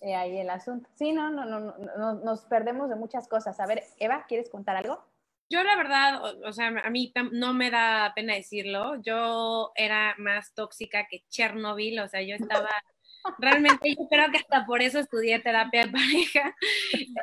eh, 0.02 0.16
ahí 0.16 0.38
el 0.38 0.50
asunto. 0.50 0.90
Sí, 0.96 1.12
no, 1.12 1.30
no, 1.30 1.46
no, 1.46 1.60
no, 1.98 2.14
nos 2.14 2.42
perdemos 2.46 2.90
de 2.90 2.96
muchas 2.96 3.28
cosas. 3.28 3.60
A 3.60 3.66
ver, 3.66 3.84
Eva, 3.98 4.26
¿quieres 4.28 4.50
contar 4.50 4.76
algo? 4.76 5.04
Yo 5.50 5.64
la 5.64 5.76
verdad, 5.76 6.22
o, 6.44 6.54
sea, 6.54 6.68
a 6.84 6.90
mí 6.90 7.14
no 7.32 7.54
me 7.54 7.70
da 7.70 8.14
pena 8.16 8.34
decirlo, 8.34 9.00
yo 9.04 9.72
era 9.76 10.16
más 10.18 10.54
tóxica 10.56 11.06
que 11.08 11.24
Chernobyl, 11.30 12.00
o 12.00 12.08
sea, 12.08 12.24
yo 12.24 12.36
estaba, 12.36 12.70
realmente 13.38 13.96
yo 13.96 14.08
creo 14.10 14.32
que 14.32 14.38
hasta 14.38 14.66
por 14.66 14.82
eso 14.82 15.00
estudié 15.00 15.40
terapia 15.40 15.86
de 15.86 15.92
pareja. 15.92 16.56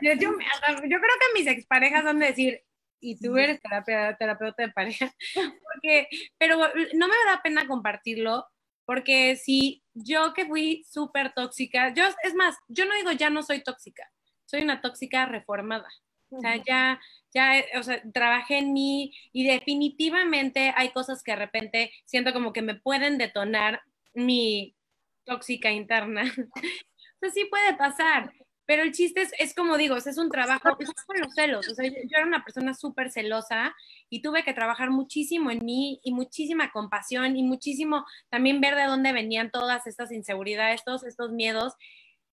Yo, 0.03 0.13
yo, 0.13 0.31
creo 0.39 1.01
que 1.01 1.39
mis 1.39 1.49
exparejas 1.49 2.05
son 2.05 2.21
de 2.21 2.27
decir, 2.27 2.63
y 3.01 3.19
tú 3.19 3.37
eres 3.37 3.61
terapia, 3.61 4.17
terapeuta 4.17 4.63
de 4.63 4.73
pareja, 4.73 5.13
porque, 5.75 6.07
pero 6.39 6.59
no 6.59 7.09
me 7.09 7.15
da 7.27 7.43
pena 7.43 7.67
compartirlo, 7.67 8.47
porque 8.93 9.37
si 9.37 9.83
yo 9.95 10.35
que 10.35 10.45
fui 10.45 10.85
súper 10.85 11.33
tóxica, 11.33 11.95
yo, 11.95 12.05
es 12.25 12.35
más, 12.35 12.55
yo 12.69 12.85
no 12.85 12.95
digo 12.95 13.11
ya 13.13 13.31
no 13.31 13.43
soy 13.43 13.63
tóxica, 13.63 14.07
soy 14.45 14.61
una 14.61 14.83
tóxica 14.83 15.25
reformada. 15.25 15.89
O 16.29 16.39
sea, 16.39 16.57
ya, 16.63 17.01
ya, 17.33 17.55
o 17.79 17.83
sea, 17.83 18.03
trabajé 18.13 18.59
en 18.59 18.75
mí 18.75 19.15
y 19.33 19.47
definitivamente 19.47 20.75
hay 20.77 20.91
cosas 20.91 21.23
que 21.23 21.33
de 21.33 21.37
repente 21.37 21.91
siento 22.05 22.35
como 22.35 22.53
que 22.53 22.61
me 22.61 22.75
pueden 22.75 23.17
detonar 23.17 23.81
mi 24.13 24.77
tóxica 25.25 25.71
interna. 25.71 26.25
O 27.25 27.31
sí 27.31 27.45
puede 27.45 27.75
pasar, 27.75 28.33
pero 28.67 28.83
el 28.83 28.93
chiste 28.93 29.23
es, 29.23 29.33
es 29.39 29.55
como 29.55 29.77
digo, 29.77 29.97
es 29.97 30.19
un 30.19 30.31
trabajo, 30.31 30.77
es 30.79 30.89
con 31.05 31.19
los 31.19 31.35
celos. 31.35 31.69
O 31.69 31.75
sea, 31.75 31.87
yo, 31.87 31.95
era 32.11 32.27
una 32.27 32.45
persona 32.45 32.75
súper 32.75 33.11
celosa 33.11 33.75
y 34.09 34.23
tuve 34.23 34.45
que 34.45 34.55
trabajar 34.55 34.91
muchísimo 34.91 35.51
en 35.51 35.65
mí 35.65 36.01
y 36.05 36.13
muchísima 36.13 36.71
compasión 36.71 37.37
y 37.37 37.43
muchísimo 37.43 38.05
también 38.29 38.61
ver 38.61 38.77
de 38.77 38.85
dónde 38.85 39.13
venían 39.13 39.51
todas 39.51 39.87
estas 39.87 40.13
inseguridades, 40.13 40.85
todos 40.85 41.05
estos 41.05 41.33
miedos 41.33 41.75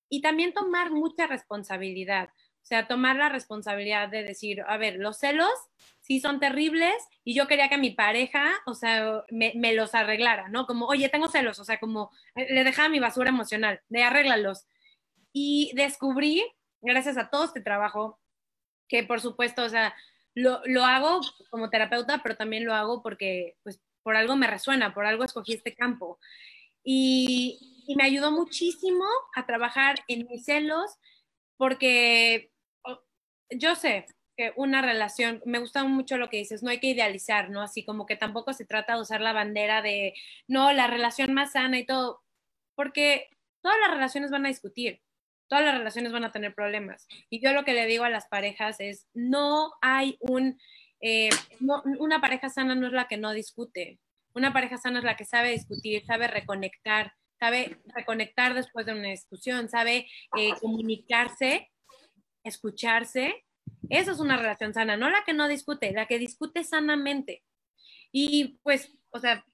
y 0.08 0.22
también 0.22 0.54
tomar 0.54 0.92
mucha 0.92 1.28
responsabilidad. 1.28 2.30
O 2.62 2.66
sea, 2.70 2.88
tomar 2.88 3.16
la 3.16 3.30
responsabilidad 3.30 4.10
de 4.10 4.24
decir, 4.24 4.62
a 4.68 4.78
ver, 4.78 4.98
los 4.98 5.18
celos 5.18 5.50
sí 6.02 6.20
son 6.20 6.40
terribles 6.40 6.94
y 7.24 7.34
yo 7.34 7.48
quería 7.48 7.70
que 7.70 7.80
mi 7.80 7.90
pareja, 7.92 8.52
o 8.68 8.76
sea, 8.76 9.24
me, 9.32 9.54
me 9.56 9.74
los 9.74 9.96
arreglara, 9.96 10.50
¿no? 10.50 10.68
Como, 10.68 10.86
oye, 10.86 11.10
tengo 11.10 11.30
celos, 11.30 11.58
o 11.58 11.66
sea, 11.66 11.80
como 11.80 12.12
eh, 12.36 12.54
le 12.54 12.64
dejaba 12.64 12.90
mi 12.90 13.00
basura 13.00 13.30
emocional, 13.30 13.82
de 13.90 14.04
arréglalos 14.04 14.68
y 15.34 15.72
descubrí, 15.76 16.44
gracias 16.82 17.18
a 17.18 17.30
todo 17.30 17.46
este 17.46 17.62
trabajo, 17.62 18.20
que 18.88 19.04
por 19.04 19.22
supuesto, 19.22 19.64
o 19.64 19.70
sea, 19.70 19.96
lo, 20.34 20.62
lo 20.66 20.86
hago 20.86 21.22
como 21.50 21.70
terapeuta, 21.70 22.22
pero 22.24 22.36
también 22.36 22.66
lo 22.66 22.74
hago 22.74 23.02
porque, 23.02 23.58
pues, 23.64 23.82
por 24.04 24.16
algo 24.16 24.36
me 24.36 24.48
resuena, 24.48 24.94
por 24.94 25.06
algo 25.06 25.24
escogí 25.24 25.54
este 25.54 25.76
campo. 25.76 26.20
Y, 26.84 27.76
me 27.98 28.04
ayudó 28.04 28.32
muchísimo 28.32 29.04
a 29.36 29.48
trabajar 29.48 29.96
en 30.08 30.28
mis 30.28 30.46
celos, 30.46 30.92
porque 31.58 32.52
yo 33.50 33.74
sé 33.76 34.06
que 34.38 34.54
una 34.56 34.84
relación, 34.84 35.42
me 35.44 35.58
gusta 35.58 35.84
mucho 35.84 36.18
lo 36.18 36.30
que 36.30 36.38
dices, 36.38 36.62
no 36.62 36.70
hay 36.70 36.80
que 36.80 36.92
idealizar, 36.92 37.50
¿no? 37.50 37.64
Así 37.64 37.84
como 37.84 38.06
que 38.06 38.16
tampoco 38.16 38.54
se 38.54 38.66
trata 38.66 38.94
de 38.96 39.02
usar 39.02 39.22
la 39.22 39.34
bandera 39.34 39.82
de, 39.82 40.14
no, 40.48 40.72
la 40.72 40.86
relación 40.86 41.34
más 41.34 41.54
sana 41.54 41.80
y 41.80 41.86
todo, 41.86 42.22
porque 42.76 43.30
todas 43.62 43.78
las 43.82 43.92
relaciones 43.92 44.30
van 44.30 44.46
a 44.46 44.50
discutir, 44.50 45.02
todas 45.50 45.66
las 45.66 45.78
relaciones 45.78 46.14
van 46.14 46.24
a 46.24 46.32
tener 46.32 46.54
problemas. 46.54 47.08
Y 47.30 47.42
yo 47.42 47.52
lo 47.52 47.66
que 47.66 47.74
le 47.74 47.88
digo 47.88 48.06
a 48.06 48.10
las 48.10 48.28
parejas 48.28 48.80
es, 48.80 49.08
no 49.14 49.74
hay 49.82 50.18
un, 50.22 50.58
eh, 51.02 51.30
una 52.00 52.22
pareja 52.22 52.50
sana 52.50 52.76
no 52.76 52.88
es 52.88 52.94
la 52.94 53.08
que 53.08 53.18
no 53.18 53.34
discute. 53.34 54.00
Una 54.34 54.54
pareja 54.54 54.78
sana 54.78 55.00
es 55.00 55.06
la 55.06 55.18
que 55.18 55.26
sabe 55.26 55.52
discutir, 55.52 56.06
sabe 56.06 56.28
reconectar, 56.28 57.14
sabe 57.40 57.78
reconectar 57.96 58.54
después 58.54 58.86
de 58.86 58.94
una 58.94 59.10
discusión, 59.10 59.70
sabe 59.70 60.08
eh, 60.38 60.52
comunicarse, 60.62 61.72
escucharse. 62.44 63.44
Eso 63.90 64.12
es 64.12 64.20
una 64.20 64.38
relación 64.38 64.74
sana, 64.74 64.98
no 64.98 65.10
la 65.10 65.24
que 65.26 65.34
no 65.34 65.48
discute, 65.48 65.92
la 65.92 66.06
que 66.06 66.20
discute 66.20 66.64
sanamente. 66.64 67.44
Y 68.12 68.60
pues, 68.62 68.94
o 69.10 69.20
sea, 69.20 69.46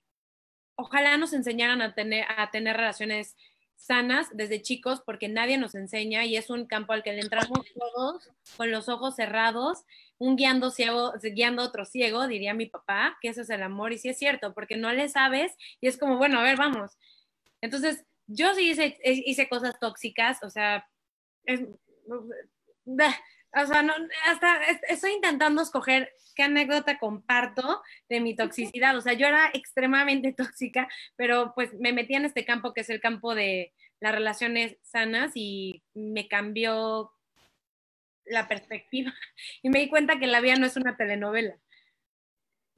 ojalá 0.76 1.18
nos 1.18 1.32
enseñaran 1.32 1.82
a 1.82 1.96
tener, 1.96 2.26
a 2.38 2.52
tener 2.52 2.76
relaciones 2.76 3.36
sanas 3.76 4.28
desde 4.34 4.62
chicos 4.62 5.02
porque 5.06 5.28
nadie 5.28 5.58
nos 5.58 5.76
enseña 5.76 6.26
y 6.26 6.38
es 6.38 6.50
un 6.50 6.66
campo 6.66 6.94
al 6.94 7.04
que 7.04 7.14
le 7.14 7.22
entramos 7.22 7.60
todos 7.74 8.30
con 8.58 8.72
los 8.72 8.90
ojos 8.90 9.16
cerrados, 9.16 9.84
un 10.18 10.36
guiando 10.36 10.72
ciego, 10.72 11.14
guiando 11.22 11.64
otro 11.64 11.86
ciego, 11.86 12.28
diría 12.28 12.54
mi 12.54 12.66
papá, 12.66 13.18
que 13.22 13.30
eso 13.30 13.42
es 13.42 13.50
el 13.50 13.64
amor 13.64 13.94
y 13.94 13.98
sí 13.98 14.10
es 14.10 14.18
cierto, 14.18 14.54
porque 14.54 14.78
no 14.78 14.92
le 14.92 15.10
sabes 15.10 15.54
y 15.82 15.88
es 15.88 15.98
como, 15.98 16.18
bueno, 16.18 16.40
a 16.40 16.44
ver, 16.44 16.58
vamos. 16.58 16.98
Entonces, 17.62 18.06
yo 18.28 18.54
sí 18.56 18.72
hice, 18.72 18.98
hice 19.04 19.48
cosas 19.50 19.80
tóxicas, 19.80 20.42
o 20.44 20.50
sea, 20.50 20.88
o 23.56 23.66
sea, 23.66 23.82
no, 23.82 23.94
hasta 24.26 24.58
estoy 24.90 25.14
intentando 25.14 25.62
escoger 25.62 26.12
qué 26.36 26.44
anécdota 26.44 27.00
comparto 27.00 27.82
de 28.10 28.20
mi 28.20 28.36
toxicidad. 28.36 28.96
O 28.98 29.02
sea, 29.02 29.14
yo 29.14 29.28
era 29.28 29.50
extremadamente 29.54 30.34
tóxica, 30.38 30.88
pero 31.16 31.54
pues 31.56 31.74
me 31.80 31.94
metí 31.94 32.16
en 32.16 32.26
este 32.26 32.46
campo 32.46 32.74
que 32.74 32.82
es 32.82 32.90
el 32.90 33.00
campo 33.00 33.34
de 33.34 33.74
las 34.00 34.14
relaciones 34.14 34.78
sanas 34.84 35.32
y 35.36 35.84
me 35.94 36.28
cambió 36.28 37.12
la 38.26 38.48
perspectiva 38.48 39.14
y 39.62 39.70
me 39.70 39.80
di 39.80 39.90
cuenta 39.90 40.20
que 40.20 40.28
la 40.28 40.42
vida 40.42 40.56
no 40.56 40.66
es 40.66 40.76
una 40.76 40.98
telenovela. 40.98 41.58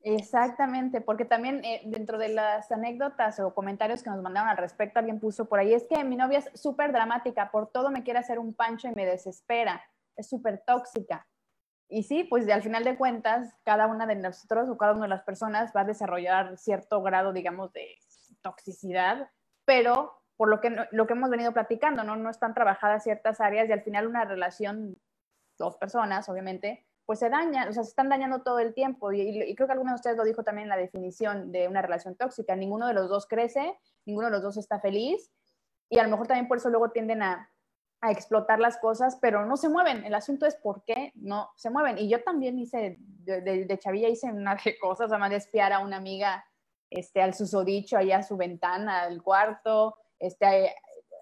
Exactamente, 0.03 1.01
porque 1.01 1.25
también 1.25 1.65
eh, 1.65 1.81
dentro 1.85 2.17
de 2.17 2.29
las 2.29 2.71
anécdotas 2.71 3.41
o 3.41 3.53
comentarios 3.53 4.03
que 4.03 4.09
nos 4.09 4.21
mandaron 4.21 4.47
al 4.47 4.55
respecto, 4.55 4.99
alguien 4.99 5.19
puso 5.19 5.49
por 5.49 5.59
ahí, 5.59 5.73
es 5.73 5.85
que 5.89 6.01
mi 6.05 6.15
novia 6.15 6.39
es 6.39 6.49
súper 6.53 6.93
dramática, 6.93 7.51
por 7.51 7.71
todo 7.71 7.89
me 7.89 8.03
quiere 8.03 8.19
hacer 8.19 8.39
un 8.39 8.53
pancho 8.53 8.87
y 8.87 8.95
me 8.95 9.05
desespera, 9.05 9.83
es 10.17 10.27
súper 10.29 10.63
tóxica. 10.65 11.27
Y 11.89 12.03
sí, 12.03 12.25
pues 12.25 12.49
al 12.49 12.63
final 12.63 12.83
de 12.83 12.97
cuentas, 12.97 13.53
cada 13.63 13.87
una 13.87 14.05
de 14.05 14.15
nosotros 14.15 14.69
o 14.69 14.77
cada 14.77 14.93
una 14.93 15.03
de 15.03 15.09
las 15.09 15.23
personas 15.23 15.71
va 15.75 15.81
a 15.81 15.85
desarrollar 15.85 16.57
cierto 16.57 17.01
grado, 17.01 17.31
digamos, 17.31 17.71
de 17.71 17.95
toxicidad, 18.41 19.29
pero 19.63 20.21
por 20.35 20.49
lo 20.49 20.59
que, 20.59 20.75
lo 20.91 21.07
que 21.07 21.13
hemos 21.13 21.29
venido 21.29 21.53
platicando, 21.53 22.03
¿no? 22.03 22.15
No 22.15 22.29
están 22.29 22.53
trabajadas 22.53 23.03
ciertas 23.03 23.39
áreas 23.39 23.69
y 23.69 23.71
al 23.71 23.81
final 23.81 24.07
una 24.07 24.25
relación, 24.25 24.97
dos 25.57 25.77
personas, 25.77 26.27
obviamente, 26.29 26.85
pues 27.05 27.19
se 27.19 27.29
dañan, 27.29 27.69
o 27.69 27.73
sea, 27.73 27.83
se 27.83 27.89
están 27.89 28.09
dañando 28.09 28.41
todo 28.43 28.59
el 28.59 28.73
tiempo. 28.73 29.13
Y, 29.13 29.55
creo 29.55 29.67
que 29.67 29.71
alguno 29.71 29.91
de 29.91 29.95
ustedes 29.95 30.17
lo 30.17 30.25
dijo 30.25 30.43
también 30.43 30.67
la 30.67 30.75
definición 30.75 31.53
de 31.53 31.69
una 31.69 31.81
relación 31.81 32.15
tóxica. 32.15 32.55
Ninguno 32.55 32.85
de 32.85 32.93
los 32.93 33.07
dos 33.07 33.27
crece, 33.27 33.79
ninguno 34.05 34.27
de 34.27 34.33
los 34.33 34.43
dos 34.43 34.57
está 34.57 34.79
feliz. 34.81 35.31
Y 35.89 35.99
a 35.99 36.03
lo 36.03 36.09
mejor 36.09 36.27
también 36.27 36.49
por 36.49 36.57
eso 36.57 36.69
luego 36.69 36.91
tienden 36.91 37.23
a, 37.23 37.49
a 38.01 38.11
explotar 38.11 38.59
las 38.59 38.77
cosas, 38.77 39.17
pero 39.21 39.45
no 39.45 39.57
se 39.57 39.69
mueven. 39.69 40.05
El 40.05 40.13
asunto 40.13 40.45
es 40.45 40.55
por 40.55 40.83
qué 40.83 41.11
no 41.15 41.49
se 41.55 41.69
mueven. 41.69 41.97
Y 41.97 42.09
yo 42.09 42.23
también 42.23 42.59
hice, 42.59 42.97
de, 42.99 43.79
chavilla 43.79 44.09
hice 44.09 44.31
una 44.31 44.55
de 44.63 44.77
cosas, 44.77 45.11
además 45.11 45.31
de 45.31 45.37
espiar 45.37 45.73
a 45.73 45.79
una 45.79 45.97
amiga 45.97 46.45
este, 46.89 47.21
al 47.21 47.33
susodicho, 47.33 47.97
allá 47.97 48.17
a 48.17 48.23
su 48.23 48.37
ventana, 48.37 49.01
al 49.01 49.21
cuarto, 49.23 49.95
este, 50.19 50.73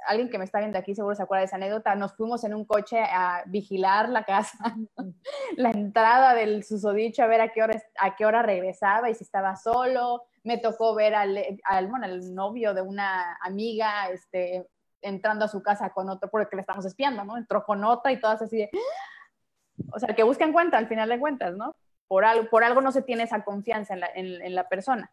alguien 0.07 0.29
que 0.29 0.37
me 0.37 0.45
está 0.45 0.59
viendo 0.59 0.77
aquí 0.77 0.93
seguro 0.93 1.15
se 1.15 1.23
acuerda 1.23 1.41
de 1.41 1.45
esa 1.45 1.55
anécdota, 1.55 1.95
nos 1.95 2.15
fuimos 2.15 2.43
en 2.43 2.53
un 2.53 2.65
coche 2.65 2.99
a 2.99 3.43
vigilar 3.47 4.09
la 4.09 4.23
casa, 4.23 4.57
la 5.57 5.71
entrada 5.71 6.33
del 6.33 6.63
susodicho, 6.63 7.23
a 7.23 7.27
ver 7.27 7.41
a 7.41 7.51
qué 7.51 7.63
hora, 7.63 7.81
a 7.99 8.15
qué 8.15 8.25
hora 8.25 8.41
regresaba 8.41 9.09
y 9.09 9.15
si 9.15 9.23
estaba 9.23 9.55
solo. 9.55 10.23
Me 10.43 10.59
tocó 10.59 10.93
ver 10.93 11.15
al, 11.15 11.39
al, 11.63 11.87
bueno, 11.87 12.05
al 12.05 12.35
novio 12.35 12.75
de 12.75 12.81
una 12.81 13.35
amiga 13.41 14.09
este, 14.09 14.67
entrando 15.05 15.45
a 15.45 15.49
su 15.49 15.61
casa 15.61 15.91
con 15.91 16.09
otro, 16.09 16.29
porque 16.29 16.55
le 16.55 16.61
estamos 16.61 16.85
espiando, 16.85 17.23
¿no? 17.23 17.37
Entró 17.37 17.63
con 17.63 17.83
otra 17.83 18.11
y 18.11 18.19
todas 18.19 18.41
así 18.41 18.57
de... 18.57 18.69
O 19.91 19.99
sea, 19.99 20.15
que 20.15 20.23
buscan 20.23 20.53
cuenta 20.53 20.77
al 20.77 20.87
final 20.87 21.09
de 21.09 21.19
cuentas, 21.19 21.55
¿no? 21.55 21.75
Por 22.07 22.25
algo, 22.25 22.49
por 22.49 22.63
algo 22.63 22.81
no 22.81 22.91
se 22.91 23.01
tiene 23.01 23.23
esa 23.23 23.43
confianza 23.43 23.93
en 23.93 23.99
la, 23.99 24.09
en 24.13 24.55
la 24.55 24.69
persona. 24.69 25.11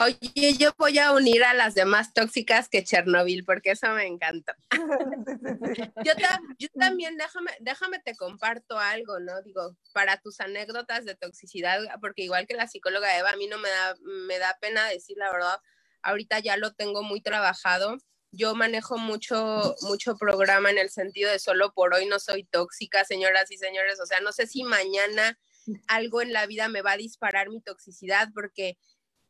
Oye, 0.00 0.54
yo 0.58 0.72
voy 0.78 0.98
a 0.98 1.12
unir 1.12 1.44
a 1.44 1.52
las 1.52 1.74
demás 1.74 2.14
tóxicas 2.14 2.70
que 2.70 2.82
Chernobyl, 2.82 3.44
porque 3.44 3.72
eso 3.72 3.90
me 3.90 4.06
encanta. 4.06 4.56
yo, 6.04 6.68
también, 6.78 7.18
déjame, 7.18 7.50
déjame 7.60 7.98
te 7.98 8.16
comparto 8.16 8.78
algo, 8.78 9.20
¿no? 9.20 9.42
Digo, 9.42 9.76
para 9.92 10.16
tus 10.16 10.40
anécdotas 10.40 11.04
de 11.04 11.16
toxicidad, 11.16 11.80
porque 12.00 12.22
igual 12.22 12.46
que 12.46 12.54
la 12.54 12.66
psicóloga 12.66 13.18
Eva, 13.18 13.30
a 13.30 13.36
mí 13.36 13.46
no 13.46 13.58
me 13.58 13.68
da, 13.68 13.94
me 14.26 14.38
da 14.38 14.56
pena 14.58 14.88
decir 14.88 15.18
la 15.18 15.30
verdad, 15.30 15.58
ahorita 16.02 16.38
ya 16.38 16.56
lo 16.56 16.72
tengo 16.72 17.02
muy 17.02 17.20
trabajado. 17.20 17.98
Yo 18.36 18.54
manejo 18.54 18.98
mucho, 18.98 19.76
mucho 19.82 20.16
programa 20.16 20.70
en 20.70 20.78
el 20.78 20.90
sentido 20.90 21.30
de 21.30 21.38
solo 21.38 21.72
por 21.72 21.94
hoy 21.94 22.06
no 22.06 22.18
soy 22.18 22.44
tóxica, 22.44 23.04
señoras 23.04 23.50
y 23.50 23.58
señores. 23.58 24.00
O 24.00 24.06
sea, 24.06 24.20
no 24.20 24.32
sé 24.32 24.46
si 24.46 24.64
mañana 24.64 25.38
algo 25.86 26.20
en 26.20 26.32
la 26.32 26.46
vida 26.46 26.68
me 26.68 26.82
va 26.82 26.92
a 26.92 26.96
disparar 26.96 27.48
mi 27.48 27.60
toxicidad, 27.60 28.28
porque 28.34 28.76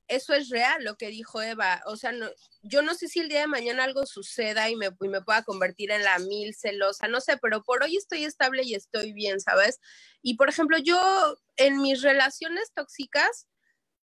eso 0.08 0.34
es 0.34 0.48
real 0.48 0.84
lo 0.84 0.96
que 0.96 1.08
dijo 1.08 1.42
Eva. 1.42 1.82
O 1.86 1.96
sea, 1.96 2.12
no, 2.12 2.28
yo 2.62 2.82
no 2.82 2.94
sé 2.94 3.08
si 3.08 3.20
el 3.20 3.28
día 3.28 3.40
de 3.40 3.46
mañana 3.46 3.84
algo 3.84 4.06
suceda 4.06 4.70
y 4.70 4.76
me, 4.76 4.90
me 5.00 5.22
pueda 5.22 5.42
convertir 5.42 5.90
en 5.90 6.02
la 6.02 6.18
mil 6.18 6.54
celosa, 6.54 7.08
no 7.08 7.20
sé, 7.20 7.36
pero 7.36 7.62
por 7.62 7.82
hoy 7.82 7.96
estoy 7.96 8.24
estable 8.24 8.62
y 8.64 8.74
estoy 8.74 9.12
bien, 9.12 9.40
¿sabes? 9.40 9.80
Y 10.22 10.36
por 10.36 10.48
ejemplo, 10.48 10.78
yo 10.78 11.36
en 11.56 11.80
mis 11.80 12.02
relaciones 12.02 12.72
tóxicas, 12.74 13.48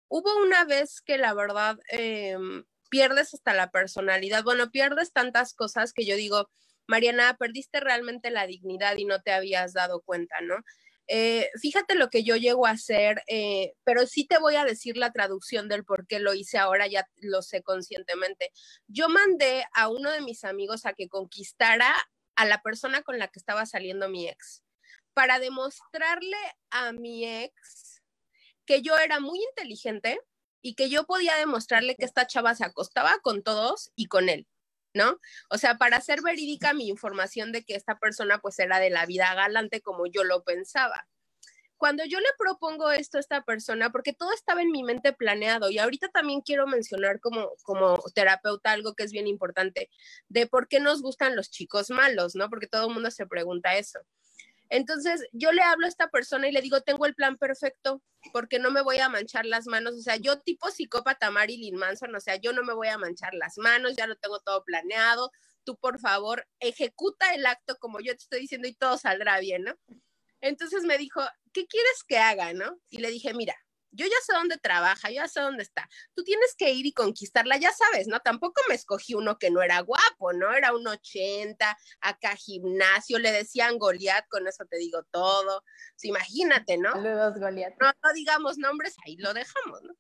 hubo 0.10 0.36
una 0.42 0.66
vez 0.66 1.02
que 1.02 1.18
la 1.18 1.34
verdad 1.34 1.78
em, 1.90 2.66
pierdes 2.90 3.34
hasta 3.34 3.54
la 3.54 3.72
personalidad, 3.72 4.44
bueno, 4.44 4.72
pierdes 4.72 5.14
tantas 5.14 5.54
cosas 5.54 5.94
que 5.94 6.06
yo 6.06 6.16
digo, 6.16 6.50
Mariana, 6.88 7.36
perdiste 7.38 7.80
realmente 7.80 8.32
la 8.32 8.48
dignidad 8.48 8.98
y 8.98 9.06
no 9.06 9.22
te 9.22 9.32
habías 9.32 9.74
dado 9.74 10.02
cuenta, 10.02 10.42
¿no? 10.42 10.56
Eh, 11.12 11.50
fíjate 11.60 11.96
lo 11.96 12.10
que 12.10 12.24
yo 12.24 12.36
llego 12.36 12.68
a 12.68 12.72
hacer, 12.72 13.24
eh, 13.28 13.74
pero 13.84 14.06
sí 14.06 14.28
te 14.28 14.38
voy 14.38 14.56
a 14.56 14.64
decir 14.64 14.96
la 14.96 15.12
traducción 15.12 15.68
del 15.68 15.84
por 15.84 16.06
qué 16.06 16.20
lo 16.20 16.36
hice 16.36 16.60
ahora, 16.60 16.86
ya 16.86 17.08
lo 17.18 17.42
sé 17.42 17.64
conscientemente. 17.64 18.52
Yo 18.88 19.10
mandé 19.10 19.66
a 19.74 19.90
uno 19.90 20.12
de 20.12 20.22
mis 20.22 20.44
amigos 20.44 20.86
a 20.86 20.94
que 20.94 21.08
conquistara 21.08 21.96
a 22.36 22.46
la 22.46 22.62
persona 22.62 23.02
con 23.02 23.18
la 23.18 23.28
que 23.28 23.40
estaba 23.40 23.66
saliendo 23.66 24.08
mi 24.08 24.30
ex, 24.30 24.64
para 25.16 25.40
demostrarle 25.40 26.38
a 26.70 26.92
mi 26.92 27.26
ex 27.26 28.04
que 28.66 28.84
yo 28.84 28.96
era 28.98 29.20
muy 29.20 29.40
inteligente 29.42 30.20
y 30.62 30.76
que 30.76 30.90
yo 30.90 31.06
podía 31.06 31.36
demostrarle 31.38 31.96
que 31.96 32.06
esta 32.06 32.28
chava 32.28 32.56
se 32.56 32.66
acostaba 32.66 33.20
con 33.22 33.44
todos 33.44 33.92
y 33.96 34.08
con 34.08 34.30
él. 34.30 34.48
¿no? 34.94 35.20
O 35.50 35.58
sea, 35.58 35.76
para 35.78 35.98
hacer 35.98 36.22
verídica 36.22 36.74
mi 36.74 36.88
información 36.88 37.52
de 37.52 37.64
que 37.64 37.76
esta 37.76 38.00
persona 38.00 38.40
pues 38.40 38.60
era 38.60 38.80
de 38.80 38.90
la 38.90 39.06
vida 39.06 39.34
galante 39.36 39.82
como 39.82 40.08
yo 40.08 40.24
lo 40.24 40.44
pensaba. 40.44 41.08
Cuando 41.78 42.04
yo 42.04 42.20
le 42.20 42.28
propongo 42.38 42.92
esto 42.92 43.18
a 43.18 43.22
esta 43.22 43.42
persona, 43.44 43.90
porque 43.90 44.12
todo 44.12 44.34
estaba 44.34 44.62
en 44.62 44.70
mi 44.70 44.84
mente 44.84 45.14
planeado, 45.14 45.70
y 45.70 45.78
ahorita 45.78 46.10
también 46.10 46.42
quiero 46.42 46.68
mencionar 46.68 47.22
como, 47.22 47.52
como 47.64 47.98
terapeuta 48.14 48.74
algo 48.74 48.96
que 48.96 49.04
es 49.04 49.14
bien 49.14 49.28
importante, 49.28 49.90
de 50.28 50.46
por 50.46 50.68
qué 50.68 50.82
nos 50.82 51.02
gustan 51.02 51.38
los 51.38 51.50
chicos 51.50 51.90
malos, 51.90 52.36
¿no? 52.36 52.50
Porque 52.50 52.68
todo 52.68 52.88
el 52.88 52.94
mundo 52.94 53.10
se 53.12 53.26
pregunta 53.28 53.78
eso. 53.78 54.00
Entonces 54.70 55.28
yo 55.34 55.52
le 55.52 55.62
hablo 55.64 55.86
a 55.86 55.90
esta 55.90 56.10
persona 56.10 56.48
y 56.48 56.52
le 56.52 56.62
digo, 56.62 56.82
tengo 56.82 57.06
el 57.06 57.16
plan 57.16 57.38
perfecto, 57.38 58.04
porque 58.32 58.60
no 58.60 58.72
me 58.72 58.82
voy 58.82 59.00
a 59.00 59.10
manchar 59.10 59.46
las 59.46 59.66
manos. 59.68 59.96
O 59.96 60.02
sea, 60.02 60.16
yo 60.18 60.40
tipo 60.40 60.70
psicópata 60.70 61.32
Marilyn 61.32 61.76
Manson, 61.76 62.16
o 62.16 62.20
sea, 62.20 62.36
yo 62.36 62.54
no 62.54 62.64
me 62.64 62.74
voy 62.74 62.88
a 62.88 62.98
manchar 62.98 63.34
las 63.34 63.58
manos, 63.58 63.96
ya 63.96 64.08
lo 64.08 64.16
tengo 64.16 64.40
todo 64.40 64.64
planeado. 64.64 65.32
Tú, 65.64 65.78
por 65.78 66.00
favor, 66.00 66.48
ejecuta 66.60 67.34
el 67.34 67.46
acto 67.46 67.78
como 67.80 68.00
yo 68.00 68.14
te 68.14 68.24
estoy 68.24 68.42
diciendo 68.42 68.68
y 68.68 68.74
todo 68.74 68.98
saldrá 68.98 69.40
bien, 69.40 69.64
¿no? 69.64 69.76
Entonces 70.42 70.84
me 70.84 70.98
dijo, 70.98 71.22
¿qué 71.52 71.66
quieres 71.68 72.04
que 72.08 72.18
haga, 72.18 72.54
no? 72.54 72.80
Y 72.90 73.00
le 73.00 73.10
dije, 73.10 73.34
mira, 73.34 73.56
yo 73.92 74.06
ya 74.06 74.16
sé 74.26 74.34
dónde 74.34 74.58
trabaja, 74.58 75.10
yo 75.10 75.16
ya 75.16 75.28
sé 75.28 75.42
dónde 75.42 75.64
está. 75.64 75.90
Tú 76.14 76.24
tienes 76.24 76.56
que 76.58 76.72
ir 76.72 76.86
y 76.86 76.94
conquistarla, 76.94 77.58
ya 77.58 77.72
sabes, 77.72 78.08
¿no? 78.08 78.20
Tampoco 78.20 78.62
me 78.68 78.76
escogí 78.76 79.14
uno 79.14 79.38
que 79.38 79.50
no 79.50 79.62
era 79.62 79.80
guapo, 79.82 80.34
¿no? 80.34 80.52
Era 80.54 80.74
un 80.74 80.88
80, 80.88 81.78
acá 82.02 82.36
gimnasio, 82.36 83.20
le 83.20 83.32
decían 83.32 83.78
Goliat, 83.78 84.28
con 84.30 84.48
eso 84.48 84.66
te 84.66 84.78
digo 84.78 85.04
todo. 85.12 85.64
imagínate, 86.04 86.78
¿no? 86.78 86.92
Saludos, 86.92 87.40
Goliat. 87.40 87.74
No, 87.80 87.92
no 88.04 88.14
digamos 88.14 88.58
nombres, 88.58 88.96
ahí 89.06 89.18
lo 89.18 89.34
dejamos, 89.34 89.82
¿no? 89.84 89.94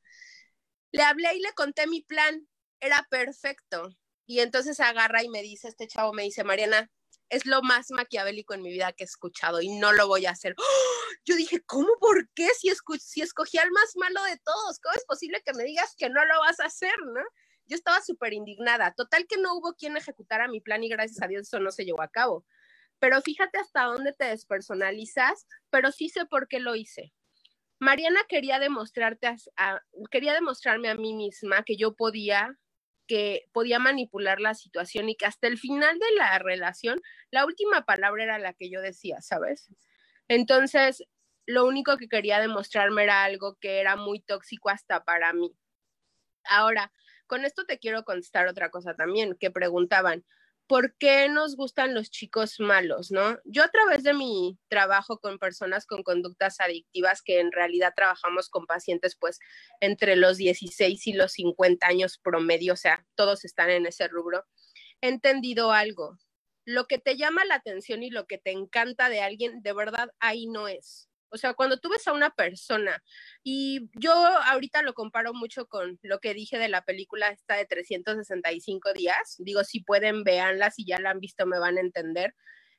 Le 0.92 1.04
hablé 1.04 1.36
y 1.36 1.40
le 1.40 1.54
conté 1.54 1.88
mi 1.88 2.02
plan, 2.02 2.48
era 2.80 3.06
perfecto. 3.10 3.90
Y 4.26 4.42
entonces 4.42 4.80
agarra 4.80 5.24
y 5.24 5.30
me 5.30 5.42
dice, 5.42 5.68
este 5.68 5.88
chavo 5.88 6.14
me 6.14 6.24
dice, 6.24 6.44
Mariana, 6.44 6.92
es 7.30 7.46
lo 7.46 7.62
más 7.62 7.92
maquiavélico 7.92 8.54
en 8.54 8.62
mi 8.62 8.70
vida 8.70 8.92
que 8.94 9.04
he 9.04 9.06
escuchado 9.06 9.62
y 9.62 9.70
no 9.78 9.92
lo 9.94 10.08
voy 10.08 10.26
a 10.26 10.32
hacer. 10.32 10.56
¡Oh! 10.58 10.64
Yo 11.26 11.36
dije, 11.36 11.62
¿cómo? 11.66 11.90
¿Por 12.00 12.30
qué? 12.34 12.48
Si, 12.58 12.72
si 13.00 13.22
escogí 13.22 13.58
al 13.58 13.72
más 13.72 13.96
malo 13.96 14.24
de 14.24 14.38
todos, 14.38 14.80
¿cómo 14.80 14.96
es 14.96 15.06
posible 15.06 15.42
que 15.46 15.54
me 15.54 15.64
digas 15.64 15.96
que 15.98 16.10
no 16.10 16.26
lo 16.26 16.40
vas 16.40 16.60
a 16.60 16.66
hacer, 16.66 16.96
no? 17.14 17.22
Yo 17.66 17.76
estaba 17.76 18.02
súper 18.02 18.34
indignada. 18.34 18.94
Total 18.96 19.28
que 19.28 19.38
no 19.38 19.56
hubo 19.56 19.74
quien 19.74 19.96
ejecutara 19.96 20.48
mi 20.48 20.60
plan 20.60 20.84
y 20.84 20.90
gracias 20.90 21.22
a 21.22 21.28
Dios 21.28 21.48
eso 21.48 21.60
no 21.60 21.72
se 21.72 21.86
llevó 21.86 22.02
a 22.02 22.10
cabo. 22.10 22.46
Pero 22.98 23.22
fíjate 23.22 23.60
hasta 23.60 23.84
dónde 23.84 24.12
te 24.14 24.26
despersonalizas, 24.26 25.46
pero 25.70 25.92
sí 25.92 26.10
sé 26.10 26.26
por 26.26 26.48
qué 26.48 26.60
lo 26.60 26.76
hice. 26.76 27.14
Mariana 27.80 28.22
quería 28.28 28.60
demostrarte 28.60 29.34
quería 30.12 30.34
demostrarme 30.34 30.90
a 30.90 30.96
mí 30.96 31.14
misma 31.14 31.64
que 31.64 31.78
yo 31.78 31.96
podía 31.96 32.58
que 33.10 33.50
podía 33.54 33.80
manipular 33.80 34.40
la 34.40 34.54
situación 34.54 35.10
y 35.10 35.16
que 35.16 35.26
hasta 35.26 35.48
el 35.48 35.58
final 35.58 35.98
de 35.98 36.16
la 36.16 36.38
relación, 36.38 37.02
la 37.32 37.44
última 37.44 37.84
palabra 37.84 38.24
era 38.24 38.38
la 38.38 38.54
que 38.54 38.70
yo 38.70 38.82
decía, 38.82 39.20
¿sabes? 39.20 39.68
Entonces, 40.28 41.04
lo 41.48 41.66
único 41.66 41.98
que 41.98 42.08
quería 42.08 42.40
demostrarme 42.40 43.04
era 43.04 43.24
algo 43.24 43.58
que 43.60 43.80
era 43.80 43.96
muy 43.96 44.22
tóxico 44.22 44.70
hasta 44.70 45.04
para 45.04 45.34
mí. 45.34 45.52
Ahora, 46.44 46.94
con 47.26 47.46
esto 47.46 47.66
te 47.66 47.80
quiero 47.80 48.04
contestar 48.04 48.48
otra 48.48 48.70
cosa 48.70 48.94
también, 48.94 49.36
que 49.40 49.50
preguntaban, 49.50 50.24
por 50.70 50.96
qué 50.98 51.30
nos 51.30 51.58
gustan 51.58 51.96
los 51.96 52.12
chicos 52.12 52.60
malos, 52.60 53.12
¿no? 53.12 53.40
Yo 53.46 53.64
a 53.64 53.70
través 53.70 54.04
de 54.04 54.14
mi 54.14 54.60
trabajo 54.70 55.20
con 55.20 55.40
personas 55.40 55.88
con 55.88 56.04
conductas 56.04 56.62
adictivas, 56.62 57.24
que 57.24 57.40
en 57.40 57.52
realidad 57.52 57.94
trabajamos 57.96 58.50
con 58.50 58.68
pacientes 58.68 59.18
pues 59.20 59.40
entre 59.82 60.16
los 60.16 60.38
16 60.38 61.08
y 61.08 61.14
los 61.14 61.34
50 61.34 61.88
años 61.88 62.20
promedio, 62.20 62.74
o 62.74 62.78
sea, 62.78 63.06
todos 63.16 63.46
están 63.46 63.72
en 63.72 63.88
ese 63.88 64.08
rubro, 64.10 64.46
he 65.02 65.10
entendido 65.10 65.72
algo. 65.74 66.18
lo 66.66 66.86
que 66.88 67.00
te 67.00 67.18
llama 67.18 67.46
la 67.46 67.56
atención 67.56 68.04
y 68.04 68.12
lo 68.12 68.28
que 68.28 68.38
te 68.38 68.52
encanta 68.52 69.10
de 69.10 69.22
alguien, 69.22 69.64
de 69.64 69.74
verdad 69.74 70.12
ahí 70.20 70.48
no 70.48 70.68
es. 70.68 71.09
O 71.30 71.38
sea, 71.38 71.54
cuando 71.54 71.78
tú 71.78 71.90
ves 71.90 72.08
a 72.08 72.14
una 72.14 72.32
persona, 72.32 73.04
y 73.44 73.90
yo 73.96 74.14
ahorita 74.14 74.82
lo 74.82 74.94
comparo 74.94 75.34
mucho 75.34 75.68
con 75.68 76.00
lo 76.02 76.20
que 76.20 76.34
dije 76.34 76.58
de 76.58 76.70
la 76.70 76.84
película 76.84 77.30
esta 77.30 77.56
de 77.56 77.66
365 77.66 78.94
días, 78.94 79.36
digo, 79.40 79.64
si 79.64 79.82
pueden, 79.82 80.24
véanla, 80.24 80.72
si 80.72 80.86
ya 80.86 81.00
la 81.00 81.12
han 81.12 81.20
visto 81.20 81.46
me 81.46 81.60
van 81.60 81.78
a 81.78 81.82
entender. 81.82 82.36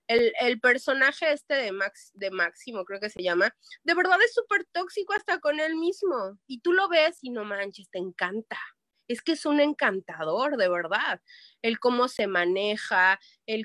El, 0.08 0.60
personaje 0.60 1.32
este 1.32 1.54
de, 1.54 1.70
Max, 1.70 2.10
de 2.14 2.32
Máximo, 2.32 2.84
creo 2.84 2.98
que 2.98 3.10
se 3.10 3.22
llama, 3.22 3.54
de 3.84 3.94
verdad 3.94 4.20
es 4.20 4.34
súper 4.34 4.66
tóxico 4.72 5.12
hasta 5.12 5.38
con 5.38 5.60
él 5.60 5.76
mismo. 5.76 6.36
Y 6.48 6.60
tú 6.62 6.72
lo 6.72 6.88
ves 6.88 7.18
y 7.22 7.30
no 7.30 7.44
manches, 7.44 7.88
te 7.90 8.00
encanta 8.00 8.58
es 9.12 9.22
que 9.22 9.32
es 9.32 9.44
un 9.44 9.60
encantador, 9.60 10.56
de 10.56 10.68
verdad. 10.68 11.20
El 11.62 11.80
cómo 11.80 12.06
se 12.06 12.28
maneja, 12.28 13.18
el, 13.44 13.64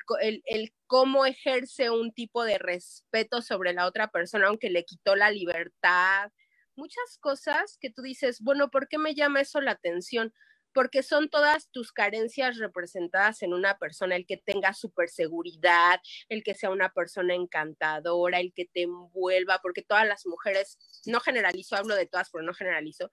cómo 0.87 1.25
ejerce 1.27 1.91
un 1.91 2.13
tipo 2.13 2.43
de 2.43 2.57
respeto 2.57 3.43
sobre 3.43 3.73
la 3.73 3.85
otra 3.85 4.07
persona, 4.07 4.47
aunque 4.47 4.71
le 4.71 4.85
quitó 4.85 5.15
la 5.15 5.29
libertad. 5.29 6.31
Muchas 6.75 7.19
cosas 7.19 7.77
que 7.79 7.91
tú 7.91 8.01
dices, 8.01 8.41
bueno, 8.41 8.71
¿por 8.71 8.87
qué 8.87 8.97
me 8.97 9.13
llama 9.13 9.41
eso 9.41 9.61
la 9.61 9.71
atención? 9.71 10.33
Porque 10.73 11.03
son 11.03 11.29
todas 11.29 11.69
tus 11.69 11.91
carencias 11.91 12.57
representadas 12.57 13.43
en 13.43 13.53
una 13.53 13.77
persona, 13.77 14.15
el 14.15 14.25
que 14.25 14.37
tenga 14.37 14.73
super 14.73 15.09
seguridad, 15.09 16.01
el 16.27 16.43
que 16.43 16.55
sea 16.55 16.71
una 16.71 16.89
persona 16.89 17.35
encantadora, 17.35 18.39
el 18.39 18.51
que 18.51 18.65
te 18.65 18.81
envuelva, 18.81 19.59
porque 19.61 19.83
todas 19.83 20.07
las 20.07 20.25
mujeres, 20.25 20.79
no 21.05 21.19
generalizo, 21.19 21.75
hablo 21.75 21.95
de 21.95 22.07
todas, 22.07 22.31
pero 22.31 22.43
no 22.43 22.53
generalizo, 22.55 23.11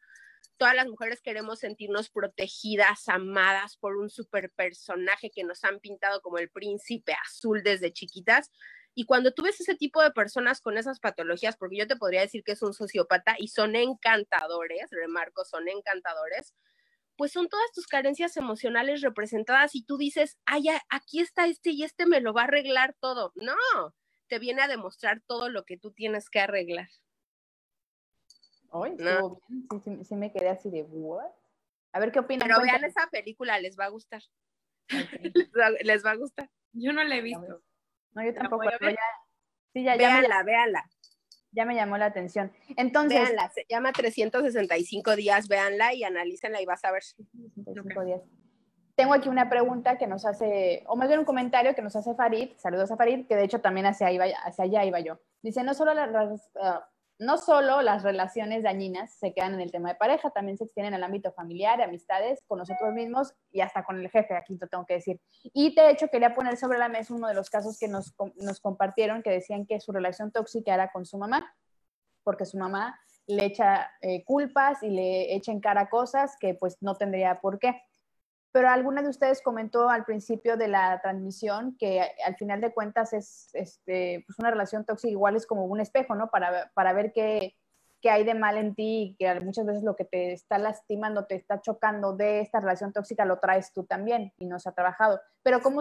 todas 0.62 0.76
las 0.76 0.86
mujeres 0.86 1.20
queremos 1.20 1.58
sentirnos 1.58 2.08
protegidas, 2.08 3.08
amadas 3.08 3.76
por 3.76 3.96
un 3.96 4.10
super 4.10 4.48
personaje 4.52 5.28
que 5.28 5.42
nos 5.42 5.64
han 5.64 5.80
pintado 5.80 6.20
como 6.20 6.38
el 6.38 6.50
príncipe 6.50 7.16
azul 7.26 7.64
desde 7.64 7.92
chiquitas. 7.92 8.48
Y 8.94 9.04
cuando 9.04 9.32
tú 9.32 9.42
ves 9.42 9.60
ese 9.60 9.74
tipo 9.74 10.00
de 10.00 10.12
personas 10.12 10.60
con 10.60 10.78
esas 10.78 11.00
patologías, 11.00 11.56
porque 11.56 11.78
yo 11.78 11.88
te 11.88 11.96
podría 11.96 12.20
decir 12.20 12.44
que 12.44 12.52
es 12.52 12.62
un 12.62 12.74
sociópata 12.74 13.34
y 13.40 13.48
son 13.48 13.74
encantadores, 13.74 14.86
remarco, 14.92 15.44
son 15.44 15.68
encantadores, 15.68 16.54
pues 17.16 17.32
son 17.32 17.48
todas 17.48 17.72
tus 17.72 17.88
carencias 17.88 18.36
emocionales 18.36 19.00
representadas 19.00 19.74
y 19.74 19.82
tú 19.82 19.96
dices, 19.96 20.38
ay, 20.44 20.66
aquí 20.90 21.18
está 21.18 21.48
este 21.48 21.70
y 21.70 21.82
este 21.82 22.06
me 22.06 22.20
lo 22.20 22.32
va 22.34 22.42
a 22.42 22.44
arreglar 22.44 22.94
todo. 23.00 23.32
No, 23.34 23.56
te 24.28 24.38
viene 24.38 24.62
a 24.62 24.68
demostrar 24.68 25.22
todo 25.26 25.48
lo 25.48 25.64
que 25.64 25.76
tú 25.76 25.90
tienes 25.90 26.30
que 26.30 26.38
arreglar. 26.38 26.88
Hoy 28.74 28.96
estuvo 28.98 29.42
bien, 29.48 29.82
sí, 29.84 30.04
sí, 30.04 30.16
me 30.16 30.32
quedé 30.32 30.48
así 30.48 30.70
de, 30.70 30.82
¿what? 30.84 31.30
A 31.92 32.00
ver 32.00 32.10
qué 32.10 32.20
opinan. 32.20 32.48
Pero 32.48 32.62
vean 32.62 32.82
esa 32.84 33.06
película, 33.10 33.58
les 33.58 33.78
va 33.78 33.84
a 33.84 33.88
gustar. 33.88 34.22
les 35.84 36.04
va 36.04 36.10
a 36.10 36.16
gustar. 36.16 36.50
Yo 36.72 36.92
no 36.92 37.04
la 37.04 37.16
he 37.16 37.20
visto. 37.20 37.62
No, 38.14 38.24
yo 38.24 38.32
tampoco, 38.34 38.64
pero 38.78 38.90
ya, 38.90 38.96
sí, 39.74 39.82
ya, 39.84 39.96
véanla, 39.96 40.38
ya 40.38 40.42
véanla. 40.42 40.90
Ya 41.50 41.66
me 41.66 41.74
llamó 41.74 41.98
la 41.98 42.06
atención. 42.06 42.50
Entonces. 42.76 43.20
Véanla, 43.20 43.50
se 43.50 43.66
llama 43.68 43.92
365 43.92 45.16
días, 45.16 45.48
véanla 45.48 45.92
y 45.92 46.04
analícenla 46.04 46.62
y 46.62 46.64
vas 46.64 46.82
a 46.84 46.92
ver. 46.92 47.02
365 47.02 48.04
días. 48.04 48.22
Tengo 48.94 49.12
aquí 49.12 49.28
una 49.28 49.50
pregunta 49.50 49.98
que 49.98 50.06
nos 50.06 50.24
hace, 50.24 50.82
o 50.86 50.96
más 50.96 51.08
bien 51.08 51.20
un 51.20 51.26
comentario 51.26 51.74
que 51.74 51.82
nos 51.82 51.96
hace 51.96 52.14
Farid, 52.14 52.52
saludos 52.56 52.90
a 52.90 52.96
Farid, 52.96 53.26
que 53.26 53.36
de 53.36 53.44
hecho 53.44 53.60
también 53.60 53.86
hacia, 53.86 54.08
hacia 54.44 54.64
allá 54.64 54.84
iba 54.84 55.00
yo. 55.00 55.18
Dice, 55.42 55.62
no 55.62 55.74
solo 55.74 55.94
las, 55.94 56.50
uh, 56.54 56.80
no 57.22 57.38
solo 57.38 57.82
las 57.82 58.02
relaciones 58.02 58.62
dañinas 58.62 59.14
se 59.14 59.32
quedan 59.32 59.54
en 59.54 59.60
el 59.60 59.70
tema 59.70 59.90
de 59.90 59.94
pareja, 59.94 60.30
también 60.30 60.58
se 60.58 60.64
extienden 60.64 60.94
al 60.94 61.04
ámbito 61.04 61.32
familiar, 61.32 61.80
amistades, 61.80 62.42
con 62.46 62.58
nosotros 62.58 62.92
mismos 62.92 63.32
y 63.52 63.60
hasta 63.60 63.84
con 63.84 63.98
el 63.98 64.10
jefe, 64.10 64.34
aquí 64.34 64.58
lo 64.60 64.66
tengo 64.66 64.84
que 64.84 64.94
decir. 64.94 65.20
Y 65.52 65.74
de 65.74 65.90
hecho 65.90 66.08
quería 66.08 66.34
poner 66.34 66.56
sobre 66.56 66.78
la 66.78 66.88
mesa 66.88 67.14
uno 67.14 67.28
de 67.28 67.34
los 67.34 67.48
casos 67.48 67.78
que 67.78 67.88
nos, 67.88 68.12
compartieron, 68.60 69.22
que 69.22 69.30
decían 69.30 69.66
que 69.66 69.80
su 69.80 69.92
relación 69.92 70.32
tóxica 70.32 70.74
era 70.74 70.90
con 70.90 71.06
su 71.06 71.16
mamá, 71.16 71.54
porque 72.24 72.44
su 72.44 72.58
mamá 72.58 72.98
le 73.26 73.44
echa 73.44 73.90
eh, 74.00 74.24
culpas 74.24 74.82
y 74.82 74.90
le 74.90 75.34
echa 75.34 75.52
en 75.52 75.60
cara 75.60 75.88
cosas 75.88 76.36
que 76.40 76.54
pues 76.54 76.76
no 76.80 76.96
tendría 76.96 77.40
por 77.40 77.60
qué 77.60 77.80
pero 78.52 78.68
alguna 78.68 79.02
de 79.02 79.08
ustedes 79.08 79.40
comentó 79.42 79.88
al 79.88 80.04
principio 80.04 80.58
de 80.58 80.68
la 80.68 81.00
transmisión 81.00 81.74
que 81.78 82.02
al 82.24 82.36
final 82.36 82.60
de 82.60 82.72
cuentas 82.72 83.14
es 83.14 83.48
este, 83.54 84.22
pues 84.26 84.38
una 84.38 84.50
relación 84.50 84.84
tóxica 84.84 85.10
igual 85.10 85.36
es 85.36 85.46
como 85.46 85.64
un 85.64 85.80
espejo, 85.80 86.14
¿no? 86.14 86.30
Para, 86.30 86.70
para 86.74 86.92
ver 86.92 87.12
qué, 87.14 87.56
qué, 88.02 88.10
hay 88.10 88.24
de 88.24 88.34
mal 88.34 88.58
en 88.58 88.74
ti 88.74 89.02
y 89.02 89.16
que 89.16 89.40
muchas 89.40 89.64
veces 89.64 89.82
lo 89.82 89.96
que 89.96 90.04
te 90.04 90.32
está 90.32 90.58
lastimando, 90.58 91.24
te 91.24 91.34
está 91.34 91.62
chocando 91.62 92.14
de 92.14 92.40
esta 92.40 92.60
relación 92.60 92.92
tóxica 92.92 93.24
lo 93.24 93.38
traes 93.38 93.72
tú 93.72 93.84
también 93.84 94.34
y 94.38 94.44
no 94.44 94.58
se 94.58 94.68
ha 94.68 94.72
trabajado. 94.72 95.18
Pero 95.42 95.62
¿cómo 95.62 95.80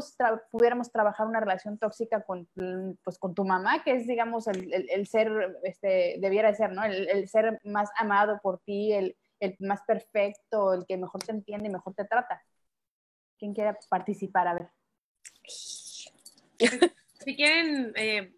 pudiéramos 0.49 0.93
trabajar 0.93 1.27
una 1.27 1.41
relación 1.41 1.77
tóxica 1.77 2.23
con, 2.23 2.47
pues, 3.03 3.19
con 3.19 3.35
tu 3.35 3.43
mamá, 3.43 3.83
que 3.83 3.91
es, 3.97 4.07
digamos, 4.07 4.47
el, 4.47 4.71
el, 4.89 5.07
ser, 5.07 5.59
este, 5.63 6.15
debiera 6.21 6.53
ser, 6.53 6.71
¿no? 6.71 6.85
El, 6.85 7.09
el, 7.09 7.27
ser 7.27 7.59
más 7.65 7.89
amado 7.97 8.39
por 8.41 8.59
ti, 8.59 8.93
el, 8.93 9.17
el 9.41 9.57
más 9.59 9.81
perfecto, 9.85 10.73
el 10.73 10.85
que 10.85 10.95
mejor 10.95 11.21
te 11.21 11.33
entiende 11.33 11.67
y 11.67 11.71
mejor 11.71 11.93
te 11.95 12.05
trata. 12.05 12.41
¿Quién 13.41 13.55
quiere 13.55 13.75
participar? 13.89 14.47
A 14.47 14.53
ver. 14.53 14.69
Si 17.23 17.35
quieren, 17.35 17.93
eh, 17.97 18.33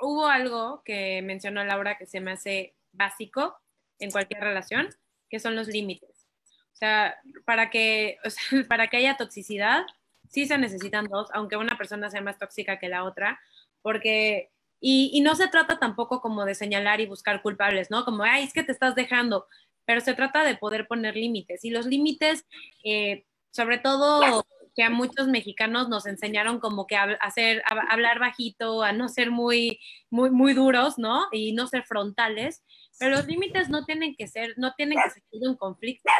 hubo 0.00 0.26
algo 0.26 0.82
que 0.86 1.20
mencionó 1.20 1.62
Laura 1.64 1.98
que 1.98 2.06
se 2.06 2.18
me 2.18 2.32
hace 2.32 2.74
básico 2.92 3.58
en 3.98 4.10
cualquier 4.10 4.40
relación, 4.40 4.88
que 5.28 5.38
son 5.38 5.54
los 5.54 5.68
límites. 5.68 6.28
O 6.72 6.76
sea, 6.76 7.14
para 7.44 7.68
que, 7.68 8.16
para 8.70 8.88
que 8.88 8.96
haya 8.96 9.18
toxicidad, 9.18 9.84
sí 10.30 10.46
se 10.46 10.56
necesitan 10.56 11.04
dos, 11.08 11.28
aunque 11.34 11.58
una 11.58 11.76
persona 11.76 12.10
sea 12.10 12.22
más 12.22 12.38
tóxica 12.38 12.78
que 12.78 12.88
la 12.88 13.04
otra, 13.04 13.38
porque, 13.82 14.50
y, 14.80 15.20
no 15.20 15.34
se 15.34 15.48
trata 15.48 15.78
tampoco 15.78 16.22
como 16.22 16.46
de 16.46 16.54
señalar 16.54 17.02
y 17.02 17.06
buscar 17.06 17.42
culpables, 17.42 17.90
¿no? 17.90 18.06
Como, 18.06 18.22
ay, 18.22 18.44
es 18.44 18.54
que 18.54 18.62
te 18.62 18.72
estás 18.72 18.94
dejando, 18.94 19.46
pero 19.84 20.00
se 20.00 20.14
trata 20.14 20.42
de 20.42 20.56
poder 20.56 20.86
poner 20.88 21.16
límites. 21.16 21.64
Y 21.66 21.70
los 21.70 21.84
límites, 21.84 22.46
eh, 22.82 23.26
sobre 23.52 23.78
todo 23.78 24.44
que 24.74 24.82
a 24.82 24.90
muchos 24.90 25.28
mexicanos 25.28 25.88
nos 25.88 26.06
enseñaron 26.06 26.58
como 26.58 26.86
que 26.86 26.96
a, 26.96 27.04
hacer, 27.20 27.62
hablar 27.90 28.18
bajito, 28.18 28.82
a 28.82 28.92
no 28.92 29.08
ser 29.08 29.30
muy, 29.30 29.80
muy, 30.10 30.30
muy 30.30 30.54
duros, 30.54 30.98
¿no? 30.98 31.26
Y 31.30 31.52
no 31.52 31.66
ser 31.66 31.84
frontales, 31.84 32.64
pero 32.98 33.16
los 33.16 33.26
límites 33.26 33.68
no 33.68 33.84
tienen 33.84 34.16
que 34.16 34.26
ser, 34.26 34.54
no 34.56 34.74
tienen 34.74 34.98
que 35.02 35.10
ser 35.10 35.48
un 35.48 35.56
conflicto. 35.56 36.10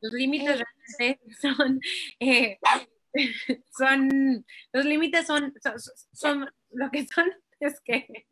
Los 0.00 0.12
límites 0.12 0.60
realmente 0.60 1.20
son, 1.40 1.80
eh, 2.20 2.58
son, 3.78 4.44
los 4.72 4.84
límites 4.84 5.26
son, 5.26 5.54
son, 6.12 6.50
lo 6.70 6.90
que 6.90 7.06
son 7.06 7.30
es 7.60 7.80
que 7.80 8.26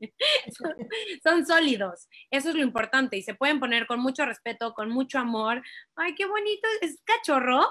son, 0.58 0.74
son, 1.22 1.46
sólidos. 1.46 2.08
Eso 2.30 2.50
es 2.50 2.54
lo 2.56 2.62
importante 2.62 3.16
y 3.16 3.22
se 3.22 3.34
pueden 3.34 3.60
poner 3.60 3.86
con 3.86 4.00
mucho 4.00 4.26
respeto, 4.26 4.74
con 4.74 4.90
mucho 4.90 5.18
amor. 5.18 5.62
Ay, 5.94 6.14
qué 6.16 6.26
bonito, 6.26 6.68
es 6.80 7.00
cachorro. 7.04 7.66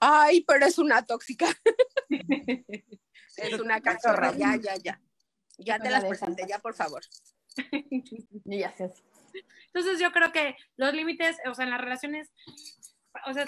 Ay, 0.00 0.42
pero 0.46 0.66
es 0.66 0.78
una 0.78 1.04
tóxica. 1.04 1.46
es 3.36 3.60
una 3.60 3.80
cachorra, 3.80 4.32
ya, 4.32 4.56
ya, 4.56 4.76
ya. 4.76 5.00
Ya 5.58 5.78
te 5.78 5.90
las 5.90 6.04
presenté, 6.04 6.46
ya, 6.48 6.58
por 6.58 6.74
favor. 6.74 7.02
ya 8.44 8.76
sé. 8.76 8.92
Entonces 9.66 10.00
yo 10.00 10.12
creo 10.12 10.32
que 10.32 10.56
los 10.76 10.94
límites, 10.94 11.36
o 11.48 11.54
sea, 11.54 11.64
en 11.64 11.70
las 11.70 11.80
relaciones, 11.80 12.30
o 13.26 13.32
sea, 13.32 13.44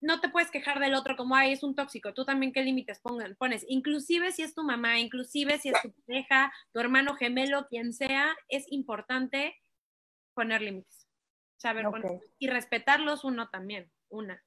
no 0.00 0.20
te 0.20 0.28
puedes 0.28 0.50
quejar 0.50 0.80
del 0.80 0.94
otro 0.94 1.16
como, 1.16 1.34
ay, 1.34 1.52
es 1.52 1.62
un 1.62 1.74
tóxico. 1.74 2.14
Tú 2.14 2.24
también 2.24 2.52
qué 2.52 2.62
límites 2.62 3.00
pones. 3.00 3.64
Inclusive 3.68 4.32
si 4.32 4.42
es 4.42 4.54
tu 4.54 4.62
mamá, 4.62 4.98
inclusive 4.98 5.58
si 5.58 5.70
es 5.70 5.82
tu 5.82 5.92
pareja, 6.06 6.52
tu 6.72 6.80
hermano 6.80 7.14
gemelo, 7.14 7.66
quien 7.68 7.92
sea, 7.92 8.34
es 8.48 8.70
importante 8.70 9.60
poner 10.34 10.62
límites. 10.62 11.06
Saber 11.58 11.84
poner, 11.84 12.20
y 12.38 12.48
respetarlos 12.48 13.24
uno 13.24 13.50
también, 13.50 13.90
una. 14.08 14.42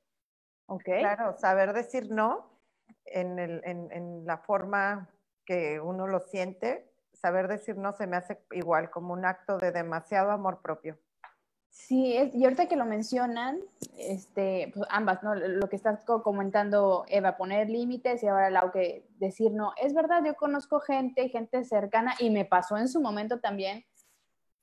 Claro, 0.77 1.37
saber 1.37 1.73
decir 1.73 2.09
no 2.09 2.49
en, 3.05 3.39
el, 3.39 3.61
en, 3.65 3.91
en, 3.91 4.25
la 4.25 4.37
forma 4.37 5.09
que 5.45 5.79
uno 5.79 6.07
lo 6.07 6.19
siente, 6.19 6.91
saber 7.13 7.47
decir 7.47 7.77
no 7.77 7.93
se 7.93 8.07
me 8.07 8.17
hace 8.17 8.43
igual 8.51 8.89
como 8.89 9.13
un 9.13 9.25
acto 9.25 9.57
de 9.57 9.71
demasiado 9.71 10.31
amor 10.31 10.61
propio. 10.61 10.97
Sí, 11.73 12.15
y 12.35 12.43
ahorita 12.43 12.67
que 12.67 12.75
lo 12.75 12.85
mencionan, 12.85 13.59
este, 13.97 14.71
pues 14.75 14.85
ambas, 14.91 15.23
¿no? 15.23 15.33
Lo 15.33 15.67
que 15.67 15.75
estás 15.75 16.05
comentando, 16.05 17.03
Eva, 17.07 17.35
poner 17.35 17.67
límites 17.67 18.21
y 18.21 18.27
ahora 18.27 18.51
Lau 18.51 18.71
que 18.71 19.07
decir 19.17 19.51
no. 19.51 19.73
Es 19.81 19.95
verdad, 19.95 20.23
yo 20.23 20.35
conozco 20.35 20.79
gente, 20.79 21.29
gente 21.29 21.65
cercana, 21.65 22.13
y 22.19 22.29
me 22.29 22.45
pasó 22.45 22.77
en 22.77 22.87
su 22.87 23.01
momento 23.01 23.39
también, 23.39 23.85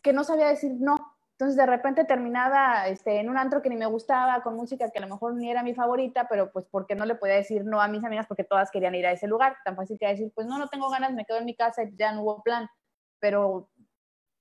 que 0.03 0.13
no 0.13 0.23
sabía 0.23 0.47
decir 0.47 0.77
no. 0.79 0.95
Entonces 1.41 1.57
de 1.57 1.65
repente 1.65 2.05
terminaba 2.05 2.87
este, 2.89 3.19
en 3.19 3.31
un 3.31 3.39
antro 3.39 3.63
que 3.63 3.71
ni 3.71 3.77
me 3.77 3.87
gustaba, 3.87 4.43
con 4.43 4.57
música 4.57 4.91
que 4.91 4.99
a 4.99 5.01
lo 5.01 5.09
mejor 5.09 5.33
ni 5.33 5.51
era 5.51 5.63
mi 5.63 5.73
favorita, 5.73 6.29
pero 6.29 6.53
pues 6.53 6.67
porque 6.71 6.95
no 6.95 7.07
le 7.07 7.15
podía 7.15 7.37
decir 7.37 7.65
no 7.65 7.81
a 7.81 7.89
mis 7.89 8.05
amigas 8.05 8.27
porque 8.27 8.45
todas 8.45 8.71
querían 8.71 8.95
ir 8.95 9.07
a 9.07 9.13
ese 9.13 9.27
lugar. 9.27 9.57
Tan 9.65 9.75
fácil 9.75 9.99
que 9.99 10.07
decir, 10.07 10.31
pues 10.35 10.47
no, 10.47 10.59
no 10.59 10.69
tengo 10.69 10.91
ganas, 10.91 11.15
me 11.15 11.25
quedo 11.25 11.39
en 11.39 11.47
mi 11.47 11.57
casa 11.57 11.85
ya 11.95 12.13
no 12.13 12.25
hubo 12.25 12.43
plan. 12.43 12.69
Pero 13.21 13.71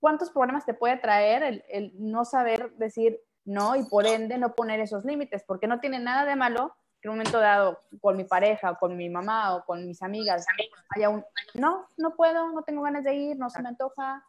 ¿cuántos 0.02 0.30
problemas 0.30 0.66
te 0.66 0.74
puede 0.74 0.98
traer 0.98 1.42
el, 1.42 1.64
el 1.70 1.94
no 1.96 2.26
saber 2.26 2.74
decir 2.76 3.22
no 3.46 3.78
y 3.78 3.84
por 3.84 4.06
ende 4.06 4.38
no 4.38 4.54
poner 4.54 4.82
esos 4.82 5.06
límites? 5.06 5.46
Porque 5.48 5.68
no 5.68 5.80
tiene 5.80 6.00
nada 6.00 6.26
de 6.26 6.36
malo 6.36 6.76
que 7.00 7.08
en 7.08 7.12
un 7.12 7.20
momento 7.20 7.40
dado 7.40 7.80
con 8.02 8.18
mi 8.18 8.26
pareja 8.26 8.72
o 8.72 8.78
con 8.78 8.98
mi 8.98 9.10
mamá 9.10 9.56
o 9.56 9.64
con 9.64 9.88
mis 9.88 10.02
amigas 10.02 10.46
haya 10.90 11.08
un, 11.08 11.24
no, 11.54 11.88
no 11.96 12.18
puedo, 12.18 12.52
no 12.52 12.64
tengo 12.64 12.82
ganas 12.82 13.06
de 13.06 13.16
ir, 13.16 13.38
no 13.38 13.50
se 13.50 13.62
me 13.62 13.70
antoja, 13.70 14.22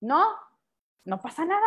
no, 0.00 0.24
no 1.04 1.20
pasa 1.20 1.44
nada. 1.44 1.66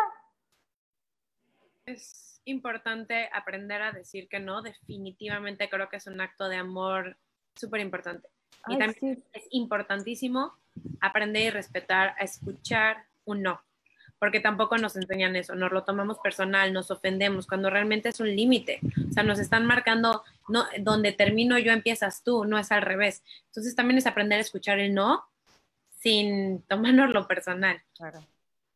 Es 1.86 2.42
importante 2.46 3.30
aprender 3.34 3.82
a 3.82 3.92
decir 3.92 4.28
que 4.28 4.40
no, 4.40 4.62
definitivamente 4.62 5.70
creo 5.70 5.90
que 5.90 5.98
es 5.98 6.08
un 6.08 6.22
acto 6.22 6.50
de 6.50 6.58
amor 6.58 7.18
súper 7.56 7.82
importante. 7.82 8.28
Y 8.68 8.78
también 8.78 9.24
es 9.34 9.44
importantísimo 9.52 10.54
aprender 11.02 11.44
y 11.44 11.50
respetar, 11.52 12.16
a 12.18 12.24
escuchar 12.24 13.06
un 13.26 13.44
no 13.44 13.62
porque 14.20 14.40
tampoco 14.40 14.78
nos 14.78 14.96
enseñan 14.96 15.36
eso, 15.36 15.56
nos 15.56 15.72
lo 15.72 15.84
tomamos 15.84 16.20
personal, 16.20 16.72
nos 16.74 16.90
ofendemos, 16.90 17.48
cuando 17.48 17.70
realmente 17.70 18.10
es 18.10 18.20
un 18.20 18.34
límite. 18.34 18.80
O 19.10 19.14
sea, 19.14 19.24
nos 19.24 19.40
están 19.40 19.66
marcando, 19.66 20.24
no, 20.48 20.66
donde 20.80 21.12
termino 21.12 21.60
yo 21.60 21.72
empiezas 21.72 22.24
tú, 22.24 22.46
no 22.46 22.58
es 22.58 22.72
al 22.72 22.82
revés. 22.82 23.24
Entonces 23.48 23.76
también 23.76 23.98
es 23.98 24.08
aprender 24.08 24.38
a 24.40 24.42
escuchar 24.42 24.80
el 24.80 24.94
no 24.94 25.26
sin 26.00 26.62
tomarnos 26.64 27.12
lo 27.12 27.28
personal. 27.28 27.82
Claro. 27.96 28.22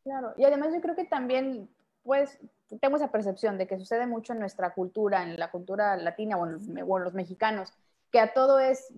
Claro, 0.04 0.34
y 0.38 0.44
además 0.44 0.74
yo 0.74 0.82
creo 0.82 0.96
que 0.96 1.06
también, 1.06 1.70
pues, 2.10 2.40
tengo 2.82 2.96
esa 2.96 3.12
percepción 3.12 3.60
de 3.60 3.68
que 3.68 3.78
sucede 3.78 4.08
mucho 4.08 4.34
en 4.34 4.40
nuestra 4.40 4.74
cultura, 4.74 5.22
en 5.22 5.38
la 5.38 5.52
cultura 5.52 5.96
latina 5.96 6.38
o 6.38 6.48
en 6.48 7.04
los 7.04 7.14
mexicanos, 7.14 7.72
que 8.12 8.20
a 8.20 8.34
todo 8.34 8.58
es, 8.58 8.92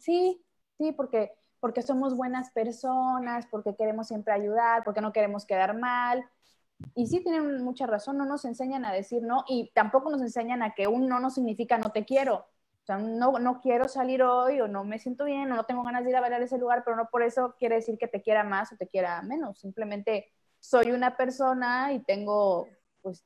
sí, 0.00 0.42
sí, 0.78 0.92
porque 0.92 1.32
porque 1.60 1.82
somos 1.82 2.16
buenas 2.16 2.50
personas, 2.50 3.46
porque 3.50 3.76
queremos 3.76 4.08
siempre 4.08 4.32
ayudar, 4.32 4.84
porque 4.84 5.02
no 5.02 5.12
queremos 5.12 5.44
quedar 5.44 5.76
mal. 5.76 6.24
Y 6.94 7.08
sí 7.08 7.20
tienen 7.20 7.62
mucha 7.62 7.86
razón, 7.86 8.16
no 8.16 8.24
nos 8.24 8.46
enseñan 8.46 8.86
a 8.86 8.92
decir 8.92 9.22
no 9.22 9.44
y 9.48 9.70
tampoco 9.74 10.10
nos 10.10 10.22
enseñan 10.22 10.62
a 10.62 10.74
que 10.74 10.86
un 10.86 11.08
no 11.08 11.20
no 11.20 11.28
significa 11.28 11.76
no 11.76 11.90
te 11.90 12.06
quiero. 12.06 12.36
O 12.36 12.86
sea, 12.86 12.98
no, 12.98 13.38
no 13.38 13.60
quiero 13.60 13.88
salir 13.88 14.22
hoy 14.22 14.60
o 14.60 14.68
no 14.68 14.84
me 14.84 14.98
siento 14.98 15.24
bien 15.24 15.52
o 15.52 15.56
no 15.56 15.64
tengo 15.64 15.82
ganas 15.82 16.04
de 16.04 16.10
ir 16.10 16.16
a 16.16 16.22
bailar 16.22 16.40
ese 16.40 16.56
lugar, 16.56 16.84
pero 16.84 16.96
no 16.96 17.08
por 17.10 17.22
eso 17.22 17.54
quiere 17.58 17.74
decir 17.74 17.98
que 17.98 18.08
te 18.08 18.22
quiera 18.22 18.44
más 18.44 18.72
o 18.72 18.76
te 18.76 18.86
quiera 18.86 19.20
menos. 19.22 19.58
Simplemente 19.58 20.32
soy 20.60 20.92
una 20.92 21.16
persona 21.16 21.92
y 21.92 22.00
tengo, 22.00 22.68
pues, 23.02 23.24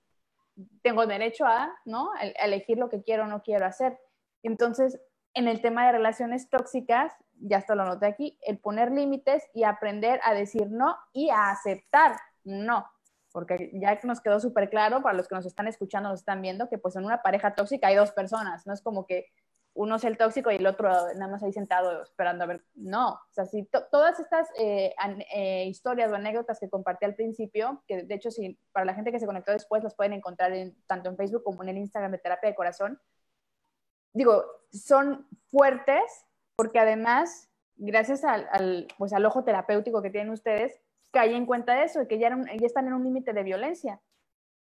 tengo 0.82 1.06
derecho 1.06 1.46
a, 1.46 1.72
¿no? 1.84 2.10
Elegir 2.42 2.78
lo 2.78 2.88
que 2.88 3.02
quiero 3.02 3.24
o 3.24 3.26
no 3.26 3.42
quiero 3.42 3.66
hacer. 3.66 3.98
Entonces, 4.42 5.00
en 5.34 5.48
el 5.48 5.62
tema 5.62 5.86
de 5.86 5.92
relaciones 5.92 6.48
tóxicas, 6.48 7.12
ya 7.40 7.58
esto 7.58 7.74
lo 7.74 7.84
noté 7.84 8.06
aquí, 8.06 8.38
el 8.42 8.58
poner 8.58 8.90
límites 8.90 9.48
y 9.54 9.64
aprender 9.64 10.20
a 10.24 10.34
decir 10.34 10.70
no 10.70 10.96
y 11.12 11.30
a 11.30 11.50
aceptar 11.50 12.16
no, 12.44 12.86
porque 13.32 13.70
ya 13.74 13.98
nos 14.04 14.20
quedó 14.20 14.40
súper 14.40 14.70
claro 14.70 15.02
para 15.02 15.16
los 15.16 15.28
que 15.28 15.34
nos 15.34 15.46
están 15.46 15.68
escuchando, 15.68 16.08
nos 16.08 16.20
están 16.20 16.42
viendo, 16.42 16.68
que 16.68 16.78
pues 16.78 16.96
en 16.96 17.04
una 17.04 17.22
pareja 17.22 17.54
tóxica 17.54 17.88
hay 17.88 17.96
dos 17.96 18.12
personas, 18.12 18.66
no 18.66 18.72
es 18.72 18.82
como 18.82 19.06
que 19.06 19.26
uno 19.74 19.96
es 19.96 20.04
el 20.04 20.18
tóxico 20.18 20.50
y 20.50 20.56
el 20.56 20.66
otro 20.66 20.90
nada 21.14 21.28
más 21.28 21.42
ahí 21.42 21.52
sentado 21.52 22.02
esperando 22.02 22.44
a 22.44 22.46
ver, 22.46 22.64
no, 22.74 23.12
o 23.12 23.32
sea, 23.32 23.46
si 23.46 23.64
todas 23.90 24.18
estas 24.18 24.48
eh, 24.58 24.94
eh, 25.34 25.64
historias 25.66 26.10
o 26.10 26.16
anécdotas 26.16 26.58
que 26.58 26.68
compartí 26.68 27.04
al 27.04 27.14
principio, 27.14 27.82
que 27.86 28.02
de 28.02 28.14
hecho 28.14 28.30
si 28.30 28.58
para 28.72 28.84
la 28.84 28.94
gente 28.94 29.12
que 29.12 29.20
se 29.20 29.26
conectó 29.26 29.52
después 29.52 29.84
las 29.84 29.94
pueden 29.94 30.12
encontrar 30.12 30.52
en, 30.52 30.76
tanto 30.86 31.08
en 31.08 31.16
Facebook 31.16 31.44
como 31.44 31.62
en 31.62 31.70
el 31.70 31.78
Instagram 31.78 32.12
de 32.12 32.18
Terapia 32.18 32.50
de 32.50 32.56
Corazón, 32.56 33.00
digo, 34.12 34.44
son 34.72 35.26
fuertes 35.46 36.26
porque 36.56 36.78
además, 36.78 37.48
gracias 37.76 38.22
al, 38.22 38.86
pues, 38.98 39.14
al 39.14 39.24
ojo 39.24 39.44
terapéutico 39.44 40.02
que 40.02 40.10
tienen 40.10 40.30
ustedes, 40.30 40.78
caí 41.10 41.34
en 41.34 41.46
cuenta 41.46 41.74
de 41.74 41.84
eso, 41.84 42.06
que 42.06 42.18
ya, 42.18 42.28
ya 42.28 42.66
están 42.66 42.86
en 42.86 42.92
un 42.92 43.02
límite 43.02 43.32
de 43.32 43.42
violencia, 43.42 43.94
en 43.94 44.00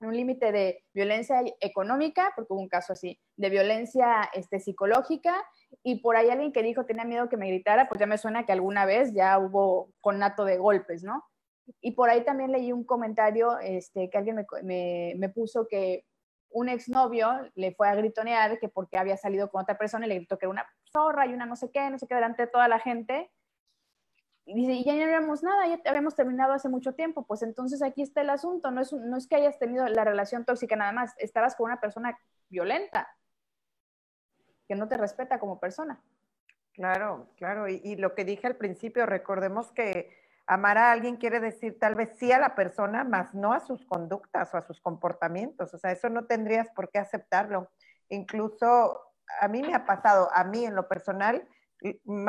un 0.01 0.16
límite 0.16 0.53
de 0.53 0.84
violencia 0.92 1.42
económica, 1.61 2.32
porque 2.36 2.53
hubo 2.53 2.61
un 2.61 2.68
caso 2.68 2.92
así, 2.92 3.18
de 3.36 3.51
violencia 3.51 4.28
este, 4.34 4.61
psicológica, 4.61 5.34
y 5.82 6.01
por 6.01 6.16
ahí 6.16 6.28
alguien 6.30 6.53
que 6.53 6.62
dijo 6.62 6.84
tenía 6.84 7.05
miedo 7.05 7.28
que 7.28 7.36
me 7.36 7.49
gritara, 7.49 7.88
pues 7.88 7.99
ya 7.99 8.07
me 8.07 8.18
suena 8.18 8.44
que 8.44 8.53
alguna 8.53 8.84
vez 8.84 9.12
ya 9.14 9.38
hubo 9.38 9.90
conato 10.01 10.44
de 10.44 10.59
golpes, 10.59 11.03
¿no? 11.03 11.24
Y 11.80 11.92
por 11.92 12.11
ahí 12.11 12.24
también 12.24 12.53
leí 12.53 12.72
un 12.72 12.84
comentario 12.84 13.59
este, 13.59 14.09
que 14.11 14.18
alguien 14.18 14.36
me, 14.36 14.47
me, 14.62 15.14
me 15.16 15.28
puso 15.28 15.66
que 15.66 16.05
un 16.51 16.68
exnovio 16.68 17.30
le 17.55 17.74
fue 17.74 17.88
a 17.88 17.94
gritonear 17.94 18.59
que 18.59 18.68
porque 18.68 18.99
había 18.99 19.16
salido 19.16 19.51
con 19.51 19.62
otra 19.62 19.76
persona 19.76 20.07
y 20.07 20.09
le 20.09 20.14
gritó 20.16 20.38
que 20.38 20.47
era 20.47 20.51
una 20.51 20.66
zorra 20.92 21.26
y 21.26 21.34
una 21.34 21.44
no 21.44 21.57
sé 21.57 21.70
qué, 21.72 21.90
no 21.90 21.99
sé 21.99 22.07
qué, 22.07 22.14
delante 22.14 22.42
de 22.42 22.49
toda 22.49 22.68
la 22.68 22.78
gente. 22.78 23.30
Y 24.47 24.70
y 24.70 24.84
ya 24.84 24.94
no 24.94 25.03
habíamos 25.03 25.42
nada, 25.42 25.66
ya 25.66 25.80
habíamos 25.90 26.14
terminado 26.14 26.53
hace 26.53 26.68
mucho 26.68 26.94
tiempo. 26.94 27.26
Pues 27.26 27.42
entonces 27.42 27.82
aquí 27.82 28.03
está 28.03 28.20
el 28.22 28.30
asunto, 28.30 28.70
no 28.70 28.80
es, 28.80 28.92
no 28.92 29.16
es 29.16 29.26
que 29.26 29.36
hayas 29.36 29.59
tenido 29.59 29.86
la 29.88 30.05
relación 30.05 30.44
tóxica 30.44 30.76
nada 30.76 30.92
más, 30.92 31.14
estabas 31.18 31.57
con 31.57 31.66
una 31.66 31.80
persona 31.80 32.18
violenta, 32.49 33.09
que 34.68 34.74
no 34.74 34.88
te 34.88 34.97
respeta 34.97 35.38
como 35.38 35.61
persona. 35.61 36.01
Claro, 36.72 37.28
claro. 37.36 37.68
y 37.68 37.97
lo 37.97 38.14
que 38.14 38.24
dije 38.24 38.47
al 38.47 38.57
principio, 38.57 39.07
recordemos 39.07 39.72
que 39.72 40.11
Amar 40.49 40.78
a 40.78 40.92
alguien 40.92 41.16
quiere 41.16 41.40
decir 41.40 41.76
tal 41.80 41.97
vez 41.97 42.11
sí 42.18 42.30
a 42.30 42.38
la 42.38 42.55
persona, 42.55 43.03
más 43.03 43.34
no 43.34 43.53
a 43.53 43.59
sus 43.59 43.84
conductas 43.84 44.55
o 44.55 44.57
a 44.57 44.62
sus 44.62 44.80
comportamientos. 44.80 45.74
O 45.74 45.78
sea, 45.78 45.90
eso 45.90 46.09
no 46.09 46.26
tendrías 46.26 46.70
por 46.70 46.88
qué 46.90 47.01
aceptarlo. 47.01 47.68
Incluso 48.09 49.01
a 49.40 49.49
mí 49.49 49.61
me 49.62 49.74
ha 49.74 49.84
pasado, 49.84 50.30
a 50.32 50.44
mí 50.44 50.64
en 50.64 50.76
lo 50.76 50.86
personal, 50.86 51.49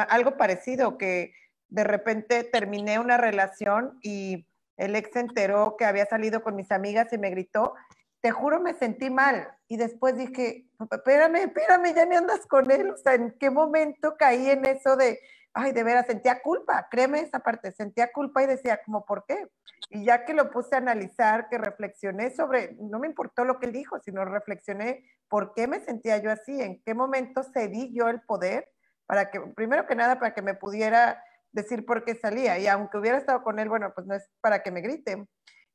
algo 0.10 0.36
parecido, 0.36 0.98
que 0.98 1.32
de 1.70 1.84
repente 1.84 2.44
terminé 2.44 3.00
una 3.00 3.18
relación 3.18 4.00
y 4.02 4.46
el 4.78 4.96
ex 4.96 5.12
se 5.12 5.20
enteró 5.20 5.76
que 5.78 5.86
había 5.86 6.06
salido 6.06 6.44
con 6.44 6.56
mis 6.56 6.72
amigas 6.72 7.12
y 7.12 7.18
me 7.18 7.30
gritó, 7.30 7.74
te 8.22 8.32
juro 8.32 8.60
me 8.60 8.74
sentí 8.74 9.10
mal. 9.10 9.50
Y 9.68 9.78
después 9.78 10.16
dije, 10.18 10.66
espérame, 10.92 11.36
espérame, 11.36 11.94
ya 11.96 12.06
me 12.06 12.18
andas 12.18 12.46
con 12.46 12.70
él. 12.72 12.92
O 12.92 12.98
sea, 12.98 13.16
¿en 13.16 13.36
qué 13.40 13.50
momento 13.50 14.16
caí 14.18 14.50
en 14.50 14.66
eso 14.66 14.96
de, 14.96 15.20
ay, 15.54 15.72
de 15.72 15.84
veras, 15.84 16.06
sentía 16.06 16.42
culpa, 16.42 16.88
créeme 16.90 17.20
esa 17.20 17.40
parte, 17.40 17.72
sentía 17.72 18.12
culpa 18.12 18.44
y 18.44 18.48
decía, 18.48 18.80
como, 18.86 19.06
¿por 19.06 19.26
qué? 19.26 19.48
Y 19.90 20.06
ya 20.06 20.24
que 20.24 20.34
lo 20.34 20.52
puse 20.52 20.76
a 20.76 20.80
analizar, 20.80 21.50
que 21.50 21.58
reflexioné 21.58 22.30
sobre, 22.32 22.76
no 22.80 23.00
me 23.00 23.08
importó 23.08 23.44
lo 23.44 23.60
que 23.60 23.66
él 23.68 23.72
dijo, 23.72 24.00
sino 24.00 24.24
reflexioné 24.26 25.04
por 25.28 25.54
qué 25.54 25.68
me 25.68 25.80
sentía 25.80 26.18
yo 26.20 26.32
así, 26.32 26.62
en 26.62 26.82
qué 26.84 26.94
momento 26.94 27.44
cedí 27.44 27.92
yo 27.94 28.08
el 28.08 28.22
poder 28.22 28.70
para 29.08 29.32
que, 29.32 29.40
primero 29.40 29.88
que 29.88 29.96
nada, 29.96 30.20
para 30.20 30.34
que 30.34 30.42
me 30.42 30.54
pudiera 30.54 31.24
decir 31.52 31.86
por 31.86 32.04
qué 32.04 32.16
salía. 32.16 32.58
Y 32.60 32.68
aunque 32.68 32.98
hubiera 32.98 33.18
estado 33.18 33.44
con 33.44 33.60
él, 33.60 33.70
bueno, 33.70 33.92
pues 33.94 34.08
no 34.08 34.16
es 34.16 34.30
para 34.42 34.64
que 34.64 34.72
me 34.72 34.82
grite. 34.82 35.28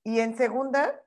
Y 0.05 0.21
en 0.21 0.37
segunda, 0.37 1.01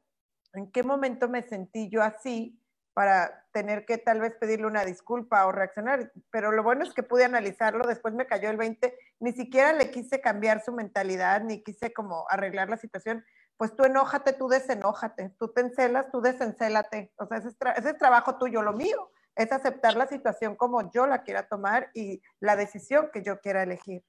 ¿en 0.54 0.72
qué 0.72 0.84
momento 0.84 1.30
me 1.30 1.44
sentí 1.44 1.90
yo 1.90 2.02
así 2.02 2.60
para 2.94 3.46
tener 3.52 3.86
que 3.86 3.98
tal 3.98 4.22
vez 4.22 4.36
pedirle 4.36 4.68
una 4.68 4.86
disculpa 4.86 5.46
o 5.46 5.52
reaccionar, 5.52 6.14
pero 6.32 6.54
lo 6.54 6.64
bueno 6.64 6.86
es 6.86 6.94
que 6.94 7.04
pude 7.04 7.26
analizarlo, 7.26 7.86
después 7.86 8.14
me 8.14 8.26
cayó 8.26 8.50
el 8.50 8.56
20, 8.56 8.98
ni 9.20 9.34
siquiera 9.34 9.74
le 9.74 9.92
quise 9.92 10.22
cambiar 10.22 10.64
su 10.64 10.72
mentalidad, 10.72 11.42
ni 11.42 11.62
quise 11.62 11.92
como 11.92 12.26
arreglar 12.30 12.70
la 12.70 12.78
situación, 12.78 13.26
pues 13.58 13.76
tú 13.76 13.84
enójate, 13.84 14.32
tú 14.32 14.48
desenójate, 14.48 15.32
tú 15.38 15.52
te 15.52 15.60
encelas, 15.60 16.10
tú 16.10 16.22
desencélate, 16.22 17.12
o 17.18 17.26
sea, 17.26 17.40
ese 17.40 17.50
es, 17.50 17.58
ese 17.76 17.90
es 17.90 17.98
trabajo 17.98 18.38
tuyo, 18.38 18.62
lo 18.62 18.72
mío 18.72 19.12
es 19.36 19.52
aceptar 19.52 19.96
la 19.96 20.08
situación 20.08 20.56
como 20.56 20.90
yo 20.92 21.06
la 21.06 21.24
quiera 21.24 21.50
tomar 21.50 21.90
y 21.94 22.22
la 22.40 22.56
decisión 22.56 23.10
que 23.12 23.22
yo 23.22 23.42
quiera 23.42 23.64
elegir. 23.64 24.04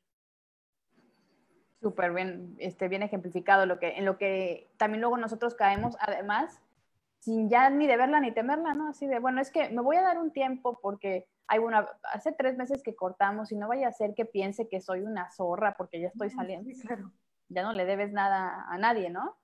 Súper 1.86 2.12
bien, 2.12 2.56
este, 2.58 2.88
bien 2.88 3.04
ejemplificado 3.04 3.64
lo 3.64 3.78
que, 3.78 3.90
en 3.90 4.04
lo 4.04 4.18
que 4.18 4.68
también 4.76 5.00
luego 5.00 5.18
nosotros 5.18 5.54
caemos, 5.54 5.96
además, 6.00 6.60
sin 7.20 7.48
ya 7.48 7.70
ni 7.70 7.86
de 7.86 7.96
verla 7.96 8.18
ni 8.18 8.32
temerla, 8.32 8.74
¿no? 8.74 8.88
Así 8.88 9.06
de, 9.06 9.20
bueno, 9.20 9.40
es 9.40 9.52
que 9.52 9.68
me 9.68 9.82
voy 9.82 9.94
a 9.94 10.02
dar 10.02 10.18
un 10.18 10.32
tiempo 10.32 10.80
porque 10.82 11.28
hay 11.46 11.60
una, 11.60 11.86
hace 12.12 12.32
tres 12.32 12.56
meses 12.56 12.82
que 12.82 12.96
cortamos 12.96 13.52
y 13.52 13.56
no 13.56 13.68
vaya 13.68 13.86
a 13.86 13.92
ser 13.92 14.14
que 14.14 14.24
piense 14.24 14.68
que 14.68 14.80
soy 14.80 15.02
una 15.02 15.30
zorra 15.30 15.76
porque 15.76 16.00
ya 16.00 16.08
estoy 16.08 16.28
saliendo. 16.30 16.68
claro. 16.82 17.12
Ya 17.50 17.62
no 17.62 17.72
le 17.72 17.84
debes 17.84 18.12
nada 18.12 18.66
a 18.68 18.78
nadie, 18.78 19.08
¿no? 19.08 19.36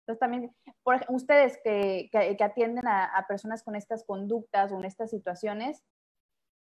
Entonces 0.00 0.18
también, 0.18 0.52
por 0.82 1.00
ustedes 1.10 1.60
que, 1.62 2.08
que, 2.10 2.42
atienden 2.42 2.88
a, 2.88 3.04
a, 3.04 3.28
personas 3.28 3.62
con 3.62 3.76
estas 3.76 4.02
conductas 4.02 4.72
o 4.72 4.80
en 4.80 4.84
estas 4.84 5.10
situaciones, 5.10 5.84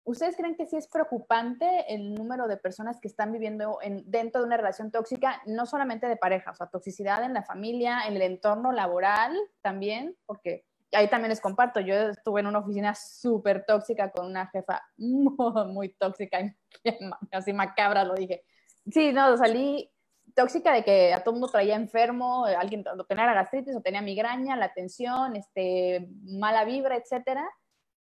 ¿ustedes 0.05 0.37
creen 0.37 0.57
que 0.57 0.67
sí 0.67 0.77
es 0.77 0.89
preocupante 0.89 1.85
el 1.89 2.15
número 2.15 2.49
de 2.49 2.57
personas 2.57 2.99
que 3.01 3.09
están 3.09 3.33
viviendo 3.33 3.79
en, 3.83 4.03
dentro 4.11 4.41
de 4.41 4.47
una 4.47 4.57
relación 4.57 4.91
tóxica, 4.91 5.43
no 5.47 5.67
solamente 5.67 6.07
de 6.07 6.17
pareja, 6.17 6.51
o 6.51 6.55
sea, 6.55 6.69
toxicidad 6.69 7.23
en 7.25 7.35
la 7.35 7.43
familia, 7.43 8.03
en 8.07 8.17
el 8.17 8.23
entorno 8.23 8.73
laboral 8.73 9.37
también? 9.63 10.17
Porque 10.27 10.65
ahí 10.93 11.09
también 11.09 11.31
les 11.31 11.41
comparto, 11.41 11.81
yo 11.81 11.95
estuve 11.95 12.41
en 12.41 12.47
una 12.47 12.61
oficina 12.61 12.95
súper 12.95 13.65
tóxica 13.67 14.11
con 14.11 14.27
una 14.27 14.47
jefa 14.49 14.83
muy, 14.97 15.35
muy 15.67 15.89
tóxica, 15.95 16.39
así 17.33 17.53
macabra 17.53 18.05
lo 18.05 18.15
dije. 18.15 18.45
Sí, 18.91 19.13
no, 19.13 19.37
salí 19.37 19.91
tóxica 20.35 20.73
de 20.73 20.85
que 20.85 21.13
a 21.13 21.23
todo 21.23 21.33
mundo 21.33 21.49
traía 21.49 21.75
enfermo, 21.75 22.45
alguien 22.45 22.85
tenía 23.09 23.27
la 23.27 23.35
gastritis 23.35 23.77
o 23.77 23.83
tenía 23.83 24.01
migraña, 24.01 24.57
la 24.57 24.73
tensión, 24.73 25.37
este, 25.37 26.09
mala 26.23 26.65
vibra, 26.65 26.97
etcétera 26.97 27.49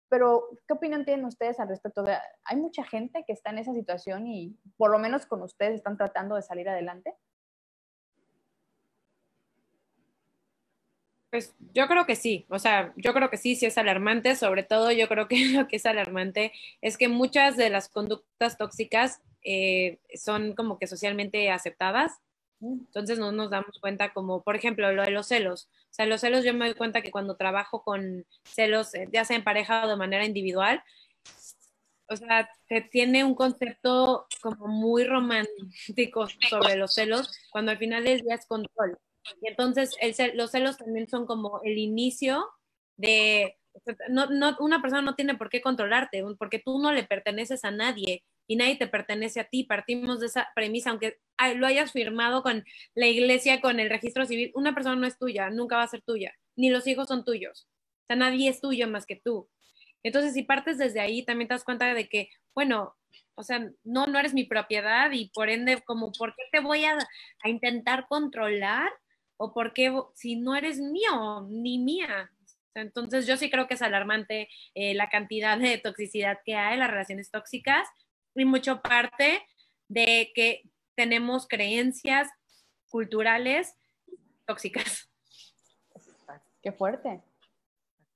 pero, 0.08 0.48
¿qué 0.66 0.74
opinión 0.74 1.04
tienen 1.04 1.24
ustedes 1.24 1.60
al 1.60 1.68
respecto? 1.68 2.02
De, 2.02 2.16
¿Hay 2.44 2.56
mucha 2.56 2.84
gente 2.84 3.24
que 3.26 3.32
está 3.32 3.50
en 3.50 3.58
esa 3.58 3.74
situación 3.74 4.26
y 4.26 4.56
por 4.76 4.90
lo 4.90 4.98
menos 4.98 5.26
con 5.26 5.42
ustedes 5.42 5.74
están 5.74 5.96
tratando 5.96 6.34
de 6.34 6.42
salir 6.42 6.68
adelante? 6.68 7.14
Pues 11.30 11.54
yo 11.74 11.86
creo 11.88 12.06
que 12.06 12.16
sí, 12.16 12.46
o 12.48 12.58
sea, 12.58 12.94
yo 12.96 13.12
creo 13.12 13.28
que 13.28 13.36
sí, 13.36 13.54
sí 13.54 13.66
es 13.66 13.76
alarmante, 13.76 14.34
sobre 14.34 14.62
todo 14.62 14.90
yo 14.92 15.08
creo 15.08 15.28
que 15.28 15.36
lo 15.52 15.68
que 15.68 15.76
es 15.76 15.84
alarmante 15.84 16.52
es 16.80 16.96
que 16.96 17.08
muchas 17.08 17.56
de 17.58 17.68
las 17.68 17.90
conductas 17.90 18.56
tóxicas 18.56 19.20
eh, 19.42 19.98
son 20.14 20.54
como 20.54 20.78
que 20.78 20.86
socialmente 20.86 21.50
aceptadas, 21.50 22.20
entonces 22.60 23.18
no 23.18 23.32
nos 23.32 23.50
damos 23.50 23.78
cuenta 23.80 24.12
como, 24.12 24.42
por 24.42 24.56
ejemplo, 24.56 24.90
lo 24.92 25.02
de 25.02 25.10
los 25.10 25.28
celos, 25.28 25.68
o 25.90 25.94
sea, 25.94 26.06
los 26.06 26.20
celos 26.20 26.44
yo 26.44 26.54
me 26.54 26.66
doy 26.66 26.74
cuenta 26.74 27.02
que 27.02 27.10
cuando 27.10 27.36
trabajo 27.36 27.82
con 27.82 28.26
celos, 28.44 28.94
eh, 28.94 29.08
ya 29.12 29.24
sea 29.24 29.36
en 29.36 29.44
pareja 29.44 29.84
o 29.84 29.88
de 29.88 29.96
manera 29.96 30.24
individual, 30.24 30.82
o 32.10 32.16
sea, 32.16 32.50
se 32.68 32.80
tiene 32.80 33.24
un 33.24 33.34
concepto 33.34 34.26
como 34.40 34.66
muy 34.66 35.04
romántico 35.04 36.26
sobre 36.48 36.76
los 36.76 36.94
celos, 36.94 37.30
cuando 37.50 37.70
al 37.70 37.78
final 37.78 38.06
es 38.06 38.24
día 38.24 38.34
es 38.34 38.46
control. 38.46 38.98
Y 39.42 39.48
entonces 39.48 39.94
los 40.34 40.50
celos 40.50 40.78
también 40.78 41.08
son 41.08 41.26
como 41.26 41.60
el 41.64 41.76
inicio 41.76 42.48
de, 42.96 43.58
no, 44.08 44.26
no, 44.26 44.56
una 44.60 44.80
persona 44.80 45.02
no 45.02 45.14
tiene 45.14 45.34
por 45.34 45.50
qué 45.50 45.60
controlarte, 45.60 46.24
porque 46.38 46.58
tú 46.58 46.78
no 46.78 46.92
le 46.92 47.04
perteneces 47.04 47.64
a 47.64 47.70
nadie 47.70 48.24
y 48.48 48.56
nadie 48.56 48.74
te 48.74 48.88
pertenece 48.88 49.38
a 49.38 49.44
ti. 49.44 49.62
Partimos 49.62 50.18
de 50.18 50.26
esa 50.26 50.48
premisa, 50.56 50.90
aunque 50.90 51.20
lo 51.54 51.66
hayas 51.68 51.92
firmado 51.92 52.42
con 52.42 52.64
la 52.96 53.06
iglesia, 53.06 53.60
con 53.60 53.78
el 53.78 53.88
registro 53.88 54.26
civil, 54.26 54.50
una 54.56 54.74
persona 54.74 54.96
no 54.96 55.06
es 55.06 55.18
tuya, 55.18 55.50
nunca 55.50 55.76
va 55.76 55.84
a 55.84 55.88
ser 55.88 56.02
tuya, 56.02 56.34
ni 56.56 56.70
los 56.70 56.86
hijos 56.88 57.06
son 57.06 57.24
tuyos. 57.24 57.68
O 58.02 58.06
sea, 58.08 58.16
nadie 58.16 58.48
es 58.48 58.60
tuyo 58.60 58.88
más 58.88 59.06
que 59.06 59.14
tú. 59.14 59.48
Entonces, 60.02 60.34
si 60.34 60.42
partes 60.42 60.78
desde 60.78 60.98
ahí, 61.00 61.24
también 61.24 61.46
te 61.46 61.54
das 61.54 61.64
cuenta 61.64 61.94
de 61.94 62.08
que, 62.08 62.30
bueno, 62.54 62.96
o 63.36 63.44
sea, 63.44 63.70
no, 63.84 64.06
no 64.08 64.18
eres 64.18 64.34
mi 64.34 64.44
propiedad 64.44 65.12
y 65.12 65.30
por 65.30 65.48
ende, 65.48 65.80
como, 65.82 66.10
¿por 66.10 66.34
qué 66.34 66.42
te 66.50 66.58
voy 66.58 66.84
a, 66.84 66.98
a 67.44 67.48
intentar 67.48 68.06
controlar? 68.08 68.90
o 69.38 69.54
por 69.54 69.72
qué 69.72 69.92
si 70.14 70.36
no 70.36 70.54
eres 70.54 70.78
mío 70.78 71.46
ni 71.48 71.78
mía. 71.78 72.30
Entonces 72.74 73.26
yo 73.26 73.36
sí 73.36 73.50
creo 73.50 73.66
que 73.66 73.74
es 73.74 73.82
alarmante 73.82 74.48
eh, 74.74 74.94
la 74.94 75.08
cantidad 75.08 75.58
de 75.58 75.78
toxicidad 75.78 76.38
que 76.44 76.54
hay 76.54 76.74
en 76.74 76.80
las 76.80 76.90
relaciones 76.90 77.30
tóxicas 77.30 77.88
y 78.34 78.44
mucho 78.44 78.80
parte 78.80 79.46
de 79.88 80.32
que 80.34 80.62
tenemos 80.94 81.46
creencias 81.46 82.28
culturales 82.88 83.76
tóxicas. 84.46 85.10
Qué 86.62 86.72
fuerte. 86.72 87.22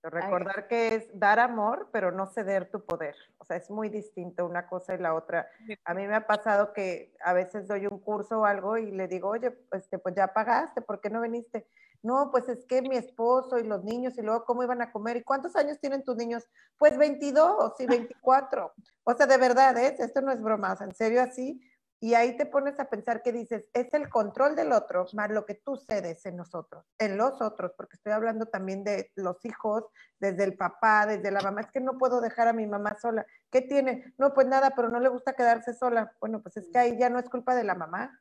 Recordar 0.02 0.66
que 0.66 0.96
es 0.96 1.18
dar 1.18 1.38
amor, 1.38 1.88
pero 1.92 2.10
no 2.10 2.26
ceder 2.26 2.68
tu 2.68 2.84
poder. 2.84 3.14
O 3.38 3.44
sea, 3.44 3.56
es 3.56 3.70
muy 3.70 3.88
distinto 3.88 4.44
una 4.44 4.66
cosa 4.66 4.94
y 4.94 4.98
la 4.98 5.14
otra. 5.14 5.48
A 5.84 5.94
mí 5.94 6.08
me 6.08 6.16
ha 6.16 6.26
pasado 6.26 6.72
que 6.72 7.14
a 7.20 7.32
veces 7.32 7.68
doy 7.68 7.86
un 7.86 8.00
curso 8.00 8.40
o 8.40 8.44
algo 8.44 8.76
y 8.78 8.90
le 8.90 9.06
digo, 9.06 9.28
oye, 9.28 9.56
este, 9.70 9.98
pues 9.98 10.16
ya 10.16 10.32
pagaste, 10.32 10.82
¿por 10.82 11.00
qué 11.00 11.08
no 11.08 11.20
viniste? 11.20 11.68
No, 12.02 12.30
pues 12.30 12.48
es 12.48 12.64
que 12.66 12.82
mi 12.82 12.96
esposo 12.96 13.58
y 13.58 13.64
los 13.64 13.84
niños 13.84 14.18
y 14.18 14.22
luego 14.22 14.44
cómo 14.44 14.62
iban 14.62 14.82
a 14.82 14.90
comer. 14.90 15.16
¿Y 15.16 15.22
cuántos 15.22 15.54
años 15.56 15.78
tienen 15.80 16.02
tus 16.02 16.16
niños? 16.16 16.44
Pues 16.76 16.98
22 16.98 17.74
y 17.78 17.86
24. 17.86 18.72
O 19.04 19.14
sea, 19.14 19.26
de 19.26 19.36
verdad, 19.36 19.76
¿eh? 19.78 19.96
esto 19.98 20.20
no 20.20 20.32
es 20.32 20.42
broma, 20.42 20.76
en 20.80 20.94
serio 20.94 21.22
así 21.22 21.60
y 22.02 22.14
ahí 22.14 22.36
te 22.36 22.46
pones 22.46 22.80
a 22.80 22.90
pensar 22.90 23.22
que 23.22 23.30
dices, 23.30 23.64
es 23.72 23.94
el 23.94 24.08
control 24.08 24.56
del 24.56 24.72
otro 24.72 25.06
más 25.12 25.30
lo 25.30 25.46
que 25.46 25.54
tú 25.54 25.76
cedes 25.76 26.26
en 26.26 26.34
nosotros, 26.34 26.84
en 26.98 27.16
los 27.16 27.40
otros, 27.40 27.74
porque 27.76 27.94
estoy 27.94 28.12
hablando 28.12 28.46
también 28.46 28.82
de 28.82 29.12
los 29.14 29.44
hijos, 29.44 29.84
desde 30.18 30.42
el 30.42 30.56
papá, 30.56 31.06
desde 31.06 31.30
la 31.30 31.40
mamá. 31.40 31.60
Es 31.60 31.70
que 31.70 31.78
no 31.78 31.98
puedo 31.98 32.20
dejar 32.20 32.48
a 32.48 32.52
mi 32.52 32.66
mamá 32.66 32.96
sola. 33.00 33.24
¿Qué 33.52 33.60
tiene? 33.60 34.12
No, 34.18 34.34
pues 34.34 34.48
nada, 34.48 34.72
pero 34.74 34.88
no 34.88 34.98
le 34.98 35.10
gusta 35.10 35.34
quedarse 35.34 35.74
sola. 35.74 36.12
Bueno, 36.20 36.42
pues 36.42 36.56
es 36.56 36.68
que 36.72 36.78
ahí 36.80 36.98
ya 36.98 37.08
no 37.08 37.20
es 37.20 37.28
culpa 37.28 37.54
de 37.54 37.62
la 37.62 37.76
mamá. 37.76 38.20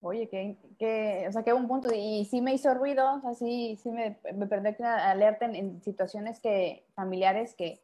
Oye, 0.00 0.28
que, 0.28 1.26
o 1.28 1.32
sea, 1.32 1.42
que 1.42 1.52
un 1.52 1.66
punto, 1.66 1.88
y 1.92 2.26
sí 2.26 2.40
me 2.40 2.54
hizo 2.54 2.72
ruido, 2.74 3.14
o 3.14 3.20
sea, 3.20 3.34
sí, 3.34 3.78
me, 3.86 4.18
me 4.34 4.76
que 4.76 4.84
alerta 4.84 5.46
en 5.46 5.82
situaciones 5.82 6.38
que, 6.38 6.86
familiares 6.94 7.54
que, 7.54 7.82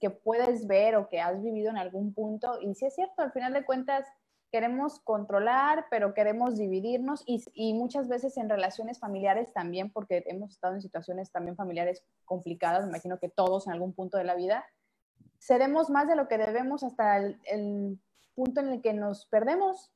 que 0.00 0.10
puedes 0.10 0.66
ver 0.66 0.96
o 0.96 1.08
que 1.08 1.20
has 1.20 1.42
vivido 1.42 1.70
en 1.70 1.78
algún 1.78 2.14
punto. 2.14 2.60
Y 2.60 2.74
sí 2.74 2.86
es 2.86 2.94
cierto, 2.94 3.22
al 3.22 3.32
final 3.32 3.52
de 3.52 3.64
cuentas 3.64 4.06
queremos 4.50 5.00
controlar, 5.00 5.86
pero 5.90 6.14
queremos 6.14 6.56
dividirnos 6.56 7.22
y, 7.26 7.44
y, 7.52 7.74
muchas 7.74 8.08
veces 8.08 8.36
en 8.38 8.48
relaciones 8.48 8.98
familiares 8.98 9.52
también, 9.52 9.92
porque 9.92 10.24
hemos 10.26 10.52
estado 10.52 10.74
en 10.74 10.80
situaciones 10.80 11.30
también 11.30 11.56
familiares 11.56 12.02
complicadas, 12.24 12.84
me 12.84 12.90
imagino 12.90 13.18
que 13.18 13.28
todos 13.28 13.66
en 13.66 13.74
algún 13.74 13.92
punto 13.92 14.16
de 14.16 14.24
la 14.24 14.36
vida, 14.36 14.64
cedemos 15.38 15.90
más 15.90 16.08
de 16.08 16.16
lo 16.16 16.28
que 16.28 16.38
debemos 16.38 16.82
hasta 16.82 17.18
el, 17.18 17.38
el 17.44 17.98
punto 18.34 18.60
en 18.60 18.68
el 18.68 18.80
que 18.80 18.94
nos 18.94 19.26
perdemos. 19.26 19.90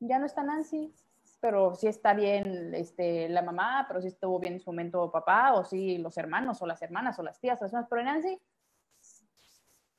Ya 0.00 0.18
no 0.18 0.26
está 0.26 0.42
Nancy, 0.42 0.94
pero 1.40 1.74
sí 1.74 1.86
está 1.86 2.14
bien 2.14 2.74
este, 2.74 3.28
la 3.28 3.42
mamá, 3.42 3.84
pero 3.88 4.00
sí 4.00 4.08
estuvo 4.08 4.38
bien 4.38 4.54
en 4.54 4.60
su 4.60 4.70
momento 4.70 5.10
papá, 5.10 5.54
o 5.54 5.64
sí 5.64 5.98
los 5.98 6.16
hermanos, 6.18 6.60
o 6.60 6.66
las 6.66 6.82
hermanas, 6.82 7.18
o 7.18 7.22
las 7.22 7.40
tías, 7.40 7.60
o 7.62 7.64
las 7.64 7.86
pero 7.88 8.02
Nancy 8.02 8.38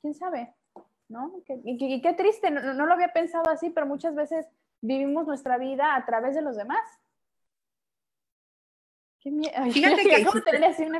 quién 0.01 0.13
sabe, 0.13 0.53
¿no? 1.09 1.33
Y, 1.63 2.01
qué 2.01 2.13
triste, 2.13 2.51
no, 2.51 2.85
lo 2.85 2.93
había 2.93 3.13
pensado 3.13 3.49
así, 3.49 3.69
pero 3.69 3.85
muchas 3.85 4.15
veces 4.15 4.47
vivimos 4.81 5.25
nuestra 5.27 5.57
vida 5.57 5.95
a 5.95 6.05
través 6.05 6.35
de 6.35 6.41
los 6.41 6.55
demás. 6.55 6.81
Qué 9.19 9.31
miedo. 9.31 9.53
Fíjate 9.71 10.03
que 10.03 10.25
¿cómo 10.25 10.41
así 10.65 10.83
una 10.85 10.99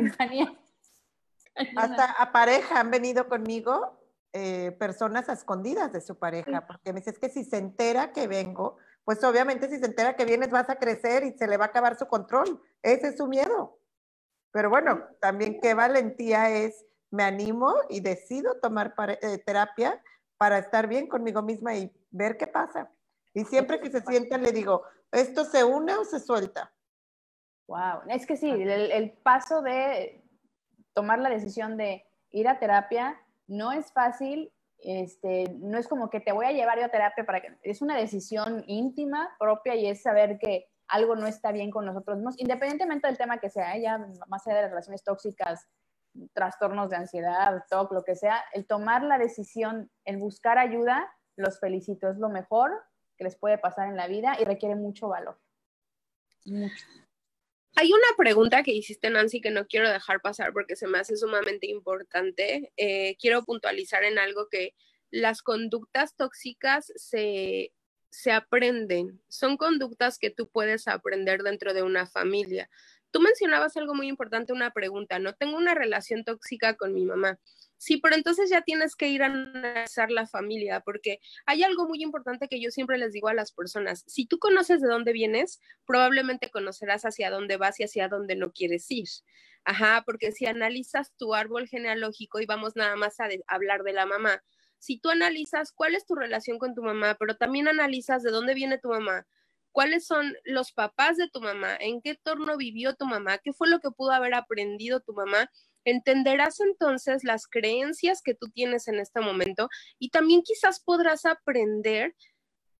Hasta 1.75 2.11
a 2.11 2.31
pareja 2.31 2.79
han 2.79 2.91
venido 2.91 3.27
conmigo 3.27 3.99
eh, 4.33 4.71
personas 4.77 5.29
escondidas 5.29 5.91
de 5.93 6.01
su 6.01 6.17
pareja, 6.17 6.67
porque 6.67 6.93
me 6.93 6.99
dices 6.99 7.19
que 7.19 7.29
si 7.29 7.43
se 7.43 7.57
entera 7.57 8.11
que 8.11 8.27
vengo, 8.27 8.77
pues 9.07 9.23
obviamente 9.23 9.69
si 9.69 9.79
se 9.79 9.85
entera 9.85 10.17
que 10.17 10.25
vienes 10.25 10.49
vas 10.49 10.69
a 10.69 10.75
crecer 10.75 11.23
y 11.23 11.31
se 11.31 11.47
le 11.47 11.55
va 11.55 11.63
a 11.63 11.67
acabar 11.69 11.97
su 11.97 12.07
control. 12.07 12.61
Ese 12.81 13.07
es 13.07 13.17
su 13.17 13.25
miedo. 13.25 13.79
Pero 14.51 14.69
bueno, 14.69 15.01
también 15.21 15.61
qué 15.61 15.73
valentía 15.73 16.49
es 16.49 16.85
me 17.09 17.23
animo 17.23 17.73
y 17.87 18.01
decido 18.01 18.59
tomar 18.59 18.93
eh, 19.21 19.37
terapia 19.45 20.03
para 20.35 20.57
estar 20.57 20.87
bien 20.87 21.07
conmigo 21.07 21.41
misma 21.41 21.73
y 21.73 21.89
ver 22.11 22.35
qué 22.35 22.47
pasa. 22.47 22.91
Y 23.33 23.45
siempre 23.45 23.79
que 23.79 23.89
se 23.89 24.01
sienta 24.01 24.37
le 24.37 24.51
digo, 24.51 24.83
¿esto 25.13 25.45
se 25.45 25.63
une 25.63 25.95
o 25.95 26.03
se 26.03 26.19
suelta? 26.19 26.73
Wow, 27.69 28.01
es 28.09 28.25
que 28.25 28.35
sí, 28.35 28.49
el, 28.49 29.13
paso 29.23 29.61
de 29.61 30.21
tomar 30.91 31.19
la 31.19 31.29
decisión 31.29 31.77
de 31.77 32.05
ir 32.31 32.49
a 32.49 32.59
terapia 32.59 33.17
no 33.47 33.71
es 33.71 33.89
fácil, 33.93 34.51
este, 34.79 35.45
no 35.59 35.77
es 35.77 35.87
como 35.87 36.09
que 36.09 36.19
te 36.19 36.31
voy 36.31 36.45
a 36.45 36.51
llevar 36.51 36.79
yo 36.79 36.85
a 36.85 36.89
terapia 36.89 37.25
para 37.25 37.41
que, 37.41 37.57
es 37.63 37.81
una 37.81 37.97
decisión 37.97 38.63
íntima, 38.67 39.35
propia 39.39 39.75
y 39.75 39.87
es 39.87 40.01
saber 40.01 40.37
que 40.39 40.67
algo 40.87 41.15
no 41.15 41.27
está 41.27 41.51
bien 41.51 41.71
con 41.71 41.85
nosotros 41.85 42.17
mismos, 42.17 42.39
independientemente 42.39 43.07
del 43.07 43.17
tema 43.17 43.39
que 43.39 43.49
sea, 43.49 43.75
¿eh? 43.75 43.81
ya 43.81 43.97
más 44.27 44.45
allá 44.47 44.57
de 44.57 44.61
las 44.63 44.71
relaciones 44.71 45.03
tóxicas, 45.03 45.67
trastornos 46.33 46.89
de 46.89 46.95
ansiedad, 46.95 47.63
TOC, 47.69 47.91
lo 47.91 48.03
que 48.03 48.15
sea, 48.15 48.43
el 48.53 48.65
tomar 48.65 49.03
la 49.03 49.17
decisión, 49.17 49.91
el 50.05 50.17
buscar 50.17 50.57
ayuda, 50.57 51.11
los 51.35 51.59
felicito, 51.59 52.09
es 52.09 52.17
lo 52.17 52.29
mejor 52.29 52.71
que 53.17 53.23
les 53.23 53.35
puede 53.35 53.57
pasar 53.57 53.87
en 53.87 53.97
la 53.97 54.07
vida 54.07 54.37
y 54.39 54.45
requiere 54.45 54.75
mucho 54.75 55.09
valor. 55.09 55.39
Hay 57.79 57.91
una 57.93 58.17
pregunta 58.17 58.63
que 58.63 58.71
hiciste, 58.71 59.07
Nancy, 59.11 59.39
que 59.39 59.51
no 59.51 59.67
quiero 59.67 59.87
dejar 59.87 60.19
pasar 60.19 60.51
porque 60.51 60.75
se 60.75 60.87
me 60.87 60.97
hace 60.97 61.15
sumamente 61.15 61.67
importante. 61.67 62.73
Eh, 62.75 63.15
quiero 63.19 63.43
puntualizar 63.45 64.03
en 64.03 64.17
algo 64.17 64.47
que 64.49 64.73
las 65.11 65.43
conductas 65.43 66.15
tóxicas 66.15 66.91
se, 66.95 67.71
se 68.09 68.31
aprenden. 68.31 69.21
Son 69.27 69.57
conductas 69.57 70.17
que 70.17 70.31
tú 70.31 70.49
puedes 70.49 70.87
aprender 70.87 71.43
dentro 71.43 71.75
de 71.75 71.83
una 71.83 72.07
familia. 72.07 72.67
Tú 73.11 73.19
mencionabas 73.21 73.77
algo 73.77 73.93
muy 73.93 74.07
importante, 74.07 74.53
una 74.53 74.71
pregunta, 74.71 75.19
¿no? 75.19 75.35
Tengo 75.35 75.55
una 75.55 75.75
relación 75.75 76.23
tóxica 76.23 76.77
con 76.77 76.95
mi 76.95 77.05
mamá. 77.05 77.37
Sí, 77.79 77.97
pero 77.97 78.15
entonces 78.15 78.49
ya 78.49 78.61
tienes 78.61 78.95
que 78.95 79.07
ir 79.09 79.21
a 79.21 79.27
analizar 79.27 80.09
la 80.09 80.25
familia, 80.25 80.81
porque 80.81 81.19
hay 81.45 81.63
algo 81.63 81.87
muy 81.87 82.01
importante 82.01 82.47
que 82.47 82.59
yo 82.59 82.71
siempre 82.71 82.97
les 82.97 83.13
digo 83.13 83.27
a 83.27 83.35
las 83.35 83.51
personas. 83.51 84.03
Si 84.07 84.25
tú 84.25 84.39
conoces 84.39 84.81
de 84.81 84.87
dónde 84.87 85.13
vienes, 85.13 85.61
probablemente 85.85 86.49
conocerás 86.49 87.03
hacia 87.05 87.29
dónde 87.29 87.57
vas 87.57 87.79
y 87.79 87.83
hacia 87.83 88.07
dónde 88.09 88.35
no 88.35 88.51
quieres 88.51 88.89
ir. 88.89 89.07
Ajá, 89.63 90.03
porque 90.05 90.31
si 90.31 90.45
analizas 90.47 91.13
tu 91.17 91.35
árbol 91.35 91.67
genealógico 91.67 92.39
y 92.39 92.45
vamos 92.47 92.75
nada 92.75 92.95
más 92.95 93.19
a 93.19 93.27
hablar 93.47 93.83
de 93.83 93.93
la 93.93 94.05
mamá, 94.05 94.43
si 94.79 94.99
tú 94.99 95.09
analizas 95.09 95.71
cuál 95.71 95.93
es 95.95 96.05
tu 96.05 96.15
relación 96.15 96.57
con 96.59 96.73
tu 96.73 96.81
mamá, 96.83 97.15
pero 97.19 97.35
también 97.37 97.67
analizas 97.67 98.23
de 98.23 98.31
dónde 98.31 98.53
viene 98.53 98.77
tu 98.79 98.89
mamá, 98.89 99.27
cuáles 99.71 100.05
son 100.07 100.35
los 100.45 100.71
papás 100.71 101.17
de 101.17 101.29
tu 101.29 101.41
mamá, 101.41 101.75
en 101.79 102.01
qué 102.01 102.15
torno 102.15 102.57
vivió 102.57 102.95
tu 102.95 103.05
mamá, 103.05 103.37
qué 103.39 103.53
fue 103.53 103.69
lo 103.69 103.79
que 103.79 103.91
pudo 103.91 104.11
haber 104.11 104.33
aprendido 104.33 105.01
tu 105.01 105.13
mamá, 105.13 105.51
entenderás 105.89 106.59
entonces 106.59 107.23
las 107.23 107.47
creencias 107.47 108.21
que 108.21 108.33
tú 108.33 108.49
tienes 108.49 108.87
en 108.87 108.99
este 108.99 109.21
momento 109.21 109.69
y 109.99 110.09
también 110.09 110.41
quizás 110.43 110.79
podrás 110.79 111.25
aprender 111.25 112.13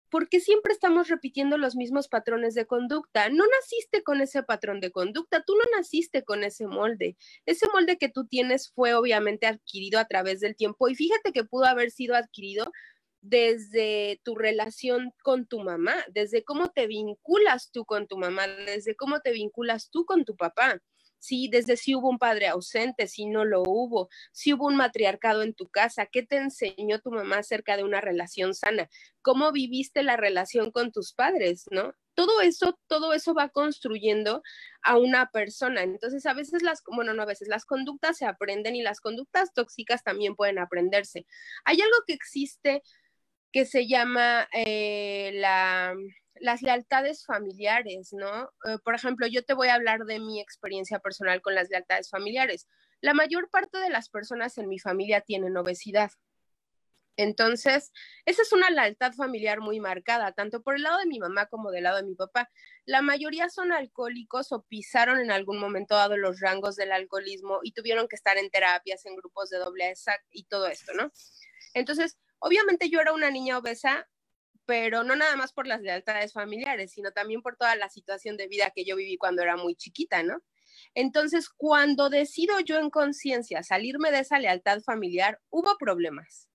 por 0.10 0.30
qué 0.30 0.40
siempre 0.40 0.74
estamos 0.74 1.08
repitiendo 1.08 1.58
los 1.58 1.76
mismos 1.76 2.08
patrones 2.08 2.54
de 2.54 2.66
conducta. 2.66 3.30
No 3.30 3.46
naciste 3.46 4.04
con 4.04 4.22
ese 4.22 4.44
patrón 4.44 4.80
de 4.80 4.92
conducta, 4.92 5.44
tú 5.46 5.56
no 5.56 5.78
naciste 5.78 6.24
con 6.24 6.44
ese 6.44 6.68
molde. 6.68 7.18
Ese 7.46 7.68
molde 7.74 7.98
que 7.98 8.10
tú 8.10 8.26
tienes 8.26 8.72
fue 8.74 8.94
obviamente 8.94 9.48
adquirido 9.48 10.00
a 10.00 10.06
través 10.06 10.40
del 10.40 10.56
tiempo 10.56 10.88
y 10.90 10.96
fíjate 10.96 11.32
que 11.32 11.44
pudo 11.44 11.66
haber 11.66 11.92
sido 11.92 12.16
adquirido 12.16 12.72
desde 13.22 14.22
tu 14.24 14.36
relación 14.36 15.14
con 15.24 15.48
tu 15.48 15.60
mamá, 15.60 15.96
desde 16.10 16.44
cómo 16.44 16.70
te 16.70 16.88
vinculas 16.88 17.72
tú 17.72 17.86
con 17.86 18.08
tu 18.08 18.18
mamá, 18.18 18.48
desde 18.48 18.96
cómo 18.96 19.20
te 19.20 19.32
vinculas 19.32 19.90
tú 19.90 20.06
con 20.06 20.24
tu 20.24 20.36
papá. 20.36 20.80
Sí, 21.20 21.50
desde 21.52 21.78
si 21.78 21.96
hubo 21.96 22.10
un 22.10 22.20
padre 22.20 22.48
ausente, 22.48 23.08
si 23.08 23.26
no 23.26 23.44
lo 23.44 23.64
hubo, 23.64 24.10
si 24.32 24.54
hubo 24.54 24.68
un 24.68 24.76
matriarcado 24.76 25.42
en 25.42 25.54
tu 25.54 25.68
casa, 25.68 26.06
¿qué 26.06 26.24
te 26.24 26.38
enseñó 26.38 27.00
tu 27.00 27.12
mamá 27.12 27.40
acerca 27.40 27.76
de 27.76 27.84
una 27.84 28.02
relación 28.02 28.54
sana? 28.54 28.90
¿Cómo 29.22 29.52
viviste 29.52 30.04
la 30.04 30.16
relación 30.18 30.72
con 30.72 30.92
tus 30.92 31.14
padres, 31.14 31.66
no? 31.72 31.94
Todo 32.14 32.42
eso, 32.42 32.80
todo 32.88 33.14
eso 33.14 33.34
va 33.34 33.50
construyendo 33.50 34.42
a 34.82 34.98
una 34.98 35.30
persona. 35.32 35.84
Entonces, 35.84 36.26
a 36.26 36.34
veces 36.34 36.64
las, 36.64 36.82
bueno, 36.92 37.14
no 37.14 37.24
a 37.24 37.28
veces, 37.28 37.48
las 37.48 37.66
conductas 37.66 38.18
se 38.18 38.26
aprenden 38.26 38.76
y 38.76 38.82
las 38.82 39.02
conductas 39.02 39.54
tóxicas 39.54 40.04
también 40.04 40.36
pueden 40.36 40.60
aprenderse. 40.60 41.26
Hay 41.66 41.80
algo 41.82 41.98
que 42.08 42.14
existe 42.14 42.82
que 43.58 43.66
se 43.66 43.88
llama 43.88 44.48
eh, 44.54 45.32
la 45.34 45.96
las 46.40 46.62
lealtades 46.62 47.26
familiares, 47.26 48.10
¿no? 48.12 48.52
Eh, 48.66 48.78
por 48.84 48.94
ejemplo, 48.94 49.26
yo 49.26 49.44
te 49.44 49.56
voy 49.56 49.70
a 49.70 49.74
hablar 49.74 50.02
de 50.06 50.20
mi 50.20 50.40
experiencia 50.40 51.00
personal 51.00 51.42
con 51.42 51.56
las 51.56 51.68
lealtades 51.72 52.12
familiares. 52.12 52.68
La 53.02 53.16
mayor 53.16 53.50
parte 53.50 53.80
de 53.80 53.90
las 53.90 54.10
personas 54.10 54.60
en 54.60 54.70
mi 54.70 54.78
familia 54.78 55.22
tienen 55.22 55.58
obesidad. 55.58 56.12
Entonces, 57.16 57.92
esa 58.26 58.44
es 58.44 58.54
una 58.54 58.70
lealtad 58.70 59.14
familiar 59.14 59.60
muy 59.60 59.80
marcada, 59.80 60.34
tanto 60.34 60.62
por 60.62 60.76
el 60.76 60.84
lado 60.84 61.00
de 61.00 61.08
mi 61.08 61.18
mamá 61.18 61.48
como 61.48 61.72
del 61.72 61.86
lado 61.86 61.98
de 61.98 62.04
mi 62.04 62.14
papá. 62.14 62.52
La 62.86 63.02
mayoría 63.02 63.50
son 63.50 63.72
alcohólicos 63.72 64.52
o 64.52 64.68
pisaron 64.70 65.20
en 65.20 65.32
algún 65.32 65.60
momento 65.60 65.96
dado 65.96 66.16
los 66.16 66.40
rangos 66.42 66.76
del 66.76 66.92
alcoholismo 66.92 67.62
y 67.64 67.72
tuvieron 67.72 68.08
que 68.08 68.18
estar 68.18 68.38
en 68.38 68.52
terapias, 68.52 69.04
en 69.08 69.16
grupos 69.16 69.50
de 69.50 69.58
doble 69.58 69.96
y 70.30 70.44
todo 70.44 70.68
esto, 70.68 70.94
¿no? 70.94 71.12
Entonces, 71.74 72.20
obviamente 72.40 72.90
yo 72.90 73.00
era 73.02 73.14
una 73.14 73.32
niña 73.32 73.58
obesa 73.58 74.08
pero 74.68 75.06
no 75.06 75.16
nada 75.16 75.38
más 75.38 75.54
por 75.54 75.66
las 75.66 75.82
lealtades 75.82 76.34
familiares, 76.34 76.92
sino 76.92 77.12
también 77.14 77.42
por 77.42 77.56
toda 77.56 77.76
la 77.78 77.90
situación 77.90 78.36
de 78.36 78.50
vida 78.50 78.72
que 78.76 78.84
yo 78.84 78.98
viví 78.98 79.18
cuando 79.18 79.42
era 79.42 79.56
muy 79.56 79.76
chiquita, 79.76 80.24
¿no? 80.24 80.44
Entonces, 80.94 81.50
cuando 81.50 82.10
decido 82.10 82.60
yo 82.60 82.78
en 82.78 82.90
conciencia 82.90 83.64
salirme 83.64 84.12
de 84.12 84.20
esa 84.20 84.40
lealtad 84.40 84.82
familiar, 84.82 85.40
hubo 85.50 85.78
problemas. 85.80 86.50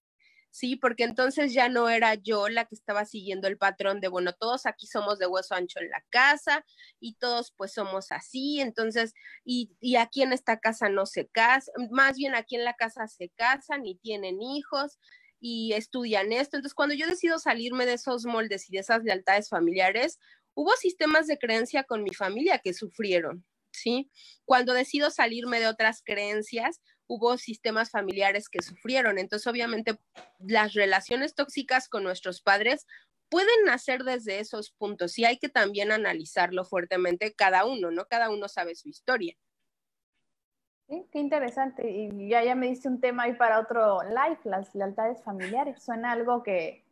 Sí, 0.50 0.76
porque 0.76 1.04
entonces 1.04 1.54
ya 1.54 1.70
no 1.70 1.88
era 1.88 2.14
yo 2.14 2.50
la 2.50 2.66
que 2.66 2.74
estaba 2.74 3.06
siguiendo 3.06 3.48
el 3.48 3.56
patrón 3.56 4.00
de, 4.02 4.08
bueno, 4.08 4.34
todos 4.34 4.66
aquí 4.66 4.86
somos 4.86 5.18
de 5.18 5.26
hueso 5.26 5.54
ancho 5.54 5.80
en 5.80 5.88
la 5.88 6.04
casa 6.10 6.66
y 7.00 7.14
todos 7.14 7.54
pues 7.56 7.72
somos 7.72 8.12
así, 8.12 8.60
entonces, 8.60 9.14
y, 9.46 9.74
y 9.80 9.96
aquí 9.96 10.20
en 10.22 10.34
esta 10.34 10.60
casa 10.60 10.90
no 10.90 11.06
se 11.06 11.26
casan, 11.28 11.88
más 11.90 12.18
bien 12.18 12.34
aquí 12.34 12.56
en 12.56 12.64
la 12.64 12.74
casa 12.74 13.08
se 13.08 13.30
casan 13.30 13.86
y 13.86 13.96
tienen 13.96 14.42
hijos, 14.42 14.98
y 15.42 15.72
estudian 15.72 16.32
esto. 16.32 16.56
Entonces, 16.56 16.74
cuando 16.74 16.94
yo 16.94 17.08
decido 17.08 17.38
salirme 17.40 17.84
de 17.84 17.94
esos 17.94 18.24
moldes 18.24 18.70
y 18.70 18.72
de 18.72 18.78
esas 18.78 19.02
lealtades 19.02 19.48
familiares, 19.48 20.20
hubo 20.54 20.74
sistemas 20.76 21.26
de 21.26 21.36
creencia 21.36 21.82
con 21.82 22.04
mi 22.04 22.14
familia 22.14 22.60
que 22.60 22.72
sufrieron, 22.72 23.44
¿sí? 23.72 24.08
Cuando 24.44 24.72
decido 24.72 25.10
salirme 25.10 25.58
de 25.58 25.66
otras 25.66 26.02
creencias, 26.04 26.80
hubo 27.08 27.36
sistemas 27.38 27.90
familiares 27.90 28.48
que 28.48 28.62
sufrieron. 28.62 29.18
Entonces, 29.18 29.48
obviamente, 29.48 29.98
las 30.38 30.74
relaciones 30.74 31.34
tóxicas 31.34 31.88
con 31.88 32.04
nuestros 32.04 32.40
padres 32.40 32.86
pueden 33.28 33.64
nacer 33.66 34.04
desde 34.04 34.38
esos 34.38 34.70
puntos 34.70 35.18
y 35.18 35.24
hay 35.24 35.38
que 35.38 35.48
también 35.48 35.90
analizarlo 35.90 36.64
fuertemente 36.64 37.34
cada 37.34 37.64
uno, 37.64 37.90
¿no? 37.90 38.06
Cada 38.06 38.30
uno 38.30 38.46
sabe 38.46 38.76
su 38.76 38.88
historia. 38.88 39.36
Sí, 40.92 41.08
qué 41.10 41.20
interesante. 41.20 41.90
Y 41.90 42.28
ya, 42.28 42.44
ya 42.44 42.54
me 42.54 42.66
diste 42.66 42.86
un 42.86 43.00
tema 43.00 43.22
ahí 43.22 43.32
para 43.32 43.60
otro 43.60 44.02
live, 44.02 44.38
las 44.44 44.74
lealtades 44.74 45.22
familiares. 45.22 45.82
Suena 45.82 46.12
algo 46.12 46.42
que, 46.42 46.84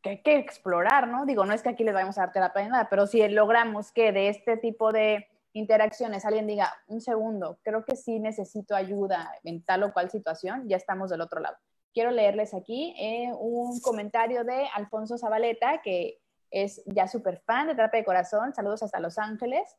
que 0.00 0.08
hay 0.08 0.22
que 0.22 0.38
explorar, 0.38 1.06
¿no? 1.06 1.26
Digo, 1.26 1.44
no 1.44 1.52
es 1.52 1.62
que 1.62 1.68
aquí 1.68 1.84
les 1.84 1.92
vayamos 1.92 2.16
a 2.16 2.22
dar 2.22 2.32
terapia 2.32 2.62
ni 2.62 2.70
nada, 2.70 2.88
pero 2.88 3.06
si 3.06 3.28
logramos 3.28 3.92
que 3.92 4.10
de 4.10 4.30
este 4.30 4.56
tipo 4.56 4.90
de 4.90 5.26
interacciones 5.52 6.24
alguien 6.24 6.46
diga, 6.46 6.72
un 6.86 7.02
segundo, 7.02 7.58
creo 7.62 7.84
que 7.84 7.94
sí 7.94 8.18
necesito 8.18 8.74
ayuda 8.74 9.34
en 9.44 9.62
tal 9.62 9.82
o 9.82 9.92
cual 9.92 10.08
situación, 10.10 10.66
ya 10.66 10.78
estamos 10.78 11.10
del 11.10 11.20
otro 11.20 11.40
lado. 11.40 11.58
Quiero 11.92 12.10
leerles 12.10 12.54
aquí 12.54 12.94
eh, 12.98 13.34
un 13.38 13.80
comentario 13.80 14.44
de 14.44 14.66
Alfonso 14.74 15.18
Zabaleta, 15.18 15.82
que 15.82 16.22
es 16.50 16.82
ya 16.86 17.06
súper 17.06 17.36
fan 17.40 17.66
de 17.66 17.74
Terapia 17.74 18.00
de 18.00 18.06
Corazón. 18.06 18.54
Saludos 18.54 18.82
hasta 18.82 18.98
Los 18.98 19.18
Ángeles. 19.18 19.76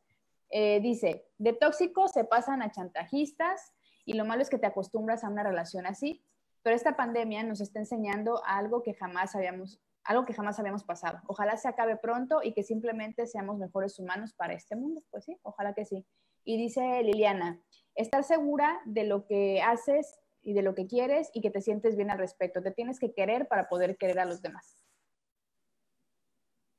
Eh, 0.50 0.80
dice, 0.80 1.26
de 1.38 1.52
tóxicos 1.52 2.12
se 2.12 2.24
pasan 2.24 2.62
a 2.62 2.70
chantajistas 2.70 3.72
y 4.04 4.14
lo 4.14 4.24
malo 4.24 4.42
es 4.42 4.50
que 4.50 4.58
te 4.58 4.66
acostumbras 4.66 5.24
a 5.24 5.28
una 5.28 5.42
relación 5.42 5.86
así, 5.86 6.24
pero 6.62 6.76
esta 6.76 6.96
pandemia 6.96 7.42
nos 7.42 7.60
está 7.60 7.78
enseñando 7.78 8.42
algo 8.46 8.82
que 8.82 8.94
jamás 8.94 9.34
habíamos, 9.34 9.80
algo 10.04 10.24
que 10.24 10.34
jamás 10.34 10.58
habíamos 10.58 10.84
pasado. 10.84 11.20
Ojalá 11.26 11.56
se 11.56 11.68
acabe 11.68 11.96
pronto 11.96 12.40
y 12.42 12.52
que 12.52 12.62
simplemente 12.62 13.26
seamos 13.26 13.58
mejores 13.58 13.98
humanos 13.98 14.32
para 14.32 14.54
este 14.54 14.76
mundo. 14.76 15.02
Pues 15.10 15.24
sí, 15.24 15.38
ojalá 15.42 15.74
que 15.74 15.84
sí. 15.84 16.06
Y 16.44 16.56
dice 16.56 17.02
Liliana, 17.02 17.60
estar 17.94 18.24
segura 18.24 18.80
de 18.84 19.04
lo 19.04 19.26
que 19.26 19.62
haces 19.62 20.18
y 20.42 20.52
de 20.52 20.62
lo 20.62 20.74
que 20.74 20.86
quieres 20.86 21.30
y 21.32 21.40
que 21.40 21.50
te 21.50 21.60
sientes 21.60 21.96
bien 21.96 22.10
al 22.10 22.18
respecto. 22.18 22.62
Te 22.62 22.70
tienes 22.70 22.98
que 22.98 23.12
querer 23.12 23.48
para 23.48 23.68
poder 23.68 23.96
querer 23.96 24.18
a 24.20 24.24
los 24.24 24.42
demás. 24.42 24.78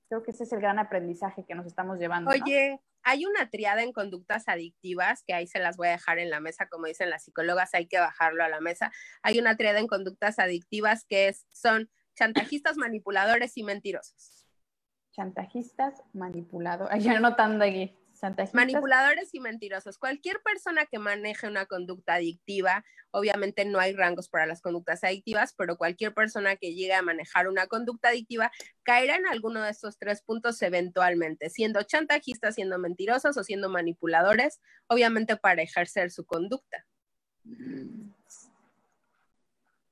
Creo 0.07 0.23
que 0.23 0.31
ese 0.31 0.43
es 0.43 0.51
el 0.53 0.59
gran 0.59 0.79
aprendizaje 0.79 1.45
que 1.47 1.55
nos 1.55 1.65
estamos 1.65 1.97
llevando. 1.97 2.29
Oye, 2.31 2.79
hay 3.03 3.25
una 3.25 3.49
triada 3.49 3.81
en 3.83 3.91
conductas 3.91 4.47
adictivas, 4.47 5.23
que 5.25 5.33
ahí 5.33 5.47
se 5.47 5.59
las 5.59 5.77
voy 5.77 5.87
a 5.87 5.91
dejar 5.91 6.19
en 6.19 6.29
la 6.29 6.39
mesa, 6.39 6.67
como 6.67 6.85
dicen 6.85 7.09
las 7.09 7.23
psicólogas, 7.23 7.73
hay 7.73 7.87
que 7.87 7.99
bajarlo 7.99 8.43
a 8.43 8.49
la 8.49 8.61
mesa. 8.61 8.91
Hay 9.23 9.39
una 9.39 9.57
triada 9.57 9.79
en 9.79 9.87
conductas 9.87 10.39
adictivas 10.39 11.05
que 11.05 11.27
es, 11.27 11.47
son 11.51 11.89
chantajistas, 12.15 12.77
manipuladores 12.77 13.57
y 13.57 13.63
mentirosos. 13.63 14.47
Chantajistas, 15.11 16.03
manipuladores. 16.13 17.03
Ya 17.03 17.17
anotando 17.17 17.65
aquí. 17.65 17.97
Manipuladores 18.53 19.33
y 19.33 19.39
mentirosos. 19.39 19.97
Cualquier 19.97 20.41
persona 20.41 20.85
que 20.85 20.99
maneje 20.99 21.47
una 21.47 21.65
conducta 21.65 22.15
adictiva, 22.15 22.83
obviamente 23.11 23.65
no 23.65 23.79
hay 23.79 23.93
rangos 23.93 24.29
para 24.29 24.45
las 24.45 24.61
conductas 24.61 25.03
adictivas, 25.03 25.53
pero 25.57 25.77
cualquier 25.77 26.13
persona 26.13 26.55
que 26.55 26.73
llegue 26.73 26.93
a 26.93 27.01
manejar 27.01 27.47
una 27.47 27.67
conducta 27.67 28.09
adictiva 28.09 28.51
caerá 28.83 29.15
en 29.15 29.27
alguno 29.27 29.61
de 29.61 29.71
estos 29.71 29.97
tres 29.97 30.21
puntos 30.21 30.61
eventualmente, 30.61 31.49
siendo 31.49 31.83
chantajistas, 31.83 32.55
siendo 32.55 32.79
mentirosos 32.79 33.37
o 33.37 33.43
siendo 33.43 33.69
manipuladores, 33.69 34.61
obviamente 34.87 35.37
para 35.37 35.61
ejercer 35.61 36.11
su 36.11 36.25
conducta. 36.25 36.85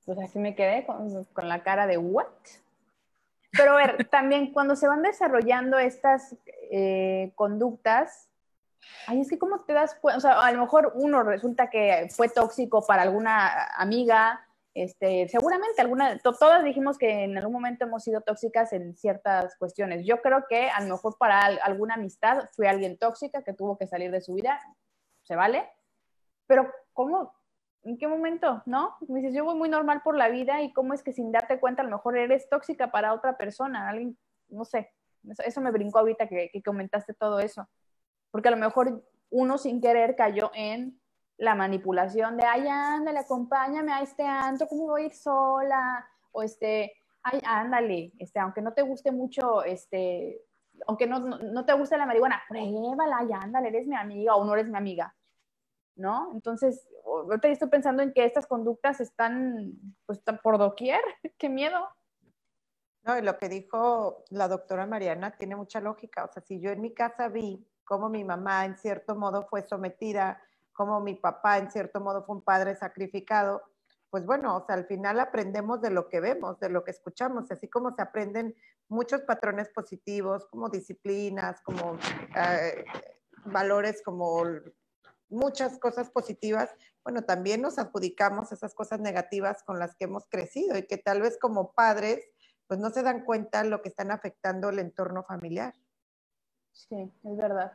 Pues 0.05 0.19
así 0.19 0.39
me 0.39 0.55
quedé 0.55 0.85
con, 0.85 1.25
con 1.25 1.47
la 1.47 1.63
cara 1.63 1.87
de 1.87 1.97
what? 1.97 2.27
Pero 3.55 3.73
a 3.73 3.75
ver, 3.75 4.07
también 4.09 4.51
cuando 4.51 4.75
se 4.75 4.87
van 4.87 5.03
desarrollando 5.03 5.77
estas 5.77 6.35
eh, 6.71 7.31
conductas, 7.35 8.29
ay, 9.07 9.21
es 9.21 9.29
que 9.29 9.37
cómo 9.37 9.59
te 9.63 9.73
das 9.73 9.95
cuenta, 9.95 10.17
o 10.17 10.21
sea, 10.21 10.39
a 10.39 10.51
lo 10.51 10.61
mejor 10.61 10.93
uno 10.95 11.23
resulta 11.23 11.69
que 11.69 12.07
fue 12.09 12.29
tóxico 12.29 12.85
para 12.85 13.03
alguna 13.03 13.67
amiga, 13.77 14.43
este, 14.73 15.27
seguramente 15.27 15.81
alguna, 15.81 16.17
todas 16.17 16.63
dijimos 16.63 16.97
que 16.97 17.25
en 17.25 17.37
algún 17.37 17.53
momento 17.53 17.85
hemos 17.85 18.03
sido 18.03 18.21
tóxicas 18.21 18.73
en 18.73 18.95
ciertas 18.95 19.55
cuestiones. 19.57 20.03
Yo 20.03 20.21
creo 20.21 20.45
que 20.49 20.69
a 20.71 20.81
lo 20.81 20.95
mejor 20.95 21.15
para 21.19 21.41
alguna 21.41 21.93
amistad 21.93 22.49
fue 22.53 22.67
alguien 22.67 22.97
tóxica 22.97 23.43
que 23.43 23.53
tuvo 23.53 23.77
que 23.77 23.85
salir 23.85 24.09
de 24.09 24.21
su 24.21 24.33
vida, 24.33 24.59
se 25.21 25.35
vale, 25.35 25.69
pero 26.47 26.71
¿cómo, 26.91 27.35
¿en 27.83 27.97
qué 27.97 28.07
momento? 28.07 28.61
¿No? 28.65 28.95
Me 29.07 29.19
dices, 29.19 29.35
yo 29.35 29.45
voy 29.45 29.55
muy 29.55 29.69
normal 29.69 30.01
por 30.03 30.15
la 30.15 30.29
vida 30.29 30.61
y 30.61 30.73
cómo 30.73 30.93
es 30.93 31.03
que 31.03 31.13
sin 31.13 31.31
darte 31.31 31.59
cuenta 31.59 31.81
a 31.81 31.85
lo 31.85 31.91
mejor 31.91 32.17
eres 32.17 32.49
tóxica 32.49 32.91
para 32.91 33.13
otra 33.13 33.37
persona, 33.37 33.89
alguien, 33.89 34.17
no 34.49 34.65
sé, 34.65 34.91
eso, 35.45 35.61
me 35.61 35.71
brincó 35.71 35.99
ahorita 35.99 36.27
que, 36.27 36.49
comentaste 36.65 37.13
todo 37.13 37.39
eso, 37.39 37.67
porque 38.31 38.49
a 38.49 38.51
lo 38.51 38.57
mejor 38.57 39.03
uno 39.29 39.57
sin 39.57 39.81
querer 39.81 40.15
cayó 40.15 40.51
en 40.53 40.99
la 41.37 41.55
manipulación 41.55 42.37
de, 42.37 42.45
ay, 42.45 42.67
ándale, 42.67 43.19
acompáñame 43.19 43.91
a 43.91 44.01
este 44.01 44.23
anto, 44.23 44.67
¿cómo 44.67 44.87
voy 44.87 45.03
a 45.03 45.05
ir 45.05 45.13
sola? 45.13 46.07
O 46.31 46.43
este, 46.43 46.93
ay, 47.23 47.41
ándale, 47.45 48.11
este, 48.19 48.39
aunque 48.39 48.61
no 48.61 48.73
te 48.73 48.81
guste 48.81 49.11
mucho, 49.11 49.63
este, 49.63 50.41
aunque 50.87 51.07
no, 51.07 51.19
no, 51.19 51.65
te 51.65 51.73
guste 51.73 51.97
la 51.97 52.05
marihuana, 52.05 52.41
pruébala, 52.47 53.17
ay, 53.19 53.29
ándale, 53.33 53.69
eres 53.69 53.87
mi 53.87 53.95
amiga 53.95 54.35
o 54.35 54.45
no 54.45 54.53
eres 54.53 54.67
mi 54.67 54.77
amiga, 54.77 55.15
¿no? 55.95 56.31
Entonces, 56.33 56.87
ahorita 57.05 57.47
estoy 57.47 57.69
pensando 57.69 58.03
en 58.03 58.13
que 58.13 58.25
estas 58.25 58.47
conductas 58.47 58.99
están, 58.99 59.73
pues, 60.05 60.19
están 60.19 60.39
por 60.43 60.57
doquier. 60.57 61.01
¡Qué 61.37 61.49
miedo! 61.49 61.87
No, 63.03 63.17
y 63.17 63.21
lo 63.21 63.37
que 63.37 63.49
dijo 63.49 64.23
la 64.29 64.47
doctora 64.47 64.85
Mariana 64.85 65.35
tiene 65.37 65.55
mucha 65.55 65.81
lógica. 65.81 66.23
O 66.23 66.31
sea, 66.31 66.41
si 66.41 66.61
yo 66.61 66.71
en 66.71 66.81
mi 66.81 66.93
casa 66.93 67.27
vi 67.27 67.67
cómo 67.83 68.09
mi 68.09 68.23
mamá 68.23 68.65
en 68.65 68.77
cierto 68.77 69.15
modo 69.15 69.45
fue 69.47 69.61
sometida, 69.61 70.41
cómo 70.71 71.01
mi 71.01 71.15
papá 71.15 71.57
en 71.57 71.69
cierto 71.69 71.99
modo 71.99 72.23
fue 72.23 72.37
un 72.37 72.41
padre 72.41 72.75
sacrificado, 72.75 73.61
pues 74.09 74.25
bueno, 74.25 74.55
o 74.55 74.65
sea, 74.65 74.75
al 74.75 74.85
final 74.85 75.19
aprendemos 75.19 75.81
de 75.81 75.89
lo 75.89 76.07
que 76.07 76.19
vemos, 76.19 76.59
de 76.59 76.69
lo 76.69 76.83
que 76.83 76.91
escuchamos, 76.91 77.49
así 77.51 77.67
como 77.67 77.95
se 77.95 78.03
aprenden 78.03 78.55
muchos 78.87 79.21
patrones 79.21 79.69
positivos, 79.69 80.45
como 80.45 80.69
disciplinas, 80.69 81.61
como 81.61 81.97
eh, 82.35 82.85
valores 83.45 84.03
como 84.03 84.43
muchas 85.33 85.79
cosas 85.79 86.09
positivas, 86.09 86.69
bueno, 87.03 87.23
también 87.23 87.61
nos 87.61 87.79
adjudicamos 87.79 88.51
esas 88.51 88.73
cosas 88.73 88.99
negativas 88.99 89.63
con 89.63 89.79
las 89.79 89.95
que 89.95 90.05
hemos 90.05 90.27
crecido 90.27 90.77
y 90.77 90.87
que 90.87 90.97
tal 90.97 91.21
vez 91.21 91.37
como 91.39 91.73
padres, 91.73 92.23
pues 92.67 92.79
no 92.79 92.89
se 92.89 93.03
dan 93.03 93.25
cuenta 93.25 93.63
lo 93.63 93.81
que 93.81 93.89
están 93.89 94.11
afectando 94.11 94.69
el 94.69 94.79
entorno 94.79 95.23
familiar. 95.23 95.73
Sí, 96.71 97.11
es 97.23 97.37
verdad. 97.37 97.73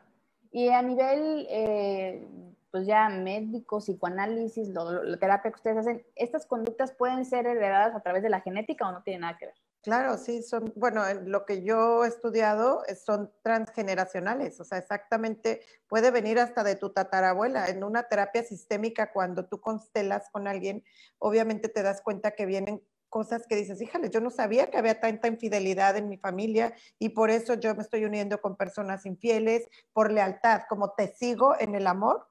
Y 0.51 0.68
a 0.70 0.82
nivel, 0.82 1.47
eh, 1.51 2.26
pues 2.70 2.86
ya 2.86 3.09
médico, 3.09 3.78
psicoanálisis, 3.78 4.68
la 4.68 5.18
terapia 5.18 5.51
que 5.51 5.56
ustedes 5.56 5.78
hacen, 5.78 6.06
¿estas 6.14 6.47
conductas 6.47 6.93
pueden 6.93 7.24
ser 7.24 7.47
heredadas 7.47 7.94
a 7.94 8.01
través 8.01 8.22
de 8.22 8.30
la 8.30 8.40
genética 8.40 8.89
o 8.89 8.93
no 8.93 9.02
tienen 9.02 9.22
nada 9.22 9.39
que 9.39 9.47
ver? 9.47 9.55
Claro, 9.83 10.19
sí, 10.19 10.43
son, 10.43 10.73
bueno, 10.75 11.03
lo 11.25 11.47
que 11.47 11.63
yo 11.63 12.05
he 12.05 12.09
estudiado 12.09 12.83
son 13.05 13.33
transgeneracionales, 13.43 14.59
o 14.61 14.65
sea, 14.65 14.79
exactamente 14.79 15.61
puede 15.87 16.11
venir 16.11 16.41
hasta 16.41 16.65
de 16.65 16.75
tu 16.75 16.91
tatarabuela. 16.91 17.69
En 17.69 17.85
una 17.85 18.03
terapia 18.09 18.43
sistémica, 18.43 19.13
cuando 19.13 19.47
tú 19.47 19.61
constelas 19.61 20.31
con 20.31 20.49
alguien, 20.49 20.85
obviamente 21.19 21.69
te 21.69 21.83
das 21.83 22.03
cuenta 22.03 22.33
que 22.33 22.45
vienen 22.45 22.83
cosas 23.09 23.47
que 23.47 23.55
dices, 23.57 23.81
híjale, 23.81 24.11
yo 24.11 24.21
no 24.21 24.31
sabía 24.31 24.69
que 24.69 24.79
había 24.79 25.01
tanta 25.01 25.29
infidelidad 25.29 25.97
en 25.97 26.09
mi 26.09 26.19
familia 26.19 26.75
y 26.99 27.11
por 27.11 27.31
eso 27.31 27.55
yo 27.55 27.75
me 27.75 27.83
estoy 27.83 28.05
uniendo 28.05 28.41
con 28.41 28.57
personas 28.57 29.07
infieles, 29.07 29.69
por 29.93 30.11
lealtad, 30.13 30.63
como 30.69 30.91
te 30.93 31.15
sigo 31.15 31.55
en 31.59 31.75
el 31.77 31.87
amor, 31.87 32.27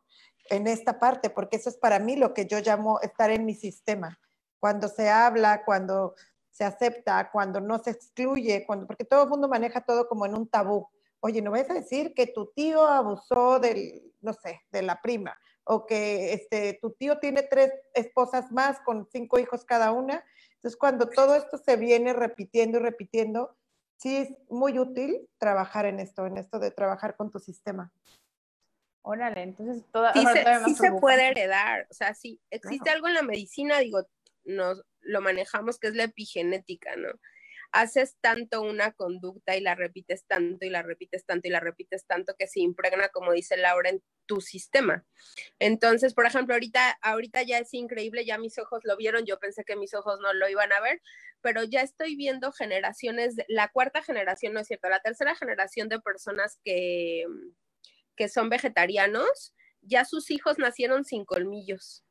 en 0.50 0.68
esta 0.68 1.00
parte, 1.00 1.30
porque 1.30 1.56
eso 1.58 1.70
es 1.70 1.78
para 1.78 1.98
mí 2.00 2.18
lo 2.18 2.34
que 2.34 2.46
yo 2.46 2.60
llamo 2.60 3.00
estar 3.02 3.32
en 3.32 3.46
mi 3.46 3.56
sistema. 3.56 4.20
Cuando 4.60 4.88
se 4.90 5.10
habla, 5.10 5.64
cuando 5.66 6.16
se 6.58 6.64
acepta, 6.64 7.30
cuando 7.32 7.62
no 7.62 7.78
se 7.78 7.92
excluye, 7.92 8.66
cuando, 8.66 8.88
porque 8.88 9.06
todo 9.06 9.24
el 9.24 9.30
mundo 9.30 9.48
maneja 9.48 9.82
todo 9.82 10.08
como 10.08 10.26
en 10.26 10.36
un 10.36 10.50
tabú. 10.50 10.90
Oye, 11.20 11.40
no 11.40 11.52
vas 11.52 11.70
a 11.70 11.76
decir 11.76 12.16
que 12.16 12.26
tu 12.26 12.48
tío 12.48 12.88
abusó 12.88 13.60
del, 13.60 14.12
no 14.22 14.34
sé, 14.34 14.62
de 14.72 14.82
la 14.82 15.00
prima, 15.00 15.38
o 15.66 15.86
que 15.86 16.34
este, 16.34 16.80
tu 16.82 16.94
tío 16.94 17.20
tiene 17.20 17.44
tres 17.44 17.72
esposas 17.94 18.52
más 18.52 18.80
con 18.80 19.08
cinco 19.12 19.38
hijos 19.38 19.66
cada 19.66 19.92
una. 19.92 20.24
Entonces, 20.56 20.80
cuando 20.80 21.08
todo 21.08 21.36
esto 21.36 21.60
se 21.60 21.76
viene 21.76 22.14
repitiendo 22.14 22.80
y 22.80 22.82
repitiendo, 22.82 23.56
sí 23.98 24.18
es 24.18 24.30
muy 24.50 24.80
útil 24.80 25.30
trabajar 25.38 25.86
en 25.86 26.00
esto, 26.00 26.26
en 26.26 26.38
esto 26.38 26.58
de 26.58 26.72
trabajar 26.72 27.16
con 27.16 27.30
tu 27.30 27.38
sistema. 27.38 27.92
Órale, 29.04 29.44
entonces 29.44 29.86
toda, 29.92 30.12
sí, 30.12 30.26
se, 30.34 30.76
se, 30.76 30.92
puede 30.94 31.28
heredar, 31.28 31.86
o 31.90 31.94
sea, 31.94 32.16
si 32.16 32.42
existe 32.50 32.90
algo 32.90 33.08
en 33.08 33.14
la 33.14 33.22
medicina, 33.22 33.78
digo, 33.78 34.02
nos 34.48 34.84
lo 35.02 35.22
manejamos, 35.22 35.78
que 35.80 35.88
es 35.88 35.96
la 35.96 36.06
epigenética, 36.06 36.96
¿no? 36.96 37.10
Haces 37.72 38.16
tanto 38.22 38.62
una 38.62 38.94
conducta 38.94 39.56
y 39.58 39.62
la 39.62 39.76
repites 39.76 40.26
tanto 40.26 40.66
y 40.66 40.70
la 40.70 40.84
repites 40.84 41.26
tanto 41.26 41.48
y 41.48 41.52
la 41.52 41.60
repites 41.60 42.06
tanto 42.06 42.34
que 42.40 42.48
se 42.48 42.62
impregna, 42.62 43.10
como 43.10 43.34
dice 43.34 43.58
Laura, 43.58 43.90
en 43.90 44.02
tu 44.26 44.40
sistema. 44.42 45.06
Entonces, 45.60 46.14
por 46.14 46.26
ejemplo, 46.26 46.56
ahorita, 46.56 46.98
ahorita 47.02 47.44
ya 47.44 47.60
es 47.60 47.74
increíble, 47.74 48.26
ya 48.26 48.38
mis 48.38 48.58
ojos 48.58 48.82
lo 48.84 48.96
vieron, 48.96 49.26
yo 49.26 49.38
pensé 49.40 49.64
que 49.66 49.76
mis 49.76 49.94
ojos 49.94 50.20
no 50.22 50.34
lo 50.34 50.48
iban 50.50 50.72
a 50.72 50.80
ver, 50.80 51.02
pero 51.42 51.64
ya 51.64 51.82
estoy 51.82 52.16
viendo 52.16 52.52
generaciones, 52.52 53.36
la 53.48 53.70
cuarta 53.70 54.02
generación, 54.02 54.54
no 54.54 54.62
es 54.62 54.68
cierto, 54.68 54.90
la 54.90 55.02
tercera 55.02 55.36
generación 55.36 55.90
de 55.90 56.00
personas 56.00 56.60
que, 56.64 57.26
que 58.16 58.30
son 58.30 58.50
vegetarianos, 58.50 59.54
ya 59.82 60.06
sus 60.06 60.32
hijos 60.32 60.58
nacieron 60.58 61.04
sin 61.04 61.26
colmillos. 61.26 62.04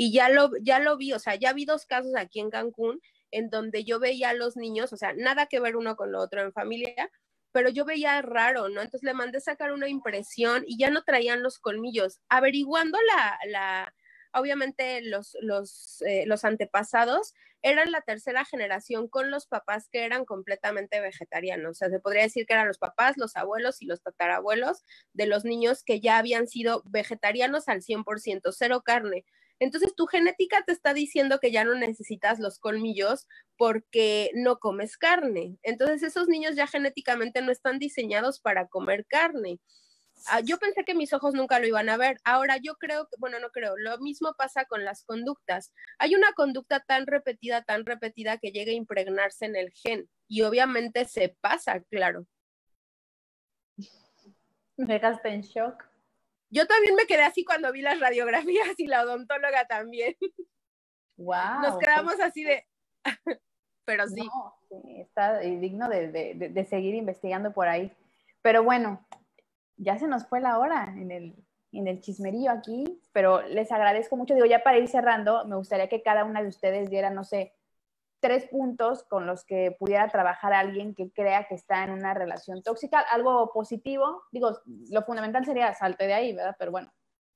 Y 0.00 0.12
ya 0.12 0.28
lo, 0.28 0.52
ya 0.62 0.78
lo 0.78 0.96
vi, 0.96 1.12
o 1.12 1.18
sea, 1.18 1.34
ya 1.34 1.52
vi 1.52 1.64
dos 1.64 1.84
casos 1.84 2.12
aquí 2.16 2.38
en 2.38 2.50
Cancún 2.50 3.00
en 3.32 3.50
donde 3.50 3.82
yo 3.82 3.98
veía 3.98 4.28
a 4.30 4.32
los 4.32 4.56
niños, 4.56 4.92
o 4.92 4.96
sea, 4.96 5.12
nada 5.12 5.46
que 5.46 5.58
ver 5.58 5.74
uno 5.76 5.96
con 5.96 6.12
lo 6.12 6.20
otro 6.20 6.40
en 6.40 6.52
familia, 6.52 7.10
pero 7.50 7.68
yo 7.68 7.84
veía 7.84 8.22
raro, 8.22 8.68
¿no? 8.68 8.80
Entonces 8.80 9.02
le 9.02 9.12
mandé 9.12 9.40
sacar 9.40 9.72
una 9.72 9.88
impresión 9.88 10.62
y 10.68 10.78
ya 10.78 10.90
no 10.90 11.02
traían 11.02 11.42
los 11.42 11.58
colmillos. 11.58 12.20
Averiguando 12.28 12.96
la, 13.02 13.38
la 13.48 13.94
obviamente 14.32 15.02
los, 15.02 15.36
los, 15.40 16.00
eh, 16.06 16.26
los 16.26 16.44
antepasados 16.44 17.34
eran 17.62 17.90
la 17.90 18.02
tercera 18.02 18.44
generación 18.44 19.08
con 19.08 19.32
los 19.32 19.48
papás 19.48 19.88
que 19.90 20.04
eran 20.04 20.24
completamente 20.24 21.00
vegetarianos. 21.00 21.72
O 21.72 21.74
sea, 21.74 21.90
se 21.90 21.98
podría 21.98 22.22
decir 22.22 22.46
que 22.46 22.52
eran 22.52 22.68
los 22.68 22.78
papás, 22.78 23.16
los 23.16 23.34
abuelos 23.34 23.82
y 23.82 23.86
los 23.86 24.00
tatarabuelos 24.00 24.84
de 25.12 25.26
los 25.26 25.44
niños 25.44 25.82
que 25.82 25.98
ya 25.98 26.18
habían 26.18 26.46
sido 26.46 26.84
vegetarianos 26.86 27.68
al 27.68 27.82
100%, 27.82 28.52
cero 28.52 28.82
carne. 28.84 29.24
Entonces 29.60 29.94
tu 29.94 30.06
genética 30.06 30.62
te 30.64 30.72
está 30.72 30.94
diciendo 30.94 31.38
que 31.40 31.50
ya 31.50 31.64
no 31.64 31.74
necesitas 31.74 32.38
los 32.38 32.58
colmillos 32.58 33.26
porque 33.56 34.30
no 34.34 34.58
comes 34.58 34.96
carne. 34.96 35.58
Entonces 35.62 36.02
esos 36.02 36.28
niños 36.28 36.54
ya 36.56 36.66
genéticamente 36.66 37.42
no 37.42 37.52
están 37.52 37.78
diseñados 37.78 38.40
para 38.40 38.68
comer 38.68 39.06
carne. 39.06 39.60
Ah, 40.26 40.40
yo 40.40 40.58
pensé 40.58 40.84
que 40.84 40.94
mis 40.94 41.12
ojos 41.12 41.34
nunca 41.34 41.60
lo 41.60 41.66
iban 41.66 41.88
a 41.88 41.96
ver. 41.96 42.18
Ahora 42.24 42.56
yo 42.56 42.74
creo 42.74 43.06
que, 43.06 43.16
bueno, 43.18 43.38
no 43.38 43.50
creo, 43.50 43.76
lo 43.76 43.98
mismo 43.98 44.34
pasa 44.36 44.64
con 44.64 44.84
las 44.84 45.04
conductas. 45.04 45.72
Hay 45.98 46.14
una 46.14 46.32
conducta 46.32 46.80
tan 46.80 47.06
repetida, 47.06 47.62
tan 47.62 47.86
repetida 47.86 48.38
que 48.38 48.50
llega 48.50 48.72
a 48.72 48.74
impregnarse 48.74 49.46
en 49.46 49.56
el 49.56 49.70
gen 49.72 50.08
y 50.26 50.42
obviamente 50.42 51.04
se 51.04 51.36
pasa, 51.40 51.80
claro. 51.90 52.26
Me 54.76 54.94
dejaste 54.94 55.28
en 55.28 55.42
shock. 55.42 55.84
Yo 56.50 56.66
también 56.66 56.94
me 56.94 57.06
quedé 57.06 57.22
así 57.22 57.44
cuando 57.44 57.72
vi 57.72 57.82
las 57.82 58.00
radiografías 58.00 58.78
y 58.78 58.86
la 58.86 59.02
odontóloga 59.02 59.66
también. 59.66 60.16
Wow. 61.16 61.62
Nos 61.62 61.78
quedamos 61.78 62.18
así 62.20 62.44
de, 62.44 62.66
pero 63.84 64.06
sí. 64.06 64.28
está 64.98 65.38
digno 65.40 65.88
de, 65.88 66.66
seguir 66.68 66.94
investigando 66.94 67.52
por 67.52 67.68
ahí. 67.68 67.92
Pero 68.40 68.62
bueno, 68.62 69.06
ya 69.76 69.98
se 69.98 70.06
nos 70.06 70.26
fue 70.26 70.40
la 70.40 70.58
hora 70.58 70.94
en 70.96 71.10
el, 71.10 71.34
en 71.72 71.88
el 71.88 72.00
chismerío 72.00 72.50
aquí, 72.50 73.00
pero 73.12 73.42
les 73.42 73.72
agradezco 73.72 74.16
mucho. 74.16 74.34
Digo, 74.34 74.46
ya 74.46 74.62
para 74.62 74.78
ir 74.78 74.88
cerrando, 74.88 75.44
me 75.46 75.56
gustaría 75.56 75.88
que 75.88 76.02
cada 76.02 76.24
una 76.24 76.42
de 76.42 76.48
ustedes 76.48 76.88
diera, 76.88 77.10
no 77.10 77.24
sé, 77.24 77.57
tres 78.20 78.48
puntos 78.48 79.04
con 79.04 79.26
los 79.26 79.44
que 79.44 79.76
pudiera 79.78 80.08
trabajar 80.08 80.52
alguien 80.52 80.94
que 80.94 81.10
crea 81.12 81.46
que 81.48 81.54
está 81.54 81.84
en 81.84 81.90
una 81.90 82.14
relación 82.14 82.62
tóxica, 82.62 83.00
algo 83.00 83.52
positivo. 83.52 84.22
Digo, 84.32 84.58
lo 84.90 85.02
fundamental 85.02 85.44
sería 85.44 85.74
salte 85.74 86.06
de 86.06 86.14
ahí, 86.14 86.34
¿verdad? 86.34 86.56
Pero 86.58 86.70
bueno, 86.70 86.92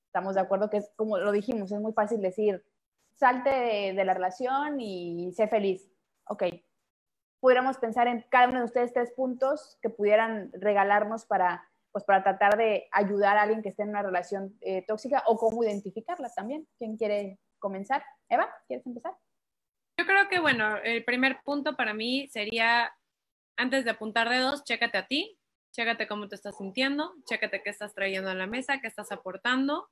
estamos 0.07 0.35
de 0.35 0.41
acuerdo 0.41 0.69
que 0.69 0.77
es 0.77 0.91
como 0.95 1.17
lo 1.17 1.31
dijimos, 1.31 1.71
es 1.71 1.79
muy 1.79 1.93
fácil 1.93 2.21
decir, 2.21 2.63
salte 3.13 3.49
de, 3.93 4.05
la 4.05 4.13
relación 4.13 4.79
y 4.79 5.31
sé 5.33 5.47
feliz. 5.47 5.89
Ok, 6.27 6.43
pudiéramos 7.39 7.77
pensar 7.77 8.07
en 8.07 8.25
cada 8.29 8.47
uno 8.47 8.59
de 8.59 8.65
ustedes 8.65 8.93
tres 8.93 9.11
puntos 9.11 9.77
que 9.81 9.89
pudieran 9.89 10.49
regalarnos 10.53 11.25
para, 11.25 11.67
pues, 11.91 12.05
para 12.05 12.23
tratar 12.23 12.57
de 12.57 12.87
ayudar 12.91 13.37
a 13.37 13.41
alguien 13.41 13.61
que 13.61 13.69
esté 13.69 13.83
en 13.83 13.89
una 13.89 14.01
relación 14.01 14.57
eh, 14.61 14.85
tóxica 14.87 15.23
o 15.27 15.37
cómo 15.37 15.63
identificarla 15.63 16.29
también. 16.29 16.67
¿Quién 16.77 16.95
quiere 16.95 17.39
comenzar? 17.59 18.01
Eva, 18.29 18.49
¿quieres 18.67 18.85
empezar? 18.85 19.13
Que, 20.29 20.39
bueno, 20.39 20.77
el 20.77 21.03
primer 21.03 21.41
punto 21.43 21.75
para 21.75 21.93
mí 21.93 22.27
sería, 22.29 22.93
antes 23.57 23.85
de 23.85 23.91
apuntar 23.91 24.29
dedos, 24.29 24.63
chécate 24.63 24.97
a 24.97 25.07
ti, 25.07 25.37
chécate 25.71 26.07
cómo 26.07 26.27
te 26.27 26.35
estás 26.35 26.57
sintiendo, 26.57 27.13
chécate 27.25 27.61
qué 27.63 27.69
estás 27.69 27.93
trayendo 27.93 28.29
a 28.29 28.35
la 28.35 28.47
mesa, 28.47 28.79
qué 28.79 28.87
estás 28.87 29.11
aportando. 29.11 29.89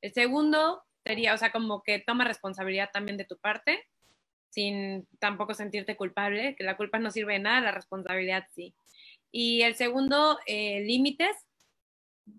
El 0.00 0.12
segundo 0.12 0.82
sería, 1.04 1.34
o 1.34 1.38
sea, 1.38 1.52
como 1.52 1.82
que 1.82 1.98
toma 2.00 2.24
responsabilidad 2.24 2.90
también 2.92 3.16
de 3.16 3.24
tu 3.24 3.38
parte, 3.38 3.86
sin 4.50 5.06
tampoco 5.18 5.54
sentirte 5.54 5.96
culpable, 5.96 6.56
que 6.56 6.64
la 6.64 6.76
culpa 6.76 6.98
no 6.98 7.10
sirve 7.10 7.34
de 7.34 7.40
nada, 7.40 7.60
la 7.60 7.72
responsabilidad 7.72 8.46
sí. 8.54 8.74
Y 9.32 9.62
el 9.62 9.76
segundo, 9.76 10.38
eh, 10.46 10.80
límites, 10.80 11.36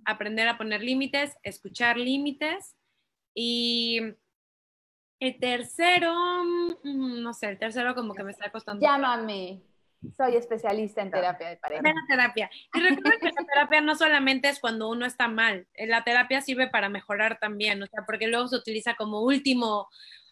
aprender 0.05 0.47
a 0.47 0.57
poner 0.57 0.83
límites, 0.83 1.35
escuchar 1.43 1.97
límites 1.97 2.75
y 3.33 4.01
el 5.21 5.39
tercero, 5.39 6.13
mm, 6.83 7.21
no 7.21 7.33
sé, 7.33 7.49
el 7.49 7.59
tercero 7.59 7.93
como 7.93 8.15
que 8.15 8.23
me 8.23 8.31
está 8.31 8.51
costando. 8.51 8.81
Llámame. 8.81 9.61
Soy 10.17 10.35
especialista 10.35 11.03
en 11.03 11.11
terapia 11.11 11.49
de 11.49 11.57
pareja. 11.57 11.87
En 11.87 11.95
terapia. 12.07 12.49
Y 12.73 12.79
recuerda 12.79 13.19
que 13.19 13.27
la 13.27 13.45
terapia 13.45 13.81
no 13.81 13.93
solamente 13.93 14.49
es 14.49 14.59
cuando 14.59 14.89
uno 14.89 15.05
está 15.05 15.27
mal, 15.27 15.67
eh, 15.75 15.85
la 15.85 16.03
terapia 16.03 16.41
sirve 16.41 16.67
para 16.69 16.89
mejorar 16.89 17.37
también, 17.39 17.83
o 17.83 17.85
sea, 17.85 18.03
porque 18.07 18.27
luego 18.27 18.47
se 18.47 18.55
utiliza 18.55 18.95
como 18.95 19.21
último, 19.21 19.87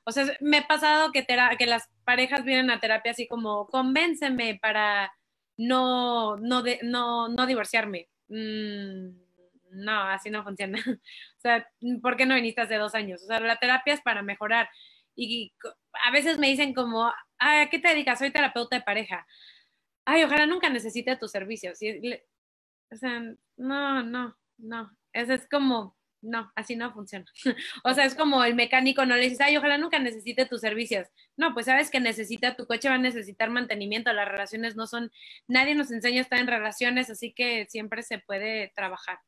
o 0.05 0.11
sea, 0.11 0.25
me 0.41 0.57
ha 0.57 0.67
pasado 0.67 1.11
que, 1.11 1.23
que 1.23 1.65
las 1.67 1.87
parejas 2.03 2.43
vienen 2.43 2.71
a 2.71 2.79
terapia 2.79 3.11
así 3.11 3.27
como, 3.27 3.67
convénceme 3.67 4.57
para 4.59 5.13
no, 5.55 6.35
no, 6.37 6.63
no, 6.81 7.29
no 7.29 7.45
divorciarme. 7.45 8.09
Mm, 8.27 9.28
no, 9.71 10.03
así 10.03 10.29
no 10.29 10.43
funciona. 10.43 10.77
O 11.37 11.41
sea, 11.41 11.65
¿por 12.01 12.17
qué 12.17 12.25
no 12.25 12.35
viniste 12.35 12.61
hace 12.61 12.75
dos 12.75 12.95
años? 12.95 13.23
O 13.23 13.27
sea, 13.27 13.39
la 13.39 13.57
terapia 13.57 13.93
es 13.93 14.01
para 14.01 14.21
mejorar. 14.21 14.69
Y 15.15 15.53
a 16.05 16.11
veces 16.11 16.37
me 16.37 16.47
dicen 16.47 16.73
como, 16.73 17.11
¿a 17.39 17.69
qué 17.69 17.79
te 17.79 17.89
dedicas? 17.89 18.19
Soy 18.19 18.31
terapeuta 18.31 18.77
de 18.77 18.83
pareja. 18.83 19.25
Ay, 20.05 20.23
ojalá 20.23 20.45
nunca 20.45 20.69
necesite 20.69 21.15
tus 21.17 21.31
servicios. 21.31 21.79
o 22.91 22.95
sea, 22.95 23.21
no, 23.57 24.03
no, 24.03 24.37
no. 24.57 24.91
Eso 25.13 25.33
es 25.33 25.47
como, 25.49 25.97
no, 26.21 26.51
así 26.55 26.75
no 26.75 26.93
funciona. 26.93 27.25
o 27.83 27.93
sea, 27.93 28.05
es 28.05 28.15
como 28.15 28.43
el 28.43 28.55
mecánico 28.55 29.05
no 29.05 29.15
le 29.15 29.23
dices, 29.23 29.41
ay, 29.41 29.57
ojalá 29.57 29.77
nunca 29.77 29.99
necesite 29.99 30.45
tus 30.45 30.61
servicios. 30.61 31.07
No, 31.37 31.53
pues 31.53 31.65
sabes 31.65 31.89
que 31.89 31.99
necesita, 31.99 32.55
tu 32.55 32.65
coche 32.65 32.89
va 32.89 32.95
a 32.95 32.99
necesitar 32.99 33.49
mantenimiento, 33.49 34.11
las 34.13 34.27
relaciones 34.27 34.75
no 34.75 34.87
son, 34.87 35.11
nadie 35.47 35.75
nos 35.75 35.91
enseña 35.91 36.19
a 36.19 36.23
estar 36.23 36.39
en 36.39 36.47
relaciones, 36.47 37.09
así 37.09 37.33
que 37.33 37.67
siempre 37.69 38.03
se 38.03 38.19
puede 38.19 38.71
trabajar. 38.75 39.19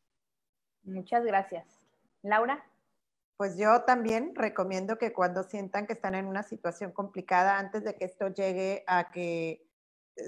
Muchas 0.84 1.24
gracias. 1.24 1.66
Laura. 2.22 2.64
Pues 3.38 3.58
yo 3.58 3.82
también 3.86 4.36
recomiendo 4.36 5.00
que 5.00 5.14
cuando 5.14 5.42
sientan 5.42 5.88
que 5.88 5.94
están 5.94 6.14
en 6.14 6.28
una 6.28 6.44
situación 6.44 6.92
complicada, 6.92 7.58
antes 7.58 7.84
de 7.84 7.96
que 7.96 8.06
esto 8.06 8.28
llegue 8.28 8.84
a 8.86 9.10
que 9.10 9.68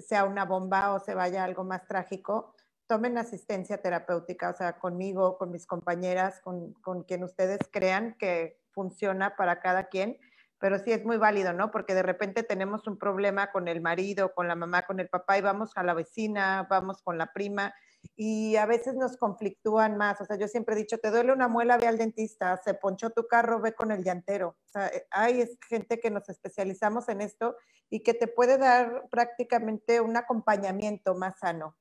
sea 0.07 0.23
una 0.23 0.45
bomba 0.45 0.95
o 0.95 0.99
se 0.99 1.13
vaya 1.13 1.43
algo 1.43 1.63
más 1.63 1.85
trágico, 1.88 2.55
tomen 2.88 3.19
asistencia 3.19 3.81
terapéutica, 3.81 4.49
o 4.49 4.55
sea, 4.55 4.80
conmigo, 4.80 5.38
con 5.38 5.51
mis 5.51 5.67
compañeras, 5.67 6.41
con, 6.41 6.73
con 6.73 7.03
quien 7.03 7.23
ustedes 7.23 7.59
crean 7.71 8.15
que 8.17 8.59
funciona 8.71 9.35
para 9.35 9.59
cada 9.59 9.89
quien, 9.89 10.17
pero 10.57 10.80
sí 10.80 10.91
es 10.91 11.05
muy 11.05 11.17
válido, 11.17 11.53
¿no? 11.53 11.69
Porque 11.69 11.93
de 11.93 12.03
repente 12.03 12.41
tenemos 12.41 12.88
un 12.88 12.97
problema 12.97 13.51
con 13.51 13.67
el 13.67 13.81
marido, 13.81 14.34
con 14.34 14.47
la 14.47 14.55
mamá, 14.55 14.84
con 14.84 14.99
el 14.99 15.09
papá 15.09 15.38
y 15.38 15.41
vamos 15.41 15.73
a 15.75 15.84
la 15.84 15.93
vecina, 15.93 16.65
vamos 16.69 17.01
con 17.03 17.17
la 17.17 17.31
prima 17.31 17.75
y 18.15 18.55
a 18.57 18.65
veces 18.65 18.95
nos 18.95 19.17
conflictúan 19.17 19.97
más. 19.97 20.19
O 20.21 20.25
sea, 20.25 20.38
yo 20.38 20.47
siempre 20.47 20.75
he 20.75 20.77
dicho, 20.77 20.97
te 20.97 21.11
duele 21.11 21.34
una 21.34 21.47
muela, 21.47 21.77
ve 21.77 21.88
al 21.88 21.97
dentista, 21.97 22.57
se 22.63 22.73
ponchó 22.73 23.09
tu 23.09 23.27
carro, 23.27 23.61
ve 23.61 23.73
con 23.73 23.91
el 23.91 24.03
llantero. 24.03 24.57
O 24.65 24.69
sea, 24.69 24.88
eh, 24.88 25.07
hay 25.11 25.47
gente 25.69 25.99
que 25.99 26.11
nos 26.11 26.30
especializamos 26.30 27.09
en 27.09 27.21
esto 27.21 27.55
y 27.89 28.01
que 28.01 28.13
te 28.13 28.27
puede 28.27 28.57
dar 28.57 29.07
prácticamente 29.09 30.01
un 30.01 30.17
acompañamiento 30.17 31.15
más 31.15 31.39
sano. 31.39 31.75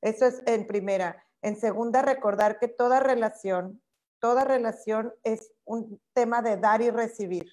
Eso 0.00 0.26
es 0.26 0.42
en 0.46 0.66
primera. 0.66 1.24
En 1.42 1.56
segunda, 1.56 2.02
recordar 2.02 2.58
que 2.58 2.68
toda 2.68 3.00
relación, 3.00 3.82
toda 4.20 4.44
relación 4.44 5.12
es 5.24 5.52
un 5.64 6.00
tema 6.14 6.42
de 6.42 6.56
dar 6.56 6.82
y 6.82 6.90
recibir. 6.90 7.46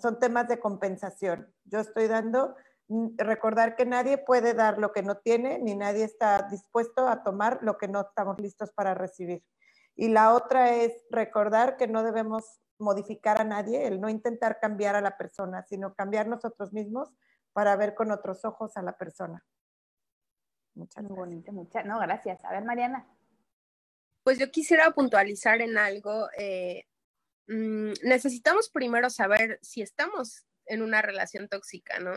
Son 0.00 0.20
temas 0.20 0.46
de 0.46 0.60
compensación. 0.60 1.52
Yo 1.64 1.80
estoy 1.80 2.06
dando, 2.06 2.54
recordar 3.16 3.76
que 3.76 3.86
nadie 3.86 4.18
puede 4.18 4.54
dar 4.54 4.78
lo 4.78 4.92
que 4.92 5.02
no 5.02 5.16
tiene, 5.18 5.58
ni 5.58 5.76
nadie 5.76 6.04
está 6.04 6.48
dispuesto 6.50 7.06
a 7.08 7.22
tomar 7.22 7.60
lo 7.62 7.78
que 7.78 7.88
no 7.88 8.00
estamos 8.00 8.40
listos 8.40 8.72
para 8.72 8.94
recibir. 8.94 9.44
Y 9.94 10.08
la 10.08 10.34
otra 10.34 10.74
es 10.74 10.92
recordar 11.10 11.76
que 11.76 11.86
no 11.86 12.02
debemos 12.02 12.60
modificar 12.78 13.40
a 13.40 13.44
nadie, 13.44 13.86
el 13.86 14.00
no 14.00 14.08
intentar 14.08 14.58
cambiar 14.58 14.96
a 14.96 15.00
la 15.00 15.16
persona, 15.16 15.62
sino 15.62 15.94
cambiar 15.94 16.26
nosotros 16.26 16.72
mismos 16.72 17.10
para 17.52 17.76
ver 17.76 17.94
con 17.94 18.10
otros 18.10 18.44
ojos 18.44 18.76
a 18.76 18.82
la 18.82 18.96
persona. 18.96 19.44
Muchas 20.74 21.04
Muy 21.04 21.16
bonito, 21.16 21.52
muchas. 21.52 21.84
No, 21.84 21.98
gracias. 22.00 22.44
A 22.44 22.50
ver, 22.52 22.64
Mariana. 22.64 23.06
Pues 24.24 24.38
yo 24.38 24.50
quisiera 24.50 24.90
puntualizar 24.92 25.60
en 25.60 25.78
algo. 25.78 26.28
Eh, 26.38 26.86
mm, 27.48 27.92
necesitamos 28.02 28.70
primero 28.70 29.10
saber 29.10 29.58
si 29.62 29.82
estamos 29.82 30.46
en 30.66 30.82
una 30.82 31.02
relación 31.02 31.48
tóxica, 31.48 31.98
¿no? 31.98 32.12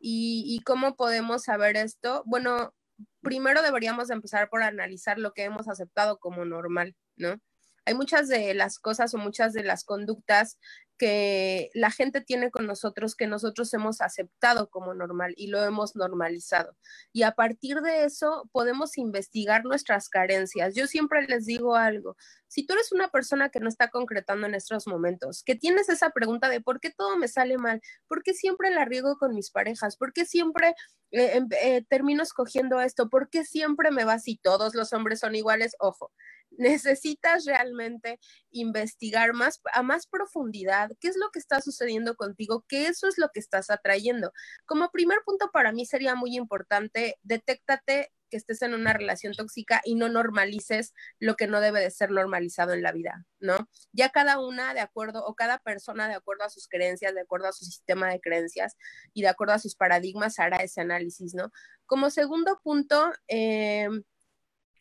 Y, 0.00 0.60
cómo 0.64 0.96
podemos 0.96 1.44
saber 1.44 1.76
esto. 1.76 2.22
Bueno, 2.26 2.74
primero 3.22 3.62
deberíamos 3.62 4.10
empezar 4.10 4.48
por 4.48 4.62
analizar 4.62 5.18
lo 5.18 5.32
que 5.32 5.44
hemos 5.44 5.68
aceptado 5.68 6.18
como 6.18 6.44
normal, 6.44 6.96
¿no? 7.16 7.38
Hay 7.84 7.94
muchas 7.94 8.28
de 8.28 8.54
las 8.54 8.78
cosas 8.78 9.14
o 9.14 9.18
muchas 9.18 9.52
de 9.52 9.64
las 9.64 9.84
conductas 9.84 10.58
que 11.00 11.70
la 11.72 11.90
gente 11.90 12.20
tiene 12.20 12.50
con 12.50 12.66
nosotros 12.66 13.16
que 13.16 13.26
nosotros 13.26 13.72
hemos 13.72 14.02
aceptado 14.02 14.68
como 14.68 14.92
normal 14.92 15.32
y 15.38 15.46
lo 15.46 15.64
hemos 15.64 15.96
normalizado. 15.96 16.76
Y 17.10 17.22
a 17.22 17.32
partir 17.32 17.80
de 17.80 18.04
eso 18.04 18.46
podemos 18.52 18.98
investigar 18.98 19.64
nuestras 19.64 20.10
carencias. 20.10 20.74
Yo 20.74 20.86
siempre 20.86 21.26
les 21.26 21.46
digo 21.46 21.74
algo, 21.74 22.16
si 22.48 22.66
tú 22.66 22.74
eres 22.74 22.92
una 22.92 23.08
persona 23.08 23.48
que 23.48 23.60
no 23.60 23.68
está 23.70 23.88
concretando 23.88 24.46
en 24.46 24.54
estos 24.54 24.86
momentos, 24.86 25.42
que 25.42 25.54
tienes 25.54 25.88
esa 25.88 26.10
pregunta 26.10 26.50
de 26.50 26.60
por 26.60 26.80
qué 26.80 26.90
todo 26.90 27.16
me 27.16 27.28
sale 27.28 27.56
mal, 27.56 27.80
por 28.06 28.22
qué 28.22 28.34
siempre 28.34 28.70
la 28.70 28.84
riego 28.84 29.16
con 29.16 29.34
mis 29.34 29.50
parejas, 29.50 29.96
por 29.96 30.12
qué 30.12 30.26
siempre 30.26 30.74
eh, 31.12 31.36
em, 31.36 31.48
eh, 31.62 31.82
termino 31.88 32.22
escogiendo 32.22 32.78
esto, 32.82 33.08
por 33.08 33.30
qué 33.30 33.46
siempre 33.46 33.90
me 33.90 34.04
va 34.04 34.14
así, 34.14 34.38
todos 34.42 34.74
los 34.74 34.92
hombres 34.92 35.20
son 35.20 35.34
iguales, 35.34 35.76
ojo, 35.78 36.12
necesitas 36.50 37.44
realmente 37.44 38.18
investigar 38.50 39.32
más 39.32 39.60
a 39.72 39.82
más 39.82 40.06
profundidad 40.06 40.90
qué 41.00 41.08
es 41.08 41.16
lo 41.16 41.30
que 41.30 41.38
está 41.38 41.60
sucediendo 41.60 42.16
contigo, 42.16 42.64
que 42.68 42.86
eso 42.86 43.08
es 43.08 43.18
lo 43.18 43.30
que 43.30 43.40
estás 43.40 43.70
atrayendo. 43.70 44.32
Como 44.66 44.90
primer 44.90 45.20
punto 45.24 45.50
para 45.52 45.72
mí 45.72 45.86
sería 45.86 46.14
muy 46.14 46.36
importante, 46.36 47.16
detéctate 47.22 48.12
que 48.30 48.36
estés 48.36 48.62
en 48.62 48.72
una 48.74 48.92
relación 48.92 49.34
tóxica 49.34 49.82
y 49.84 49.96
no 49.96 50.08
normalices 50.08 50.94
lo 51.18 51.34
que 51.34 51.48
no 51.48 51.60
debe 51.60 51.80
de 51.80 51.90
ser 51.90 52.10
normalizado 52.10 52.72
en 52.72 52.82
la 52.82 52.92
vida, 52.92 53.26
¿no? 53.40 53.68
Ya 53.92 54.10
cada 54.10 54.38
una 54.38 54.72
de 54.72 54.80
acuerdo 54.80 55.24
o 55.26 55.34
cada 55.34 55.58
persona 55.58 56.08
de 56.08 56.14
acuerdo 56.14 56.44
a 56.44 56.50
sus 56.50 56.68
creencias, 56.68 57.14
de 57.14 57.20
acuerdo 57.20 57.48
a 57.48 57.52
su 57.52 57.64
sistema 57.64 58.08
de 58.08 58.20
creencias 58.20 58.76
y 59.12 59.22
de 59.22 59.28
acuerdo 59.28 59.54
a 59.54 59.58
sus 59.58 59.74
paradigmas 59.74 60.38
hará 60.38 60.58
ese 60.58 60.80
análisis, 60.80 61.34
¿no? 61.34 61.50
Como 61.86 62.08
segundo 62.10 62.60
punto, 62.62 63.12
eh, 63.28 63.88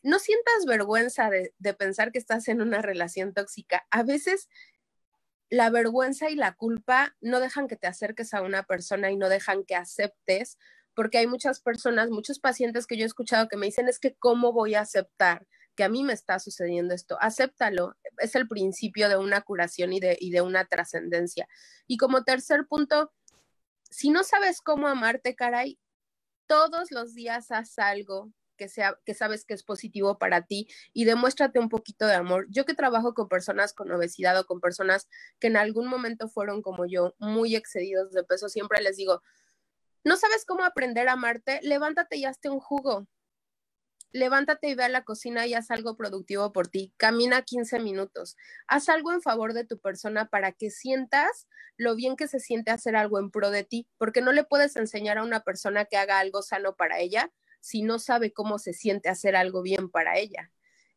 no 0.02 0.20
sientas 0.20 0.66
vergüenza 0.66 1.30
de, 1.30 1.74
pensar 1.74 2.12
que 2.12 2.20
estás 2.20 2.48
en 2.48 2.62
una 2.62 2.82
relación 2.82 3.34
tóxica. 3.34 3.86
A 3.92 4.04
veces 4.04 4.50
la 5.50 5.70
vergüenza 5.70 6.30
y 6.30 6.36
la 6.36 6.54
culpa 6.54 7.16
no 7.22 7.40
dejan 7.40 7.68
que 7.68 7.76
te 7.76 7.88
acerques 7.88 8.34
a 8.34 8.42
una 8.42 8.64
persona 8.64 9.12
y 9.12 9.18
no 9.18 9.30
dejan 9.30 9.64
que 9.66 9.76
aceptes, 9.76 10.58
porque 10.94 11.18
hay 11.18 11.28
muchas 11.28 11.62
personas, 11.62 12.10
muchos 12.10 12.40
pacientes 12.40 12.86
que 12.88 12.98
yo 12.98 13.04
he 13.04 13.08
escuchado 13.08 13.48
que 13.48 13.58
me 13.58 13.66
dicen 13.66 13.88
es 13.88 14.00
que 14.00 14.16
cómo 14.16 14.54
voy 14.54 14.76
a 14.76 14.82
aceptar 14.82 15.48
que 15.76 15.84
a 15.86 15.90
mí 15.90 16.04
me 16.04 16.14
está 16.14 16.40
sucediendo 16.40 16.94
esto. 16.94 17.18
Acéptalo, 17.22 17.96
es 18.18 18.36
el 18.36 18.48
principio 18.48 19.08
de 19.08 19.16
una 19.16 19.42
curación 19.42 19.94
y 19.94 20.02
de, 20.02 20.18
y 20.20 20.30
de 20.30 20.42
una 20.42 20.66
trascendencia. 20.66 21.48
Y 21.88 21.98
como 21.98 22.26
tercer 22.26 22.68
punto, 22.68 23.14
si 23.90 24.10
no 24.10 24.24
sabes 24.26 24.60
cómo 24.62 24.88
amarte, 24.88 25.36
caray, 25.36 25.80
todos 26.48 26.92
los 26.92 27.14
días 27.14 27.52
haz 27.52 27.80
algo 27.80 28.32
que, 28.60 28.68
sea, 28.68 29.00
que 29.06 29.16
sabes 29.16 29.46
que 29.46 29.54
es 29.54 29.64
positivo 29.64 30.20
para 30.20 30.46
ti 30.46 30.68
y 30.94 31.06
demuéstrate 31.06 31.60
un 31.60 31.70
poquito 31.70 32.06
de 32.06 32.14
amor. 32.14 32.46
Yo 32.50 32.66
que 32.66 32.74
trabajo 32.76 33.14
con 33.14 33.30
personas 33.30 33.74
con 33.74 33.90
obesidad 33.92 34.38
o 34.38 34.46
con 34.46 34.60
personas 34.60 35.08
que 35.40 35.48
en 35.48 35.58
algún 35.58 35.88
momento 35.88 36.28
fueron 36.28 36.62
como 36.62 36.86
yo, 36.86 37.16
muy 37.18 37.56
excedidos 37.56 38.12
de 38.12 38.24
peso, 38.24 38.50
siempre 38.50 38.82
les 38.82 38.98
digo, 38.98 39.24
¿no 40.04 40.18
sabes 40.18 40.46
cómo 40.46 40.66
aprender 40.66 41.08
a 41.08 41.14
amarte? 41.14 41.60
Levántate 41.64 42.18
y 42.18 42.26
hazte 42.26 42.50
un 42.50 42.60
jugo. 42.60 43.08
Levántate 44.12 44.70
y 44.70 44.76
ve 44.76 44.84
a 44.84 44.90
la 44.90 45.04
cocina 45.04 45.48
y 45.48 45.54
haz 45.54 45.72
algo 45.72 45.96
productivo 45.96 46.52
por 46.52 46.68
ti. 46.68 46.94
Camina 46.98 47.44
15 47.44 47.80
minutos. 47.80 48.36
Haz 48.68 48.90
algo 48.90 49.14
en 49.14 49.22
favor 49.22 49.54
de 49.54 49.66
tu 49.66 49.80
persona 49.80 50.26
para 50.26 50.52
que 50.52 50.70
sientas 50.70 51.48
lo 51.78 51.96
bien 51.96 52.18
que 52.18 52.28
se 52.28 52.40
siente 52.40 52.72
hacer 52.72 52.98
algo 52.98 53.20
en 53.20 53.32
pro 53.32 53.52
de 53.52 53.64
ti, 53.64 53.88
porque 53.98 54.22
no 54.22 54.34
le 54.34 54.44
puedes 54.44 54.76
enseñar 54.76 55.18
a 55.18 55.24
una 55.24 55.44
persona 55.44 55.86
que 55.86 55.96
haga 55.96 56.20
algo 56.20 56.42
sano 56.42 56.76
para 56.76 57.00
ella 57.00 57.32
si 57.60 57.82
no 57.82 58.00
sabe 58.00 58.34
cómo 58.34 58.60
se 58.60 58.74
siente 58.74 59.10
hacer 59.10 59.36
algo 59.36 59.62
bien 59.62 59.90
para 59.90 60.18
ella. 60.18 60.52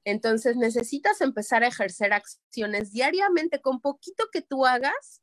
Entonces 0.05 0.57
necesitas 0.57 1.21
empezar 1.21 1.63
a 1.63 1.69
ejercer 1.69 2.13
acciones 2.13 2.93
diariamente 2.93 3.61
con 3.61 3.81
poquito 3.81 4.25
que 4.33 4.43
tú 4.43 4.67
hagas 4.67 5.23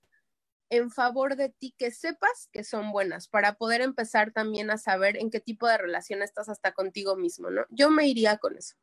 en 0.69 0.91
favor 0.91 1.35
de 1.35 1.49
ti, 1.49 1.73
que 1.77 1.91
sepas 1.91 2.47
que 2.51 2.63
son 2.63 2.91
buenas, 2.91 3.27
para 3.27 3.55
poder 3.55 3.81
empezar 3.81 4.31
también 4.31 4.69
a 4.69 4.77
saber 4.77 5.17
en 5.17 5.31
qué 5.31 5.39
tipo 5.39 5.67
de 5.67 5.77
relación 5.77 6.21
estás 6.21 6.47
hasta 6.47 6.73
contigo 6.73 7.15
mismo, 7.15 7.49
¿no? 7.49 7.63
Yo 7.69 7.89
me 7.89 8.07
iría 8.07 8.37
con 8.37 8.55
eso. 8.55 8.75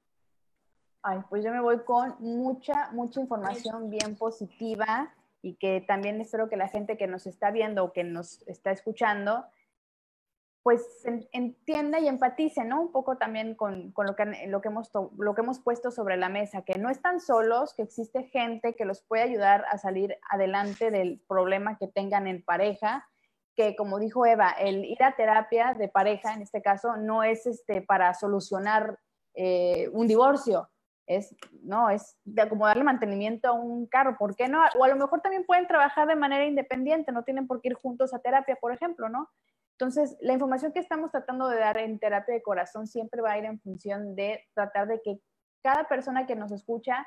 Ay, 1.02 1.20
pues 1.30 1.44
yo 1.44 1.52
me 1.52 1.60
voy 1.60 1.84
con 1.84 2.16
mucha, 2.18 2.90
mucha 2.90 3.20
información 3.20 3.88
bien 3.88 4.16
positiva 4.16 5.14
y 5.40 5.54
que 5.54 5.84
también 5.86 6.20
espero 6.20 6.48
que 6.48 6.56
la 6.56 6.68
gente 6.68 6.96
que 6.96 7.06
nos 7.06 7.26
está 7.28 7.52
viendo 7.52 7.84
o 7.84 7.92
que 7.92 8.02
nos 8.02 8.42
está 8.48 8.72
escuchando 8.72 9.46
pues 10.66 10.82
entienda 11.30 12.00
y 12.00 12.08
empatice, 12.08 12.64
¿no? 12.64 12.80
Un 12.80 12.90
poco 12.90 13.18
también 13.18 13.54
con, 13.54 13.94
lo, 13.96 14.16
que, 14.16 14.48
lo, 14.48 14.60
que 14.60 14.66
hemos 14.66 14.90
lo 15.16 15.32
que 15.32 15.42
hemos 15.42 15.60
puesto 15.60 15.92
sobre 15.92 16.16
la 16.16 16.28
mesa, 16.28 16.62
que 16.62 16.76
no 16.76 16.90
están 16.90 17.20
solos, 17.20 17.72
que 17.72 17.82
existe 17.82 18.24
gente 18.24 18.74
que 18.74 18.84
los 18.84 19.00
puede 19.00 19.22
ayudar 19.22 19.64
a 19.70 19.78
salir 19.78 20.18
adelante 20.28 20.90
del 20.90 21.20
problema 21.28 21.78
que 21.78 21.86
tengan 21.86 22.26
en 22.26 22.42
pareja, 22.42 23.06
que 23.54 23.76
como 23.76 24.00
dijo 24.00 24.26
Eva, 24.26 24.50
el 24.58 24.84
ir 24.84 25.00
a 25.04 25.14
terapia 25.14 25.72
de 25.72 25.86
pareja, 25.86 26.34
en 26.34 26.42
este 26.42 26.62
caso, 26.62 26.96
no 26.96 27.22
es 27.22 27.46
este, 27.46 27.80
para 27.80 28.12
solucionar 28.14 28.98
eh, 29.34 29.88
un 29.92 30.08
divorcio, 30.08 30.68
es, 31.06 31.32
no, 31.62 31.90
es 31.90 32.16
de 32.24 32.48
como 32.48 32.66
darle 32.66 32.82
mantenimiento 32.82 33.46
a 33.46 33.52
un 33.52 33.86
carro, 33.86 34.16
¿por 34.18 34.34
qué 34.34 34.48
no? 34.48 34.64
O 34.76 34.82
a 34.82 34.88
lo 34.88 34.96
mejor 34.96 35.20
también 35.20 35.46
pueden 35.46 35.68
trabajar 35.68 36.08
de 36.08 36.16
manera 36.16 36.44
independiente, 36.44 37.12
no 37.12 37.22
tienen 37.22 37.46
por 37.46 37.60
qué 37.60 37.68
ir 37.68 37.74
juntos 37.74 38.12
a 38.12 38.18
terapia, 38.18 38.56
por 38.56 38.72
ejemplo, 38.72 39.08
¿no? 39.08 39.28
Entonces, 39.78 40.16
la 40.20 40.32
información 40.32 40.72
que 40.72 40.78
estamos 40.78 41.10
tratando 41.10 41.48
de 41.48 41.58
dar 41.58 41.76
en 41.76 41.98
terapia 41.98 42.34
de 42.34 42.42
corazón 42.42 42.86
siempre 42.86 43.20
va 43.20 43.32
a 43.32 43.38
ir 43.38 43.44
en 43.44 43.60
función 43.60 44.16
de 44.16 44.42
tratar 44.54 44.88
de 44.88 45.02
que 45.02 45.20
cada 45.62 45.86
persona 45.86 46.26
que 46.26 46.34
nos 46.34 46.50
escucha 46.50 47.06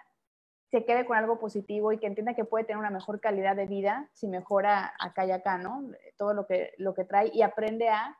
se 0.69 0.85
quede 0.85 1.05
con 1.05 1.17
algo 1.17 1.39
positivo 1.39 1.91
y 1.91 1.97
que 1.97 2.05
entienda 2.05 2.35
que 2.35 2.45
puede 2.45 2.65
tener 2.65 2.77
una 2.77 2.91
mejor 2.91 3.19
calidad 3.19 3.55
de 3.55 3.65
vida 3.65 4.07
si 4.13 4.27
mejora 4.27 4.93
acá 4.99 5.25
y 5.25 5.31
acá, 5.31 5.57
¿no? 5.57 5.89
Todo 6.15 6.35
lo 6.35 6.45
que, 6.45 6.73
lo 6.77 6.93
que 6.93 7.05
trae 7.05 7.31
y 7.33 7.41
aprende 7.41 7.89
a 7.89 8.15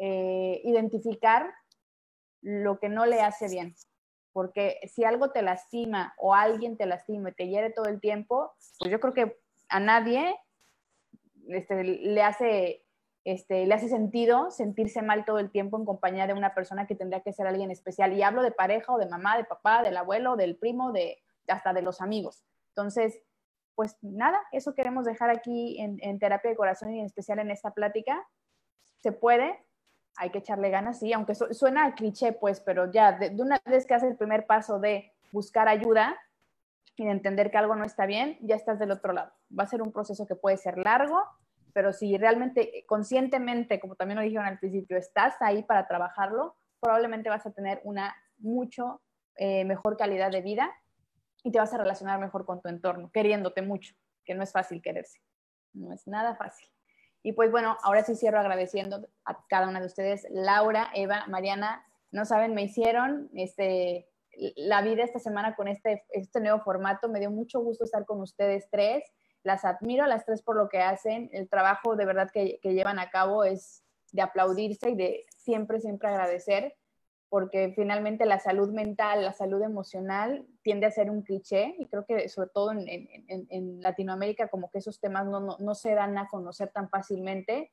eh, 0.00 0.60
identificar 0.64 1.54
lo 2.40 2.80
que 2.80 2.88
no 2.88 3.06
le 3.06 3.20
hace 3.20 3.48
bien. 3.48 3.76
Porque 4.32 4.80
si 4.92 5.04
algo 5.04 5.30
te 5.30 5.42
lastima 5.42 6.12
o 6.18 6.34
alguien 6.34 6.76
te 6.76 6.86
lastima 6.86 7.30
y 7.30 7.34
te 7.34 7.46
hiere 7.46 7.70
todo 7.70 7.86
el 7.86 8.00
tiempo, 8.00 8.52
pues 8.80 8.90
yo 8.90 8.98
creo 8.98 9.14
que 9.14 9.38
a 9.68 9.78
nadie 9.78 10.34
este, 11.48 11.84
le 11.84 12.22
hace 12.22 12.85
este, 13.26 13.66
le 13.66 13.74
hace 13.74 13.88
sentido 13.88 14.52
sentirse 14.52 15.02
mal 15.02 15.24
todo 15.24 15.40
el 15.40 15.50
tiempo 15.50 15.76
en 15.76 15.84
compañía 15.84 16.28
de 16.28 16.32
una 16.32 16.54
persona 16.54 16.86
que 16.86 16.94
tendría 16.94 17.22
que 17.22 17.32
ser 17.32 17.48
alguien 17.48 17.72
especial. 17.72 18.12
Y 18.12 18.22
hablo 18.22 18.40
de 18.40 18.52
pareja 18.52 18.92
o 18.92 18.98
de 18.98 19.08
mamá, 19.08 19.36
de 19.36 19.42
papá, 19.42 19.82
del 19.82 19.96
abuelo, 19.96 20.36
del 20.36 20.56
primo, 20.56 20.92
de, 20.92 21.18
hasta 21.48 21.72
de 21.72 21.82
los 21.82 22.00
amigos. 22.00 22.44
Entonces, 22.68 23.20
pues 23.74 23.96
nada, 24.00 24.40
eso 24.52 24.74
queremos 24.74 25.04
dejar 25.04 25.30
aquí 25.30 25.76
en, 25.80 26.18
terapia 26.20 26.50
de 26.50 26.56
corazón 26.56 26.94
y 26.94 27.00
en 27.00 27.06
especial 27.06 27.40
en 27.40 27.50
esta 27.50 27.72
plática. 27.72 28.24
Se 28.98 29.10
puede, 29.10 29.58
hay 30.18 30.30
que 30.30 30.38
echarle 30.38 30.70
ganas, 30.70 31.00
sí, 31.00 31.12
aunque 31.12 31.34
suena 31.34 31.96
cliché, 31.96 32.32
pues, 32.32 32.60
pero 32.60 32.92
ya 32.92 33.10
de, 33.10 33.34
una 33.42 33.60
vez 33.66 33.86
que 33.86 33.94
haces 33.94 34.12
el 34.12 34.16
primer 34.16 34.46
paso 34.46 34.78
de 34.78 35.12
buscar 35.32 35.66
ayuda 35.66 36.16
y 36.94 37.04
de 37.04 37.10
entender 37.10 37.50
que 37.50 37.58
algo 37.58 37.74
no 37.74 37.84
está 37.84 38.06
bien, 38.06 38.38
ya 38.40 38.54
estás 38.54 38.78
del 38.78 38.92
otro 38.92 39.12
lado. 39.12 39.32
Va 39.58 39.64
a 39.64 39.66
ser 39.66 39.82
un 39.82 39.90
proceso 39.90 40.28
que 40.28 40.36
puede 40.36 40.58
ser 40.58 40.78
largo, 40.78 41.24
pero 41.76 41.92
si 41.92 42.16
realmente 42.16 42.86
conscientemente, 42.86 43.78
como 43.78 43.96
también 43.96 44.16
lo 44.16 44.24
dijeron 44.24 44.46
al 44.46 44.58
principio, 44.58 44.96
estás 44.96 45.34
ahí 45.40 45.62
para 45.62 45.86
trabajarlo, 45.86 46.56
probablemente 46.80 47.28
vas 47.28 47.44
a 47.44 47.52
tener 47.52 47.82
una 47.84 48.16
mucho 48.38 49.02
eh, 49.36 49.62
mejor 49.66 49.98
calidad 49.98 50.30
de 50.30 50.40
vida 50.40 50.72
y 51.44 51.52
te 51.52 51.58
vas 51.58 51.74
a 51.74 51.76
relacionar 51.76 52.18
mejor 52.18 52.46
con 52.46 52.62
tu 52.62 52.70
entorno, 52.70 53.10
queriéndote 53.12 53.60
mucho, 53.60 53.94
que 54.24 54.34
no 54.34 54.42
es 54.42 54.52
fácil 54.52 54.80
quererse, 54.80 55.20
no 55.74 55.92
es 55.92 56.06
nada 56.06 56.34
fácil. 56.34 56.66
Y 57.22 57.32
pues 57.32 57.50
bueno, 57.50 57.76
ahora 57.82 58.02
sí 58.04 58.16
cierro 58.16 58.40
agradeciendo 58.40 59.06
a 59.26 59.44
cada 59.46 59.68
una 59.68 59.80
de 59.80 59.86
ustedes, 59.86 60.26
Laura, 60.30 60.88
Eva, 60.94 61.26
Mariana, 61.26 61.84
no 62.10 62.24
saben, 62.24 62.54
me 62.54 62.62
hicieron 62.62 63.28
este, 63.34 64.08
la 64.56 64.80
vida 64.80 65.04
esta 65.04 65.18
semana 65.18 65.54
con 65.54 65.68
este, 65.68 66.06
este 66.08 66.40
nuevo 66.40 66.60
formato, 66.60 67.10
me 67.10 67.20
dio 67.20 67.30
mucho 67.30 67.60
gusto 67.60 67.84
estar 67.84 68.06
con 68.06 68.22
ustedes 68.22 68.66
tres, 68.70 69.04
las 69.46 69.64
admiro 69.64 70.02
a 70.02 70.08
las 70.08 70.24
tres 70.24 70.42
por 70.42 70.56
lo 70.56 70.68
que 70.68 70.80
hacen, 70.80 71.30
el 71.32 71.48
trabajo 71.48 71.94
de 71.94 72.04
verdad 72.04 72.28
que, 72.32 72.58
llevan 72.64 72.98
a 72.98 73.10
cabo 73.10 73.44
es 73.44 73.84
de 74.10 74.20
aplaudirse 74.20 74.90
y 74.90 74.96
de 74.96 75.24
siempre, 75.36 75.80
siempre 75.80 76.08
agradecer 76.08 76.74
porque 77.28 77.72
finalmente 77.76 78.26
la 78.26 78.40
salud 78.40 78.72
mental, 78.72 79.22
la 79.22 79.32
salud 79.32 79.62
emocional 79.62 80.44
tiende 80.62 80.86
a 80.86 80.90
ser 80.90 81.10
un 81.12 81.22
cliché 81.22 81.76
y 81.78 81.86
creo 81.86 82.04
que 82.04 82.28
sobre 82.28 82.50
todo 82.50 82.72
en, 82.72 83.80
Latinoamérica 83.80 84.48
como 84.48 84.68
que 84.68 84.78
esos 84.78 84.98
temas 84.98 85.26
no, 85.26 85.74
se 85.76 85.94
dan 85.94 86.18
a 86.18 86.26
conocer 86.26 86.70
tan 86.70 86.88
fácilmente. 86.88 87.70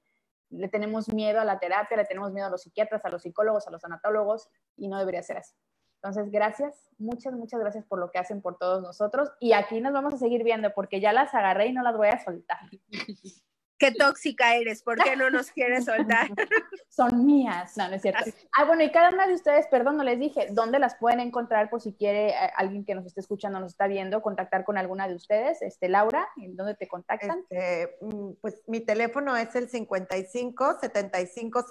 Le 0.50 0.70
tenemos 0.70 1.12
miedo 1.12 1.40
a 1.40 1.46
la 1.46 1.58
terapia, 1.58 1.98
le 1.98 2.06
tenemos 2.06 2.32
miedo 2.34 2.48
a 2.48 2.52
los 2.52 2.62
psiquiatras, 2.62 3.04
a 3.06 3.10
los 3.10 3.24
psicólogos, 3.24 3.68
a 3.68 3.72
los 3.72 3.84
anatólogos 3.84 4.48
y 4.76 4.88
no 4.88 5.00
debería 5.00 5.24
ser 5.24 5.38
así. 5.38 5.56
Entonces, 6.04 6.32
gracias, 6.34 6.90
muchas, 6.98 7.34
muchas 7.34 7.62
gracias 7.62 7.86
por 7.86 7.98
lo 7.98 8.12
que 8.12 8.20
hacen 8.20 8.42
por 8.42 8.58
todos 8.58 8.84
nosotros 8.84 9.32
y 9.40 9.54
aquí 9.54 9.80
nos 9.80 9.94
vamos 9.94 10.14
a 10.14 10.18
seguir 10.18 10.44
viendo 10.44 10.74
porque 10.74 11.00
ya 11.00 11.14
las 11.14 11.34
agarré 11.34 11.68
y 11.68 11.72
no 11.72 11.82
las 11.82 11.96
voy 11.96 12.10
a 12.10 12.22
soltar. 12.22 12.60
qué 13.78 13.92
tóxica 13.92 14.56
eres, 14.56 14.84
¿por 14.84 14.98
qué 14.98 15.16
no 15.16 15.30
nos 15.30 15.52
quieres 15.52 15.86
soltar? 15.86 16.28
Son 16.90 17.26
mías, 17.26 17.76
no, 17.76 17.88
no 17.88 17.96
es 17.96 18.02
cierto. 18.02 18.24
Ah, 18.58 18.66
bueno, 18.66 18.84
y 18.84 18.92
cada 18.92 19.10
una 19.10 19.28
de 19.28 19.34
ustedes, 19.34 19.68
perdón, 19.68 19.98
no 19.98 20.04
les 20.04 20.20
dije, 20.20 20.48
¿dónde 20.52 20.80
las 20.80 20.96
pueden 20.96 21.20
encontrar 21.20 21.70
por 21.70 21.82
si 21.82 21.94
quiere 21.94 22.30
eh, 22.30 22.52
alguien 22.56 22.86
que 22.86 22.94
nos 22.96 23.06
esté 23.06 23.22
escuchando, 23.22 23.60
nos 23.60 23.72
está 23.72 23.88
viendo, 23.88 24.22
contactar 24.22 24.64
con 24.64 24.78
alguna 24.78 25.08
de 25.08 25.16
ustedes? 25.16 25.62
Este, 25.62 25.90
Laura, 25.90 26.28
¿en 26.38 26.56
dónde 26.56 26.76
te 26.76 26.88
contactan? 26.88 27.46
Este, 27.50 27.98
mm, 28.02 28.34
pues 28.42 28.62
mi 28.68 28.80
teléfono 28.80 29.36
es 29.36 29.56
el 29.56 29.70
55 29.70 30.78
75 30.80 31.66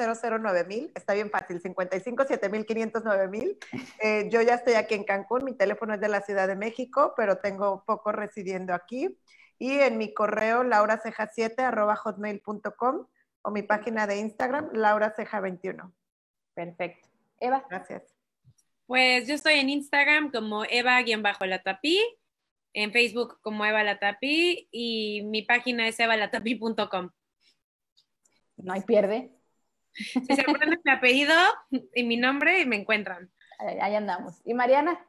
mil, 0.66 0.92
está 0.94 1.14
bien 1.14 1.30
fácil, 1.30 1.60
55 1.60 2.24
7509 2.24 3.28
mil. 3.28 3.58
Eh, 4.00 4.28
yo 4.30 4.42
ya 4.42 4.54
estoy 4.54 4.74
aquí 4.74 4.94
en 4.94 5.04
Cancún, 5.04 5.44
mi 5.44 5.54
teléfono 5.54 5.94
es 5.94 6.00
de 6.00 6.08
la 6.08 6.20
Ciudad 6.20 6.48
de 6.48 6.56
México, 6.56 7.14
pero 7.16 7.38
tengo 7.38 7.84
poco 7.86 8.12
residiendo 8.12 8.74
aquí 8.74 9.16
y 9.62 9.78
en 9.78 9.96
mi 9.96 10.12
correo 10.12 10.64
lauraceja7 10.64 11.56
arroba 11.60 11.94
hotmail.com 11.94 13.06
o 13.42 13.50
mi 13.52 13.62
página 13.62 14.08
de 14.08 14.18
Instagram 14.18 14.72
lauraceja21. 14.72 15.92
Perfecto. 16.52 17.08
Eva. 17.38 17.64
Gracias. 17.70 18.02
Pues 18.86 19.28
yo 19.28 19.36
estoy 19.36 19.60
en 19.60 19.70
Instagram 19.70 20.32
como 20.32 20.64
eva-latapí, 20.64 22.02
en 22.72 22.90
Facebook 22.90 23.38
como 23.40 23.64
Eva 23.64 23.84
Latapí 23.84 24.68
y 24.72 25.22
mi 25.26 25.42
página 25.42 25.86
es 25.86 26.00
evalatapí.com. 26.00 27.10
No 28.56 28.72
hay 28.72 28.80
pierde. 28.80 29.30
Si 29.92 30.34
se 30.34 30.42
ponen 30.42 30.80
mi 30.82 30.90
apellido 30.90 31.36
y 31.94 32.02
mi 32.02 32.16
nombre, 32.16 32.66
me 32.66 32.74
encuentran. 32.74 33.30
Ahí 33.60 33.94
andamos. 33.94 34.40
¿Y 34.44 34.54
Mariana? 34.54 35.06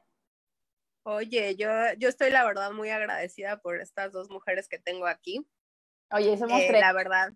Oye, 1.03 1.55
yo, 1.55 1.69
yo 1.97 2.07
estoy 2.07 2.29
la 2.29 2.45
verdad 2.45 2.71
muy 2.71 2.89
agradecida 2.89 3.61
por 3.61 3.81
estas 3.81 4.11
dos 4.11 4.29
mujeres 4.29 4.69
que 4.69 4.79
tengo 4.79 5.05
aquí. 5.05 5.45
Oye, 6.11 6.37
somos 6.37 6.61
eh, 6.61 6.67
tres. 6.69 6.81
La 6.81 6.93
verdad, 6.93 7.33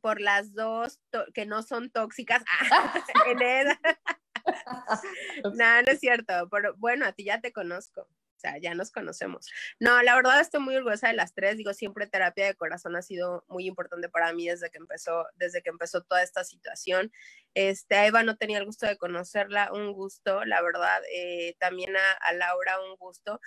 por 0.00 0.20
las 0.20 0.54
dos 0.54 1.00
que 1.34 1.46
no 1.46 1.62
son 1.62 1.90
tóxicas. 1.90 2.42
en 3.26 3.38
no, 5.54 5.82
no 5.82 5.92
es 5.92 6.00
cierto, 6.00 6.48
pero 6.50 6.74
bueno, 6.76 7.06
a 7.06 7.12
ti 7.12 7.24
ya 7.24 7.40
te 7.40 7.52
conozco. 7.52 8.08
O 8.38 8.40
sea, 8.40 8.56
ya 8.58 8.72
nos 8.74 8.92
conocemos. 8.92 9.50
No, 9.80 10.00
la 10.00 10.14
verdad 10.14 10.40
estoy 10.40 10.60
muy 10.60 10.76
orgullosa 10.76 11.08
de 11.08 11.14
las 11.14 11.34
tres. 11.34 11.56
Digo, 11.56 11.74
siempre 11.74 12.06
terapia 12.06 12.46
de 12.46 12.54
corazón 12.54 12.94
ha 12.94 13.02
sido 13.02 13.44
muy 13.48 13.66
importante 13.66 14.08
para 14.08 14.32
mí 14.32 14.46
desde 14.46 14.70
que 14.70 14.78
empezó, 14.78 15.26
desde 15.34 15.60
que 15.60 15.70
empezó 15.70 16.02
toda 16.04 16.22
esta 16.22 16.44
situación. 16.44 17.10
Este, 17.54 17.96
a 17.96 18.06
Eva 18.06 18.22
no 18.22 18.36
tenía 18.36 18.58
el 18.58 18.64
gusto 18.64 18.86
de 18.86 18.96
conocerla, 18.96 19.72
un 19.72 19.92
gusto, 19.92 20.44
la 20.44 20.62
verdad. 20.62 21.02
Eh, 21.12 21.56
también 21.58 21.96
a, 21.96 22.32
Laura, 22.32 22.80
un 22.80 22.96
gusto. 22.96 23.40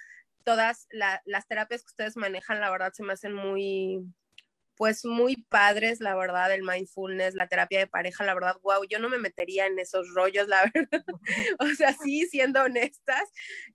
Todas 0.43 0.89
las 0.91 1.47
terapias 1.47 1.83
que 1.83 1.91
ustedes 1.91 2.17
manejan, 2.17 2.59
la 2.59 2.69
verdad, 2.69 2.91
se 2.91 3.03
me 3.03 3.13
hacen 3.13 3.33
muy, 3.33 4.03
pues 4.75 5.05
muy 5.05 5.35
padres, 5.49 5.99
la 5.99 6.15
verdad, 6.15 6.53
el 6.53 6.63
mindfulness, 6.63 7.35
la 7.35 7.47
terapia 7.47 7.79
de 7.79 7.87
pareja, 7.87 8.23
la 8.23 8.33
verdad, 8.33 8.55
wow, 8.63 8.83
yo 8.89 8.99
no 8.99 9.09
me 9.09 9.17
metería 9.17 9.65
en 9.67 9.77
esos 9.79 10.07
rollos, 10.15 10.47
la 10.47 10.63
verdad, 10.73 11.03
o 11.59 11.67
sea, 11.75 11.93
sí, 11.93 12.25
siendo 12.27 12.61
honestas. 12.63 13.29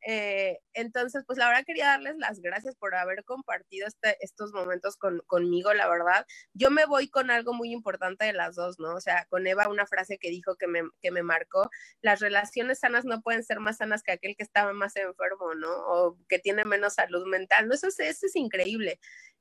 Eh, 0.07 0.59
entonces, 0.73 1.25
pues 1.27 1.39
la 1.39 1.49
verdad 1.49 1.65
quería 1.67 1.87
darles 1.87 2.17
las 2.19 2.41
gracias 2.41 2.77
por 2.77 2.95
haber 2.95 3.25
compartido 3.25 3.87
este, 3.87 4.17
estos 4.21 4.53
momentos 4.53 4.97
conmigo, 5.27 5.73
la 5.75 5.89
verdad. 5.89 6.27
Yo 6.55 6.71
me 6.71 6.87
voy 6.87 7.09
con 7.09 7.31
algo 7.31 7.53
muy 7.53 7.73
importante 7.73 8.25
de 8.25 8.33
las 8.33 8.57
dos, 8.57 8.79
¿no? 8.79 8.95
O 8.95 9.01
sea, 9.01 9.27
con 9.29 9.47
Eva 9.47 9.69
una 9.69 9.87
frase 9.87 10.19
que 10.19 10.31
dijo 10.31 10.57
que 10.57 10.67
me, 10.67 10.83
que 11.01 11.11
me 11.11 11.23
marcó, 11.23 11.71
las 12.01 12.21
relaciones 12.21 12.81
sanas 12.81 13.05
no 13.05 13.21
pueden 13.23 13.45
ser 13.45 13.61
más 13.61 13.79
sanas 13.79 14.03
que 14.03 14.13
aquel 14.13 14.37
que 14.37 14.43
estaba 14.43 14.73
más 14.73 14.97
enfermo, 14.97 15.55
¿no? 15.55 15.71
O 15.87 16.19
que 16.29 16.39
tiene 16.39 16.65
menos 16.65 16.95
salud 16.95 17.27
mental, 17.27 17.69
¿no? 17.69 17.75
Eso 17.75 17.89
es, 17.89 17.99
eso 18.01 18.27
es 18.27 18.37
increíble 18.37 18.99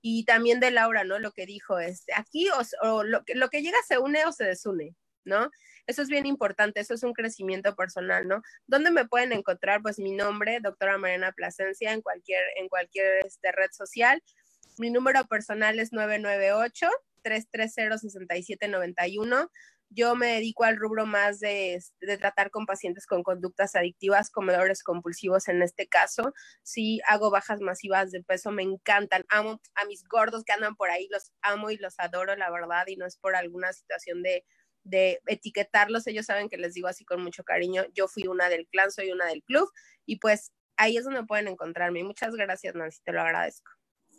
y 0.08 0.24
también 0.24 0.60
de 0.60 0.70
Laura, 0.70 1.04
¿no? 1.04 1.18
Lo 1.18 1.32
que 1.32 1.48
dijo, 1.48 1.80
este, 1.80 2.14
aquí 2.16 2.48
o, 2.84 3.04
lo, 3.04 3.24
lo 3.34 3.50
que 3.50 3.64
llega 3.64 3.78
se 3.88 3.98
une 3.98 4.24
o 4.26 4.32
se 4.32 4.44
desune, 4.44 4.96
¿no? 5.24 5.50
Eso 5.88 6.04
es 6.04 6.10
bien 6.10 6.28
importante, 6.28 6.80
eso 6.80 6.94
es 6.94 7.02
un 7.02 7.14
crecimiento 7.14 7.76
personal, 7.76 8.28
¿no? 8.28 8.44
¿Dónde 8.68 8.92
me 8.92 9.08
pueden 9.08 9.32
encontrar? 9.32 9.82
Pues 9.82 9.98
mi 9.98 10.12
nombre, 10.12 10.60
doctora 10.62 11.00
Mariana 11.00 11.32
Plasencia, 11.32 11.92
en 11.92 12.04
cualquier, 12.04 12.44
en 12.58 12.70
cualquier 12.70 13.26
este, 13.26 13.52
red 13.52 13.72
social. 13.72 14.22
Mi 14.78 14.92
número 14.92 15.26
personal 15.26 15.80
es 15.80 15.92
998 15.92 16.88
330 17.24 17.98
6791 17.98 19.50
yo 19.90 20.16
me 20.16 20.28
dedico 20.28 20.64
al 20.64 20.78
rubro 20.78 21.06
más 21.06 21.40
de, 21.40 21.82
tratar 22.20 22.52
con 22.52 22.66
pacientes 22.66 23.06
con 23.06 23.24
conductas 23.24 23.76
adictivas, 23.76 24.30
comedores 24.30 24.84
compulsivos 24.84 25.48
en 25.48 25.62
este 25.62 25.88
caso. 25.88 26.34
Sí, 26.64 27.00
hago 27.08 27.32
bajas 27.32 27.62
masivas 27.62 28.12
de 28.12 28.24
peso, 28.24 28.52
me 28.52 28.64
encantan. 28.64 29.24
Amo 29.30 29.62
a 29.76 29.86
mis 29.86 30.04
gordos 30.08 30.44
que 30.44 30.54
andan 30.54 30.76
por 30.76 30.90
ahí, 30.90 31.08
los 31.12 31.32
amo 31.42 31.72
y 31.72 31.78
los 31.78 31.96
adoro, 32.00 32.36
la 32.36 32.52
verdad, 32.52 32.86
y 32.88 32.98
no 32.98 33.06
es 33.06 33.18
por 33.18 33.36
alguna 33.36 33.72
situación 33.74 34.24
de, 34.24 34.46
de 34.84 35.22
etiquetarlos. 35.28 36.08
Ellos 36.08 36.26
saben 36.26 36.50
que 36.50 36.58
les 36.58 36.74
digo 36.74 36.88
así 36.88 37.06
con 37.06 37.22
mucho 37.24 37.44
cariño. 37.44 37.84
Yo 37.94 38.08
fui 38.08 38.28
una 38.28 38.50
del 38.50 38.68
clan, 38.68 38.92
soy 38.92 39.12
una 39.12 39.26
del 39.26 39.44
club, 39.44 39.70
y 40.06 40.20
pues 40.20 40.52
ahí 40.78 40.98
es 40.98 41.06
donde 41.06 41.24
pueden 41.24 41.48
encontrarme. 41.48 42.04
Muchas 42.04 42.36
gracias, 42.36 42.76
Nancy, 42.76 43.02
te 43.04 43.12
lo 43.12 43.22
agradezco. 43.22 43.72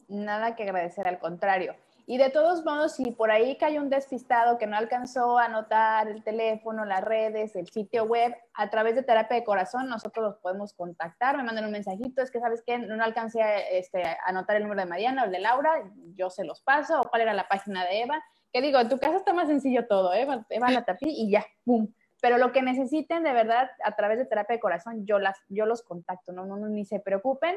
Nada 0.08 0.54
que 0.54 0.62
agradecer, 0.62 1.06
al 1.08 1.18
contrario. 1.18 1.76
Y 2.08 2.18
de 2.18 2.30
todos 2.30 2.64
modos, 2.64 2.94
si 2.94 3.10
por 3.10 3.32
ahí 3.32 3.56
cae 3.56 3.80
un 3.80 3.90
despistado 3.90 4.58
que 4.58 4.68
no 4.68 4.76
alcanzó 4.76 5.40
a 5.40 5.46
anotar 5.46 6.06
el 6.06 6.22
teléfono, 6.22 6.84
las 6.84 7.02
redes, 7.02 7.56
el 7.56 7.68
sitio 7.68 8.04
web, 8.04 8.32
a 8.54 8.70
través 8.70 8.94
de 8.94 9.02
terapia 9.02 9.36
de 9.36 9.42
corazón, 9.42 9.88
nosotros 9.88 10.24
los 10.24 10.36
podemos 10.36 10.72
contactar, 10.72 11.36
me 11.36 11.42
mandan 11.42 11.64
un 11.64 11.72
mensajito, 11.72 12.22
es 12.22 12.30
que 12.30 12.38
sabes 12.38 12.62
que 12.64 12.78
no 12.78 13.02
alcancé 13.02 13.42
a, 13.42 13.58
este, 13.58 14.04
anotar 14.24 14.54
el 14.54 14.62
número 14.62 14.82
de 14.82 14.86
Mariana 14.86 15.22
o 15.22 15.26
el 15.26 15.32
de 15.32 15.40
Laura, 15.40 15.82
yo 16.14 16.30
se 16.30 16.44
los 16.44 16.62
paso, 16.62 17.00
o 17.00 17.08
cuál 17.10 17.22
era 17.22 17.34
la 17.34 17.48
página 17.48 17.84
de 17.84 18.02
Eva. 18.02 18.22
Que 18.52 18.62
digo, 18.62 18.78
en 18.78 18.88
tu 18.88 18.98
caso 18.98 19.16
está 19.16 19.32
más 19.32 19.48
sencillo 19.48 19.88
todo, 19.88 20.14
¿eh? 20.14 20.28
Eva 20.50 20.70
la 20.70 20.84
tapí 20.84 21.08
y 21.08 21.28
ya, 21.32 21.44
¡pum! 21.64 21.88
Pero 22.20 22.38
lo 22.38 22.52
que 22.52 22.62
necesiten 22.62 23.24
de 23.24 23.32
verdad 23.32 23.68
a 23.84 23.96
través 23.96 24.18
de 24.18 24.26
terapia 24.26 24.54
de 24.54 24.60
corazón, 24.60 25.04
yo, 25.06 25.18
las, 25.18 25.36
yo 25.48 25.66
los 25.66 25.82
contacto, 25.82 26.32
no, 26.32 26.46
no, 26.46 26.56
no 26.56 26.68
ni 26.68 26.84
se 26.84 27.00
preocupen 27.00 27.56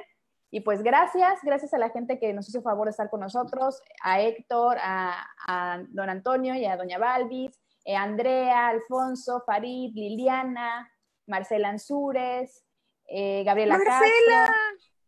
y 0.52 0.62
pues 0.62 0.82
gracias, 0.82 1.40
gracias 1.44 1.74
a 1.74 1.78
la 1.78 1.90
gente 1.90 2.20
que 2.20 2.34
nos 2.34 2.50
hizo 2.50 2.62
favor 2.62 2.86
de 2.86 2.92
estar 2.92 3.10
con 3.10 3.20
nosotros, 3.20 3.82
a 4.02 4.20
Héctor, 4.22 4.78
a, 4.82 5.84
don 5.90 6.10
Antonio 6.10 6.56
y 6.56 6.66
a 6.66 6.76
doña 6.76 6.98
Balvis, 6.98 7.60
eh, 7.86 7.96
Andrea, 7.96 8.68
Alfonso, 8.68 9.44
Farid, 9.46 9.94
Liliana, 9.94 10.92
Marcela 11.28 11.70
Ansúrez, 11.70 12.66
eh, 13.08 13.44
Gabriela 13.44 13.78
Marcela. 13.78 14.54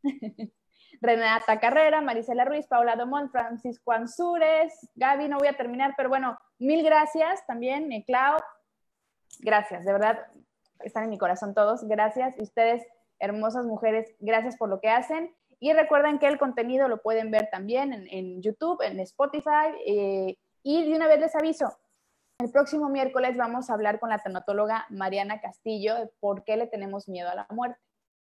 Renata 1.01 1.59
Carrera, 1.59 1.99
Marisela 2.01 2.45
Ruiz, 2.45 2.68
Paula 2.68 2.95
Domón, 2.95 3.31
Francisco 3.31 3.91
Ansúrez, 3.91 4.72
Gaby, 4.93 5.30
no 5.30 5.39
voy 5.39 5.47
a 5.47 5.57
terminar, 5.57 5.95
pero 5.97 6.09
bueno, 6.09 6.38
mil 6.59 6.84
gracias 6.84 7.43
también, 7.47 7.91
eh, 7.91 8.03
Clau, 8.05 8.38
gracias, 9.39 9.84
de 9.84 9.91
verdad, 9.91 10.27
están 10.81 11.05
en 11.05 11.09
mi 11.09 11.18
corazón 11.18 11.55
todos, 11.55 11.84
gracias, 11.88 12.38
y 12.38 12.43
ustedes 12.43 12.84
hermosas 13.22 13.65
mujeres, 13.65 14.14
gracias 14.19 14.57
por 14.57 14.68
lo 14.68 14.81
que 14.81 14.89
hacen. 14.89 15.34
Y 15.60 15.73
recuerden 15.73 16.18
que 16.18 16.27
el 16.27 16.39
contenido 16.39 16.88
lo 16.88 17.02
pueden 17.02 17.30
ver 17.30 17.49
también 17.52 17.93
en, 17.93 18.41
YouTube, 18.41 18.81
en 18.81 18.99
Spotify. 18.99 19.69
Eh, 19.85 20.38
y 20.64 20.89
de 20.89 20.95
una 20.95 21.07
vez 21.07 21.19
les 21.19 21.35
aviso, 21.35 21.77
el 22.39 22.52
próximo 22.52 22.89
miércoles 22.89 23.38
vamos 23.38 23.69
a 23.69 23.76
hablar 23.76 23.99
con 23.99 24.10
la 24.10 24.18
tanatóloga 24.18 24.88
Mariana 24.89 25.39
Castillo 25.39 25.95
de 25.95 26.07
por 26.19 26.43
qué 26.43 26.57
le 26.57 26.65
tenemos 26.65 27.07
miedo 27.07 27.30
a 27.30 27.35
la 27.35 27.48
muerte. 27.52 27.80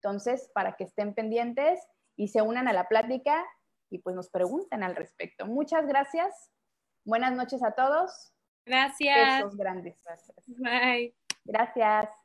Entonces, 0.02 0.50
para 0.54 0.76
que 0.76 0.84
estén 0.84 1.14
pendientes 1.14 1.80
y 2.14 2.28
se 2.28 2.42
unan 2.42 2.68
a 2.68 2.74
la 2.74 2.86
plática 2.88 3.42
y 3.88 3.98
pues 3.98 4.14
nos 4.14 4.28
pregunten 4.28 4.82
al 4.82 4.94
respecto. 4.94 5.46
Muchas 5.46 5.86
gracias. 5.86 6.50
Buenas 7.06 7.32
noches 7.32 7.62
a 7.62 7.72
todos. 7.72 8.34
Gracias. 8.66 9.38
Besos 9.38 9.56
grandes. 9.56 9.96
Bye. 10.46 11.14
Gracias. 11.46 12.23